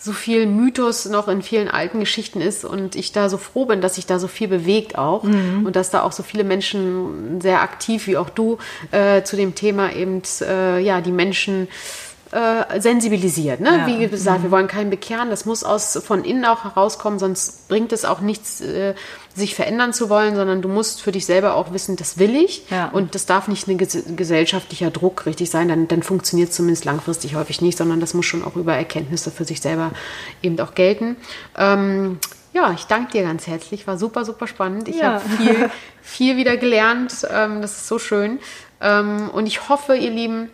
so 0.00 0.12
viel 0.12 0.46
Mythos 0.46 1.06
noch 1.06 1.26
in 1.26 1.42
vielen 1.42 1.68
alten 1.68 1.98
Geschichten 1.98 2.40
ist 2.40 2.64
und 2.64 2.94
ich 2.94 3.10
da 3.10 3.28
so 3.28 3.36
froh 3.36 3.64
bin, 3.64 3.80
dass 3.80 3.96
sich 3.96 4.06
da 4.06 4.20
so 4.20 4.28
viel 4.28 4.46
bewegt 4.46 4.96
auch 4.96 5.24
mhm. 5.24 5.66
und 5.66 5.74
dass 5.74 5.90
da 5.90 6.02
auch 6.02 6.12
so 6.12 6.22
viele 6.22 6.44
Menschen 6.44 7.40
sehr 7.40 7.62
aktiv 7.62 8.06
wie 8.06 8.16
auch 8.16 8.30
du 8.30 8.58
äh, 8.92 9.22
zu 9.24 9.36
dem 9.36 9.56
Thema 9.56 9.92
eben 9.92 10.22
äh, 10.40 10.78
ja 10.78 11.00
die 11.00 11.10
Menschen 11.10 11.66
äh, 12.32 12.80
sensibilisiert. 12.80 13.60
Ne? 13.60 13.78
Ja. 13.78 13.86
Wie 13.86 14.06
gesagt, 14.06 14.40
mhm. 14.40 14.42
wir 14.44 14.50
wollen 14.50 14.66
keinen 14.66 14.90
bekehren, 14.90 15.30
das 15.30 15.44
muss 15.44 15.64
aus 15.64 15.98
von 16.04 16.24
innen 16.24 16.44
auch 16.44 16.64
herauskommen, 16.64 17.18
sonst 17.18 17.68
bringt 17.68 17.92
es 17.92 18.04
auch 18.04 18.20
nichts, 18.20 18.60
äh, 18.60 18.94
sich 19.34 19.54
verändern 19.54 19.92
zu 19.92 20.10
wollen, 20.10 20.36
sondern 20.36 20.62
du 20.62 20.68
musst 20.68 21.00
für 21.00 21.12
dich 21.12 21.24
selber 21.26 21.54
auch 21.54 21.72
wissen, 21.72 21.96
das 21.96 22.18
will 22.18 22.34
ich 22.36 22.64
ja. 22.70 22.88
und 22.88 23.14
das 23.14 23.26
darf 23.26 23.48
nicht 23.48 23.68
ein 23.68 23.78
ges 23.78 23.98
gesellschaftlicher 24.16 24.90
Druck 24.90 25.26
richtig 25.26 25.50
sein, 25.50 25.68
dann, 25.68 25.88
dann 25.88 26.02
funktioniert 26.02 26.50
es 26.50 26.56
zumindest 26.56 26.84
langfristig 26.84 27.34
häufig 27.34 27.60
nicht, 27.60 27.78
sondern 27.78 28.00
das 28.00 28.14
muss 28.14 28.26
schon 28.26 28.44
auch 28.44 28.56
über 28.56 28.74
Erkenntnisse 28.74 29.30
für 29.30 29.44
sich 29.44 29.60
selber 29.60 29.92
eben 30.42 30.58
auch 30.60 30.74
gelten. 30.74 31.16
Ähm, 31.56 32.18
ja, 32.52 32.72
ich 32.72 32.84
danke 32.84 33.12
dir 33.12 33.22
ganz 33.22 33.46
herzlich. 33.46 33.86
War 33.86 33.98
super, 33.98 34.24
super 34.24 34.46
spannend. 34.46 34.88
Ich 34.88 34.96
ja. 34.96 35.14
habe 35.14 35.20
viel, 35.28 35.70
viel 36.02 36.36
wieder 36.36 36.56
gelernt. 36.56 37.26
Ähm, 37.30 37.62
das 37.62 37.72
ist 37.72 37.88
so 37.88 37.98
schön. 37.98 38.40
Ähm, 38.80 39.30
und 39.30 39.46
ich 39.46 39.68
hoffe, 39.68 39.96
ihr 39.96 40.10
Lieben, 40.10 40.50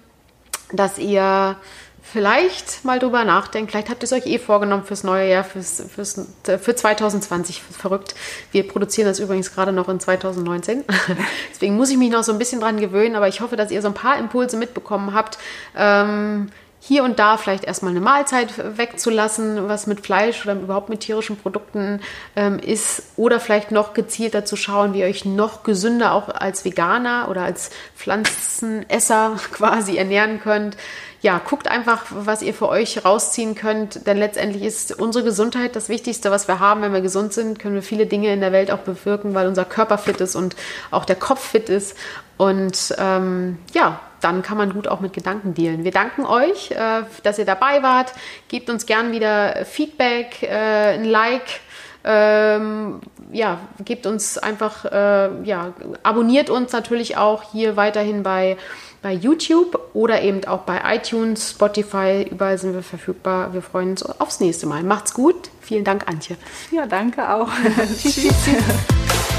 dass 0.76 0.98
ihr 0.98 1.56
vielleicht 2.02 2.84
mal 2.84 2.98
drüber 2.98 3.24
nachdenkt. 3.24 3.70
Vielleicht 3.70 3.88
habt 3.88 4.02
ihr 4.02 4.04
es 4.04 4.12
euch 4.12 4.26
eh 4.26 4.38
vorgenommen 4.38 4.84
fürs 4.84 5.04
neue 5.04 5.28
Jahr, 5.28 5.42
fürs, 5.42 5.82
fürs, 5.92 6.20
für 6.44 6.76
2020. 6.76 7.62
Verrückt. 7.62 8.14
Wir 8.52 8.68
produzieren 8.68 9.08
das 9.08 9.18
übrigens 9.18 9.52
gerade 9.52 9.72
noch 9.72 9.88
in 9.88 9.98
2019. 9.98 10.84
Deswegen 11.50 11.76
muss 11.76 11.90
ich 11.90 11.96
mich 11.96 12.10
noch 12.10 12.22
so 12.22 12.32
ein 12.32 12.38
bisschen 12.38 12.60
dran 12.60 12.78
gewöhnen, 12.78 13.16
aber 13.16 13.26
ich 13.26 13.40
hoffe, 13.40 13.56
dass 13.56 13.70
ihr 13.70 13.82
so 13.82 13.88
ein 13.88 13.94
paar 13.94 14.18
Impulse 14.18 14.56
mitbekommen 14.56 15.14
habt. 15.14 15.38
Ähm, 15.76 16.50
hier 16.86 17.02
und 17.02 17.18
da 17.18 17.38
vielleicht 17.38 17.64
erstmal 17.64 17.92
eine 17.92 18.02
Mahlzeit 18.02 18.76
wegzulassen, 18.76 19.68
was 19.68 19.86
mit 19.86 20.00
Fleisch 20.00 20.44
oder 20.44 20.52
überhaupt 20.54 20.90
mit 20.90 21.00
tierischen 21.00 21.38
Produkten 21.38 22.02
ähm, 22.36 22.58
ist. 22.58 23.04
Oder 23.16 23.40
vielleicht 23.40 23.70
noch 23.70 23.94
gezielter 23.94 24.44
zu 24.44 24.54
schauen, 24.56 24.92
wie 24.92 25.00
ihr 25.00 25.06
euch 25.06 25.24
noch 25.24 25.62
gesünder 25.62 26.12
auch 26.12 26.28
als 26.28 26.66
Veganer 26.66 27.28
oder 27.30 27.42
als 27.42 27.70
Pflanzenesser 27.96 29.36
quasi 29.52 29.96
ernähren 29.96 30.40
könnt. 30.42 30.76
ja, 31.22 31.40
guckt 31.42 31.68
einfach, 31.68 32.04
was 32.10 32.42
ihr 32.42 32.52
für 32.52 32.68
euch 32.68 33.02
rausziehen 33.02 33.54
könnt, 33.54 34.06
denn 34.06 34.18
letztendlich 34.18 34.62
ist 34.62 35.00
unsere 35.00 35.24
Gesundheit 35.24 35.76
das 35.76 35.88
Wichtigste, 35.88 36.30
was 36.30 36.48
wir 36.48 36.60
haben. 36.60 36.82
Wenn 36.82 36.92
wir 36.92 37.00
gesund 37.00 37.32
sind, 37.32 37.58
können 37.58 37.76
wir 37.76 37.82
viele 37.82 38.04
Dinge 38.04 38.30
in 38.30 38.40
der 38.40 38.52
Welt 38.52 38.70
auch 38.70 38.80
bewirken, 38.80 39.32
weil 39.32 39.48
unser 39.48 39.64
Körper 39.64 39.96
fit 39.96 40.20
ist 40.20 40.36
und 40.36 40.54
auch 40.90 41.06
der 41.06 41.16
Kopf 41.16 41.40
fit 41.40 41.70
ist. 41.70 41.96
Und 42.36 42.94
ähm, 42.98 43.58
ja, 43.72 44.00
dann 44.20 44.42
kann 44.42 44.56
man 44.56 44.72
gut 44.72 44.88
auch 44.88 45.00
mit 45.00 45.12
Gedanken 45.12 45.54
dealen. 45.54 45.84
Wir 45.84 45.90
danken 45.90 46.24
euch, 46.24 46.70
äh, 46.70 47.02
dass 47.22 47.38
ihr 47.38 47.44
dabei 47.44 47.82
wart. 47.82 48.12
Gebt 48.48 48.70
uns 48.70 48.86
gern 48.86 49.12
wieder 49.12 49.64
Feedback, 49.66 50.42
äh, 50.42 50.94
ein 50.94 51.04
Like. 51.04 51.60
Ähm, 52.06 53.00
ja, 53.32 53.60
gebt 53.84 54.06
uns 54.06 54.36
einfach, 54.36 54.84
äh, 54.84 55.42
ja, 55.44 55.72
abonniert 56.02 56.50
uns 56.50 56.72
natürlich 56.72 57.16
auch 57.16 57.42
hier 57.52 57.76
weiterhin 57.76 58.22
bei, 58.22 58.58
bei 59.02 59.12
YouTube 59.12 59.78
oder 59.94 60.20
eben 60.20 60.44
auch 60.46 60.60
bei 60.60 60.80
iTunes, 60.96 61.52
Spotify, 61.52 62.26
überall 62.30 62.58
sind 62.58 62.74
wir 62.74 62.82
verfügbar. 62.82 63.54
Wir 63.54 63.62
freuen 63.62 63.90
uns 63.90 64.02
aufs 64.02 64.40
nächste 64.40 64.66
Mal. 64.66 64.82
Macht's 64.82 65.14
gut. 65.14 65.50
Vielen 65.60 65.84
Dank, 65.84 66.06
Antje. 66.06 66.36
Ja, 66.70 66.86
danke 66.86 67.30
auch. 67.30 67.48
tschüss. 68.02 68.14
tschüss. 68.14 69.33